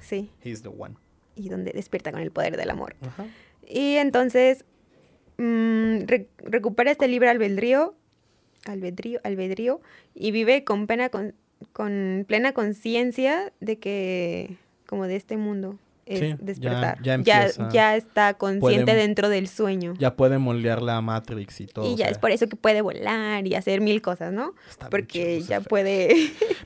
sí, 0.00 0.30
He's 0.44 0.62
the 0.62 0.68
one. 0.68 0.96
y 1.34 1.48
donde 1.48 1.72
despierta 1.72 2.12
con 2.12 2.20
el 2.20 2.30
poder 2.30 2.58
del 2.58 2.68
amor. 2.68 2.94
Ajá. 3.00 3.24
Y 3.66 3.96
entonces 3.96 4.64
mm, 5.38 6.06
re- 6.06 6.28
recupera 6.44 6.90
este 6.90 7.08
libre 7.08 7.28
albedrío, 7.30 7.94
albedrío, 8.66 9.20
albedrío, 9.24 9.80
y 10.14 10.30
vive 10.32 10.64
con 10.64 10.86
pena 10.86 11.08
con, 11.08 11.34
con 11.72 12.24
plena 12.28 12.52
conciencia 12.52 13.52
de 13.60 13.78
que, 13.78 14.56
como 14.86 15.06
de 15.06 15.16
este 15.16 15.36
mundo, 15.36 15.78
es 16.08 16.20
Sí, 16.20 16.34
despertar. 16.40 16.96
ya 16.98 17.02
ya, 17.04 17.14
empieza. 17.14 17.68
ya 17.70 17.96
está 17.96 18.34
consciente 18.34 18.84
Puede- 18.92 18.96
dentro 19.02 19.28
del 19.28 19.48
sueño. 19.48 19.94
Ya 19.98 20.16
puede 20.16 20.38
moldear 20.38 20.82
la 20.82 21.00
Matrix 21.00 21.60
y 21.60 21.66
todo. 21.66 21.84
y 21.88 21.94
o 21.94 21.96
ya 21.96 22.04
sea, 22.06 22.12
es 22.12 22.18
por 22.18 22.30
eso 22.30 22.48
que 22.48 22.56
puede 22.56 22.80
volar 22.80 23.46
y 23.46 23.54
hacer 23.54 23.80
mil 23.80 24.00
cosas, 24.02 24.32
¿no? 24.32 24.54
está 24.68 24.88
Porque 24.90 25.40
ya 25.48 25.60
puede... 25.60 26.14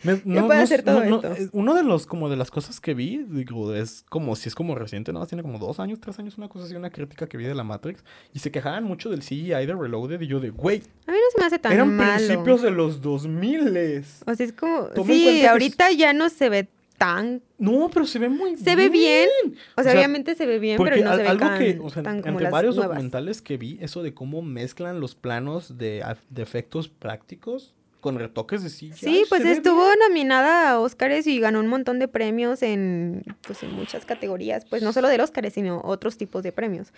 Me- 0.03 0.17
puede 0.17 0.61
hacer 0.61 0.83
todo 0.83 1.03
esto. 1.03 1.35
eh, 1.35 1.49
Uno 1.53 1.75
de 1.75 1.83
los, 1.83 2.07
como 2.07 2.29
de 2.29 2.37
las 2.37 2.51
cosas 2.51 2.81
que 2.81 2.95
vi, 2.95 3.25
digo, 3.29 3.75
es 3.75 4.05
como, 4.09 4.35
si 4.37 4.49
es 4.49 4.55
como 4.55 4.75
reciente, 4.75 5.13
¿no? 5.13 5.27
Tiene 5.27 5.43
como 5.43 5.59
dos 5.59 5.81
años, 5.81 6.01
tres 6.01 6.19
años, 6.19 6.39
una 6.39 6.49
cosa 6.49 6.65
así, 6.65 6.75
una 6.75 6.91
crítica 6.91 7.27
que 7.27 7.37
vi 7.37 7.45
de 7.45 7.55
la 7.55 7.65
Matrix. 7.65 8.05
Y 8.33 8.39
se 8.41 8.51
quejaban 8.51 8.85
mucho 8.85 9.11
del 9.11 9.21
CGI 9.21 9.67
de 9.67 9.75
Reloaded 9.75 10.21
y 10.21 10.27
yo 10.27 10.41
de, 10.41 10.51
güey, 10.51 10.83
A 11.07 11.11
mí 11.13 11.19
no 11.19 11.31
se 11.35 11.41
me 11.41 11.47
hace 11.47 11.59
tan 11.59 11.73
eran 11.73 11.95
malo. 11.97 12.17
principios 12.17 12.63
de 12.63 12.71
los 12.71 13.01
2000 13.01 14.03
O 14.27 14.35
sea, 14.35 14.47
es 14.47 14.53
como... 14.53 14.85
Toma 14.95 15.13
sí, 15.13 15.45
ahorita 15.47 15.91
ya 15.93 16.13
no 16.13 16.29
se 16.29 16.49
ve 16.49 16.69
tan... 17.03 17.43
No, 17.59 17.91
pero 17.93 18.07
se 18.07 18.19
ve 18.19 18.29
muy 18.29 18.57
Se 18.57 18.77
ve 18.77 18.89
bien. 18.89 19.29
O 19.77 19.83
sea, 19.83 19.93
sea, 19.93 20.01
obviamente 20.01 20.35
se 20.35 20.47
ve 20.47 20.59
bien, 20.59 20.79
pero 20.83 20.97
no 20.97 21.17
se 21.17 21.23
ve 21.23 21.29
algo 21.29 21.47
tan, 21.47 21.59
que, 21.59 21.79
o 21.83 21.91
sea, 21.91 22.03
tan 22.03 22.21
como 22.21 22.33
entre 22.33 22.45
las 22.45 22.53
varios 22.53 22.77
nuevas. 22.77 22.97
documentales 22.97 23.43
que 23.43 23.57
vi, 23.57 23.79
eso 23.81 24.03
de 24.03 24.15
cómo 24.15 24.43
mezclan 24.43 25.01
los 25.01 25.15
planos 25.15 25.79
de, 25.79 26.05
de 26.31 26.43
efectos 26.43 26.89
prácticos 26.89 27.75
con 28.01 28.19
retoques 28.19 28.63
de 28.63 28.69
CGI. 28.69 28.93
Sí, 28.93 29.25
pues 29.29 29.43
se 29.43 29.53
estuvo 29.53 29.85
bien. 29.85 29.99
nominada 30.09 30.71
a 30.71 30.81
Óscares 30.81 31.27
y 31.27 31.39
ganó 31.39 31.61
un 31.61 31.69
montón 31.69 31.99
de 31.99 32.09
premios 32.09 32.63
en, 32.63 33.23
pues, 33.43 33.63
en 33.63 33.73
muchas 33.73 34.05
categorías, 34.05 34.65
pues 34.65 34.83
no 34.83 34.93
solo 34.93 35.09
del 35.09 35.21
Óscar, 35.21 35.51
sino 35.51 35.81
otros 35.85 36.17
tipos 36.17 36.43
de 36.43 36.53
premios. 36.53 36.93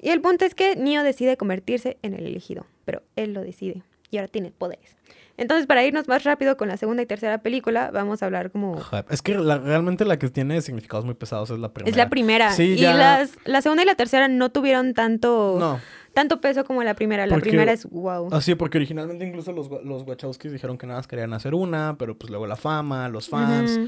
Y 0.00 0.10
el 0.10 0.20
punto 0.20 0.44
es 0.44 0.54
que 0.54 0.76
Neo 0.76 1.02
decide 1.02 1.36
convertirse 1.36 1.96
en 2.02 2.14
el 2.14 2.26
elegido, 2.26 2.66
pero 2.84 3.02
él 3.14 3.34
lo 3.34 3.42
decide 3.42 3.82
y 4.12 4.18
ahora 4.18 4.28
tiene 4.28 4.52
poderes. 4.52 4.96
Entonces, 5.38 5.66
para 5.66 5.82
irnos 5.82 6.06
más 6.08 6.24
rápido 6.24 6.58
con 6.58 6.68
la 6.68 6.76
segunda 6.76 7.02
y 7.02 7.06
tercera 7.06 7.38
película, 7.38 7.90
vamos 7.90 8.22
a 8.22 8.26
hablar 8.26 8.50
como... 8.50 8.78
Es 9.08 9.22
que 9.22 9.34
la- 9.34 9.56
realmente 9.58 10.04
la 10.04 10.18
que 10.18 10.28
tiene 10.28 10.60
significados 10.60 11.06
muy 11.06 11.14
pesados 11.14 11.50
es 11.50 11.58
la 11.58 11.72
primera. 11.72 11.90
Es 11.90 11.96
la 11.96 12.10
primera. 12.10 12.52
Sí, 12.52 12.74
y 12.74 12.76
ya- 12.76 12.94
las, 12.94 13.32
la 13.46 13.62
segunda 13.62 13.82
y 13.82 13.86
la 13.86 13.94
tercera 13.94 14.28
no 14.28 14.50
tuvieron 14.52 14.92
tanto, 14.92 15.56
No, 15.58 15.80
tanto 16.12 16.40
peso 16.40 16.64
como 16.64 16.82
la 16.82 16.94
primera. 16.94 17.26
La 17.26 17.34
Porque- 17.34 17.50
primera 17.50 17.72
es 17.72 17.86
wow. 17.90 18.28
Así, 18.32 18.54
porque 18.54 18.78
originalmente 18.78 19.26
incluso 19.26 19.52
los, 19.52 19.68
los 19.84 20.02
Wachowskis 20.06 20.52
dijeron 20.52 20.78
que 20.78 20.86
nada 20.86 20.98
más 20.98 21.06
querían 21.06 21.32
hacer 21.32 21.54
una, 21.54 21.96
pero 21.98 22.16
pues 22.16 22.30
luego 22.30 22.46
la 22.46 22.56
fama, 22.56 23.08
los 23.08 23.28
fans. 23.28 23.78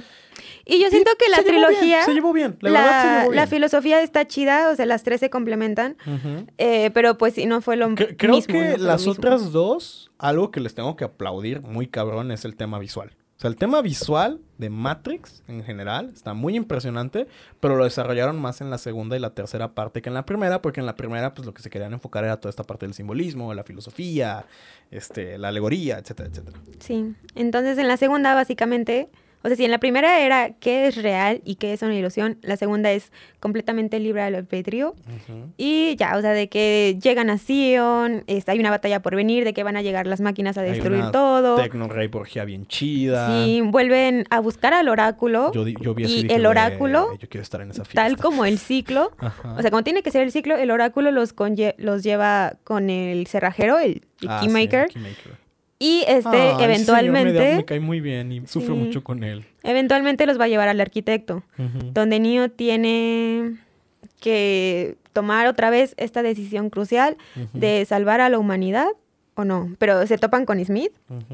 Y 0.64 0.80
yo 0.82 0.88
siento 0.90 1.10
que 1.18 1.28
la 1.30 1.36
Se 1.38 1.42
llevó 1.44 1.52
bien, 1.58 1.66
trilogía, 1.70 2.04
se 2.04 2.12
llevó 2.14 2.32
bien, 2.32 2.56
la, 2.60 2.70
la, 2.70 2.80
verdad 2.80 3.02
se 3.02 3.08
llevó 3.18 3.30
bien. 3.30 3.36
la 3.36 3.46
filosofía 3.46 4.02
está 4.02 4.26
chida, 4.26 4.70
o 4.70 4.74
sea, 4.76 4.86
las 4.86 5.02
tres 5.02 5.20
se 5.20 5.30
complementan, 5.30 5.96
eh, 6.58 6.90
pero 6.92 7.16
pues 7.18 7.34
sí, 7.34 7.46
no 7.46 7.60
fue 7.60 7.76
lo 7.76 7.88
Cre- 7.90 8.16
Creo 8.18 8.34
mismo. 8.34 8.52
que 8.52 8.78
las 8.78 9.06
otras 9.06 9.52
dos, 9.52 10.10
algo 10.18 10.50
que 10.50 10.60
les 10.60 10.74
tengo 10.74 10.96
que 10.96 11.04
aplaudir 11.04 11.60
muy 11.62 11.86
cabrón 11.86 12.30
es 12.32 12.44
el 12.44 12.56
tema 12.56 12.78
visual. 12.78 13.12
O 13.36 13.40
sea, 13.40 13.50
el 13.50 13.56
tema 13.56 13.82
visual 13.82 14.40
de 14.58 14.70
Matrix 14.70 15.42
en 15.48 15.64
general 15.64 16.12
está 16.14 16.34
muy 16.34 16.54
impresionante, 16.54 17.26
pero 17.58 17.76
lo 17.76 17.82
desarrollaron 17.82 18.40
más 18.40 18.60
en 18.60 18.70
la 18.70 18.78
segunda 18.78 19.16
y 19.16 19.20
la 19.20 19.30
tercera 19.30 19.74
parte 19.74 20.02
que 20.02 20.08
en 20.08 20.14
la 20.14 20.24
primera, 20.24 20.62
porque 20.62 20.78
en 20.78 20.86
la 20.86 20.94
primera 20.94 21.34
pues 21.34 21.44
lo 21.44 21.52
que 21.52 21.60
se 21.60 21.68
querían 21.68 21.92
enfocar 21.92 22.22
era 22.24 22.38
toda 22.38 22.50
esta 22.50 22.62
parte 22.62 22.86
del 22.86 22.94
simbolismo, 22.94 23.52
la 23.52 23.64
filosofía, 23.64 24.46
este, 24.92 25.36
la 25.36 25.48
alegoría, 25.48 25.98
etcétera, 25.98 26.28
etcétera. 26.28 26.58
Sí, 26.78 27.14
entonces 27.34 27.76
en 27.78 27.88
la 27.88 27.96
segunda 27.96 28.34
básicamente, 28.34 29.08
o 29.44 29.48
sea, 29.48 29.56
si 29.56 29.64
en 29.64 29.70
la 29.70 29.78
primera 29.78 30.20
era 30.20 30.50
qué 30.58 30.86
es 30.88 30.96
real 31.02 31.42
y 31.44 31.56
qué 31.56 31.72
es 31.74 31.82
una 31.82 31.94
ilusión, 31.94 32.38
la 32.42 32.56
segunda 32.56 32.90
es 32.90 33.12
completamente 33.40 34.00
libre 34.00 34.22
al 34.22 34.34
albedrío. 34.34 34.94
Y 35.58 35.94
ya, 35.96 36.16
o 36.16 36.20
sea, 36.22 36.30
de 36.32 36.48
que 36.48 36.98
llegan 37.00 37.28
a 37.30 37.36
Sion, 37.38 38.24
este, 38.26 38.50
hay 38.50 38.58
una 38.58 38.70
batalla 38.70 39.02
por 39.02 39.14
venir, 39.14 39.44
de 39.44 39.52
que 39.52 39.62
van 39.62 39.76
a 39.76 39.82
llegar 39.82 40.06
las 40.06 40.20
máquinas 40.20 40.56
a 40.58 40.62
Hay 40.62 40.70
destruir 40.70 41.00
una 41.00 41.12
todo. 41.12 41.56
Tecno 41.56 41.88
Rey 41.88 42.08
Borgia 42.08 42.44
bien 42.44 42.66
chida. 42.66 43.28
Sí, 43.44 43.60
vuelven 43.62 44.24
a 44.30 44.40
buscar 44.40 44.72
al 44.72 44.88
oráculo. 44.88 45.52
Yo, 45.52 45.66
yo 45.68 45.94
vi 45.94 46.04
y 46.04 46.22
dije, 46.22 46.34
el 46.34 46.46
oráculo, 46.46 47.06
"Güey, 47.08 47.18
yo 47.18 47.28
quiero 47.28 47.42
estar 47.42 47.60
en 47.60 47.70
esa 47.70 47.84
fiesta. 47.84 48.02
tal 48.02 48.16
como 48.16 48.44
el 48.46 48.58
ciclo. 48.58 49.12
Ajá. 49.18 49.54
O 49.58 49.60
sea, 49.60 49.70
como 49.70 49.84
tiene 49.84 50.02
que 50.02 50.10
ser 50.10 50.22
el 50.22 50.32
ciclo, 50.32 50.56
el 50.56 50.70
oráculo 50.70 51.10
los, 51.10 51.34
los 51.78 52.02
lleva 52.02 52.54
con 52.64 52.88
el 52.90 53.26
cerrajero, 53.26 53.78
el, 53.78 54.02
el 54.22 54.28
Ah, 54.28 54.38
sí, 54.40 54.46
Keymaker. 54.46 54.84
el 54.84 54.88
Keymaker. 54.88 55.43
Y 55.78 56.04
este, 56.06 56.28
Ay, 56.36 56.48
ese 56.50 56.56
señor 56.56 56.56
me 56.56 56.62
da- 56.62 56.64
eventualmente, 56.64 57.56
Me, 57.56 57.64
cae 57.64 57.80
muy 57.80 58.00
bien 58.00 58.32
y 58.32 58.46
sufro 58.46 58.74
Sí. 58.74 58.80
mucho 58.80 59.02
con 59.04 59.24
él. 59.24 59.44
eventualmente 59.62 60.24
los 60.26 60.38
va 60.40 60.44
a 60.44 60.48
llevar 60.48 60.68
al 60.68 60.80
arquitecto. 60.80 61.42
Donde 61.92 62.20
Neo 62.20 62.50
tiene 62.50 63.56
que 64.20 64.96
tomar 65.12 65.46
otra 65.46 65.70
vez 65.70 65.94
esta 65.96 66.22
decisión 66.22 66.70
crucial 66.70 67.16
de 67.52 67.84
salvar 67.86 68.20
a 68.20 68.28
la 68.28 68.38
humanidad 68.38 68.86
o 69.36 69.44
no, 69.44 69.74
pero 69.78 70.06
se 70.06 70.18
topan 70.18 70.46
con 70.46 70.64
Smith, 70.64 70.92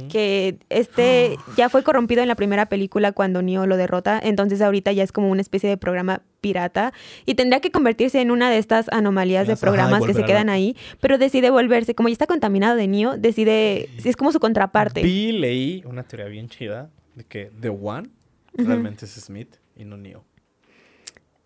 que 0.09 0.57
este 0.68 1.36
ya 1.57 1.68
fue 1.68 1.82
corrompido 1.82 2.22
en 2.22 2.28
la 2.28 2.34
primera 2.34 2.66
película 2.66 3.12
cuando 3.12 3.42
Neo 3.42 3.66
lo 3.66 3.76
derrota, 3.76 4.20
entonces 4.22 4.61
ahorita 4.62 4.92
ya 4.92 5.03
es 5.03 5.12
como 5.12 5.30
una 5.30 5.40
especie 5.40 5.68
de 5.68 5.76
programa 5.76 6.22
pirata 6.40 6.92
y 7.26 7.34
tendría 7.34 7.61
que 7.61 7.70
convertirse 7.70 8.20
en 8.20 8.30
una 8.30 8.51
de 8.51 8.59
estas 8.59 8.88
anomalías 8.88 9.46
de 9.46 9.57
programas 9.57 10.05
que 10.05 10.14
se 10.14 10.24
quedan 10.24 10.48
ahí, 10.48 10.76
pero 11.01 11.18
decide 11.18 11.51
volverse, 11.51 11.94
como 11.94 12.09
ya 12.09 12.14
está 12.14 12.26
contaminado 12.26 12.76
de 12.76 12.88
Neo, 12.88 13.16
decide, 13.16 13.88
es 14.03 14.16
como 14.16 14.32
su 14.32 14.40
contraparte. 14.40 15.03
Vi, 15.03 15.32
leí 15.32 15.82
una 15.86 16.03
teoría 16.03 16.26
bien 16.26 16.48
chida 16.48 16.90
de 17.14 17.24
que 17.24 17.51
The 17.61 17.68
One 17.68 18.09
realmente 18.55 19.05
es 19.05 19.12
Smith 19.12 19.57
y 19.76 19.84
no 19.84 19.96
Neo. 19.96 20.24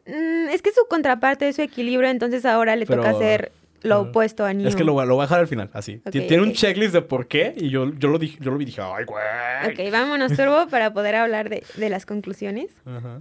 Mm, 0.07 0.51
es 0.51 0.63
que 0.63 0.71
su 0.71 0.87
contraparte 0.89 1.49
es 1.49 1.57
su 1.57 1.63
equilibrio, 1.63 2.11
entonces 2.11 2.45
ahora 2.45 2.77
le 2.77 2.87
toca 2.87 3.11
hacer 3.11 3.53
lo 3.85 4.01
opuesto 4.01 4.45
a 4.45 4.53
Neo. 4.53 4.69
Es 4.69 4.77
que 4.77 4.83
lo, 4.85 5.05
lo 5.05 5.15
voy 5.15 5.23
a 5.23 5.27
dejar 5.27 5.41
al 5.41 5.47
final, 5.47 5.71
así. 5.73 6.01
Tiene 6.11 6.43
un 6.43 6.53
checklist 6.53 6.93
de 6.93 7.03
por 7.03 7.29
qué 7.29 7.55
y 7.57 7.71
yo, 7.71 7.93
yo, 7.95 8.09
lo, 8.09 8.19
dije, 8.19 8.39
yo 8.41 8.51
lo 8.51 8.59
vi 8.59 8.65
y 8.65 8.67
dije, 8.67 8.83
ay, 8.83 9.05
güey. 9.05 9.23
Ok, 9.71 9.93
vámonos, 9.93 10.33
Turbo, 10.33 10.67
para 10.71 10.93
poder 10.93 11.15
hablar 11.15 11.49
de, 11.49 11.63
de 11.77 11.89
las 11.89 12.07
conclusiones. 12.07 12.71
Ajá. 12.85 13.21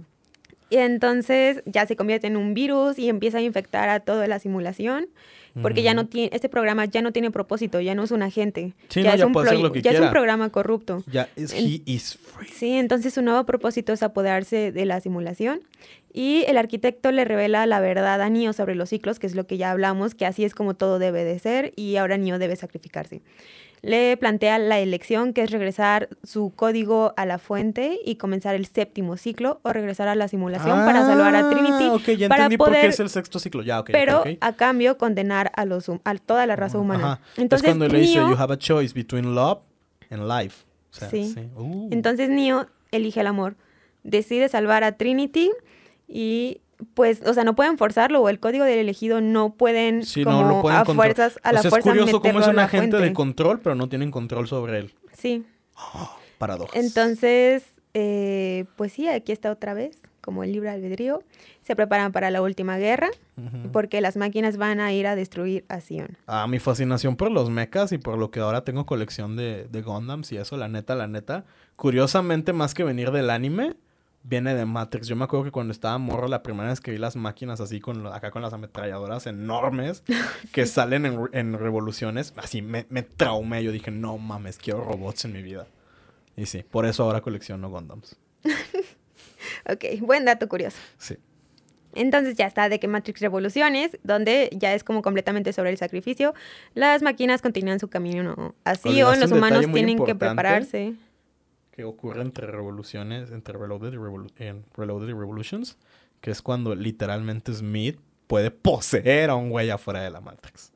Y 0.70 0.78
entonces 0.78 1.62
ya 1.66 1.86
se 1.86 1.94
convierte 1.94 2.26
en 2.26 2.36
un 2.36 2.54
virus 2.54 2.98
y 2.98 3.08
empieza 3.08 3.38
a 3.38 3.42
infectar 3.42 3.88
a 3.90 4.00
toda 4.00 4.26
la 4.26 4.38
simulación. 4.38 5.08
Porque 5.62 5.82
ya 5.82 5.94
no 5.94 6.06
tiene, 6.06 6.30
este 6.32 6.48
programa 6.48 6.84
ya 6.86 7.00
no 7.00 7.12
tiene 7.12 7.30
propósito, 7.30 7.80
ya 7.80 7.94
no 7.94 8.02
es 8.02 8.10
un 8.10 8.22
agente. 8.22 8.72
Sí, 8.88 9.02
ya 9.02 9.10
no, 9.10 9.14
es 9.14 9.20
ya 9.20 9.26
un 9.26 9.72
que 9.72 9.82
ya 9.82 9.92
es 9.92 10.00
un 10.00 10.10
programa 10.10 10.50
corrupto. 10.50 11.04
Ya, 11.06 11.28
es, 11.36 11.52
he 11.52 11.82
is 11.84 12.18
free. 12.18 12.48
Sí, 12.48 12.72
entonces 12.72 13.14
su 13.14 13.22
nuevo 13.22 13.44
propósito 13.44 13.92
es 13.92 14.02
apoderarse 14.02 14.72
de 14.72 14.84
la 14.84 15.00
simulación. 15.00 15.60
Y 16.12 16.44
el 16.46 16.58
arquitecto 16.58 17.12
le 17.12 17.24
revela 17.24 17.66
la 17.66 17.80
verdad 17.80 18.20
a 18.20 18.30
Neo 18.30 18.52
sobre 18.52 18.74
los 18.74 18.88
ciclos, 18.88 19.18
que 19.18 19.26
es 19.26 19.34
lo 19.34 19.46
que 19.46 19.56
ya 19.56 19.70
hablamos, 19.70 20.14
que 20.14 20.26
así 20.26 20.44
es 20.44 20.54
como 20.54 20.74
todo 20.74 20.98
debe 20.98 21.24
de 21.24 21.38
ser 21.38 21.72
y 21.76 21.96
ahora 21.96 22.16
Neo 22.18 22.38
debe 22.38 22.56
sacrificarse. 22.56 23.22
Le 23.84 24.16
plantea 24.16 24.58
la 24.58 24.78
elección, 24.78 25.34
que 25.34 25.42
es 25.42 25.50
regresar 25.50 26.08
su 26.22 26.52
código 26.56 27.12
a 27.18 27.26
la 27.26 27.38
fuente 27.38 27.98
y 28.04 28.16
comenzar 28.16 28.54
el 28.54 28.64
séptimo 28.64 29.16
ciclo 29.18 29.60
o 29.62 29.72
regresar 29.74 30.08
a 30.08 30.14
la 30.14 30.26
simulación 30.26 30.86
para 30.86 31.02
salvar 31.04 31.36
a 31.36 31.50
Trinity. 31.50 31.84
Ah, 31.90 31.92
Ok, 31.92 32.10
ya 32.16 32.28
para 32.30 32.44
entendí 32.44 32.56
por 32.56 32.68
qué 32.68 32.78
poder- 32.78 32.90
es 32.90 33.00
el 33.00 33.10
sexto 33.10 33.38
ciclo. 33.38 33.62
Ya, 33.62 33.80
ok. 33.80 33.90
ok, 33.90 33.92
pero 33.92 34.24
a 34.40 34.52
cambio 34.54 34.96
condenar 34.96 35.52
a, 35.54 35.66
los, 35.66 35.90
a 35.90 36.14
toda 36.14 36.46
la 36.46 36.56
raza 36.56 36.78
humana. 36.78 37.12
Ajá. 37.12 37.20
Entonces, 37.36 37.68
es 37.68 37.76
cuando 37.76 37.88
le 37.94 38.00
dice, 38.00 38.14
you 38.14 38.36
have 38.38 38.54
a 38.54 38.58
choice 38.58 38.94
between 38.94 39.34
love 39.34 39.58
and 40.10 40.26
life. 40.26 40.64
O 40.90 40.94
sea, 40.96 41.10
Sí. 41.10 41.34
Uh. 41.54 41.88
Entonces 41.92 42.30
Neo 42.30 42.66
elige 42.90 43.20
el 43.20 43.26
amor, 43.26 43.54
decide 44.02 44.48
salvar 44.48 44.82
a 44.84 44.92
Trinity 44.96 45.50
y 46.08 46.60
pues, 46.94 47.22
o 47.26 47.34
sea, 47.34 47.44
no 47.44 47.54
pueden 47.54 47.78
forzarlo 47.78 48.20
o 48.20 48.28
el 48.28 48.40
código 48.40 48.64
del 48.64 48.78
elegido 48.78 49.20
no 49.20 49.54
pueden 49.54 50.04
Sí, 50.04 50.24
como 50.24 50.42
no 50.44 50.62
pueden 50.62 50.80
a 50.80 50.84
fuerzas, 50.84 51.38
a 51.42 51.50
O 51.50 51.52
la 51.52 51.62
sea, 51.62 51.70
fuerza 51.70 51.90
es 51.90 51.96
curioso 51.98 52.20
cómo 52.20 52.40
es 52.40 52.48
un 52.48 52.58
agente 52.58 52.96
de 52.98 53.12
control, 53.12 53.60
pero 53.60 53.74
no 53.74 53.88
tienen 53.88 54.10
control 54.10 54.46
sobre 54.48 54.78
él. 54.78 54.94
Sí, 55.12 55.44
Paradojas. 56.38 56.74
entonces, 56.76 57.64
eh, 57.94 58.64
pues 58.76 58.92
sí, 58.92 59.08
aquí 59.08 59.32
está 59.32 59.50
otra 59.50 59.72
vez, 59.74 60.00
como 60.20 60.42
el 60.44 60.52
libre 60.52 60.70
albedrío. 60.70 61.22
Se 61.62 61.76
preparan 61.76 62.12
para 62.12 62.30
la 62.30 62.42
última 62.42 62.76
guerra 62.76 63.08
porque 63.72 64.00
las 64.02 64.16
máquinas 64.16 64.56
van 64.58 64.80
a 64.80 64.92
ir 64.92 65.06
a 65.06 65.16
destruir 65.16 65.64
a 65.68 65.80
Sion. 65.80 66.18
Ah, 66.26 66.46
mi 66.46 66.58
fascinación 66.58 67.16
por 67.16 67.30
los 67.30 67.48
mechas 67.50 67.92
y 67.92 67.98
por 67.98 68.18
lo 68.18 68.30
que 68.30 68.40
ahora 68.40 68.64
tengo 68.64 68.84
colección 68.84 69.34
de, 69.36 69.66
de 69.70 69.82
Gundams 69.82 70.30
y 70.32 70.36
eso, 70.36 70.56
la 70.58 70.68
neta, 70.68 70.94
la 70.94 71.06
neta. 71.06 71.44
Curiosamente, 71.76 72.52
más 72.52 72.74
que 72.74 72.84
venir 72.84 73.10
del 73.12 73.30
anime, 73.30 73.74
viene 74.24 74.54
de 74.54 74.64
Matrix. 74.64 75.06
Yo 75.06 75.14
me 75.14 75.24
acuerdo 75.24 75.44
que 75.44 75.52
cuando 75.52 75.72
estaba 75.72 75.96
morro, 75.98 76.26
la 76.26 76.42
primera 76.42 76.70
vez 76.70 76.80
que 76.80 76.90
vi 76.90 76.98
las 76.98 77.14
máquinas 77.14 77.60
así, 77.60 77.80
con 77.80 78.06
acá 78.08 78.30
con 78.32 78.42
las 78.42 78.52
ametralladoras 78.52 79.26
enormes, 79.26 80.02
que 80.52 80.66
salen 80.66 81.06
en, 81.06 81.28
en 81.32 81.58
revoluciones, 81.58 82.32
así 82.36 82.62
me, 82.62 82.86
me 82.88 83.02
traumé. 83.02 83.62
Yo 83.62 83.70
dije, 83.70 83.92
no 83.92 84.18
mames, 84.18 84.58
quiero 84.58 84.82
robots 84.82 85.24
en 85.26 85.32
mi 85.32 85.42
vida. 85.42 85.68
Y 86.36 86.46
sí, 86.46 86.64
por 86.68 86.86
eso 86.86 87.04
ahora 87.04 87.20
colecciono 87.20 87.70
Gundams. 87.70 88.16
Ok, 89.70 90.00
buen 90.00 90.24
dato 90.24 90.48
curioso. 90.48 90.78
Sí. 90.98 91.16
Entonces 91.94 92.36
ya 92.36 92.46
está 92.46 92.68
de 92.68 92.80
que 92.80 92.88
Matrix 92.88 93.20
Revoluciones, 93.20 93.98
donde 94.02 94.50
ya 94.52 94.74
es 94.74 94.84
como 94.84 95.02
completamente 95.02 95.52
sobre 95.52 95.70
el 95.70 95.76
sacrificio. 95.76 96.34
Las 96.74 97.02
máquinas 97.02 97.40
continúan 97.40 97.78
su 97.78 97.88
camino 97.88 98.54
a 98.64 98.74
Sion, 98.74 98.94
Olvidaste 98.94 99.20
los 99.20 99.32
humanos 99.32 99.66
tienen 99.72 100.04
que 100.04 100.14
prepararse. 100.14 100.94
Que 101.74 101.82
ocurre 101.82 102.22
entre 102.22 102.46
revoluciones, 102.46 103.32
entre 103.32 103.58
Reloaded 103.58 103.92
y, 103.92 103.96
Revolu- 103.96 104.30
en 104.38 104.64
Reloaded 104.76 105.08
y 105.08 105.12
Revolutions, 105.12 105.76
que 106.20 106.30
es 106.30 106.40
cuando 106.40 106.72
literalmente 106.76 107.52
Smith 107.52 107.98
puede 108.28 108.52
poseer 108.52 109.30
a 109.30 109.34
un 109.34 109.50
güey 109.50 109.70
afuera 109.70 110.00
de 110.02 110.10
la 110.10 110.20
Matrix. 110.20 110.66
Eso 110.66 110.72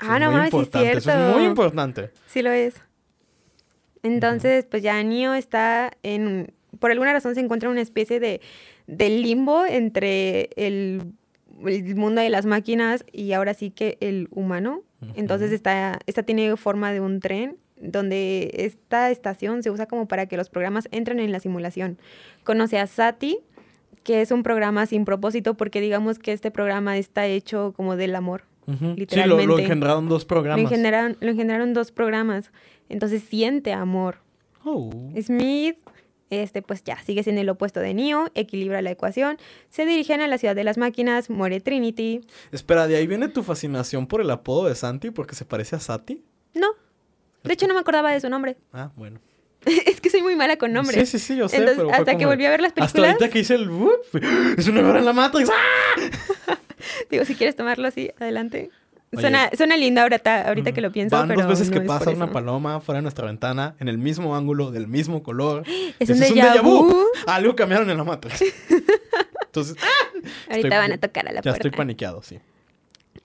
Ah, 0.00 0.18
no 0.18 0.32
mames, 0.32 0.48
es 0.48 0.54
importante, 0.54 0.88
Eso 0.90 0.98
es 0.98 1.04
cierto. 1.04 1.38
muy 1.38 1.44
importante. 1.46 2.10
Sí 2.26 2.42
lo 2.42 2.50
es. 2.50 2.74
Entonces, 4.02 4.64
pues 4.68 4.82
ya 4.82 5.00
Neo 5.02 5.34
está 5.34 5.92
en... 6.02 6.52
Por 6.80 6.90
alguna 6.90 7.12
razón 7.12 7.34
se 7.36 7.40
encuentra 7.40 7.68
en 7.68 7.72
una 7.72 7.80
especie 7.80 8.18
de, 8.18 8.40
de 8.88 9.08
limbo 9.10 9.64
entre 9.64 10.50
el, 10.56 11.12
el 11.64 11.94
mundo 11.94 12.20
de 12.20 12.28
las 12.28 12.44
máquinas 12.44 13.04
y 13.12 13.32
ahora 13.32 13.54
sí 13.54 13.70
que 13.70 13.96
el 14.00 14.26
humano. 14.32 14.82
Entonces 15.14 15.52
esta, 15.52 15.98
esta 16.06 16.22
tiene 16.24 16.56
forma 16.56 16.90
de 16.92 17.00
un 17.00 17.20
tren 17.20 17.56
donde 17.76 18.50
esta 18.54 19.10
estación 19.10 19.62
se 19.62 19.70
usa 19.70 19.86
como 19.86 20.06
para 20.08 20.26
que 20.26 20.36
los 20.36 20.48
programas 20.48 20.88
entren 20.90 21.18
en 21.20 21.32
la 21.32 21.40
simulación. 21.40 21.98
Conoce 22.44 22.78
a 22.78 22.86
Sati, 22.86 23.38
que 24.02 24.20
es 24.20 24.30
un 24.30 24.42
programa 24.42 24.86
sin 24.86 25.04
propósito 25.04 25.54
porque 25.54 25.80
digamos 25.80 26.18
que 26.18 26.32
este 26.32 26.50
programa 26.50 26.96
está 26.98 27.26
hecho 27.26 27.72
como 27.76 27.96
del 27.96 28.14
amor. 28.14 28.44
Ujú. 28.66 28.76
Sí, 28.78 28.82
lo, 28.84 28.88
lo 28.88 28.94
Literalmente. 28.96 29.62
engendraron 29.62 30.08
dos 30.08 30.22
Lo 30.22 30.28
programas. 30.28 30.64
engendraron, 30.64 31.16
lo 31.20 31.30
engendraron 31.30 31.74
dos 31.74 31.90
programas. 31.92 32.50
Entonces 32.88 33.22
siente 33.22 33.72
amor. 33.72 34.18
Oh. 34.64 34.90
Smith, 35.20 35.76
este, 36.30 36.62
pues 36.62 36.82
ya 36.84 36.98
sigue 37.02 37.22
siendo 37.22 37.42
el 37.42 37.48
opuesto 37.50 37.80
de 37.80 37.92
Neo, 37.92 38.30
equilibra 38.34 38.80
la 38.82 38.90
ecuación. 38.90 39.36
Se 39.68 39.84
dirigen 39.84 40.20
a 40.22 40.28
la 40.28 40.38
ciudad 40.38 40.54
de 40.56 40.64
las 40.64 40.78
máquinas, 40.78 41.28
muere 41.28 41.60
Trinity. 41.60 42.22
Espera, 42.52 42.86
¿de 42.86 42.96
ahí 42.96 43.06
viene 43.06 43.28
tu 43.28 43.42
fascinación 43.42 44.06
por 44.06 44.20
el 44.22 44.30
apodo 44.30 44.66
de 44.68 44.74
Santi 44.74 45.10
porque 45.10 45.34
se 45.34 45.44
parece 45.44 45.76
a 45.76 45.80
Sati? 45.80 46.24
No. 46.54 46.68
De 47.44 47.54
hecho, 47.54 47.66
no 47.66 47.74
me 47.74 47.80
acordaba 47.80 48.12
de 48.12 48.20
su 48.20 48.28
nombre. 48.28 48.56
Ah, 48.72 48.90
bueno. 48.96 49.20
es 49.86 50.00
que 50.00 50.10
soy 50.10 50.22
muy 50.22 50.36
mala 50.36 50.56
con 50.56 50.72
nombres. 50.72 51.08
Sí, 51.08 51.18
sí, 51.18 51.26
sí, 51.26 51.36
yo 51.36 51.48
sé. 51.48 51.56
Entonces, 51.56 51.82
pero 51.84 51.94
hasta 51.94 52.16
que 52.16 52.26
volví 52.26 52.44
a 52.44 52.50
ver 52.50 52.60
las 52.60 52.70
Hasta 52.70 52.84
películas, 52.84 53.12
ahorita 53.12 53.30
que 53.30 53.38
hice 53.38 53.54
el... 53.54 53.70
Es 54.58 54.68
una 54.68 54.88
hora 54.88 54.98
en 54.98 55.04
la 55.04 55.12
Matrix. 55.12 55.50
¡Ah! 55.50 56.58
digo, 57.10 57.24
si 57.24 57.34
quieres 57.34 57.56
tomarlo 57.56 57.86
así, 57.88 58.10
adelante. 58.18 58.70
Oye. 59.12 59.20
Suena, 59.20 59.50
suena 59.56 59.76
lindo 59.76 60.00
ahorita, 60.00 60.48
ahorita 60.48 60.72
que 60.72 60.80
lo 60.80 60.90
pienso, 60.90 61.16
Van 61.16 61.28
pero 61.28 61.42
dos 61.42 61.50
veces 61.50 61.70
no 61.70 61.80
que 61.80 61.86
pasa 61.86 62.10
una 62.10 62.32
paloma 62.32 62.80
fuera 62.80 62.98
de 62.98 63.02
nuestra 63.02 63.26
ventana, 63.26 63.76
en 63.78 63.88
el 63.88 63.96
mismo 63.96 64.34
ángulo, 64.34 64.72
del 64.72 64.88
mismo 64.88 65.22
color. 65.22 65.62
Es 66.00 66.10
un 66.10 66.18
déjà 66.18 66.60
vu. 66.62 67.06
Algo 67.26 67.54
cambiaron 67.54 67.88
en 67.90 67.96
la 67.96 68.04
Matrix. 68.04 68.42
Entonces, 69.46 69.76
Ahorita 70.48 70.68
Estoy- 70.68 70.70
van 70.70 70.92
a 70.92 70.98
tocar 70.98 71.28
a 71.28 71.32
la 71.32 71.40
ya 71.40 71.42
puerta. 71.42 71.58
estoy 71.58 71.70
paniqueado, 71.70 72.22
sí. 72.22 72.40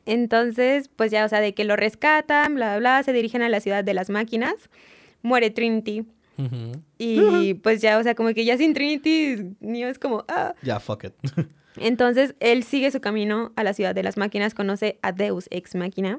Entonces, 0.06 0.90
pues 0.96 1.12
ya, 1.12 1.26
o 1.26 1.30
sea, 1.30 1.42
de 1.42 1.54
que 1.54 1.64
lo 1.64 1.76
rescatan, 1.76 2.56
bla, 2.56 2.78
bla, 2.78 2.80
bla, 2.98 3.04
se 3.04 3.14
dirigen 3.14 3.42
a 3.42 3.50
la 3.50 3.60
ciudad 3.60 3.84
de 3.84 3.94
las 3.94 4.10
máquinas. 4.10 4.54
Muere 5.22 5.50
Trinity. 5.52 6.06
Y 6.98 7.54
pues 7.56 7.82
ya, 7.82 7.98
o 7.98 8.04
sea, 8.04 8.16
como 8.16 8.34
que 8.34 8.46
ya 8.46 8.58
sin 8.58 8.74
Trinity, 8.74 9.56
Neo 9.60 9.90
es 9.90 10.00
como, 10.00 10.24
ah. 10.28 10.54
Ya, 10.62 10.80
fuck 10.80 11.04
it. 11.06 11.14
Entonces, 11.78 12.36
él 12.40 12.64
sigue 12.64 12.92
su 12.92 13.00
camino 13.00 13.54
a 13.56 13.64
la 13.64 13.74
ciudad 13.74 13.94
de 13.96 14.04
las 14.04 14.18
máquinas, 14.18 14.54
conoce 14.54 14.98
a 15.02 15.12
Deus 15.14 15.48
Ex 15.50 15.76
Máquina, 15.76 16.18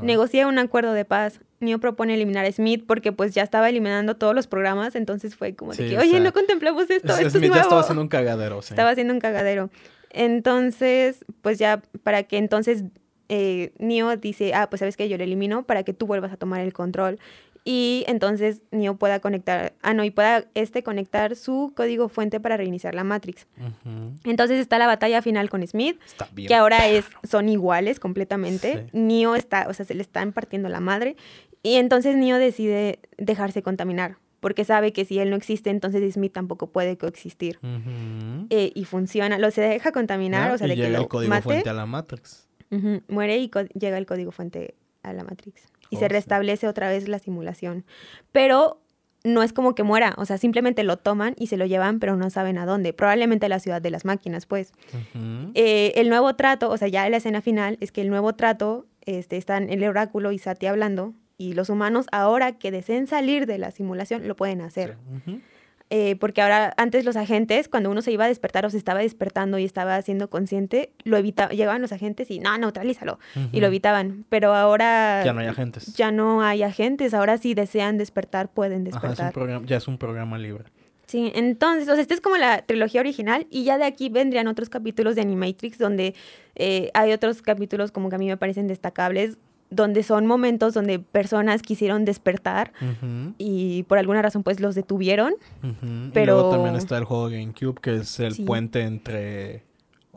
negocia 0.00 0.46
un 0.46 0.58
acuerdo 0.58 0.92
de 0.94 1.04
paz. 1.04 1.40
Neo 1.60 1.78
propone 1.80 2.14
eliminar 2.14 2.44
a 2.46 2.52
Smith 2.52 2.84
porque 2.86 3.12
pues 3.12 3.34
ya 3.34 3.42
estaba 3.42 3.68
eliminando 3.68 4.16
todos 4.16 4.34
los 4.34 4.46
programas, 4.46 4.94
entonces 4.94 5.36
fue 5.36 5.54
como 5.54 5.74
Sí, 5.74 5.82
de 5.84 5.90
que, 5.90 5.96
o 5.98 6.00
oye, 6.00 6.10
sea, 6.12 6.20
no 6.20 6.32
contemplamos 6.32 6.88
esto, 6.90 7.08
Es- 7.12 7.14
esto 7.18 7.26
es 7.26 7.32
Smith 7.32 7.42
nuevo. 7.48 7.54
ya 7.56 7.60
estaba 7.62 7.80
haciendo 7.82 8.02
un 8.02 8.08
cagadero, 8.08 8.62
sí. 8.62 8.72
Estaba 8.72 8.90
haciendo 8.90 9.12
un 9.12 9.20
cagadero. 9.20 9.70
Entonces, 10.10 11.24
pues 11.42 11.58
ya 11.58 11.82
para 12.02 12.22
que 12.22 12.38
entonces 12.38 12.84
eh, 13.34 13.72
Neo 13.78 14.14
dice, 14.18 14.52
ah, 14.52 14.68
pues 14.68 14.80
sabes 14.80 14.98
que 14.98 15.08
yo 15.08 15.16
lo 15.16 15.24
elimino 15.24 15.62
para 15.62 15.84
que 15.84 15.94
tú 15.94 16.06
vuelvas 16.06 16.32
a 16.32 16.36
tomar 16.36 16.60
el 16.60 16.74
control. 16.74 17.18
Y 17.64 18.04
entonces 18.08 18.60
Neo 18.72 18.96
pueda 18.96 19.20
conectar, 19.20 19.72
ah, 19.80 19.94
no, 19.94 20.04
y 20.04 20.10
pueda 20.10 20.44
este 20.54 20.82
conectar 20.82 21.34
su 21.34 21.72
código 21.74 22.10
fuente 22.10 22.40
para 22.40 22.58
reiniciar 22.58 22.94
la 22.94 23.04
Matrix. 23.04 23.46
Entonces 24.24 24.60
está 24.60 24.78
la 24.78 24.86
batalla 24.86 25.22
final 25.22 25.48
con 25.48 25.66
Smith, 25.66 25.98
Está 26.04 26.28
bien. 26.32 26.48
que 26.48 26.54
ahora 26.54 26.88
es, 26.88 27.06
son 27.22 27.48
iguales 27.48 28.00
completamente. 28.00 28.88
Sí. 28.92 28.98
Neo 28.98 29.34
está, 29.34 29.66
o 29.66 29.72
sea, 29.72 29.86
se 29.86 29.94
le 29.94 30.02
están 30.02 30.32
partiendo 30.32 30.68
la 30.68 30.80
madre. 30.80 31.16
Y 31.62 31.76
entonces 31.76 32.16
Neo 32.16 32.36
decide 32.36 32.98
dejarse 33.16 33.62
contaminar, 33.62 34.16
porque 34.40 34.64
sabe 34.66 34.92
que 34.92 35.06
si 35.06 35.20
él 35.20 35.30
no 35.30 35.36
existe, 35.36 35.70
entonces 35.70 36.12
Smith 36.12 36.32
tampoco 36.34 36.66
puede 36.66 36.98
coexistir. 36.98 37.60
Eh, 38.50 38.72
y 38.74 38.84
funciona, 38.84 39.38
lo 39.38 39.50
se 39.52 39.62
deja 39.62 39.90
contaminar, 39.92 40.48
Ya, 40.48 40.54
o 40.54 40.58
sea, 40.58 40.66
y 40.66 40.70
de 40.70 40.76
que 40.76 40.82
llega 40.82 40.98
lo 40.98 41.04
el 41.04 41.08
código 41.08 41.30
mate, 41.30 41.42
fuente 41.44 41.70
a 41.70 41.72
la 41.72 41.86
Matrix. 41.86 42.48
Muere 43.08 43.38
y 43.38 43.50
llega 43.78 43.98
el 43.98 44.06
código 44.06 44.32
fuente 44.32 44.74
a 45.02 45.12
la 45.12 45.24
Matrix. 45.24 45.62
Y 45.90 45.96
Oh, 45.96 45.98
se 45.98 46.06
sí. 46.06 46.08
restablece 46.08 46.68
otra 46.68 46.88
vez 46.88 47.06
la 47.08 47.18
simulación. 47.18 47.84
Pero 48.32 48.80
no 49.24 49.42
es 49.42 49.52
como 49.52 49.74
que 49.74 49.82
muera, 49.82 50.14
o 50.16 50.24
sea, 50.24 50.38
simplemente 50.38 50.82
lo 50.84 50.96
toman 50.96 51.34
y 51.38 51.46
se 51.48 51.56
lo 51.56 51.64
llevan, 51.66 52.00
pero 52.00 52.16
no 52.16 52.28
saben 52.30 52.58
a 52.58 52.66
dónde. 52.66 52.92
Probablemente 52.92 53.46
a 53.46 53.48
la 53.48 53.60
ciudad 53.60 53.80
de 53.82 53.90
las 53.90 54.04
máquinas, 54.04 54.46
pues. 54.46 54.72
Eh, 55.54 55.92
el 55.96 56.08
nuevo 56.08 56.34
trato, 56.34 56.70
o 56.70 56.76
sea, 56.76 56.88
ya 56.88 57.08
la 57.08 57.18
escena 57.18 57.40
final, 57.42 57.76
es 57.80 57.92
que 57.92 58.00
el 58.00 58.08
nuevo 58.10 58.32
trato, 58.34 58.86
este, 59.04 59.36
están 59.36 59.68
el 59.70 59.84
oráculo 59.84 60.32
y 60.32 60.38
Sati 60.38 60.66
hablando, 60.66 61.14
y 61.38 61.52
los 61.54 61.68
humanos 61.70 62.06
ahora 62.10 62.52
que 62.58 62.70
deseen 62.70 63.06
salir 63.06 63.46
de 63.46 63.58
la 63.58 63.70
simulación 63.70 64.26
lo 64.26 64.34
pueden 64.36 64.60
hacer. 64.60 64.96
Eh, 65.94 66.16
porque 66.16 66.40
ahora, 66.40 66.72
antes 66.78 67.04
los 67.04 67.16
agentes, 67.16 67.68
cuando 67.68 67.90
uno 67.90 68.00
se 68.00 68.10
iba 68.12 68.24
a 68.24 68.28
despertar 68.28 68.64
o 68.64 68.70
se 68.70 68.78
estaba 68.78 69.00
despertando 69.00 69.58
y 69.58 69.64
estaba 69.66 70.00
siendo 70.00 70.30
consciente, 70.30 70.90
lo 71.04 71.18
evitaban, 71.18 71.54
llegaban 71.54 71.82
los 71.82 71.92
agentes 71.92 72.30
y 72.30 72.38
no, 72.38 72.56
neutralízalo, 72.56 73.18
y 73.52 73.60
lo 73.60 73.66
evitaban. 73.66 74.24
Pero 74.30 74.54
ahora 74.54 75.22
Ya 75.22 75.34
no 75.34 75.40
hay 75.40 75.48
agentes. 75.48 75.94
ya 75.94 76.10
no 76.10 76.40
hay 76.42 76.62
agentes, 76.62 77.12
ahora 77.12 77.36
si 77.36 77.52
desean 77.52 77.98
despertar, 77.98 78.48
pueden 78.48 78.88
Ajá, 78.88 78.88
es 78.88 78.94
un 78.94 79.00
despertar. 79.10 79.32
programa, 79.34 79.66
ya 79.66 79.76
es 79.76 79.86
un 79.86 79.98
programa 79.98 80.38
libre. 80.38 80.64
Sí, 81.08 81.30
entonces, 81.34 81.86
o 81.90 81.92
sea, 81.92 82.00
esta 82.00 82.14
es 82.14 82.22
como 82.22 82.38
la 82.38 82.62
trilogía 82.62 83.02
original 83.02 83.46
y 83.50 83.64
ya 83.64 83.76
de 83.76 83.84
aquí 83.84 84.08
vendrían 84.08 84.48
otros 84.48 84.70
capítulos 84.70 85.14
de 85.14 85.20
Animatrix 85.20 85.76
donde 85.76 86.14
eh, 86.54 86.90
hay 86.94 87.12
otros 87.12 87.42
capítulos 87.42 87.92
como 87.92 88.08
que 88.08 88.14
a 88.14 88.18
mí 88.18 88.28
me 88.28 88.38
parecen 88.38 88.66
destacables, 88.66 89.36
donde 89.74 90.02
son 90.02 90.26
momentos 90.26 90.74
donde 90.74 90.98
personas 90.98 91.62
quisieron 91.62 92.04
despertar 92.04 92.72
y 93.38 93.82
por 93.84 93.98
alguna 93.98 94.22
razón 94.22 94.42
pues 94.42 94.60
los 94.60 94.74
detuvieron. 94.74 95.34
ujú. 95.62 95.86
Y 96.08 96.10
Pero- 96.12 96.34
luego 96.34 96.50
también 96.50 96.76
está 96.76 96.98
el 96.98 97.04
juego 97.04 97.24
GameCube, 97.28 97.80
que 97.80 97.96
es 97.96 98.20
el 98.20 98.34
Sí. 98.34 98.44
puente 98.44 98.82
entre 98.82 99.64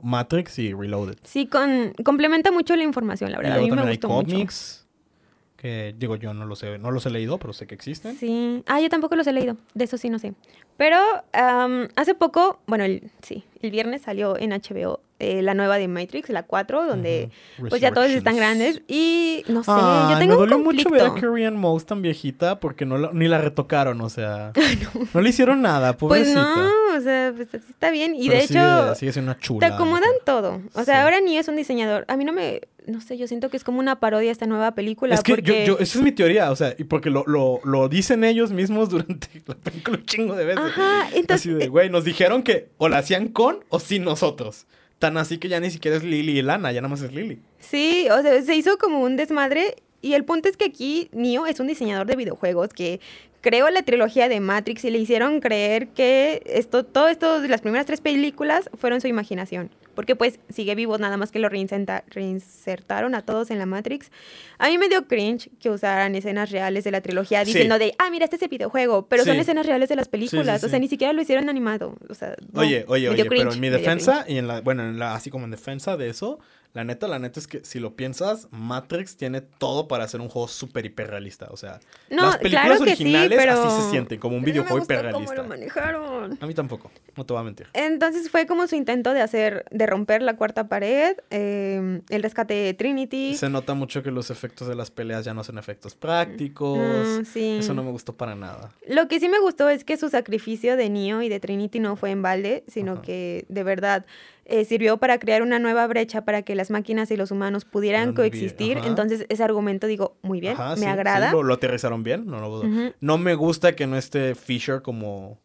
Matrix 0.01 0.59
y 0.59 0.73
Reloaded. 0.73 1.17
Sí, 1.23 1.47
con, 1.47 1.93
complementa 2.03 2.51
mucho 2.51 2.75
la 2.75 2.83
información, 2.83 3.31
la 3.31 3.37
Y 3.37 3.39
verdad. 3.39 3.53
A 3.53 3.55
luego 3.57 3.65
mí 3.67 3.71
me 3.71 3.77
también 3.77 3.89
hay 3.91 3.95
gustó 4.23 4.35
mucho. 4.35 4.85
que 5.57 5.95
digo 5.97 6.15
yo 6.17 6.33
no 6.33 6.45
los 6.45 6.61
he, 6.63 6.77
no 6.77 6.91
los 6.91 7.05
he 7.05 7.09
leído, 7.09 7.37
pero 7.39 7.53
sé 7.53 7.65
que 7.65 7.73
existen. 7.75 8.15
Sí. 8.17 8.61
Ah, 8.67 8.81
yo 8.81 8.89
tampoco 8.89 9.15
los 9.15 9.25
he 9.25 9.33
leído. 9.33 9.55
De 9.73 9.85
eso 9.85 9.97
sí 9.97 10.09
no 10.09 10.19
sé. 10.19 10.33
Pero 10.77 10.97
am, 11.33 11.87
hace 11.95 12.13
poco, 12.13 12.59
bueno, 12.67 12.83
el, 12.83 13.09
sí, 13.21 13.45
el 13.61 13.71
viernes 13.71 14.01
salió 14.03 14.37
en 14.37 14.51
HBO 14.51 14.99
eh, 15.19 15.41
la 15.41 15.53
nueva 15.53 15.77
de 15.77 15.87
Matrix, 15.87 16.29
la 16.29 16.43
4, 16.43 16.85
donde 16.87 17.29
pues 17.69 17.79
ya 17.81 17.91
todos 17.91 18.09
están 18.09 18.35
grandes. 18.35 18.81
Y 18.87 19.43
no 19.47 19.63
sé, 19.63 19.71
yo 19.71 20.17
tengo 20.19 20.35
me 20.35 20.43
un 20.43 20.49
dolió 20.49 20.59
mucho 20.59 20.89
ver 20.89 21.01
a 21.01 21.05
conflicto. 21.07 21.31
Carrie 21.31 21.51
Mouse 21.51 21.85
tan 21.85 22.01
viejita 22.01 22.59
porque 22.59 22.85
no 22.85 22.97
la- 22.97 23.11
ni 23.13 23.27
la 23.27 23.37
retocaron, 23.37 24.01
o 24.01 24.09
sea, 24.09 24.51
no. 25.13 25.21
le 25.21 25.29
hicieron 25.29 25.61
nada, 25.61 25.95
Pues 25.97 26.27
pobrecita. 26.33 26.41
no, 26.41 26.97
o 26.97 27.01
sea, 27.01 27.33
pues 27.35 27.47
así 27.53 27.65
está 27.71 27.91
bien. 27.91 28.13
Y 28.15 28.27
Pero 28.27 28.41
de 28.41 28.47
sigue- 28.47 28.59
hecho, 28.59 28.95
sigue 28.95 29.13
siendo 29.13 29.31
una 29.31 29.39
te 29.39 29.45
chula. 29.45 29.67
acomodan 29.67 30.11
todo. 30.25 30.61
O 30.73 30.83
sea, 30.83 30.95
Sí. 30.95 31.01
ahora 31.01 31.21
ni 31.21 31.37
es 31.37 31.47
un 31.47 31.55
diseñador. 31.55 32.03
A 32.09 32.17
mí 32.17 32.25
no 32.25 32.33
me, 32.33 32.61
no 32.85 32.99
sé, 33.01 33.17
yo 33.17 33.27
siento 33.27 33.49
que 33.49 33.55
es 33.57 33.63
como 33.63 33.79
una 33.79 33.99
parodia 34.01 34.31
esta 34.31 34.45
nueva 34.47 34.75
película. 34.75 35.15
Es 35.15 35.23
que 35.23 35.35
porque... 35.35 35.65
yo, 35.65 35.75
yo- 35.77 35.79
esa 35.79 35.97
es 35.97 36.03
mi 36.03 36.11
teoría, 36.11 36.51
o 36.51 36.55
sea, 36.57 36.75
y 36.77 36.83
porque 36.83 37.09
lo, 37.09 37.23
lo, 37.25 37.61
lo 37.63 37.87
dicen 37.89 38.23
ellos 38.25 38.51
mismos 38.51 38.89
durante 38.89 39.29
la 39.47 39.55
película 39.55 39.97
un 39.97 40.05
chingo 40.05 40.35
de 40.35 40.43
veces. 40.45 40.63
Ajá, 40.65 41.07
entonces... 41.13 41.51
Así 41.51 41.53
de, 41.53 41.69
güey, 41.69 41.89
nos 41.89 42.03
dijeron 42.03 42.43
que 42.43 42.69
o 42.77 42.89
la 42.89 42.97
hacían 42.97 43.29
con 43.29 43.63
o 43.69 43.79
sin 43.79 44.03
nosotros. 44.03 44.67
Así 45.07 45.37
que 45.37 45.49
ya 45.49 45.59
ni 45.59 45.69
siquiera 45.71 45.97
es 45.97 46.03
Lily 46.03 46.39
y 46.39 46.41
Lana, 46.41 46.71
ya 46.71 46.81
nada 46.81 46.89
más 46.89 47.01
es 47.01 47.13
Lily. 47.13 47.39
Sí, 47.59 48.07
o 48.11 48.21
sea, 48.21 48.41
se 48.41 48.55
hizo 48.55 48.77
como 48.77 49.01
un 49.01 49.15
desmadre. 49.15 49.75
Y 50.01 50.13
el 50.13 50.23
punto 50.23 50.47
es 50.49 50.57
que 50.57 50.65
aquí 50.65 51.09
Neo 51.13 51.47
es 51.47 51.59
un 51.59 51.67
diseñador 51.67 52.05
de 52.05 52.15
videojuegos 52.15 52.69
que 52.69 52.99
creó 53.41 53.69
la 53.69 53.83
trilogía 53.83 54.29
de 54.29 54.39
Matrix 54.39 54.85
y 54.85 54.91
le 54.91 54.99
hicieron 54.99 55.39
creer 55.39 55.87
que 55.89 56.41
esto, 56.45 56.83
todo 56.83 57.07
esto, 57.07 57.39
las 57.47 57.61
primeras 57.61 57.85
tres 57.85 58.01
películas 58.01 58.69
fueron 58.75 59.01
su 59.01 59.07
imaginación. 59.07 59.69
Porque 59.95 60.15
pues 60.15 60.39
sigue 60.49 60.75
vivo, 60.75 60.97
nada 60.97 61.17
más 61.17 61.31
que 61.31 61.39
lo 61.39 61.49
reinsertaron 61.49 63.15
a 63.15 63.21
todos 63.23 63.49
en 63.51 63.59
la 63.59 63.65
Matrix. 63.65 64.11
A 64.57 64.67
mí 64.69 64.77
me 64.77 64.89
dio 64.89 65.07
cringe 65.07 65.49
que 65.59 65.69
usaran 65.69 66.15
escenas 66.15 66.51
reales 66.51 66.83
de 66.83 66.91
la 66.91 67.01
trilogía 67.01 67.43
Sí. 67.43 67.51
diciendo 67.53 67.79
de, 67.79 67.93
ah, 67.97 68.09
mira, 68.11 68.25
este 68.25 68.35
es 68.37 68.41
el 68.41 68.49
videojuego, 68.49 69.07
pero 69.07 69.23
son 69.23 69.35
Sí. 69.35 69.41
escenas 69.41 69.65
reales 69.65 69.89
de 69.89 69.95
las 69.95 70.07
películas. 70.07 70.61
sí, 70.61 70.65
O 70.67 70.69
sea, 70.69 70.77
sí. 70.77 70.81
ni 70.81 70.87
siquiera 70.87 71.13
lo 71.13 71.21
hicieron 71.21 71.49
animado. 71.49 71.95
O 72.09 72.13
sea, 72.13 72.35
no, 72.51 72.61
Oye, 72.61 72.85
oye, 72.87 73.09
oye, 73.09 73.25
pero 73.25 73.41
cringe, 73.41 73.53
en 73.55 73.59
mi 73.61 73.69
defensa 73.69 74.25
y 74.27 74.37
en 74.37 74.47
la, 74.47 74.61
bueno, 74.61 74.83
en 74.83 74.99
la, 74.99 75.15
así 75.15 75.29
como 75.29 75.45
en 75.45 75.51
defensa 75.51 75.97
de 75.97 76.09
eso, 76.09 76.39
la 76.75 76.83
neta, 76.83 77.07
la 77.07 77.17
neta 77.17 77.39
es 77.39 77.47
que 77.47 77.63
si 77.65 77.79
lo 77.79 77.95
piensas, 77.95 78.47
Matrix 78.51 79.17
tiene 79.17 79.41
todo 79.41 79.87
para 79.87 80.03
hacer 80.03 80.21
un 80.21 80.29
juego 80.29 80.47
súper 80.47 80.85
hiperrealista. 80.85 81.47
O 81.49 81.57
sea, 81.57 81.79
No, 82.11 82.23
las 82.27 82.37
películas 82.37 82.65
claro 82.65 82.83
que 82.85 82.95
sí, 82.97 83.03
originales 83.03 83.37
pero- 83.39 83.51
así 83.53 83.81
se 83.81 83.89
sienten, 83.89 84.19
como 84.19 84.35
un 84.35 84.43
Pero 84.43 84.57
no 84.57 84.61
me 84.61 84.61
videojuego 84.65 84.79
gustó 84.79 84.93
hiperrealista. 84.93 85.35
cómo 85.35 85.43
lo 85.43 85.49
manejaron. 85.49 86.37
A 86.41 86.45
mí 86.45 86.53
tampoco, 86.53 86.91
no 87.15 87.25
te 87.25 87.33
voy 87.33 87.41
a 87.41 87.43
mentir. 87.45 87.67
Entonces 87.73 88.29
fue 88.29 88.45
como 88.45 88.67
su 88.67 88.75
intento 88.75 89.13
de 89.13 89.21
hacer, 89.21 89.65
de 89.71 89.85
romper 89.87 90.21
la 90.21 90.35
cuarta 90.35 90.67
pared, 90.67 91.15
eh, 91.31 92.01
el 92.09 92.21
rescate 92.23 92.53
de 92.53 92.73
Trinity. 92.73 93.35
Se 93.35 93.49
nota 93.49 93.73
mucho 93.73 94.03
que 94.03 94.11
los 94.11 94.29
efectos 94.29 94.67
de 94.67 94.75
las 94.75 94.91
peleas 94.91 95.23
ya 95.25 95.33
no 95.33 95.43
son 95.43 95.57
efectos 95.57 95.95
prácticos. 95.95 96.77
Mm, 96.77 97.23
sí. 97.25 97.57
Eso 97.59 97.73
no 97.73 97.83
me 97.83 97.91
gustó 97.91 98.13
para 98.17 98.35
nada. 98.35 98.71
Lo 98.87 99.07
que 99.07 99.19
sí 99.21 99.29
me 99.29 99.39
gustó 99.39 99.69
es 99.69 99.83
que 99.85 99.95
su 99.97 100.09
sacrificio 100.09 100.75
de 100.75 100.89
Neo 100.89 101.21
y 101.21 101.29
de 101.29 101.39
Trinity 101.39 101.79
no 101.79 101.95
fue 101.95 102.11
en 102.11 102.21
balde, 102.21 102.63
sino 102.67 102.93
Ajá. 102.93 103.01
que 103.01 103.45
de 103.47 103.63
verdad 103.63 104.05
eh, 104.45 104.63
sirvió 104.65 104.97
para 104.97 105.17
crear 105.19 105.41
una 105.41 105.57
nueva 105.59 105.85
brecha 105.87 106.23
para 106.23 106.43
que 106.43 106.53
las 106.55 106.69
máquinas 106.69 107.09
y 107.11 107.17
los 107.17 107.31
humanos 107.31 107.65
pudieran 107.65 108.13
coexistir. 108.13 108.77
Entonces 108.83 109.25
ese 109.29 109.43
argumento 109.43 109.87
digo, 109.87 110.17
muy 110.21 110.39
bien, 110.39 110.53
Ajá, 110.53 110.71
me 110.75 110.81
sí, 110.81 110.85
agrada. 110.85 111.29
sí, 111.29 111.35
lo, 111.35 111.43
lo 111.43 111.53
aterrizaron 111.55 112.03
bien, 112.03 112.25
no 112.27 112.39
lo 112.39 112.49
dudo. 112.49 112.67
Ujú. 112.69 112.93
No 113.01 113.17
me 113.17 113.33
gusta 113.35 113.75
que 113.75 113.87
no 113.87 113.97
esté 113.97 114.35
Fisher 114.35 114.81
como... 114.81 115.39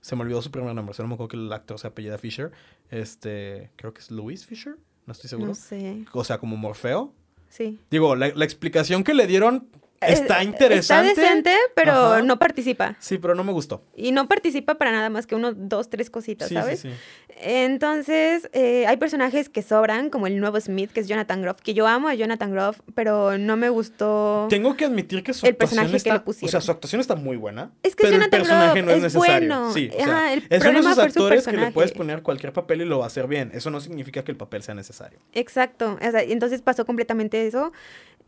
Se 0.00 0.14
me 0.14 0.22
olvidó 0.22 0.40
su 0.40 0.52
primer 0.52 0.72
nombre, 0.72 0.94
se 0.94 1.02
no 1.02 1.08
me 1.08 1.14
acuerdo 1.14 1.28
que 1.30 1.36
el 1.36 1.52
actor 1.52 1.80
se 1.80 1.88
apellida 1.88 2.16
Fisher. 2.18 2.52
Este, 2.90 3.70
creo 3.76 3.92
que 3.92 4.00
es 4.00 4.10
Louis 4.10 4.46
Fisher, 4.46 4.76
no 5.06 5.12
estoy 5.12 5.28
seguro. 5.28 5.48
No 5.48 5.54
sé, 5.54 6.04
O 6.12 6.22
sea, 6.24 6.38
como 6.38 6.56
Morfeo. 6.56 7.12
sí. 7.48 7.78
Digo, 7.90 8.14
la, 8.16 8.28
la 8.28 8.44
explicación 8.44 9.02
que 9.02 9.14
le 9.14 9.26
dieron 9.26 9.68
está 10.00 10.42
Eh, 10.42 10.44
interesante. 10.44 11.10
Está 11.10 11.20
decente, 11.22 11.56
pero 11.74 11.92
Ajá. 11.92 12.22
no 12.22 12.38
participa. 12.38 12.96
Sí, 13.00 13.18
pero 13.18 13.34
no 13.34 13.42
me 13.42 13.50
gustó. 13.52 13.82
Y 13.96 14.12
no 14.12 14.28
participa 14.28 14.76
para 14.76 14.92
nada 14.92 15.10
más 15.10 15.26
que 15.26 15.34
uno, 15.34 15.52
dos, 15.54 15.88
tres 15.90 16.08
cositas, 16.10 16.48
Sí, 16.48 16.54
¿sabes? 16.54 16.80
sí, 16.80 16.90
sí. 16.90 17.25
Entonces, 17.38 18.48
eh, 18.52 18.86
hay 18.86 18.96
personajes 18.96 19.48
que 19.48 19.62
sobran, 19.62 20.08
como 20.10 20.26
el 20.26 20.40
nuevo 20.40 20.58
Smith, 20.60 20.90
que 20.90 21.00
es 21.00 21.08
Jonathan 21.08 21.42
Groff, 21.42 21.60
que 21.60 21.74
yo 21.74 21.86
amo 21.86 22.08
a 22.08 22.14
Jonathan 22.14 22.50
Groff, 22.50 22.80
pero 22.94 23.36
no 23.36 23.56
me 23.56 23.68
gustó. 23.68 24.46
Tengo 24.48 24.74
que 24.76 24.86
admitir 24.86 25.22
que 25.22 25.34
su 25.34 25.44
El 25.44 25.52
actuación 25.52 25.80
personaje 25.80 25.90
que 25.92 25.96
está, 25.98 26.10
le 26.10 26.14
o 26.16 26.18
sea, 26.18 26.24
pusieron. 26.24 26.62
su 26.62 26.70
actuación 26.70 27.00
está 27.00 27.14
muy 27.14 27.36
buena. 27.36 27.70
Es 27.82 27.94
que 27.94 28.04
pero 28.04 28.14
el 28.16 28.20
Jonathan 28.22 28.40
personaje 28.40 28.82
Groff 28.82 28.86
no 28.86 28.90
es, 28.90 28.96
es 28.96 29.02
necesario. 29.02 29.48
bueno. 29.48 29.72
Sí, 29.72 29.90
o 29.92 29.96
sea, 29.96 30.06
Ajá, 30.06 30.32
el 30.32 30.46
es 30.48 30.64
uno 30.64 30.72
de 30.72 30.78
esos 30.80 30.94
su 30.94 31.00
actores 31.02 31.46
que 31.46 31.56
le 31.56 31.72
puedes 31.72 31.92
poner 31.92 32.22
cualquier 32.22 32.52
papel 32.52 32.82
y 32.82 32.84
lo 32.86 32.98
va 32.98 33.04
a 33.04 33.08
hacer 33.08 33.26
bien. 33.26 33.50
Eso 33.52 33.70
no 33.70 33.80
significa 33.80 34.24
que 34.24 34.30
el 34.32 34.38
papel 34.38 34.62
sea 34.62 34.74
necesario. 34.74 35.18
Exacto. 35.32 35.98
O 36.00 36.10
sea, 36.10 36.22
entonces 36.22 36.62
pasó 36.62 36.86
completamente 36.86 37.46
eso. 37.46 37.72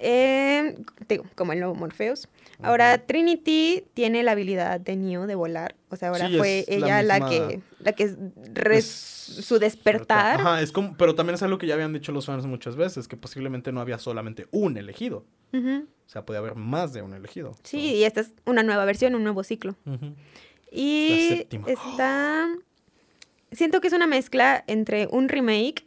Eh, 0.01 0.77
digo, 1.09 1.25
como 1.35 1.53
el 1.53 1.59
nuevo 1.61 1.75
Morpheus. 1.75 2.29
Ahora, 2.63 2.99
Trinity 2.99 3.85
tiene 3.95 4.23
la 4.23 4.33
habilidad 4.33 4.81
de 4.81 4.97
Neo 4.97 5.27
de 5.27 5.35
volar. 5.35 5.75
O 5.91 5.97
sea, 5.97 6.09
ahora 6.11 6.29
Sí, 6.29 6.37
fue 6.37 6.65
la 6.69 6.75
ella 6.77 7.03
la, 7.03 7.29
que, 7.29 7.61
la 7.81 7.93
que 7.93 8.15
res- 8.53 8.79
Es- 9.39 9.45
su 9.47 9.59
despertar. 9.59 10.41
Ajá, 10.41 10.61
es 10.63 10.73
como, 10.73 10.97
pero 10.97 11.15
también 11.15 11.35
es 11.35 11.43
algo 11.43 11.59
que 11.59 11.67
ya 11.67 11.75
habían 11.75 11.93
dicho 11.93 12.13
los 12.13 12.27
fans 12.27 12.47
muchas 12.47 12.77
veces, 12.77 13.09
que 13.09 13.17
posiblemente 13.17 13.73
no 13.73 13.81
había 13.81 13.99
solamente 13.99 14.47
un 14.51 14.77
elegido. 14.77 15.25
O 15.53 16.11
sea, 16.11 16.25
podía 16.25 16.39
haber 16.41 16.55
más 16.55 16.93
de 16.93 17.03
un 17.03 17.13
elegido. 17.15 17.55
Sí, 17.63 17.79
y 17.97 18.05
esta 18.05 18.21
es 18.23 18.33
una 18.47 18.63
nueva 18.63 18.85
versión, 18.85 19.15
un 19.15 19.23
nuevo 19.25 19.43
ciclo. 19.45 19.77
So, 19.85 19.91
ujú. 19.93 20.15
Y 20.71 21.47
está. 21.67 22.49
Siento 23.53 23.81
que 23.81 23.89
es 23.89 23.95
una 23.95 24.07
mezcla 24.07 24.63
entre 24.67 25.07
un 25.11 25.29
remake 25.29 25.87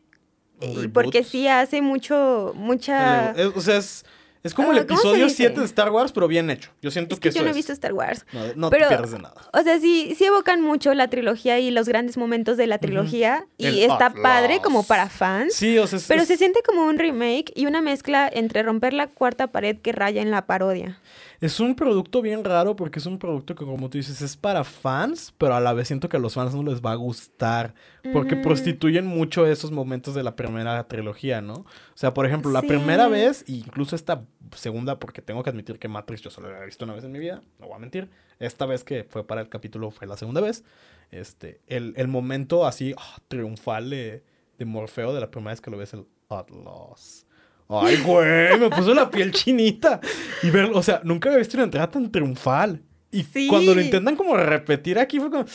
un 0.62 0.70
Y 0.70 0.76
reboot. 0.76 0.94
porque 0.94 1.24
sí 1.24 1.48
hace 1.48 1.82
mucho, 1.82 2.54
mucha... 2.56 3.34
O 3.56 3.62
sea, 3.62 3.78
es, 3.78 4.06
es 4.44 4.54
como 4.54 4.72
el 4.72 4.80
Ah, 4.80 4.86
¿cómo 4.88 5.00
se 5.00 5.08
episodio 5.08 5.26
dice? 5.26 5.36
7 5.38 5.60
de 5.60 5.66
Star 5.66 5.92
Wars, 5.92 6.12
pero 6.12 6.28
bien 6.28 6.50
hecho. 6.50 6.72
Yo 6.82 6.90
siento 6.92 7.16
Es 7.16 7.20
que 7.20 7.30
que, 7.30 7.36
yo 7.36 7.40
eso 7.42 7.46
no 7.46 7.52
he 7.52 7.54
visto 7.54 7.72
Star 7.74 7.94
Wars. 7.94 8.26
No, 8.34 8.40
no 8.56 8.70
Pero- 8.70 8.88
te 8.88 8.96
pierdes 8.96 9.12
de 9.12 9.20
nada. 9.20 9.36
O 9.54 9.62
sea, 9.62 9.80
sí, 9.80 10.16
sí 10.18 10.26
evocan 10.26 10.62
mucho 10.62 10.94
la 10.94 11.10
trilogía 11.10 11.60
y 11.60 11.72
los 11.72 11.88
grandes 11.88 12.18
momentos 12.18 12.58
de 12.58 12.68
la 12.68 12.78
trilogía. 12.80 13.46
Y 13.58 13.68
El 13.68 13.78
está 13.92 14.08
Atlas. 14.08 14.24
padre 14.24 14.60
como 14.64 14.84
para 14.84 15.10
fans. 15.10 15.54
Sí, 15.54 15.78
o 15.78 15.86
sea, 15.88 15.98
es- 15.98 16.08
Pero 16.08 16.22
es- 16.24 16.28
se 16.28 16.38
siente 16.38 16.62
como 16.66 16.86
un 16.86 16.98
remake 16.98 17.52
y 17.56 17.66
una 17.68 17.82
mezcla 17.82 18.30
entre 18.32 18.64
romper 18.64 18.94
la 18.94 19.08
cuarta 19.08 19.48
pared 19.48 19.78
que 19.78 19.92
raya 19.92 20.22
en 20.22 20.32
la 20.32 20.46
parodia. 20.46 21.00
Es 21.40 21.60
un 21.60 21.74
producto 21.76 22.22
bien 22.22 22.44
raro 22.44 22.76
porque 22.76 23.00
es 23.00 23.08
un 23.08 23.18
producto 23.18 23.56
que, 23.56 23.66
como 23.66 23.90
tú 23.90 23.98
dices, 23.98 24.22
es 24.22 24.38
para 24.38 24.64
fans, 24.64 25.34
pero 25.40 25.56
a 25.56 25.60
la 25.60 25.74
vez 25.74 25.88
siento 25.88 26.08
que 26.08 26.18
a 26.18 26.20
los 26.20 26.36
fans 26.36 26.54
no 26.54 26.62
les 26.62 26.82
va 26.82 26.92
a 26.92 26.96
gustar 26.96 27.74
porque 28.14 28.36
prostituyen 28.36 29.06
mucho 29.06 29.46
esos 29.46 29.72
momentos 29.72 30.16
de 30.16 30.24
la 30.24 30.36
primera 30.36 30.88
trilogía, 30.88 31.42
¿no? 31.42 31.54
O 31.54 31.66
sea, 31.96 32.14
por 32.14 32.26
ejemplo, 32.26 32.52
la 32.52 32.62
Sí. 32.62 32.68
primera 32.68 33.08
vez, 33.08 33.44
incluso 33.48 33.96
esta 33.96 34.24
segunda, 34.56 35.00
porque 35.00 35.22
tengo 35.22 35.44
que 35.44 35.50
admitir 35.50 35.78
que 35.80 35.88
Matrix 35.88 36.22
yo 36.22 36.30
solo 36.30 36.52
la 36.52 36.62
he 36.62 36.66
visto 36.66 36.86
una 36.86 36.94
vez 36.96 37.04
en 37.04 37.12
mi 37.12 37.20
vida, 37.20 37.42
no 37.60 37.68
voy 37.68 37.76
a 37.76 37.80
mentir. 37.80 38.10
Esta 38.40 38.66
vez 38.66 38.84
que 38.84 39.04
fue 39.04 39.26
para 39.26 39.42
el 39.42 39.50
capítulo 39.50 39.92
fue 39.92 40.08
la 40.08 40.18
segunda 40.18 40.42
vez. 40.42 40.64
Este, 41.12 41.62
el, 41.68 41.94
el 41.98 42.08
momento 42.08 42.66
así 42.66 42.96
ah, 42.98 43.18
triunfal 43.28 43.90
de, 43.90 44.24
de 44.58 44.66
Morfeo 44.66 45.14
de 45.14 45.20
la 45.22 45.30
primera 45.30 45.52
vez 45.52 45.62
que 45.62 45.70
lo 45.70 45.78
ves, 45.78 45.94
el 45.94 46.06
Atlas. 46.30 47.26
Ay, 47.70 47.98
güey, 48.04 48.60
me 48.60 48.70
puso 48.70 48.94
la 48.94 49.10
piel 49.10 49.32
chinita. 49.32 50.00
Y 50.44 50.50
ver, 50.50 50.72
o 50.74 50.82
sea, 50.84 51.02
nunca 51.04 51.30
había 51.30 51.40
visto 51.40 51.56
una 51.56 51.66
entrada 51.66 51.90
tan 51.90 52.12
triunfal. 52.12 52.82
Y 53.14 53.24
Sí. 53.24 53.48
cuando 53.48 53.76
lo 53.76 53.82
intentan 53.82 54.16
como 54.16 54.36
repetir 54.38 54.98
aquí 54.98 55.20
fue 55.20 55.30
como... 55.30 55.44
Que 55.46 55.52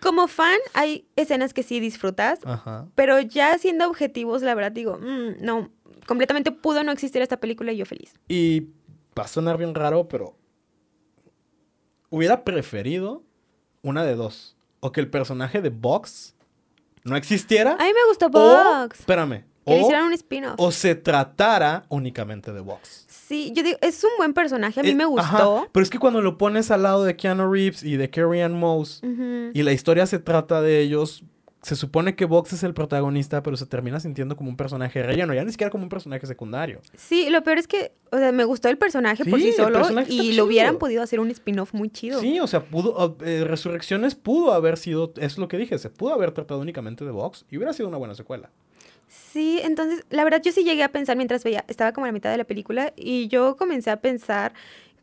como 0.00 0.28
fan 0.28 0.58
hay 0.74 1.06
escenas 1.16 1.54
que 1.54 1.62
sí 1.62 1.80
disfrutas, 1.80 2.40
Ajá. 2.44 2.88
pero 2.94 3.20
ya 3.20 3.56
siendo 3.58 3.88
objetivos, 3.88 4.42
la 4.42 4.54
verdad 4.54 4.72
digo, 4.72 4.98
mm, 4.98 5.44
no, 5.44 5.70
completamente 6.06 6.52
pudo 6.52 6.82
no 6.84 6.92
existir 6.92 7.22
esta 7.22 7.38
película 7.38 7.72
y 7.72 7.78
yo 7.78 7.86
feliz. 7.86 8.14
Y 8.28 8.68
va 9.18 9.24
a 9.24 9.28
sonar 9.28 9.58
bien 9.58 9.74
raro, 9.74 10.08
pero... 10.08 10.36
Hubiera 12.08 12.44
preferido 12.44 13.24
una 13.82 14.04
de 14.04 14.14
dos. 14.14 14.56
O 14.80 14.92
que 14.92 15.00
el 15.00 15.10
personaje 15.10 15.60
de 15.60 15.70
Box 15.70 16.36
no 17.04 17.16
existiera. 17.16 17.72
A 17.72 17.84
mí 17.84 17.92
me 17.92 18.08
gustó 18.08 18.26
o, 18.26 18.30
Box. 18.30 19.00
espérame. 19.00 19.44
Que 19.66 19.72
le 19.74 19.78
O, 19.80 19.82
hicieran 19.82 20.04
un 20.06 20.12
spin-off. 20.12 20.54
o 20.58 20.70
se 20.70 20.94
tratara 20.94 21.84
únicamente 21.88 22.52
de 22.52 22.60
Box. 22.60 23.04
Sí, 23.08 23.52
yo 23.54 23.62
digo, 23.64 23.76
es 23.82 24.02
un 24.04 24.10
buen 24.16 24.32
personaje, 24.32 24.78
a 24.78 24.82
mí 24.84 24.90
Eh, 24.90 24.94
me 24.94 25.04
ajá, 25.18 25.44
gustó. 25.44 25.68
pero 25.72 25.82
es 25.82 25.90
que 25.90 25.98
cuando 25.98 26.22
lo 26.22 26.38
pones 26.38 26.70
al 26.70 26.84
lado 26.84 27.02
de 27.04 27.16
Keanu 27.16 27.50
Reeves 27.52 27.82
y 27.82 27.96
de 27.96 28.08
Carrie 28.08 28.42
Ann 28.44 28.52
Moss 28.58 29.02
y 29.52 29.62
la 29.62 29.72
historia 29.72 30.06
se 30.06 30.18
trata 30.20 30.62
de 30.62 30.80
ellos, 30.80 31.24
se 31.62 31.74
supone 31.74 32.14
que 32.14 32.26
Vox 32.26 32.52
es 32.52 32.62
el 32.62 32.74
protagonista, 32.74 33.42
pero 33.42 33.56
se 33.56 33.66
termina 33.66 33.98
sintiendo 33.98 34.36
como 34.36 34.48
un 34.50 34.56
personaje 34.56 35.02
relleno, 35.02 35.34
ya 35.34 35.42
ni 35.42 35.50
siquiera 35.50 35.68
como 35.72 35.82
un 35.82 35.88
personaje 35.88 36.24
secundario. 36.24 36.80
Sí, 36.94 37.28
lo 37.28 37.42
peor 37.42 37.58
es 37.58 37.66
que, 37.66 37.90
o 38.12 38.18
sea, 38.18 38.30
me 38.30 38.44
gustó 38.44 38.68
el 38.68 38.78
personaje 38.78 39.24
por 39.24 39.40
Sí, 39.40 39.52
solo 39.52 39.80
y 40.02 40.04
chido. 40.04 40.36
lo 40.36 40.44
hubieran 40.44 40.78
podido 40.78 41.02
hacer 41.02 41.18
un 41.18 41.28
spin-off 41.32 41.74
muy 41.74 41.90
chido. 41.90 42.20
Sí, 42.20 42.38
o 42.38 42.46
sea, 42.46 42.62
pudo, 42.66 43.16
eh, 43.24 43.42
Resurrecciones 43.44 44.14
pudo 44.14 44.52
haber 44.52 44.76
sido, 44.76 45.12
es 45.16 45.38
lo 45.38 45.48
que 45.48 45.58
dije, 45.58 45.76
se 45.78 45.90
pudo 45.90 46.14
haber 46.14 46.30
tratado 46.30 46.60
únicamente 46.60 47.04
de 47.04 47.10
Vox 47.10 47.44
y 47.50 47.56
hubiera 47.56 47.72
sido 47.72 47.88
una 47.88 47.98
buena 47.98 48.14
secuela. 48.14 48.50
Sí, 49.16 49.60
entonces, 49.62 50.04
la 50.10 50.24
verdad 50.24 50.42
yo 50.42 50.52
sí 50.52 50.62
llegué 50.64 50.82
a 50.82 50.90
pensar 50.92 51.16
mientras 51.16 51.42
veía, 51.44 51.64
estaba 51.68 51.92
como 51.92 52.04
a 52.04 52.08
la 52.08 52.12
mitad 52.12 52.30
de 52.30 52.36
la 52.38 52.44
película 52.44 52.92
y 52.96 53.28
yo 53.28 53.56
comencé 53.56 53.90
a 53.90 54.00
pensar 54.00 54.52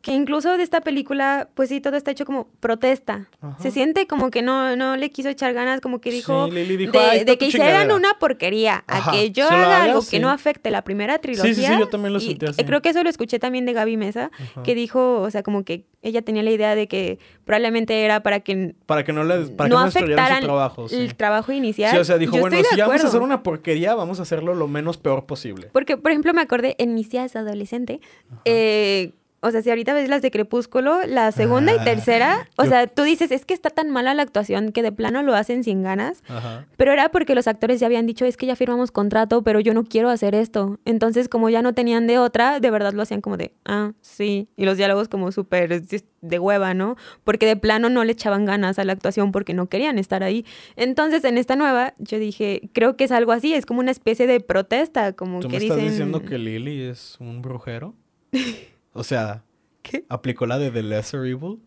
que 0.04 0.12
incluso 0.12 0.58
de 0.58 0.64
esta 0.64 0.82
película, 0.82 1.48
pues 1.54 1.70
sí, 1.70 1.80
todo 1.80 1.96
está 1.96 2.12
hecho 2.12 2.26
como 2.26 2.50
protesta. 2.60 3.30
Ajá. 3.40 3.56
Se 3.60 3.72
siente 3.72 4.06
como 4.06 4.32
que 4.32 4.42
no, 4.42 4.76
no 4.76 4.98
le 4.98 5.10
quiso 5.12 5.30
echar 5.30 5.54
ganas, 5.54 5.80
como 5.80 6.02
que 6.02 6.12
dijo, 6.12 6.50
Sí, 6.52 6.76
dijo, 6.76 6.92
de, 6.92 7.00
"Ahí 7.00 7.20
está 7.20 7.32
de 7.32 7.38
que 7.38 7.46
hicieran 7.48 7.70
chingadera". 7.72 7.96
una 7.96 8.20
porquería, 8.20 8.84
Ajá, 8.86 9.12
a 9.12 9.14
que 9.14 9.32
yo 9.32 9.46
haga 9.48 9.64
haga, 9.78 9.84
algo 9.86 10.02
sí. 10.02 10.12
que 10.12 10.20
no 10.20 10.30
afecte 10.30 10.72
la 10.72 10.84
primera 10.84 11.20
trilogía. 11.20 11.54
Sí, 11.56 11.62
sí, 11.62 11.66
sí, 11.66 11.80
yo 11.80 11.88
también 11.88 12.12
lo 12.12 12.20
sentí 12.20 12.46
así. 12.46 12.66
Creo 12.66 12.82
que 12.82 12.90
eso 12.90 13.02
lo 13.02 13.10
escuché 13.10 13.40
también 13.40 13.66
de 13.66 13.72
Gaby 13.72 13.96
Mesa, 13.96 14.30
Ajá. 14.38 14.62
que 14.64 14.76
dijo, 14.76 15.22
o 15.22 15.32
sea, 15.32 15.42
como 15.42 15.64
que 15.64 15.86
ella 16.02 16.22
tenía 16.22 16.44
la 16.44 16.52
idea 16.52 16.76
de 16.76 16.90
que 16.90 17.18
probablemente 17.46 18.04
era 18.04 18.22
para 18.24 18.42
que 18.42 18.76
Para 18.86 19.06
que 19.06 19.14
no 19.14 19.24
le 19.24 19.46
para 19.56 19.70
no 19.70 19.78
que 19.78 19.82
no 19.84 19.88
afectaran 19.88 20.42
su 20.42 20.48
trabajo. 20.48 20.90
Sí. 20.90 20.96
el 20.98 21.16
trabajo 21.16 21.54
inicial. 21.54 21.92
Sí, 21.92 21.98
o 21.98 22.04
sea, 22.04 22.18
dijo, 22.18 22.36
Yo 22.36 22.42
bueno, 22.42 22.58
si 22.70 22.82
vamos 22.82 23.06
a 23.06 23.08
hacer 23.08 23.22
una 23.22 23.42
porquería, 23.42 23.96
vamos 23.96 24.20
a 24.20 24.24
hacerlo 24.24 24.54
lo 24.54 24.68
menos 24.68 24.98
peor 24.98 25.26
posible. 25.26 25.70
Porque, 25.72 25.96
por 25.96 26.12
ejemplo, 26.12 26.34
me 26.34 26.42
acordé 26.42 26.76
en 26.78 26.94
mis 26.94 27.10
días 27.10 27.38
adolescente, 27.38 28.02
eh, 28.44 29.14
o 29.44 29.52
sea, 29.52 29.62
si 29.62 29.70
ahorita 29.70 29.94
ves 29.94 30.10
las 30.10 30.22
de 30.22 30.32
Crepúsculo, 30.32 31.02
la 31.06 31.32
segunda 31.32 31.74
Ah, 31.74 31.82
y 31.82 31.86
tercera, 31.86 32.48
o 32.58 32.64
yo- 32.64 32.70
sea, 32.70 32.88
tú 32.88 33.04
dices, 33.04 33.32
es 33.32 33.46
que 33.46 33.54
está 33.54 33.70
tan 33.70 33.90
mala 33.92 34.14
la 34.14 34.24
actuación 34.24 34.72
que 34.72 34.82
de 34.82 34.92
plano 34.92 35.22
lo 35.22 35.36
hacen 35.36 35.64
sin 35.64 35.84
ganas, 35.84 36.24
Ajá. 36.28 36.66
pero 36.78 36.92
era 36.92 37.10
porque 37.10 37.36
los 37.36 37.48
actores 37.48 37.80
ya 37.80 37.88
habían 37.88 38.06
dicho, 38.08 38.26
es 38.26 38.38
que 38.38 38.46
ya 38.46 38.56
firmamos 38.56 38.92
contrato, 38.92 39.44
pero 39.44 39.60
yo 39.60 39.74
no 39.74 39.84
quiero 39.84 40.10
hacer 40.10 40.34
esto. 40.34 40.80
Entonces, 40.86 41.30
como 41.30 41.50
ya 41.50 41.62
no 41.62 41.74
tenían 41.74 42.08
de 42.08 42.18
otra, 42.18 42.60
de 42.60 42.72
verdad 42.72 42.94
lo 42.94 43.02
hacían 43.04 43.22
como 43.22 43.38
de, 43.38 43.54
ah, 43.66 43.92
sí, 44.02 44.48
y 44.56 44.66
los 44.66 44.78
diálogos 44.78 45.08
como 45.10 45.32
súper 45.32 45.84
de 46.22 46.40
hueva, 46.40 46.74
¿no? 46.74 46.96
Porque 47.26 47.46
de 47.46 47.58
plano 47.58 47.90
no 47.90 48.04
le 48.06 48.14
echaban 48.14 48.46
ganas 48.46 48.80
a 48.80 48.86
la 48.86 48.94
actuación 48.94 49.34
porque 49.34 49.54
no 49.54 49.68
querían 49.68 50.00
estar 50.00 50.24
ahí. 50.24 50.46
Entonces, 50.78 51.26
en 51.26 51.38
esta 51.38 51.58
nueva, 51.58 51.94
yo 51.98 52.18
dije, 52.18 52.70
creo 52.72 52.96
que 52.96 53.04
es 53.04 53.12
algo 53.12 53.34
así, 53.34 53.54
es 53.54 53.66
como 53.66 53.82
una 53.82 53.92
especie 53.92 54.26
de 54.26 54.40
protesta, 54.40 55.12
como 55.14 55.42
¿Tú 55.42 55.50
que 55.50 55.58
me 55.60 55.64
estás 55.66 55.82
diciendo 55.82 56.22
que 56.22 56.38
Lily 56.38 56.84
es 56.84 57.18
un 57.20 57.42
brujero? 57.42 57.94
O 58.94 59.04
sea, 59.04 59.44
¿Qué? 59.82 60.06
aplicó 60.10 60.46
la 60.46 60.58
de 60.60 60.72
The 60.72 60.84
Lesser 60.84 61.26
Evil. 61.26 61.60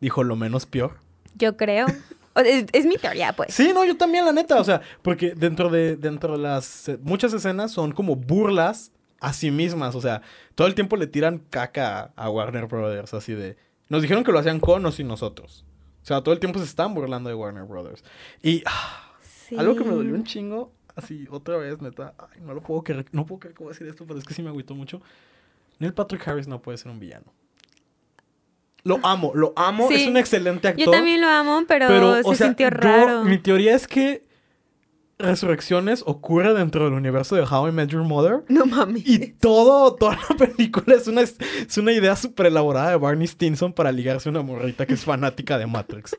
Dijo 0.00 0.24
lo 0.24 0.34
menos 0.36 0.66
peor. 0.66 0.96
Yo 1.36 1.56
creo. 1.56 1.86
O- 2.34 2.40
Es, 2.40 2.64
es 2.72 2.86
mi 2.86 2.96
teoría, 2.96 3.34
pues. 3.34 3.52
Sí, 3.54 3.72
no, 3.74 3.84
yo 3.84 3.96
también, 3.96 4.24
la 4.24 4.32
neta. 4.32 4.58
O 4.60 4.64
sea, 4.64 4.80
porque 5.02 5.34
dentro 5.34 5.68
de, 5.68 5.96
dentro 5.96 6.32
de 6.32 6.38
las 6.38 6.88
eh, 6.88 6.98
muchas 7.02 7.32
escenas 7.34 7.70
son 7.72 7.92
como 7.92 8.16
burlas 8.16 8.90
a 9.20 9.32
sí 9.34 9.50
mismas. 9.50 9.94
O 9.94 10.00
sea, 10.00 10.22
todo 10.54 10.66
el 10.66 10.74
tiempo 10.74 10.96
le 10.96 11.06
tiran 11.06 11.38
caca 11.50 12.12
a, 12.16 12.30
Warner 12.30 12.66
Brothers. 12.66 13.12
Así 13.14 13.34
de. 13.34 13.56
Nos 13.90 14.00
dijeron 14.02 14.24
que 14.24 14.32
lo 14.32 14.38
hacían 14.38 14.60
con 14.60 14.84
o 14.86 14.90
sin 14.92 15.06
nosotros. 15.08 15.64
O 16.02 16.06
sea, 16.06 16.22
todo 16.22 16.32
el 16.32 16.40
tiempo 16.40 16.58
se 16.58 16.64
están 16.64 16.94
burlando 16.94 17.28
de 17.28 17.34
Warner 17.34 17.64
Brothers. 17.64 18.02
Y 18.42 18.62
ah, 18.66 19.12
Sí. 19.20 19.56
algo 19.58 19.76
que 19.76 19.84
me 19.84 19.90
dolió 19.94 20.14
un 20.14 20.24
chingo, 20.24 20.72
así 20.96 21.26
otra 21.30 21.58
vez, 21.58 21.82
neta. 21.82 22.14
Ay, 22.18 22.40
no 22.40 22.54
lo 22.54 22.62
puedo 22.62 22.82
creer. 22.82 23.04
No 23.12 23.26
puedo 23.26 23.40
creer 23.40 23.54
a 23.62 23.68
decir 23.68 23.86
esto, 23.86 24.06
pero 24.06 24.18
es 24.18 24.24
que 24.24 24.32
sí 24.32 24.42
me 24.42 24.48
agüitó 24.48 24.74
mucho. 24.74 25.02
Neil 25.82 25.92
Patrick 25.92 26.26
Harris 26.26 26.46
no 26.48 26.62
puede 26.62 26.78
ser 26.78 26.90
un 26.90 26.98
villano. 27.00 27.34
Lo 28.84 28.98
amo, 29.02 29.32
lo 29.34 29.52
amo. 29.56 29.88
Sí. 29.88 29.94
Es 29.94 30.06
un 30.08 30.16
excelente 30.16 30.68
actor. 30.68 30.84
Yo 30.86 30.90
también 30.90 31.20
lo 31.20 31.26
amo, 31.28 31.62
pero, 31.68 31.86
Pero, 31.88 32.14
se 32.14 32.20
o 32.28 32.34
sea, 32.34 32.46
sintió 32.46 32.68
yo- 32.68 32.76
raro. 32.76 33.24
mi 33.24 33.38
teoría 33.38 33.74
es 33.74 33.86
que 33.86 34.24
Resurrecciones 35.18 36.02
ocurre 36.04 36.52
dentro 36.52 36.84
del 36.84 36.94
universo 36.94 37.36
de 37.36 37.42
How 37.42 37.68
I 37.68 37.72
Met 37.72 37.90
Your 37.90 38.02
Mother. 38.02 38.42
No 38.48 38.66
mames. 38.66 39.06
Y 39.06 39.28
todo, 39.34 39.94
toda 39.94 40.18
la 40.28 40.36
película 40.36 40.96
es 40.96 41.06
una, 41.06 41.20
es 41.20 41.36
una 41.78 41.92
idea 41.92 42.16
súper 42.16 42.46
elaborada 42.46 42.90
de 42.90 42.96
Barney 42.96 43.28
Stinson 43.28 43.72
para 43.72 43.92
ligarse 43.92 44.28
a 44.28 44.32
una 44.32 44.42
morrita 44.42 44.84
que 44.84 44.94
es 44.94 45.04
fanática 45.04 45.58
de 45.58 45.66
Matrix. 45.66 46.16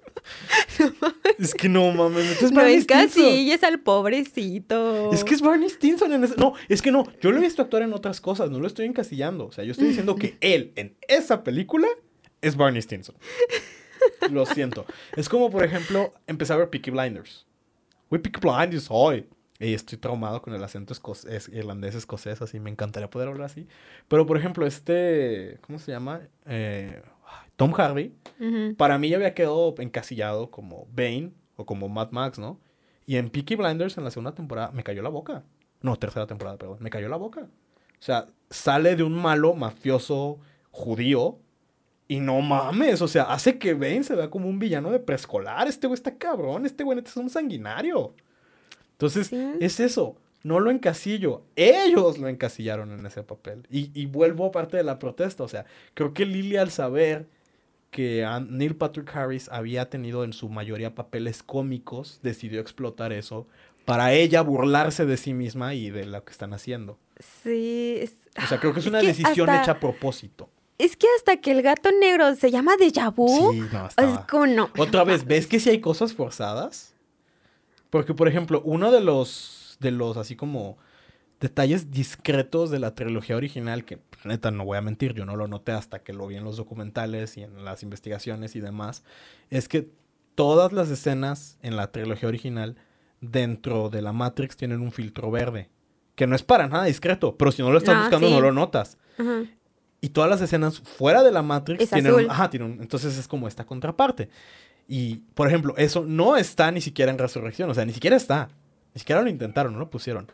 es 1.39 1.53
que 1.53 1.69
no 1.69 1.91
mames, 1.91 2.41
es 2.41 2.51
no 2.51 2.57
Barney 2.57 2.75
es 2.75 2.85
casi, 2.85 3.51
es 3.51 3.63
al 3.63 3.79
pobrecito. 3.79 5.11
Es 5.13 5.23
que 5.23 5.33
es 5.33 5.41
Barney 5.41 5.69
Stinson 5.69 6.13
en 6.13 6.23
ese... 6.23 6.35
No, 6.35 6.53
es 6.69 6.81
que 6.81 6.91
no, 6.91 7.05
yo 7.21 7.31
lo 7.31 7.37
he 7.37 7.41
visto 7.41 7.61
actuar 7.61 7.83
en 7.83 7.93
otras 7.93 8.21
cosas, 8.21 8.49
no 8.49 8.59
lo 8.59 8.67
estoy 8.67 8.85
encasillando. 8.85 9.45
O 9.45 9.51
sea, 9.51 9.63
yo 9.63 9.71
estoy 9.71 9.87
diciendo 9.87 10.15
que 10.15 10.37
él 10.41 10.71
en 10.75 10.95
esa 11.07 11.43
película 11.43 11.87
es 12.41 12.55
Barney 12.55 12.81
Stinson. 12.81 13.15
Lo 14.31 14.45
siento. 14.45 14.85
Es 15.15 15.29
como, 15.29 15.49
por 15.49 15.63
ejemplo, 15.63 16.13
empecé 16.27 16.53
a 16.53 16.57
ver 16.57 16.69
Peaky 16.69 16.91
Blinders. 16.91 17.45
Uy, 18.09 18.19
Peaky 18.19 18.39
Blinders 18.39 18.87
hoy. 18.89 19.27
Y 19.59 19.73
estoy 19.73 19.97
traumado 19.97 20.41
con 20.41 20.53
el 20.53 20.63
acento 20.63 20.91
escocés, 20.91 21.47
irlandés 21.47 21.95
escocés, 21.95 22.41
así 22.41 22.59
me 22.59 22.69
encantaría 22.69 23.09
poder 23.09 23.29
hablar 23.29 23.45
así. 23.45 23.67
Pero, 24.07 24.25
por 24.25 24.35
ejemplo, 24.35 24.65
este, 24.65 25.57
¿cómo 25.61 25.79
se 25.79 25.91
llama? 25.91 26.21
Eh, 26.45 27.01
Tom 27.63 27.73
Hardy, 27.73 28.13
Ujú. 28.39 28.75
para 28.75 28.97
mí 28.97 29.09
ya 29.09 29.17
había 29.17 29.33
quedado 29.33 29.73
encasillado 29.79 30.51
como 30.51 30.87
Bane 30.91 31.31
o 31.55 31.65
como 31.65 31.89
Mad 31.89 32.11
Max, 32.11 32.39
¿no? 32.39 32.59
Y 33.05 33.17
en 33.17 33.29
Peaky 33.29 33.55
Blinders 33.55 33.97
en 33.97 34.03
la 34.03 34.11
segunda 34.11 34.33
temporada 34.33 34.71
me 34.71 34.83
cayó 34.83 35.01
la 35.01 35.09
boca. 35.09 35.43
No, 35.81 35.95
tercera 35.97 36.25
temporada, 36.27 36.57
perdón. 36.57 36.77
Me 36.79 36.89
cayó 36.89 37.09
la 37.09 37.17
boca. 37.17 37.41
O 37.41 38.01
sea, 38.05 38.27
sale 38.49 38.95
de 38.95 39.03
un 39.03 39.13
malo 39.13 39.53
mafioso 39.53 40.39
judío 40.71 41.37
y 42.07 42.19
no 42.19 42.41
mames, 42.41 43.01
o 43.01 43.07
sea, 43.07 43.23
hace 43.23 43.57
que 43.57 43.73
Bane 43.73 44.03
se 44.03 44.15
vea 44.15 44.29
como 44.29 44.47
un 44.49 44.59
villano 44.59 44.91
de 44.91 44.99
preescolar. 44.99 45.67
Este 45.67 45.87
güey 45.87 45.95
está 45.95 46.17
cabrón, 46.17 46.65
este 46.65 46.83
güey 46.83 46.99
es 46.99 47.15
un 47.17 47.29
sanguinario. 47.29 48.13
Entonces, 48.93 49.27
Sí. 49.27 49.53
es 49.59 49.79
eso. 49.79 50.15
No 50.43 50.59
lo 50.59 50.71
encasillo. 50.71 51.43
Ellos 51.55 52.17
lo 52.17 52.27
encasillaron 52.27 52.91
en 52.91 53.05
ese 53.05 53.23
papel. 53.23 53.65
Y, 53.69 53.89
y 53.99 54.05
vuelvo 54.07 54.45
a 54.45 54.51
parte 54.51 54.75
de 54.77 54.83
la 54.83 54.99
protesta. 54.99 55.43
O 55.43 55.47
sea, 55.47 55.65
creo 55.93 56.13
que 56.13 56.25
Lily 56.25 56.57
al 56.57 56.69
saber 56.69 57.27
que 57.93 58.27
Neil 58.49 58.75
Patrick 58.75 59.15
Harris 59.15 59.47
había 59.49 59.89
tenido 59.89 60.25
en 60.25 60.33
su 60.33 60.49
mayoría 60.49 60.95
papeles 60.95 61.41
cómicos, 61.43 62.19
decidió 62.23 62.59
explotar 62.59 63.13
eso 63.13 63.47
para 63.85 64.11
ella 64.13 64.41
burlarse 64.41 65.05
de 65.05 65.15
sí 65.15 65.33
misma 65.33 65.73
y 65.75 65.89
de 65.91 66.05
lo 66.05 66.23
que 66.25 66.31
están 66.33 66.53
haciendo. 66.53 66.97
Sí. 67.19 67.97
Es, 68.01 68.15
O 68.43 68.47
sea, 68.47 68.59
creo 68.59 68.73
que 68.73 68.79
es 68.81 68.85
Es 68.85 68.89
una 68.89 68.99
que 68.99 69.07
decisión 69.07 69.49
hasta- 69.49 69.61
hecha 69.63 69.71
a 69.73 69.79
propósito. 69.79 70.49
es 70.77 70.97
que 70.97 71.07
hasta 71.17 71.37
que 71.37 71.51
el 71.51 71.61
gato 71.61 71.89
negro 72.01 72.35
se 72.35 72.49
llama 72.51 72.75
Deja 72.77 73.09
Vu, 73.11 73.51
Sí, 73.53 73.59
no, 73.71 73.85
es 73.85 73.89
estaba... 73.91 74.27
como 74.27 74.47
no. 74.47 74.69
Otra 74.77 75.03
vez, 75.05 75.23
¿ves 75.25 75.47
que 75.47 75.59
si 75.61 75.69
hay 75.69 75.79
cosas 75.79 76.13
forzadas? 76.13 76.93
Porque, 77.89 78.13
por 78.13 78.27
ejemplo, 78.27 78.61
uno 78.65 78.91
de 78.91 79.01
los 79.01 79.77
de 79.79 79.91
los 79.91 80.17
así 80.17 80.35
como 80.35 80.77
detalles 81.39 81.91
discretos 81.91 82.71
de 82.71 82.79
la 82.79 82.95
trilogía 82.95 83.35
original 83.35 83.83
que 83.85 83.97
neta 84.25 84.51
no 84.51 84.65
voy 84.65 84.77
a 84.77 84.81
mentir, 84.81 85.13
yo 85.13 85.25
no 85.25 85.35
lo 85.35 85.47
noté 85.47 85.71
hasta 85.71 85.99
que 85.99 86.13
lo 86.13 86.27
vi 86.27 86.35
en 86.37 86.43
los 86.43 86.57
documentales 86.57 87.37
y 87.37 87.43
en 87.43 87.63
las 87.65 87.83
investigaciones 87.83 88.55
y 88.55 88.59
demás, 88.59 89.03
es 89.49 89.67
que 89.67 89.89
todas 90.35 90.71
las 90.73 90.89
escenas 90.89 91.57
en 91.61 91.75
la 91.75 91.91
trilogía 91.91 92.27
original 92.29 92.75
dentro 93.21 93.89
de 93.89 94.01
la 94.01 94.13
Matrix 94.13 94.57
tienen 94.57 94.81
un 94.81 94.91
filtro 94.91 95.31
verde, 95.31 95.69
que 96.15 96.27
no 96.27 96.35
es 96.35 96.43
para 96.43 96.67
nada 96.67 96.85
discreto, 96.85 97.37
pero 97.37 97.51
si 97.51 97.61
no 97.61 97.71
lo 97.71 97.77
estás 97.77 97.95
Ah, 97.95 98.01
buscando 98.01 98.27
sí. 98.27 98.33
no 98.33 98.41
lo 98.41 98.51
notas. 98.51 98.97
Ajá. 99.17 99.43
Y 100.01 100.09
todas 100.09 100.29
las 100.29 100.41
escenas 100.41 100.79
fuera 100.79 101.23
de 101.23 101.31
la 101.31 101.41
Matrix 101.43 101.81
Es 101.83 101.89
tienen 101.89 102.11
azul. 102.11 102.25
un, 102.25 102.31
ajá, 102.31 102.49
tienen 102.49 102.71
un- 102.73 102.81
entonces 102.81 103.17
es 103.17 103.27
como 103.27 103.47
esta 103.47 103.65
contraparte. 103.65 104.29
Y, 104.85 105.17
por 105.33 105.47
ejemplo, 105.47 105.73
eso 105.77 106.03
no 106.05 106.35
está 106.35 106.69
ni 106.71 106.81
siquiera 106.81 107.09
en 107.09 107.17
Resurrección, 107.17 107.69
o 107.69 107.73
sea, 107.73 107.85
ni 107.85 107.93
siquiera 107.93 108.17
está. 108.17 108.49
Ni 108.93 108.99
siquiera 108.99 109.21
lo 109.21 109.29
intentaron, 109.29 109.71
no 109.71 109.79
lo 109.79 109.89
pusieron. 109.89 110.29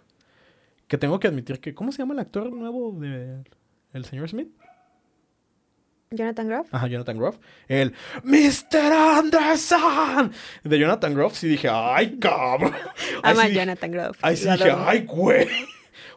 Que 0.87 0.97
tengo 0.97 1.19
que 1.19 1.27
admitir 1.27 1.59
que, 1.59 1.75
¿cómo 1.75 1.91
se 1.91 1.99
llama 1.99 2.15
el 2.15 2.19
actor 2.21 2.51
nuevo 2.51 2.91
de 2.99 3.43
el 3.93 4.05
señor 4.05 4.29
Smith? 4.29 4.49
Jonathan 6.11 6.47
Groff. 6.47 6.73
Ajá, 6.73 6.87
Jonathan 6.87 7.17
Groff. 7.17 7.37
El 7.67 7.93
Mr. 8.23 8.91
Anderson 8.91 10.31
de 10.63 10.79
Jonathan 10.79 11.13
Groff. 11.13 11.35
Sí 11.35 11.47
dije, 11.47 11.69
ay, 11.71 12.17
cabrón. 12.17 12.73
Ama 13.21 13.45
sí 13.45 13.53
Jonathan 13.53 13.91
Groff. 13.91 14.17
Ahí 14.21 14.35
sí 14.35 14.49
dije, 14.49 14.71
ay, 14.71 15.05
güey. 15.05 15.47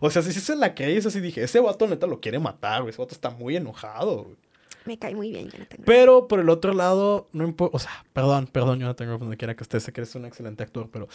O 0.01 0.11
sea, 0.11 0.23
si 0.23 0.33
se 0.33 0.57
la 0.57 0.75
creí, 0.75 0.97
eso 0.97 1.11
sí 1.11 1.21
dije, 1.21 1.43
ese 1.43 1.61
vato 1.61 1.87
neta 1.87 2.07
lo 2.07 2.21
quiere 2.21 2.39
matar, 2.39 2.81
güey. 2.83 2.91
Ese 2.91 3.03
vato 3.03 3.15
está 3.15 3.31
muy 3.31 3.57
enojado, 3.57 4.25
güey. 4.25 4.37
Me 4.85 4.99
cae 4.99 5.15
muy 5.15 5.31
bien 5.31 5.49
Jonathan 5.51 5.77
Groff. 5.77 5.87
Pero 5.87 6.27
por 6.27 6.41
el 6.41 6.49
otro 6.49 6.73
lado, 6.73 7.29
no 7.33 7.45
importa. 7.45 7.77
O 7.77 7.79
sea, 7.79 8.05
perdón, 8.13 8.47
perdón, 8.47 8.81
Jonathan 8.81 9.09
Groff, 9.09 9.21
donde 9.21 9.37
quiera 9.37 9.55
que 9.55 9.63
estés. 9.63 9.83
Sé 9.83 9.93
que 9.93 10.01
eres 10.01 10.15
un 10.15 10.25
excelente 10.25 10.63
actor, 10.63 10.89
pero. 10.91 11.09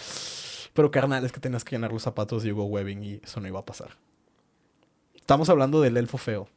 Pero 0.74 0.92
carnal, 0.92 1.26
es 1.26 1.32
que 1.32 1.40
tenías 1.40 1.64
que 1.64 1.76
llenar 1.76 1.92
los 1.92 2.04
zapatos 2.04 2.44
de 2.44 2.54
Hugo 2.54 2.66
Webbing 2.66 3.04
y 3.04 3.22
eso 3.24 3.42
no 3.42 3.48
iba 3.48 3.60
a 3.60 3.66
pasar. 3.66 3.98
Estamos 5.28 5.50
hablando 5.50 5.82
del 5.82 5.98
elfo 5.98 6.18
feo. 6.18 6.48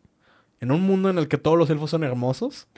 En 0.60 0.70
un 0.70 0.82
mundo 0.82 1.10
en 1.10 1.18
el 1.18 1.26
que 1.26 1.38
todos 1.38 1.59
los 1.59 1.68
elfos 1.70 1.90
son 1.90 2.05
hermosos, 2.05 2.68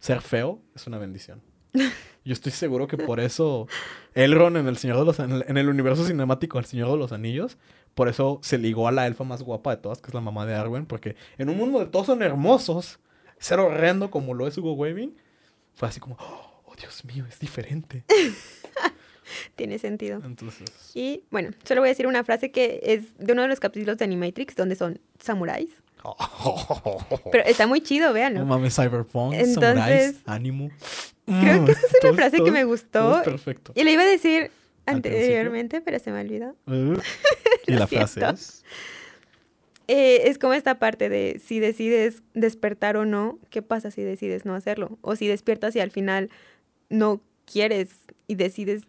ser 0.00 0.22
feo 0.22 0.60
es 0.74 0.88
una 0.88 0.98
bendición. 0.98 1.40
Yo 2.24 2.32
estoy 2.32 2.50
seguro 2.50 2.88
que 2.88 2.98
por 2.98 3.20
eso 3.20 3.68
Elrond 4.14 4.56
en 4.56 4.66
el 4.66 4.76
Señor 4.76 4.98
de 4.98 5.04
los 5.04 5.20
en 5.20 5.56
el, 5.56 5.68
universo 5.68 6.04
cinemático 6.04 6.58
del 6.58 6.64
Señor 6.64 6.90
de 6.90 6.96
los 6.96 7.12
Anillos, 7.12 7.58
por 7.94 8.08
eso 8.08 8.40
se 8.42 8.58
ligó 8.58 8.88
a 8.88 8.90
la 8.90 9.06
elfa 9.06 9.22
más 9.22 9.44
guapa 9.44 9.70
de 9.70 9.80
todas, 9.80 10.00
que 10.00 10.08
es 10.08 10.14
la 10.14 10.20
mamá 10.20 10.46
de 10.46 10.56
Arwen, 10.56 10.84
porque 10.84 11.14
en 11.38 11.48
un 11.48 11.58
mundo 11.58 11.78
de 11.78 11.86
todos 11.86 12.06
son 12.06 12.22
hermosos, 12.22 12.98
ser 13.38 13.60
horrendo 13.60 14.10
como 14.10 14.34
lo 14.34 14.48
es 14.48 14.58
Hugo 14.58 14.72
Weaving, 14.72 15.16
fue 15.74 15.86
así 15.86 16.00
como, 16.00 16.16
oh 16.18 16.74
Dios 16.76 17.04
mío, 17.04 17.24
es 17.28 17.38
diferente. 17.38 18.04
Tiene 19.56 19.78
sentido. 19.78 20.20
Entonces, 20.24 20.70
Y 20.94 21.24
bueno, 21.30 21.50
solo 21.64 21.80
voy 21.80 21.88
a 21.88 21.92
decir 21.92 22.06
una 22.06 22.24
frase 22.24 22.50
que 22.50 22.80
es 22.82 23.16
de 23.18 23.32
uno 23.32 23.42
de 23.42 23.48
los 23.48 23.60
capítulos 23.60 23.98
de 23.98 24.04
Animatrix 24.04 24.56
donde 24.56 24.76
son 24.76 25.00
samuráis. 25.18 25.70
Pero 27.32 27.44
está 27.44 27.66
muy 27.66 27.80
chido, 27.82 28.08
no 28.08 28.14
véanlo. 28.14 28.44
mames, 28.46 28.74
Cyberpunk, 28.74 29.34
Entonces, 29.34 29.54
Samuráis, 29.54 30.20
Ánimo. 30.26 30.70
Creo 31.26 31.64
que 31.64 31.72
esa 31.72 31.86
es 31.86 31.92
una 32.02 32.14
frase 32.14 32.36
todo- 32.38 32.46
que 32.46 32.50
me 32.52 32.64
gustó. 32.64 33.18
es 33.18 33.24
perfecto. 33.24 33.72
Y 33.74 33.84
le 33.84 33.92
iba 33.92 34.02
a 34.02 34.06
decir 34.06 34.50
anteriormente, 34.86 35.80
pero 35.80 35.98
se 35.98 36.10
me 36.10 36.20
olvidó. 36.20 36.56
Uh, 36.66 36.98
y 37.66 37.72
la 37.72 37.86
frase 37.86 38.20
es... 38.32 38.64
Eh, 39.88 40.28
es 40.30 40.38
como 40.38 40.54
esta 40.54 40.78
parte 40.78 41.08
de 41.08 41.40
si 41.44 41.58
decides 41.58 42.22
despertar 42.32 42.96
o 42.96 43.04
no, 43.06 43.40
¿qué 43.50 43.60
pasa 43.60 43.90
si 43.90 44.02
decides 44.02 44.44
no 44.44 44.54
hacerlo? 44.54 44.98
O 45.00 45.16
si 45.16 45.26
despiertas 45.26 45.74
y 45.74 45.80
al 45.80 45.90
final 45.90 46.30
no 46.90 47.20
quieres 47.44 47.88
y 48.28 48.36
decides 48.36 48.84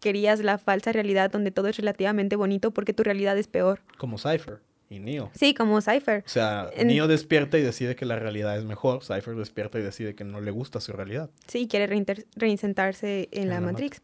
querías 0.00 0.40
la 0.40 0.58
falsa 0.58 0.92
realidad 0.92 1.30
donde 1.30 1.50
todo 1.50 1.68
es 1.68 1.76
relativamente 1.76 2.36
bonito 2.36 2.70
porque 2.72 2.92
tu 2.92 3.02
realidad 3.02 3.36
es 3.38 3.46
peor. 3.46 3.80
como 3.98 4.18
Cypher 4.18 4.60
y 4.88 4.98
Neo. 4.98 5.30
Sí, 5.34 5.54
como 5.54 5.80
Cypher. 5.80 6.24
O 6.26 6.28
sea, 6.28 6.68
En- 6.74 6.88
Neo 6.88 7.06
despierta 7.06 7.58
y 7.58 7.62
decide 7.62 7.94
que 7.94 8.04
la 8.06 8.18
realidad 8.18 8.58
es 8.58 8.64
mejor. 8.64 9.04
Cypher 9.04 9.36
despierta 9.36 9.78
y 9.78 9.82
decide 9.82 10.14
que 10.16 10.24
no 10.24 10.40
le 10.40 10.50
gusta 10.50 10.80
su 10.80 10.92
realidad. 10.92 11.30
Sí, 11.46 11.68
quiere 11.68 11.86
reinsentarse 12.34 13.28
en, 13.30 13.42
En 13.44 13.48
la, 13.50 13.54
la 13.56 13.60
Matrix. 13.60 14.02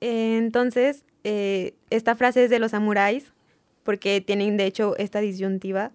Eh, 0.00 0.36
entonces, 0.38 1.04
eh, 1.24 1.74
esta 1.90 2.14
frase 2.14 2.44
es 2.44 2.50
de 2.50 2.58
los 2.58 2.70
samuráis, 2.70 3.32
porque 3.82 4.20
tienen 4.20 4.56
de 4.56 4.64
hecho 4.66 4.96
esta 4.96 5.20
disyuntiva 5.20 5.92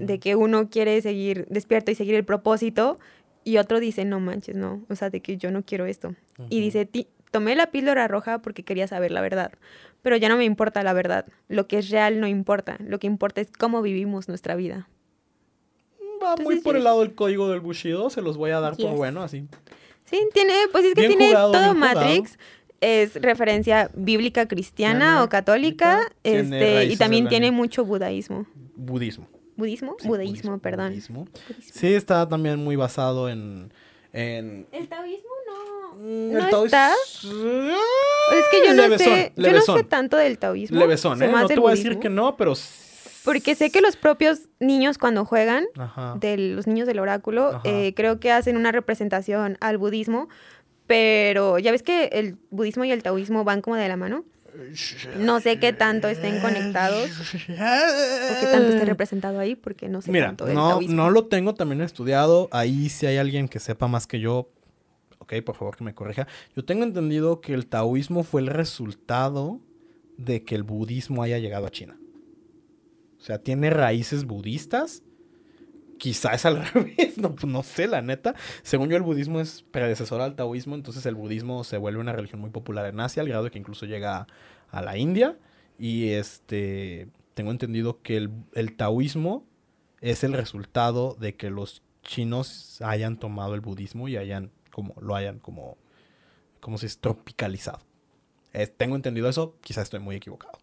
de 0.00 0.18
que 0.18 0.34
uno 0.34 0.70
quiere 0.70 1.00
seguir 1.02 1.46
despierto 1.50 1.90
y 1.90 1.94
seguir 1.94 2.14
el 2.14 2.24
propósito, 2.24 2.98
y 3.44 3.58
otro 3.58 3.80
dice, 3.80 4.04
no 4.04 4.18
manches, 4.20 4.56
no, 4.56 4.82
o 4.88 4.96
sea, 4.96 5.08
de 5.10 5.20
que 5.20 5.36
yo 5.36 5.50
no 5.50 5.62
quiero 5.62 5.86
esto. 5.86 6.14
Y 6.38 6.42
Ujú. 6.42 6.64
dice, 6.64 6.84
"Ti- 6.86 7.06
tomé 7.30 7.56
la 7.56 7.70
píldora 7.70 8.08
roja 8.08 8.40
porque 8.40 8.64
quería 8.64 8.86
saber 8.88 9.10
la 9.10 9.20
verdad, 9.20 9.52
pero 10.02 10.16
ya 10.16 10.28
no 10.28 10.36
me 10.36 10.44
importa 10.44 10.82
la 10.82 10.92
verdad, 10.92 11.26
lo 11.48 11.66
que 11.66 11.78
es 11.78 11.90
real 11.90 12.20
no 12.20 12.26
importa, 12.26 12.76
lo 12.80 12.98
que 12.98 13.06
importa 13.06 13.40
es 13.40 13.48
cómo 13.56 13.82
vivimos 13.82 14.28
nuestra 14.28 14.56
vida. 14.56 14.88
Va 16.22 16.36
muy 16.36 16.60
por 16.60 16.76
el 16.76 16.84
lado 16.84 17.00
del 17.00 17.14
código 17.14 17.48
del 17.48 17.60
Bushido. 17.60 18.10
Se 18.10 18.22
los 18.22 18.36
voy 18.36 18.50
a 18.50 18.60
dar 18.60 18.76
por 18.76 18.96
bueno, 18.96 19.22
así. 19.22 19.46
Sí, 20.04 20.18
tiene, 20.32 20.54
pues 20.72 20.84
es 20.84 20.94
que 20.94 21.02
Bien 21.02 21.12
tiene 21.12 21.28
jugado, 21.28 21.52
todo 21.52 21.74
jugado. 21.74 22.00
Matrix. 22.00 22.38
Es 22.80 23.16
referencia 23.16 23.90
bíblica 23.94 24.46
cristiana 24.46 25.22
o 25.22 25.28
católica. 25.28 26.00
Este, 26.22 26.86
y 26.86 26.96
también 26.96 27.28
tiene 27.28 27.50
mucho 27.50 27.84
budaísmo. 27.84 28.46
Budismo. 28.76 29.28
¿Budismo? 29.56 29.96
Sí, 29.98 30.08
perdón. 30.62 30.90
budismo. 30.90 31.24
Budismo. 31.24 31.72
Sí, 31.72 31.92
está 31.92 32.28
también 32.28 32.62
muy 32.62 32.76
basado 32.76 33.28
en... 33.28 33.72
en 34.12 34.66
El 34.72 34.88
taoísmo 34.88 35.28
no. 35.46 35.94
Mm, 35.96 36.32
¿No 36.32 36.38
el 36.38 36.50
taoísmo- 36.50 36.64
está? 36.66 36.92
Es 36.92 38.44
que 38.50 38.66
yo 38.66 38.74
no 38.74 38.82
Levesón, 38.82 39.06
sé, 39.14 39.32
yo 39.36 39.52
no 39.52 39.60
sé 39.60 39.84
tanto 39.84 40.16
del 40.16 40.38
taoísmo. 40.38 40.78
Levesón, 40.78 41.22
¿eh? 41.22 41.28
No 41.28 41.46
te 41.46 41.58
voy 41.58 41.72
a 41.72 41.74
decir 41.74 41.98
que 41.98 42.08
no, 42.08 42.36
pero... 42.36 42.54
Porque 43.24 43.54
sé 43.54 43.70
que 43.70 43.80
los 43.82 43.96
propios 43.96 44.42
niños 44.60 44.96
cuando 44.96 45.24
juegan, 45.24 45.66
Ajá. 45.76 46.16
de 46.18 46.38
los 46.38 46.66
niños 46.66 46.86
del 46.86 46.98
oráculo, 46.98 47.60
eh, 47.64 47.92
creo 47.94 48.20
que 48.20 48.32
hacen 48.32 48.56
una 48.56 48.72
representación 48.72 49.58
al 49.60 49.76
budismo, 49.76 50.28
pero 50.86 51.58
ya 51.58 51.70
ves 51.70 51.82
que 51.82 52.06
el 52.12 52.36
budismo 52.50 52.84
y 52.84 52.92
el 52.92 53.02
taoísmo 53.02 53.44
van 53.44 53.60
como 53.60 53.76
de 53.76 53.88
la 53.88 53.96
mano. 53.96 54.24
No 55.18 55.40
sé 55.40 55.58
qué 55.58 55.72
tanto 55.72 56.08
estén 56.08 56.40
conectados 56.40 57.10
o 57.10 57.32
qué 57.48 58.46
tanto 58.50 58.68
esté 58.68 58.84
representado 58.84 59.38
ahí, 59.38 59.54
porque 59.54 59.88
no 59.88 60.02
sé 60.02 60.10
Mira, 60.12 60.26
tanto 60.28 60.46
del 60.46 60.54
no, 60.54 60.68
taoísmo. 60.70 60.94
no 60.96 61.10
lo 61.10 61.26
tengo 61.26 61.54
también 61.54 61.80
estudiado. 61.80 62.48
Ahí 62.52 62.88
si 62.88 63.06
hay 63.06 63.16
alguien 63.16 63.48
que 63.48 63.58
sepa 63.60 63.88
más 63.88 64.06
que 64.06 64.20
yo, 64.20 64.50
ok, 65.18 65.34
por 65.44 65.56
favor 65.56 65.76
que 65.76 65.84
me 65.84 65.94
corrija. 65.94 66.26
Yo 66.56 66.64
tengo 66.64 66.84
entendido 66.84 67.40
que 67.40 67.54
el 67.54 67.66
taoísmo 67.66 68.22
fue 68.24 68.40
el 68.40 68.48
resultado 68.48 69.60
de 70.16 70.42
que 70.44 70.54
el 70.54 70.62
budismo 70.64 71.22
haya 71.22 71.38
llegado 71.38 71.66
a 71.66 71.70
China. 71.70 71.98
O 73.18 73.22
sea, 73.22 73.38
tiene 73.38 73.70
raíces 73.70 74.24
budistas. 74.24 75.02
Quizá 75.98 76.32
es 76.32 76.46
al 76.46 76.64
revés, 76.72 77.18
no, 77.18 77.34
pues 77.34 77.52
no 77.52 77.62
sé, 77.62 77.86
la 77.86 78.02
neta. 78.02 78.34
Según 78.62 78.88
yo, 78.88 78.96
el 78.96 79.02
budismo 79.02 79.40
es 79.40 79.62
predecesor 79.70 80.20
al 80.20 80.36
taoísmo, 80.36 80.74
entonces 80.74 81.04
el 81.06 81.14
budismo 81.14 81.64
se 81.64 81.76
vuelve 81.76 82.00
una 82.00 82.12
religión 82.12 82.40
muy 82.40 82.50
popular 82.50 82.86
en 82.86 83.00
Asia, 83.00 83.22
al 83.22 83.28
grado 83.28 83.44
de 83.44 83.50
que 83.50 83.58
incluso 83.58 83.86
llega 83.86 84.26
a, 84.70 84.82
la 84.82 84.96
India. 84.96 85.36
Y 85.78 86.10
este, 86.10 87.08
tengo 87.34 87.50
entendido 87.50 88.00
que 88.02 88.16
el, 88.16 88.76
taoísmo 88.76 89.46
es 90.00 90.24
el 90.24 90.32
resultado 90.32 91.14
de 91.18 91.36
que 91.36 91.50
los 91.50 91.82
chinos 92.02 92.80
hayan 92.82 93.18
tomado 93.18 93.54
el 93.54 93.60
budismo 93.60 94.08
y 94.08 94.16
hayan, 94.16 94.50
como, 94.72 94.94
lo 95.00 95.14
hayan 95.14 95.38
como, 95.38 95.76
como 96.60 96.78
si 96.78 96.86
es 96.86 96.98
tropicalizado. 96.98 97.80
Tengo 98.76 98.96
entendido 98.96 99.28
eso, 99.28 99.56
quizás 99.60 99.84
estoy 99.84 100.00
muy 100.00 100.16
equivocado. 100.16 100.58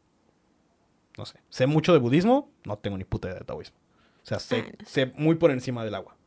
No 1.17 1.25
sé. 1.25 1.39
Sé 1.49 1.65
mucho 1.65 1.93
de 1.93 1.99
budismo, 1.99 2.51
no 2.65 2.77
tengo 2.77 2.97
ni 2.97 3.05
puta 3.05 3.29
idea 3.29 3.39
de 3.39 3.45
taoísmo. 3.45 3.77
O 4.25 4.27
sea, 4.27 4.39
sé, 4.39 4.65
Ah, 4.67 4.71
no 4.79 4.85
sé 4.87 5.13
muy 5.17 5.35
por 5.35 5.51
encima 5.51 5.85
del 5.85 5.93
agua. 5.95 6.17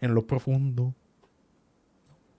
En 0.00 0.14
lo 0.14 0.26
profundo. 0.26 0.94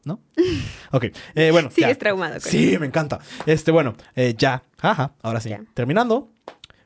¿No? 0.03 0.19
Ok. 0.91 1.05
eh, 1.35 1.51
bueno. 1.51 1.69
ya. 1.69 1.75
Sigues 1.75 1.97
traumado 1.97 2.33
con 2.33 2.41
Sí, 2.41 2.77
me 2.79 2.85
encanta. 2.87 3.19
Este, 3.45 3.71
bueno, 3.71 3.95
eh, 4.15 4.35
ya. 4.37 4.63
Ajá, 4.81 5.13
ahora 5.21 5.39
sí. 5.39 5.49
Ya. 5.49 5.63
Terminando. 5.73 6.29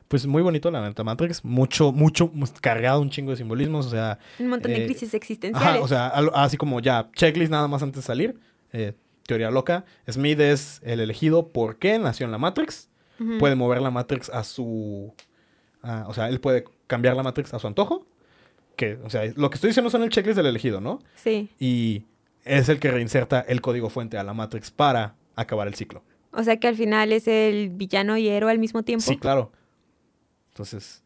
Pues 0.06 0.26
muy 0.26 0.40
bonito 0.42 0.70
la 0.70 0.80
neta 0.80 1.04
Matrix. 1.04 1.44
Mucho, 1.44 1.92
mucho, 1.92 2.28
mu- 2.32 2.46
cargado 2.62 3.00
un 3.02 3.10
chingo 3.10 3.32
de 3.32 3.36
simbolismos. 3.38 3.86
O 3.86 3.90
sea, 3.90 4.18
Un 4.38 4.48
montón 4.48 4.72
de 4.72 4.82
eh, 4.84 4.86
crisis 4.86 5.12
existenciales. 5.14 5.68
Ajá, 5.76 5.80
o 5.82 5.88
sea, 5.88 6.08
al- 6.08 6.30
así 6.34 6.56
como 6.56 6.80
ya, 6.80 7.10
checklist 7.14 7.50
nada 7.50 7.68
más 7.68 7.82
antes 7.82 8.02
de 8.02 8.06
salir. 8.06 8.38
eh, 8.72 8.94
teoría 9.26 9.50
loca. 9.50 9.84
Smith 10.10 10.40
es 10.40 10.80
el 10.84 11.00
elegido 11.00 11.48
porque 11.48 11.98
nació 11.98 12.24
en 12.26 12.32
la 12.32 12.38
Matrix. 12.38 12.88
Puede 13.40 13.56
mover 13.56 13.82
la 13.82 13.90
Matrix 13.90 14.30
a 14.30 14.44
su. 14.44 15.12
A- 15.82 16.06
o 16.08 16.14
sea, 16.14 16.28
él 16.28 16.40
puede 16.40 16.64
cambiar 16.86 17.16
la 17.16 17.22
Matrix 17.22 17.52
a 17.54 17.58
su 17.58 17.66
antojo. 17.66 18.06
Que, 18.76 18.94
o 19.04 19.10
sea, 19.10 19.22
lo 19.36 19.50
que 19.50 19.56
estoy 19.56 19.68
diciendo 19.68 19.90
son 19.90 20.02
el 20.04 20.10
checklist 20.10 20.36
del 20.36 20.46
elegido, 20.46 20.80
¿no? 20.80 21.00
Sí. 21.16 21.50
Y 21.58 22.04
es 22.44 22.68
el 22.68 22.78
que 22.78 22.90
reinserta 22.92 23.40
el 23.40 23.60
código 23.60 23.90
fuente 23.90 24.18
a 24.18 24.22
la 24.22 24.34
Matrix 24.34 24.70
para 24.70 25.16
acabar 25.34 25.66
el 25.66 25.74
ciclo. 25.74 26.02
O 26.32 26.42
sea 26.44 26.58
que 26.60 26.68
al 26.68 26.76
final 26.76 27.12
es 27.12 27.26
el 27.26 27.70
villano 27.70 28.16
y 28.18 28.28
héroe 28.28 28.50
al 28.52 28.58
mismo 28.58 28.82
tiempo. 28.84 29.04
Sí, 29.04 29.16
claro. 29.16 29.50
Entonces, 30.50 31.02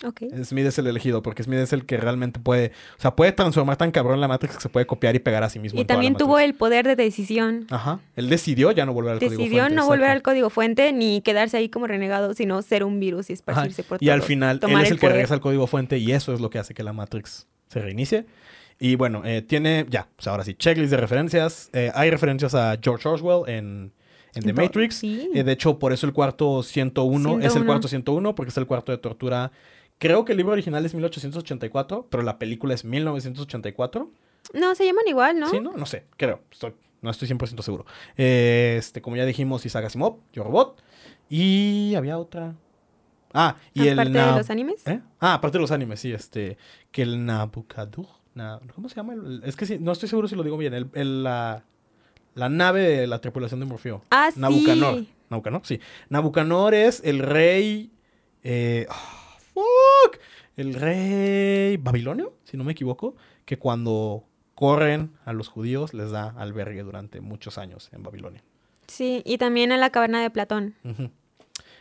sí. 0.00 0.06
Ok. 0.06 0.22
Smith 0.44 0.66
es 0.66 0.78
el 0.78 0.86
elegido 0.86 1.22
porque 1.22 1.42
Smith 1.42 1.58
es 1.58 1.72
el 1.72 1.86
que 1.86 1.96
realmente 1.96 2.40
puede, 2.40 2.72
o 2.98 3.00
sea, 3.00 3.14
puede 3.14 3.32
transformar 3.32 3.76
tan 3.76 3.90
cabrón 3.90 4.20
la 4.20 4.28
Matrix 4.28 4.56
que 4.56 4.62
se 4.62 4.68
puede 4.68 4.86
copiar 4.86 5.14
y 5.14 5.18
pegar 5.18 5.42
a 5.42 5.50
sí 5.50 5.58
mismo. 5.58 5.78
Y 5.78 5.82
en 5.82 5.86
también 5.86 6.16
tuvo 6.16 6.38
el 6.38 6.54
poder 6.54 6.86
de 6.86 6.96
decisión. 6.96 7.66
Ajá. 7.70 8.00
Él 8.16 8.28
decidió 8.28 8.70
ya 8.72 8.86
no 8.86 8.92
volver 8.92 9.12
al 9.12 9.18
código 9.18 9.38
Decidió 9.38 9.62
fuente, 9.62 9.76
no 9.76 9.86
volver 9.86 10.10
al 10.10 10.22
código 10.22 10.50
fuente 10.50 10.92
ni 10.92 11.20
quedarse 11.20 11.56
ahí 11.56 11.68
como 11.68 11.86
renegado, 11.86 12.34
sino 12.34 12.60
ser 12.62 12.84
un 12.84 13.00
virus 13.00 13.30
y 13.30 13.32
Ajá. 13.32 13.34
esparcirse 13.34 13.84
por 13.84 14.02
Y 14.02 14.08
al 14.10 14.22
final 14.22 14.60
él 14.62 14.80
es 14.80 14.90
el, 14.90 14.98
que 14.98 15.08
regresa 15.08 15.34
al 15.34 15.40
código 15.40 15.66
fuente 15.66 15.98
y 15.98 16.12
eso 16.12 16.32
es 16.34 16.40
lo 16.40 16.50
que 16.50 16.58
hace 16.58 16.74
que 16.74 16.82
la 16.82 16.92
Matrix 16.92 17.46
se 17.68 17.80
reinicie. 17.80 18.26
Y 18.78 18.96
bueno, 18.96 19.22
eh, 19.24 19.42
tiene, 19.42 19.86
ya, 19.88 20.08
pues 20.16 20.26
ahora 20.26 20.44
sí, 20.44 20.54
checklist 20.54 20.90
de 20.90 20.96
referencias. 20.96 21.70
Eh, 21.72 21.90
hay 21.94 22.10
referencias 22.10 22.54
a 22.54 22.76
George 22.82 23.08
Orwell 23.08 23.48
en, 23.48 23.92
en 24.34 24.42
The 24.42 24.52
Matrix. 24.52 24.96
sí. 24.96 25.30
Eh, 25.34 25.44
de 25.44 25.52
hecho, 25.52 25.78
por 25.78 25.92
eso 25.92 26.06
el 26.06 26.12
cuarto 26.12 26.62
101, 26.62 27.38
es 27.38 27.44
el 27.44 27.50
101. 27.50 27.66
cuarto 27.66 27.88
101, 27.88 28.34
porque 28.34 28.50
es 28.50 28.56
el 28.56 28.66
cuarto 28.66 28.92
de 28.92 28.98
tortura. 28.98 29.52
Creo 29.98 30.24
que 30.24 30.32
el 30.32 30.38
libro 30.38 30.52
original 30.52 30.84
es 30.84 30.94
1884, 30.94 32.08
pero 32.10 32.22
la 32.22 32.38
película 32.38 32.74
es 32.74 32.84
1984. 32.84 34.10
No, 34.52 34.74
se 34.74 34.84
llaman 34.84 35.04
igual, 35.06 35.38
¿no? 35.40 35.48
¿Sí, 35.48 35.60
no? 35.60 35.72
No 35.72 35.86
sé, 35.86 36.04
creo. 36.16 36.40
Estoy- 36.50 36.74
no 37.00 37.10
estoy 37.10 37.28
100% 37.28 37.62
seguro. 37.62 37.84
Eh, 38.16 38.76
este, 38.78 39.00
como 39.02 39.16
ya 39.16 39.24
dijimos, 39.26 39.64
Isaac 39.66 39.84
Asimov, 39.86 40.18
Yo 40.32 40.42
Robot. 40.44 40.82
Y 41.28 41.94
había 41.96 42.18
otra. 42.18 42.54
Ah, 43.32 43.56
y 43.72 43.88
el... 43.88 43.98
Aparte 43.98 44.18
de 44.18 44.32
los 44.36 44.50
animes. 44.50 44.86
¿Eh? 44.86 45.00
Ah, 45.20 45.34
aparte 45.34 45.58
de 45.58 45.62
los 45.62 45.70
animes, 45.70 46.00
sí, 46.00 46.12
este, 46.12 46.56
que 46.92 47.02
el 47.02 47.24
Nabucodonosor, 47.26 48.06
na- 48.34 48.60
¿cómo 48.74 48.88
se 48.88 48.94
llama? 48.96 49.14
Es 49.44 49.56
que 49.56 49.66
sí, 49.66 49.78
no 49.80 49.92
estoy 49.92 50.08
seguro 50.08 50.28
si 50.28 50.36
lo 50.36 50.42
digo 50.44 50.56
bien, 50.56 50.72
el, 50.74 50.88
el- 50.94 51.24
la, 51.24 51.64
la 52.34 52.48
nave 52.48 52.82
de 52.82 53.06
la 53.06 53.20
tripulación 53.20 53.60
de 53.60 53.66
Morfeo. 53.66 54.02
Ah, 54.10 54.30
Nabucanor. 54.36 54.94
sí. 54.98 55.08
Nabucanor, 55.30 55.60
sí. 55.64 55.80
Nabucanor 56.10 56.74
es 56.74 57.02
el 57.04 57.18
rey, 57.20 57.90
eh, 58.44 58.86
ah, 58.88 59.23
fuck, 59.54 60.18
el 60.56 60.74
rey 60.74 61.76
babilonio, 61.78 62.34
si 62.44 62.56
no 62.56 62.64
me 62.64 62.72
equivoco, 62.72 63.16
que 63.44 63.58
cuando 63.58 64.24
corren 64.54 65.12
a 65.24 65.32
los 65.32 65.48
judíos 65.48 65.94
les 65.94 66.10
da 66.10 66.34
albergue 66.36 66.82
durante 66.82 67.20
muchos 67.20 67.58
años 67.58 67.88
en 67.92 68.02
Babilonia. 68.02 68.42
Sí, 68.86 69.22
y 69.24 69.38
también 69.38 69.72
en 69.72 69.80
la 69.80 69.90
caverna 69.90 70.20
de 70.22 70.30
Platón. 70.30 70.74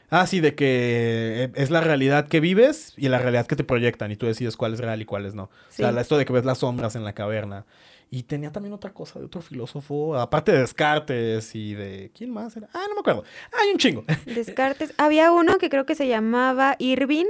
Ah, 0.10 0.28
sí, 0.28 0.40
de 0.40 0.54
que 0.56 1.44
eh, 1.45 1.52
es 1.56 1.70
la 1.72 1.82
realidad 1.82 2.28
que 2.28 2.40
vives 2.40 2.94
y 2.98 3.10
la 3.10 3.18
realidad 3.20 3.48
que 3.48 3.56
te 3.56 3.64
proyectan 3.64 4.12
y 4.12 4.16
tú 4.16 4.26
decides 4.28 4.56
cuál 4.58 4.74
es 4.74 4.80
real 4.80 5.02
y 5.02 5.06
cuál 5.06 5.26
es 5.26 5.34
no. 5.34 5.44
O 5.45 5.50
sea, 5.70 5.91
Sí. 5.91 5.98
esto 6.00 6.18
de 6.18 6.26
que 6.26 6.34
ves 6.34 6.45
las 6.45 6.60
sombras 6.60 6.95
en 6.95 7.04
la 7.04 7.14
caverna. 7.14 7.66
Y 8.12 8.24
tenía 8.24 8.52
también 8.52 8.74
otra 8.74 8.94
cosa 8.94 9.18
de 9.18 9.26
otro 9.26 9.41
filósofo, 9.41 10.16
aparte 10.16 10.52
de 10.52 10.60
Descartes 10.60 11.56
y 11.56 11.74
de... 11.74 12.12
¿Quién 12.16 12.30
más 12.30 12.56
era? 12.56 12.70
Ah, 12.72 12.86
no 12.88 12.94
me 12.94 13.00
acuerdo. 13.00 13.24
Hay 13.60 13.72
un 13.72 13.80
chingo. 13.80 14.04
Descartes. 14.28 14.94
Había 14.98 15.32
uno 15.32 15.58
que 15.58 15.70
creo 15.70 15.88
que 15.88 15.95
se 15.95 16.08
llamaba 16.08 16.76
Irving. 16.78 17.26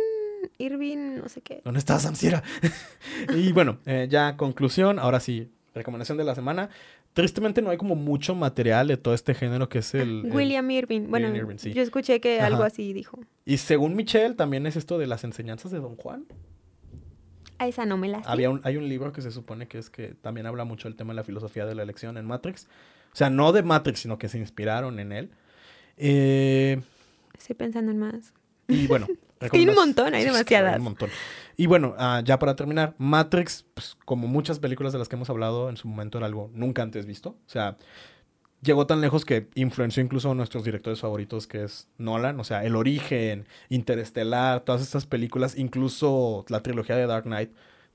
Irving, 0.57 1.17
no 1.21 1.29
sé 1.29 1.41
qué. 1.41 1.61
¿Dónde 1.63 1.79
está 1.79 1.99
Samsira? 1.99 2.43
y 3.35 3.51
bueno, 3.51 3.79
eh, 3.85 4.07
ya 4.09 4.37
conclusión, 4.37 4.99
ahora 4.99 5.19
sí, 5.19 5.51
recomendación 5.75 6.17
de 6.17 6.23
la 6.23 6.35
semana. 6.35 6.69
Tristemente 7.13 7.61
no 7.61 7.69
hay 7.69 7.77
como 7.77 7.95
mucho 7.95 8.33
material 8.33 8.87
de 8.87 8.97
todo 8.97 9.13
este 9.13 9.35
género 9.35 9.69
que 9.69 9.79
es 9.79 9.93
el... 9.93 10.25
el- 10.25 10.31
William 10.33 10.69
Irving. 10.71 11.07
Bueno, 11.09 11.27
William 11.27 11.45
Irving, 11.45 11.57
sí. 11.59 11.71
yo 11.73 11.81
escuché 11.83 12.19
que 12.19 12.37
Ajá. 12.39 12.47
algo 12.47 12.63
así 12.63 12.91
dijo. 12.93 13.19
Y 13.45 13.57
según 13.57 13.95
Michelle, 13.95 14.33
también 14.33 14.65
es 14.65 14.75
esto 14.75 14.97
de 14.97 15.05
las 15.07 15.23
enseñanzas 15.23 15.71
de 15.71 15.79
Don 15.79 15.95
Juan. 15.95 16.25
A 17.59 17.67
esa 17.67 17.85
no 17.85 17.97
me 17.97 18.07
la 18.07 18.23
sé. 18.23 18.25
Había 18.27 18.49
un, 18.49 18.61
hay 18.63 18.77
un 18.77 18.89
libro 18.89 19.13
que 19.13 19.21
se 19.21 19.29
supone 19.31 19.67
que 19.67 19.77
es 19.77 19.91
que 19.91 20.15
también 20.21 20.47
habla 20.47 20.65
mucho 20.65 20.87
del 20.87 20.95
tema 20.95 21.13
de 21.13 21.17
la 21.17 21.23
filosofía 21.23 21.65
de 21.67 21.75
la 21.75 21.83
elección 21.83 22.17
en 22.17 22.25
Matrix. 22.25 22.67
O 23.13 23.15
sea, 23.15 23.29
no 23.29 23.51
de 23.51 23.61
Matrix, 23.61 23.99
sino 23.99 24.17
que 24.17 24.27
se 24.27 24.39
inspiraron 24.39 24.99
en 24.99 25.11
él. 25.11 25.29
Eh, 25.97 26.81
Estoy 27.37 27.55
pensando 27.55 27.91
en 27.91 27.99
más. 27.99 28.33
y 28.67 28.87
bueno. 28.87 29.07
Hay 29.51 29.67
un 29.67 29.75
montón, 29.75 30.13
hay 30.13 30.21
Sí, 30.23 30.27
demasiadas. 30.29 30.77
un 30.77 30.83
montón. 30.83 31.09
Y 31.57 31.67
bueno, 31.67 31.93
ah, 31.97 32.21
ya 32.25 32.39
para 32.39 32.55
terminar, 32.55 32.95
Matrix, 32.97 33.65
pues, 33.73 33.95
como 34.05 34.27
muchas 34.27 34.59
películas 34.59 34.93
de 34.93 34.99
las 34.99 35.07
que 35.09 35.15
hemos 35.15 35.29
hablado 35.29 35.69
en 35.69 35.77
su 35.77 35.87
momento, 35.87 36.17
era 36.17 36.27
algo 36.27 36.49
nunca 36.53 36.81
antes 36.81 37.05
visto. 37.05 37.29
O 37.29 37.49
sea, 37.49 37.77
llegó 38.61 38.87
tan 38.87 39.01
lejos 39.01 39.25
que 39.25 39.49
influenció 39.55 40.01
incluso 40.01 40.31
a 40.31 40.35
nuestros 40.35 40.63
directores 40.63 40.99
favoritos, 41.01 41.45
que 41.47 41.63
es 41.63 41.87
Nolan. 41.97 42.39
O 42.39 42.43
sea, 42.43 42.63
El 42.63 42.75
Origen, 42.75 43.45
Interestelar, 43.69 44.61
todas 44.61 44.81
estas 44.81 45.05
películas, 45.05 45.57
incluso 45.57 46.45
la 46.49 46.61
trilogía 46.61 46.95
de 46.95 47.05
Dark 47.05 47.25
Knight, 47.25 47.51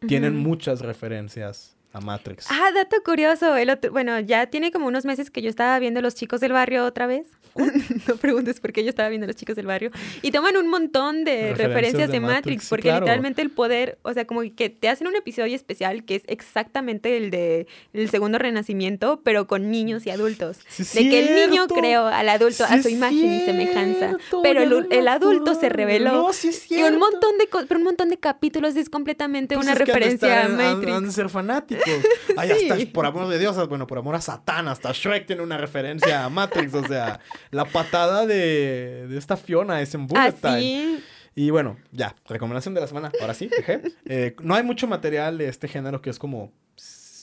tienen 0.07 0.37
muchas 0.37 0.81
referencias 0.83 1.75
a 1.99 2.01
Matrix. 2.01 2.47
Ah, 2.51 2.71
dato 2.75 2.97
curioso. 3.05 3.57
El 3.57 3.71
otro, 3.71 3.91
bueno, 3.93 4.19
ya 4.21 4.47
tiene 4.47 4.71
como 4.71 4.87
unos 4.87 5.05
meses 5.05 5.31
que 5.31 5.43
yo 5.43 5.51
estaba 5.51 5.79
viendo 5.79 6.01
Los 6.01 6.15
Chicos 6.15 6.41
del 6.41 6.53
Barrio 6.53 6.85
otra 6.85 7.07
vez. 7.07 7.29
no 8.09 8.17
preguntes 8.17 8.61
por 8.61 8.73
qué 8.73 8.85
yo 8.85 8.91
estaba 8.91 9.09
viendo 9.09 9.27
Los 9.27 9.37
Chicos 9.37 9.57
del 9.57 9.67
Barrio. 9.67 9.91
Y 10.23 10.31
toman 10.31 10.57
un 10.57 10.69
montón 10.69 11.25
de 11.25 11.51
Referencias 11.51 11.69
referencias, 11.69 12.09
de 12.09 12.13
de, 12.15 12.21
Matrix, 12.21 12.37
Matrix, 12.39 12.69
porque 12.69 12.83
claro. 12.89 13.01
literalmente 13.01 13.43
el 13.43 13.51
poder, 13.51 13.99
o 14.03 14.13
sea, 14.13 14.27
como 14.27 14.43
que 14.55 14.71
te 14.71 14.89
hacen 14.89 15.07
un 15.07 15.17
episodio 15.17 15.55
especial 15.55 16.05
que 16.05 16.17
es 16.17 16.23
exactamente 16.27 17.17
el 17.17 17.31
de 17.31 17.67
el 17.93 18.09
segundo 18.11 18.39
renacimiento, 18.39 19.21
pero 19.25 19.47
con 19.47 19.71
niños 19.71 20.07
y 20.07 20.11
adultos. 20.11 20.59
Sí, 20.69 20.85
de 21.05 21.11
que 21.11 21.19
el 21.21 21.51
niño 21.51 21.67
creó 21.67 22.07
al 22.07 22.29
adulto 22.29 22.65
Sí 22.67 22.75
a 22.75 22.83
su 22.83 22.89
imagen 22.89 23.33
y 23.35 23.45
semejanza, 23.45 24.09
cierto, 24.09 24.43
pero 24.43 24.63
el, 24.63 25.09
adulto 25.09 25.55
se 25.55 25.69
reveló. 25.69 26.13
No, 26.13 26.33
sí 26.33 26.51
y 26.71 26.83
un 26.83 26.99
montón 26.99 27.39
de 27.39 27.49
pero 27.67 27.79
un 27.79 27.85
montón 27.85 28.09
de 28.11 28.19
capítulos 28.19 28.77
es 28.77 28.89
completamente 28.91 29.55
Pues 29.55 29.67
una 29.67 29.73
es 29.75 29.79
que 29.79 29.83
han 29.83 29.87
de 29.87 29.93
referencia 29.95 30.29
a 30.29 30.43
estar- 30.43 30.61
han- 30.61 30.75
Matrix. 30.75 30.97
Han 30.97 31.05
de 31.07 31.13
ser 31.13 31.29
fanáticos. 31.29 31.88
Sí. 32.29 32.71
hasta, 32.71 32.93
por 32.93 33.05
amor 33.05 33.27
de 33.29 33.39
Dios, 33.39 33.69
bueno, 33.69 33.87
por 33.87 33.99
amor 33.99 34.15
a 34.15 34.21
Satán, 34.21 34.69
hasta 34.69 34.93
Shrek 34.93 35.27
tiene 35.27 35.43
una 35.43 35.59
referencia 35.59 36.25
a 36.25 36.29
Matrix. 36.29 36.73
O 36.75 36.87
sea, 36.87 37.19
la 37.51 37.65
patada 37.65 38.27
de, 38.27 39.07
de 39.09 39.19
esta 39.19 39.37
Fiona 39.37 39.81
es 39.81 39.93
en 39.95 40.07
Bullet 40.07 40.33
Time. 40.33 40.57
Así, 40.57 41.05
Y 41.35 41.51
bueno, 41.51 41.77
ya, 41.91 42.15
recomendación 42.29 42.75
de 42.75 42.81
la 42.81 42.87
semana. 42.87 43.11
Ahora 43.21 43.35
sí. 43.35 43.51
Eh, 44.05 44.37
no 44.43 44.55
hay 44.55 44.63
mucho 44.63 44.87
material 44.87 45.37
de 45.39 45.49
este 45.49 45.67
género 45.69 46.01
que 46.01 46.11
es 46.11 46.19
como 46.19 46.53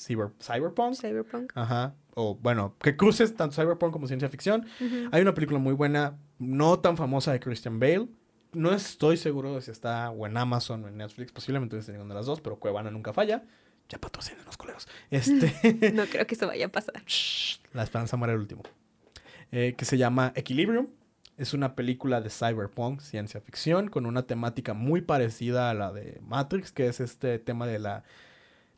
cyber, 0.06 0.30
cyberpunk. 0.42 0.96
Cyberpunk. 0.96 1.52
Ajá. 1.56 1.96
O 2.14 2.36
bueno, 2.36 2.76
que 2.82 2.96
cruces 2.96 3.36
tanto 3.36 3.56
cyberpunk 3.56 3.92
como 3.92 4.08
ciencia 4.08 4.30
ficción. 4.30 4.66
Hay 5.12 5.22
una 5.22 5.34
película 5.34 5.60
muy 5.60 5.74
buena, 5.74 6.18
no 6.40 6.80
tan 6.80 6.98
famosa 6.98 7.32
de 7.32 7.40
Christian 7.40 7.80
Bale. 7.80 8.08
No 8.54 8.74
estoy 8.74 9.18
seguro 9.18 9.56
de 9.56 9.62
si 9.62 9.72
está 9.72 10.10
o 10.12 10.26
en 10.26 10.38
Amazon 10.38 10.86
o 10.86 10.88
en 10.88 10.98
Netflix, 10.98 11.32
posiblemente 11.34 11.78
esté 11.78 11.92
en 11.92 11.98
ninguna 11.98 12.14
de 12.14 12.20
las 12.20 12.26
dos, 12.26 12.40
pero 12.40 12.58
Cuevana 12.58 12.90
nunca 12.90 13.12
falla. 13.12 13.44
Ya 13.90 14.00
patrocinan 14.00 14.44
los 14.46 14.58
coleros. 14.58 14.88
Este, 15.12 15.92
No 15.94 16.06
creo 16.06 16.26
que 16.26 16.36
eso 16.36 16.48
vaya 16.48 16.66
a 16.66 16.70
pasar. 16.70 17.04
Shh, 17.06 17.60
La 17.74 17.84
esperanza 17.84 18.18
muere 18.18 18.34
el 18.34 18.40
último. 18.40 18.64
Eh, 19.52 19.76
que 19.78 19.86
se 19.86 19.98
llama 19.98 20.32
Equilibrium. 20.36 20.88
Es 21.38 21.54
una 21.54 21.76
película 21.76 22.22
de 22.22 22.30
cyberpunk, 22.30 23.02
ciencia 23.02 23.42
ficción, 23.42 23.90
con 23.90 24.06
una 24.06 24.24
temática 24.24 24.74
muy 24.74 25.02
parecida 25.02 25.70
a 25.70 25.74
la 25.74 25.92
de 25.92 26.20
Matrix, 26.26 26.72
que 26.72 26.88
es 26.88 27.02
este 27.02 27.40
tema 27.40 27.68
de 27.68 27.78
la, 27.78 28.04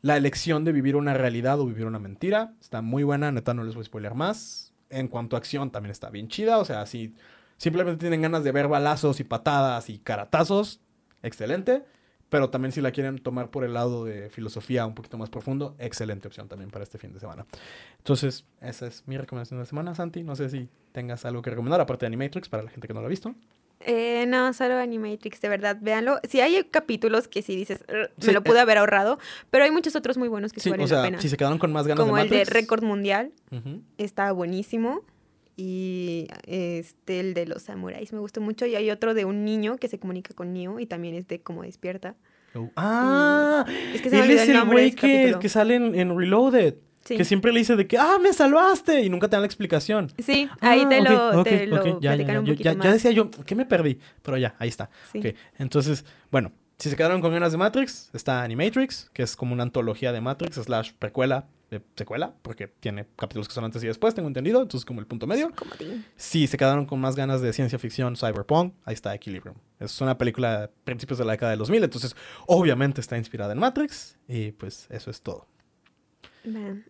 la 0.02 0.16
elección 0.16 0.64
de 0.64 0.72
vivir 0.72 0.96
una 0.96 1.14
realidad 1.14 1.60
o 1.60 1.66
vivir 1.66 1.86
una 1.86 2.00
mentira. 2.00 2.54
Está 2.60 2.82
muy 2.82 3.04
buena, 3.04 3.30
neta, 3.30 3.54
no 3.54 3.62
les 3.62 3.74
voy 3.74 3.82
a 3.82 3.84
spoiler 3.84 4.14
más. 4.14 4.72
En 4.90 5.06
cuanto 5.06 5.36
a 5.36 5.38
acción, 5.38 5.70
también 5.70 5.92
está 5.92 6.10
bien 6.10 6.28
chida. 6.28 6.58
O 6.58 6.64
sea, 6.64 6.84
si 6.86 7.14
simplemente 7.58 8.00
tienen 8.00 8.22
ganas 8.22 8.42
de 8.42 8.50
ver 8.50 8.66
balazos 8.66 9.20
y 9.20 9.24
patadas 9.24 9.88
y 9.88 9.98
caratazos, 9.98 10.80
excelente. 11.22 11.84
Pero 12.30 12.50
también 12.50 12.72
si 12.72 12.80
la 12.80 12.90
quieren 12.90 13.18
tomar 13.18 13.50
por 13.50 13.64
el 13.64 13.72
lado 13.74 14.04
de 14.04 14.28
filosofía 14.28 14.84
un 14.86 14.94
poquito 14.94 15.16
más 15.16 15.30
profundo, 15.30 15.74
excelente 15.78 16.28
opción 16.28 16.46
también 16.48 16.70
para 16.70 16.82
este 16.82 16.98
fin 16.98 17.12
de 17.12 17.20
semana. 17.20 17.46
Entonces, 17.98 18.44
esa 18.60 18.86
es 18.86 19.02
mi 19.06 19.16
recomendación 19.16 19.58
de 19.58 19.62
la 19.62 19.66
semana, 19.66 19.94
Santi. 19.94 20.22
No 20.22 20.36
sé 20.36 20.48
si 20.50 20.68
tengas 20.92 21.24
algo 21.24 21.40
que 21.42 21.50
recomendar, 21.50 21.80
aparte 21.80 22.04
de 22.04 22.08
Animatrix, 22.08 22.48
para 22.48 22.62
la 22.62 22.70
gente 22.70 22.86
que 22.86 22.92
no 22.94 23.00
lo 23.00 23.06
ha 23.06 23.10
visto. 23.10 23.34
Eh, 23.80 24.26
no, 24.26 24.52
solo 24.52 24.76
Animatrix, 24.76 25.40
de 25.40 25.48
verdad, 25.48 25.78
véanlo. 25.80 26.18
Sí 26.28 26.40
hay 26.40 26.64
capítulos 26.64 27.28
que 27.28 27.42
sí 27.42 27.54
dices, 27.56 27.84
"Ugh, 27.88 28.10
me 28.16 28.24
Sí, 28.26 28.32
lo 28.32 28.40
eh. 28.40 28.42
pude 28.42 28.58
haber 28.60 28.76
ahorrado, 28.76 29.18
pero 29.50 29.64
hay 29.64 29.70
muchos 29.70 29.94
otros 29.96 30.18
muy 30.18 30.28
buenos 30.28 30.52
que 30.52 30.58
sí, 30.60 30.64
Sí, 30.64 30.70
valen 30.70 30.84
o 30.84 30.88
sea, 30.88 30.98
la 30.98 31.04
pena. 31.04 31.20
si 31.20 31.28
se 31.28 31.36
quedaron 31.36 31.58
con 31.58 31.72
más 31.72 31.86
ganas 31.86 32.02
Como 32.04 32.16
de 32.16 32.22
el 32.22 32.28
de 32.28 32.38
Matrix. 32.38 32.52
Récord 32.60 32.82
Mundial, 32.82 33.32
Ujú. 33.52 33.82
está 33.96 34.32
buenísimo. 34.32 35.02
Y 35.60 36.28
este, 36.46 37.18
el 37.18 37.34
de 37.34 37.44
los 37.44 37.62
samuráis 37.62 38.12
me 38.12 38.20
gustó 38.20 38.40
mucho. 38.40 38.64
Y 38.64 38.76
hay 38.76 38.90
otro 38.92 39.12
de 39.12 39.24
un 39.24 39.44
niño 39.44 39.76
que 39.76 39.88
se 39.88 39.98
comunica 39.98 40.32
con 40.32 40.52
Neo 40.52 40.78
y 40.78 40.86
también 40.86 41.16
es 41.16 41.26
de 41.26 41.40
como 41.40 41.62
despierta. 41.64 42.14
Oh, 42.54 42.70
Ah, 42.76 43.64
Es 43.92 44.00
que 44.00 44.08
se 44.08 44.20
él 44.20 44.30
es 44.30 44.48
el 44.48 44.64
güey 44.66 44.92
que, 44.92 45.34
que 45.40 45.48
sale 45.48 45.74
en, 45.74 45.96
en 45.96 46.16
Reloaded. 46.16 46.74
Sí. 47.04 47.16
Que 47.16 47.24
siempre 47.24 47.52
le 47.52 47.58
dice 47.58 47.74
de 47.74 47.88
que, 47.88 47.98
ah, 47.98 48.18
me 48.22 48.32
salvaste. 48.32 49.00
Y 49.02 49.08
nunca 49.10 49.26
te 49.28 49.32
dan 49.32 49.42
la 49.42 49.46
explicación. 49.46 50.12
Sí, 50.18 50.48
ahí 50.60 50.82
Ah, 50.84 50.88
te 50.88 51.00
ok, 51.00 51.08
lo, 51.08 51.40
ok, 51.40 51.44
te 51.48 51.66
lo 51.66 51.76
ok, 51.76 51.84
ya, 51.86 51.92
ya, 52.00 52.10
platican 52.10 52.34
ya, 52.34 52.40
un 52.40 52.46
yo- 52.46 52.52
poquito 52.52 52.70
ya, 52.70 52.76
más. 52.76 52.84
ya 52.86 52.92
decía 52.92 53.10
yo, 53.10 53.30
¿qué 53.44 53.54
me 53.56 53.66
perdí? 53.66 53.98
Pero 54.22 54.36
ya, 54.36 54.54
ahí 54.60 54.68
está. 54.68 54.90
Sí. 55.12 55.20
Entonces, 55.58 56.04
bueno, 56.30 56.52
si 56.78 56.90
se 56.90 56.96
quedaron 56.96 57.20
con 57.20 57.32
ganas 57.32 57.50
de 57.50 57.58
Matrix, 57.58 58.10
está 58.14 58.42
Animatrix, 58.42 59.10
que 59.12 59.24
es 59.24 59.34
como 59.34 59.52
una 59.52 59.64
antología 59.64 60.12
de 60.12 60.20
Matrix 60.20 60.56
slash 60.56 60.92
precuela, 60.96 61.48
de 61.70 61.82
secuela, 61.96 62.34
porque 62.42 62.68
tiene 62.68 63.06
capítulos 63.16 63.48
que 63.48 63.54
son 63.54 63.64
antes 63.64 63.82
y 63.82 63.88
después, 63.88 64.14
tengo 64.14 64.28
entendido, 64.28 64.62
entonces 64.62 64.86
como 64.86 65.00
el 65.00 65.06
punto 65.06 65.26
medio. 65.26 65.52
Si 66.16 66.46
se 66.46 66.56
quedaron 66.56 66.86
con 66.86 67.00
más 67.00 67.16
ganas 67.16 67.42
de 67.42 67.52
ciencia 67.52 67.80
ficción, 67.80 68.16
cyberpunk, 68.16 68.74
ahí 68.84 68.94
está 68.94 69.12
Equilibrium. 69.12 69.56
Es 69.80 70.00
una 70.00 70.16
película 70.16 70.60
de 70.60 70.68
principios 70.84 71.18
de 71.18 71.24
la 71.24 71.32
década 71.32 71.50
de 71.50 71.58
2000, 71.58 71.82
entonces 71.82 72.14
obviamente 72.46 73.00
está 73.00 73.18
inspirada 73.18 73.52
en 73.52 73.58
Matrix 73.58 74.16
y 74.28 74.52
pues 74.52 74.86
eso 74.90 75.10
es 75.10 75.20
todo. 75.20 75.46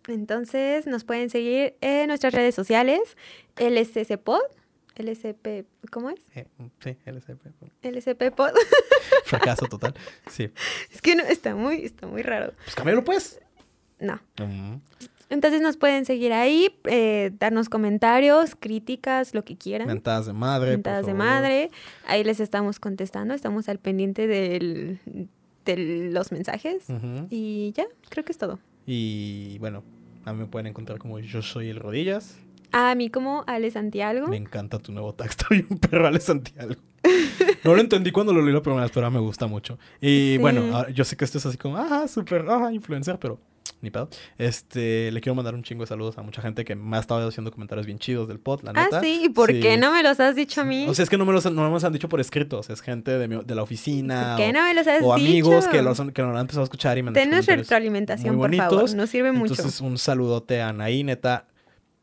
Entonces 0.06 0.86
nos 0.86 1.04
pueden 1.04 1.30
seguir 1.30 1.76
en 1.80 2.08
nuestras 2.08 2.34
redes 2.34 2.54
sociales, 2.54 3.16
LSC 3.56 4.18
LSP, 4.98 5.66
¿cómo 5.90 6.10
es? 6.10 6.20
Eh, 6.34 6.46
sí, 6.80 6.96
LSP. 7.06 7.40
LSP 7.82 8.30
Pod. 8.34 8.50
fracaso 9.24 9.66
total. 9.66 9.94
Sí. 10.30 10.50
Es 10.92 11.00
que 11.00 11.14
no, 11.14 11.22
está 11.22 11.54
muy, 11.54 11.84
está 11.84 12.06
muy 12.06 12.22
raro. 12.22 12.52
Pues 12.64 12.74
cámbialo, 12.74 13.04
pues. 13.04 13.40
No. 14.00 14.20
Mm. 14.38 14.80
Entonces 15.30 15.60
nos 15.60 15.76
pueden 15.76 16.06
seguir 16.06 16.32
ahí, 16.32 16.74
eh, 16.84 17.30
darnos 17.38 17.68
comentarios, 17.68 18.54
críticas, 18.58 19.34
lo 19.34 19.44
que 19.44 19.56
quieran. 19.56 19.86
Mentadas 19.86 20.26
de 20.26 20.32
madre. 20.32 20.70
Mentadas 20.70 21.04
de 21.04 21.14
madre. 21.14 21.70
Ahí 22.06 22.24
les 22.24 22.40
estamos 22.40 22.80
contestando, 22.80 23.34
estamos 23.34 23.68
al 23.68 23.78
pendiente 23.78 24.26
del, 24.26 24.98
de 25.66 26.10
los 26.10 26.32
mensajes. 26.32 26.86
Y 27.28 27.72
ya, 27.72 27.86
creo 28.08 28.24
que 28.24 28.32
es 28.32 28.38
todo. 28.38 28.58
Y 28.86 29.58
bueno, 29.58 29.84
a 30.24 30.32
mí 30.32 30.40
me 30.40 30.46
pueden 30.46 30.66
encontrar 30.66 30.98
como 30.98 31.18
yo 31.18 31.42
soy 31.42 31.68
el 31.68 31.76
Rodillas. 31.76 32.38
A 32.72 32.94
mí 32.94 33.10
como 33.10 33.44
Ale 33.46 33.70
Santiago. 33.70 34.26
Me 34.28 34.36
encanta 34.36 34.78
tu 34.78 34.92
nuevo 34.92 35.14
tag. 35.14 35.28
Estoy 35.30 35.64
un 35.70 35.78
perro 35.78 36.06
Ale 36.06 36.20
Santiago. 36.20 36.74
No 37.64 37.74
lo 37.74 37.80
entendí 37.80 38.10
cuando 38.10 38.32
lo 38.32 38.42
leí 38.42 38.52
la 38.52 38.62
primera 38.62 38.82
vez, 38.82 38.92
pero 38.92 39.10
me 39.10 39.20
gusta 39.20 39.46
mucho. 39.46 39.78
Y 40.00 40.32
Sí. 40.34 40.38
bueno, 40.38 40.76
ahora- 40.76 40.90
yo 40.90 41.04
sé 41.04 41.16
que 41.16 41.24
esto 41.24 41.38
es 41.38 41.46
así 41.46 41.56
como, 41.56 41.76
ah, 41.78 42.06
súper, 42.08 42.44
ah, 42.48 42.70
influencer, 42.72 43.18
pero 43.18 43.38
ni 43.80 43.90
pedo. 43.90 44.08
Este, 44.38 45.10
le 45.12 45.20
quiero 45.20 45.34
mandar 45.36 45.54
un 45.54 45.62
chingo 45.62 45.82
de 45.84 45.86
saludos 45.86 46.18
a 46.18 46.22
mucha 46.22 46.42
gente 46.42 46.64
que 46.64 46.74
me 46.74 46.96
ha 46.96 47.00
estado 47.00 47.26
haciendo 47.28 47.50
comentarios 47.52 47.86
bien 47.86 47.98
chidos 47.98 48.26
del 48.26 48.40
pod, 48.40 48.62
la 48.62 48.72
neta. 48.72 48.98
Ah, 48.98 49.00
sí, 49.00 49.20
¿y 49.24 49.28
por 49.28 49.50
Sí. 49.52 49.60
qué 49.60 49.76
no 49.76 49.92
me 49.92 50.02
los 50.02 50.18
has 50.18 50.34
dicho 50.34 50.62
a 50.62 50.64
mí? 50.64 50.86
O 50.88 50.94
sea, 50.94 51.04
es 51.04 51.10
que 51.10 51.16
no 51.16 51.24
me 51.24 51.32
los 51.32 51.44
no 51.50 51.62
me 51.64 51.70
los 51.70 51.84
han 51.84 51.92
dicho 51.92 52.08
por 52.08 52.20
escrito. 52.20 52.58
O 52.58 52.62
sea, 52.62 52.72
es 52.74 52.80
gente 52.80 53.16
de, 53.16 53.28
mi- 53.28 53.44
de 53.44 53.54
la 53.54 53.62
oficina. 53.62 54.34
¿Por 54.36 54.44
qué 54.44 54.50
o- 54.50 54.52
no 54.52 54.62
me 54.64 54.74
los 54.74 54.86
has 54.86 55.02
o 55.02 55.14
amigos 55.14 55.64
dicho? 55.66 55.70
que, 55.70 55.82
los, 55.82 55.98
que 56.12 56.22
nos 56.22 56.34
han 56.34 56.40
empezado 56.40 56.62
a 56.62 56.64
escuchar 56.64 56.98
y 56.98 57.02
me 57.02 57.08
han 57.08 57.14
dicho 57.14 57.24
comentarios 57.26 57.46
retroalimentación, 57.60 58.36
por 58.36 58.54
favor. 58.56 58.94
Nos 58.94 59.10
sirve 59.10 59.32
mucho. 59.32 59.54
Entonces, 59.54 59.80
un 59.80 59.96
saludote 59.98 60.60
a 60.60 60.70
Anaí, 60.70 61.04
neta. 61.04 61.46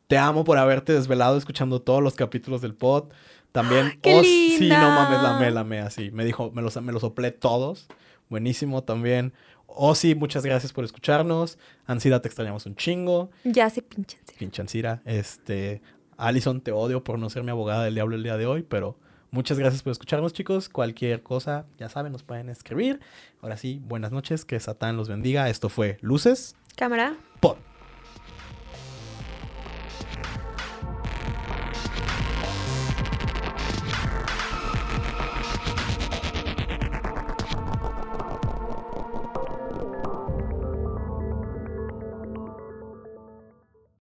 Te 0.08 0.18
amo 0.18 0.44
por 0.44 0.58
haberte 0.58 0.94
desvelado 0.94 1.38
escuchando 1.38 1.82
todos 1.82 2.02
los 2.02 2.16
capítulos 2.16 2.62
del 2.62 2.74
pod. 2.74 3.06
También, 3.52 3.98
¡Qué 4.02 4.16
oh, 4.16 4.24
sí, 4.24 4.58
linda! 4.60 4.82
no 4.82 4.90
mames, 4.90 5.22
la 5.22 5.38
amé, 5.38 5.52
la 5.52 5.62
amé 5.62 5.80
así. 5.80 6.12
Me 6.12 6.26
dijo, 6.26 6.52
me 6.52 6.62
los, 6.62 6.80
me 6.82 6.92
los 6.92 7.02
soplé 7.02 7.32
todos. 7.32 7.88
Buenísimo 8.30 8.84
también. 8.84 9.34
Oh, 9.68 9.96
sí, 9.96 10.14
muchas 10.14 10.46
gracias 10.46 10.74
por 10.74 10.84
escucharnos. 10.84 11.58
Ansira, 11.86 12.22
te 12.22 12.28
extrañamos 12.28 12.66
un 12.66 12.76
chingo. 12.76 13.32
Ya 13.44 13.70
se 13.70 13.82
pinchan. 13.82 14.20
Pinche 14.38 14.62
Ansira. 14.62 15.02
Este, 15.06 15.82
Alison, 16.18 16.62
te 16.62 16.72
odio 16.72 17.04
por 17.04 17.18
no 17.18 17.30
ser 17.30 17.44
mi 17.44 17.52
abogada 17.52 17.84
del 17.86 17.96
diablo 17.96 18.16
el 18.16 18.24
día 18.24 18.38
de 18.38 18.46
hoy, 18.46 18.64
pero 18.64 18.98
muchas 19.32 19.58
gracias 19.58 19.84
por 19.84 19.92
escucharnos, 19.92 20.34
chicos. 20.34 20.70
Cualquier 20.70 21.24
cosa, 21.24 21.66
ya 21.78 21.90
saben, 21.90 22.12
nos 22.12 22.24
pueden 22.24 22.50
escribir. 22.50 23.00
Ahora 23.42 23.58
sí, 23.58 23.82
buenas 23.86 24.12
noches, 24.12 24.46
que 24.46 24.60
Satán 24.60 24.98
los 24.98 25.08
bendiga. 25.08 25.50
Esto 25.50 25.70
fue 25.70 25.98
Luces 26.02 26.56
Cámara. 26.76 27.16
Pod. 27.40 27.58